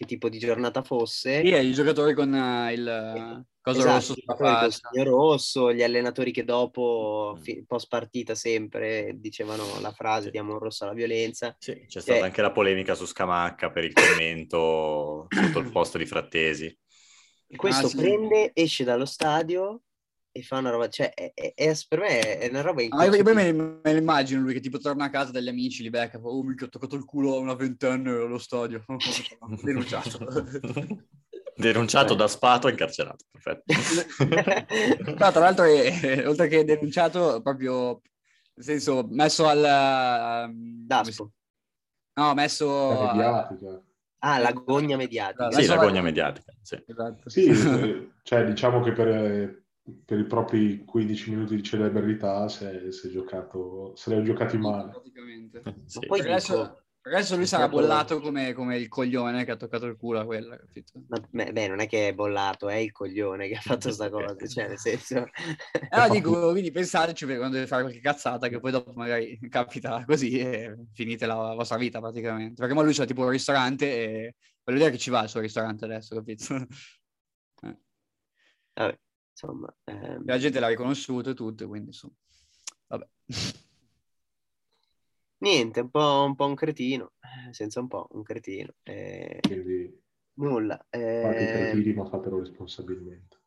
che 0.02 0.06
tipo 0.08 0.30
di 0.30 0.40
giornata 0.40 0.82
fosse. 0.82 1.42
Sì, 1.42 1.52
è 1.52 1.60
il 1.60 1.74
giocatore 1.74 2.14
con 2.16 2.34
eh, 2.34 2.74
il 2.74 3.46
coso 3.62 3.80
Esatto, 3.80 3.94
rosso 3.96 4.12
i 4.14 4.16
sulla 4.22 4.36
giocatori 4.36 4.72
faccia. 4.72 5.04
rosso, 5.04 5.74
gli 5.74 5.84
allenatori 5.84 6.32
che 6.32 6.44
dopo, 6.44 7.36
Mm. 7.38 7.42
fi- 7.42 7.64
post 7.68 7.88
partita 7.88 8.34
sempre, 8.34 9.14
dicevano 9.18 9.64
la 9.80 9.92
frase 9.92 10.26
Sì. 10.26 10.32
diamo 10.32 10.54
un 10.54 10.60
rosso 10.60 10.84
alla 10.86 10.94
violenza. 10.94 11.56
Sì, 11.60 11.86
c'è 11.88 12.02
stata 12.02 12.20
Eh. 12.20 12.24
anche 12.24 12.42
la 12.42 12.52
polemica 12.52 12.96
su 12.96 13.06
Scamacca 13.06 13.70
per 13.70 13.84
il 13.84 13.94
commento 13.94 15.28
sotto 15.30 15.60
il 15.60 15.72
posto 15.72 15.98
di 16.00 16.06
Frattesi. 16.06 16.76
Questo 17.56 17.86
Ah, 17.86 17.90
sì. 17.90 17.96
prende, 17.98 18.52
esce 18.54 18.84
dallo 18.84 19.06
stadio 19.06 19.82
e 20.34 20.42
fa 20.44 20.58
una 20.60 20.70
roba, 20.70 20.88
cioè 20.88 21.14
è, 21.14 21.32
è- 21.34 21.54
è- 21.54 21.74
per 21.88 22.00
me 22.00 22.38
è 22.40 22.48
una 22.50 22.62
roba 22.62 22.82
Ah, 22.90 23.06
io, 23.06 23.24
poi 23.24 23.34
me, 23.34 23.52
me 23.52 23.80
lo 23.84 23.98
immagino 23.98 24.42
lui 24.42 24.54
che 24.54 24.60
tipo 24.62 24.78
torna 24.78 25.06
a 25.06 25.10
casa 25.10 25.32
dagli 25.32 25.48
amici, 25.50 25.84
li 25.84 25.90
becca, 25.90 26.20
fa, 26.20 26.28
oh 26.28 26.44
mica 26.44 26.66
ho 26.66 26.70
toccato 26.70 26.96
il 26.96 27.06
culo 27.06 27.36
a 27.36 27.40
una 27.40 27.54
ventenne 27.56 28.10
allo 28.12 28.38
stadio, 28.38 28.84
denunciato. 29.62 30.20
Denunciato 31.54 32.16
da 32.16 32.28
Spato 32.28 32.68
e 32.68 32.72
incarcerato. 32.72 33.26
Perfetto. 33.30 33.64
No, 35.18 35.32
tra 35.32 35.40
l'altro, 35.40 35.66
è- 35.66 36.28
oltre 36.28 36.48
che 36.48 36.64
denunciato, 36.64 37.42
proprio, 37.42 38.02
nel 38.56 38.66
senso, 38.66 39.06
messo 39.10 39.46
al... 39.48 39.64
ehm, 39.64 40.86
Daspo. 40.88 41.32
No, 42.14 42.34
messo... 42.34 42.94
La 42.94 43.14
mediatica. 43.14 43.82
Ah, 44.20 44.38
l'agonia 44.40 44.98
mediatica. 44.98 45.50
Sì, 45.52 45.58
Adesso- 45.58 45.76
l'agonia 45.76 46.02
mediatica. 46.02 46.54
Sì. 46.62 46.84
Esatto. 46.88 47.30
Sì, 47.30 48.10
cioè 48.24 48.46
diciamo 48.46 48.82
che 48.82 48.92
per, 48.94 49.64
per 50.06 50.20
i 50.20 50.26
propri 50.26 50.84
15 50.86 51.30
minuti 51.32 51.56
di 51.56 51.64
celebrità 51.64 52.48
si 52.48 52.66
è, 52.66 52.92
si 52.92 53.08
è 53.08 53.10
giocato, 53.10 53.96
se 53.96 54.12
li 54.12 54.20
ha 54.20 54.24
giocati 54.24 54.58
male. 54.58 54.92
Praticamente. 54.92 55.62
Sì. 55.86 56.06
poi 56.06 56.20
adesso, 56.20 56.54
dico- 56.54 56.84
adesso 57.02 57.36
lui 57.36 57.48
sarà 57.48 57.68
bollato 57.68 58.20
come, 58.20 58.54
come 58.54 58.78
il 58.78 58.88
coglione 58.88 59.44
che 59.44 59.52
ha 59.52 59.56
toccato 59.56 59.88
il 59.88 59.98
culo 59.98 60.20
a 60.20 60.26
quella, 60.26 60.56
capito? 60.58 61.04
Ma, 61.08 61.20
beh, 61.52 61.68
non 61.68 61.80
è 61.80 61.88
che 61.88 62.10
è 62.10 62.14
bollato, 62.14 62.70
è 62.70 62.76
il 62.76 62.92
coglione 62.92 63.48
che 63.48 63.56
ha 63.56 63.62
fatto 63.62 63.92
sta 63.92 64.10
cosa, 64.12 64.36
cioè 64.48 64.68
nel 64.68 64.78
senso... 64.78 65.18
Eh, 65.18 65.98
no, 65.98 66.10
dico, 66.10 66.52
quindi 66.52 66.70
pensateci 66.72 67.26
per 67.26 67.38
quando 67.38 67.56
deve 67.56 67.68
fare 67.68 67.82
qualche 67.82 68.02
cazzata 68.02 68.48
che 68.50 68.60
poi 68.60 68.72
dopo 68.72 68.92
magari 68.94 69.40
capita 69.50 70.04
così 70.06 70.38
e 70.38 70.76
finite 70.94 71.26
la 71.26 71.56
vostra 71.56 71.78
vita 71.78 72.00
praticamente. 72.00 72.62
Perché 72.62 72.76
ma 72.76 72.84
lui 72.84 72.94
c'ha 72.94 73.06
tipo 73.06 73.24
un 73.24 73.30
ristorante 73.30 73.86
e 73.86 74.36
voglio 74.64 74.78
dire 74.78 74.92
che 74.92 75.00
ci 75.00 75.10
va 75.10 75.22
al 75.22 75.30
suo 75.30 75.40
ristorante 75.40 75.86
adesso, 75.86 76.16
capito? 76.16 76.68
Vabbè, 78.74 78.98
insomma... 79.42 79.74
ehm, 79.86 80.26
La 80.26 80.38
gente 80.38 80.60
l'ha 80.60 80.68
riconosciuto 80.68 81.32
e 81.32 81.34
tutto, 81.34 81.68
quindi 81.68 81.88
insomma, 81.88 82.14
vabbè. 82.88 83.08
Niente, 85.40 85.80
un 85.80 85.90
po', 85.90 86.24
un 86.26 86.36
po' 86.36 86.46
un 86.46 86.56
cretino, 86.56 87.14
eh, 87.20 87.54
senza 87.54 87.80
un 87.80 87.88
po', 87.88 88.08
un 88.12 88.22
cretino. 88.22 88.74
eh, 88.84 89.40
Quindi 89.42 90.00
nulla. 90.34 90.78
fate 90.78 90.98
i 90.98 91.02
eh, 91.02 91.72
cretini 91.72 91.94
ma 91.94 92.06
fatelo 92.06 92.40
responsabilmente. 92.40 93.40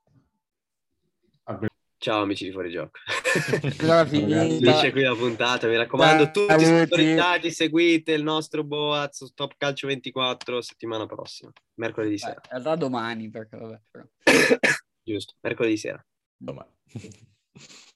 Ciao 1.97 2.23
amici 2.23 2.45
di 2.45 2.53
Ragazzi, 3.79 4.19
finita. 4.19 4.45
Finisce 4.45 4.91
qui 4.93 5.03
la 5.03 5.15
puntata, 5.15 5.69
mi 5.69 5.77
raccomando, 5.77 6.31
tutti 6.31 6.65
sintonizzati, 6.65 7.51
seguite 7.51 8.12
il 8.12 8.23
nostro 8.23 8.62
Boaz 8.62 9.33
Top 9.35 9.55
Calcio 9.57 9.87
24 9.87 10.61
settimana 10.61 11.07
prossima, 11.07 11.51
mercoledì 11.75 12.19
sera, 12.19 12.33
in 12.35 12.51
realtà 12.51 12.77
domani, 12.77 13.31
perché 13.31 13.57
vabbè. 13.57 13.81
Però. 13.91 14.05
giusto, 15.05 15.35
mercoledì 15.40 15.76
sera. 15.76 16.05
Insomma. 16.39 16.66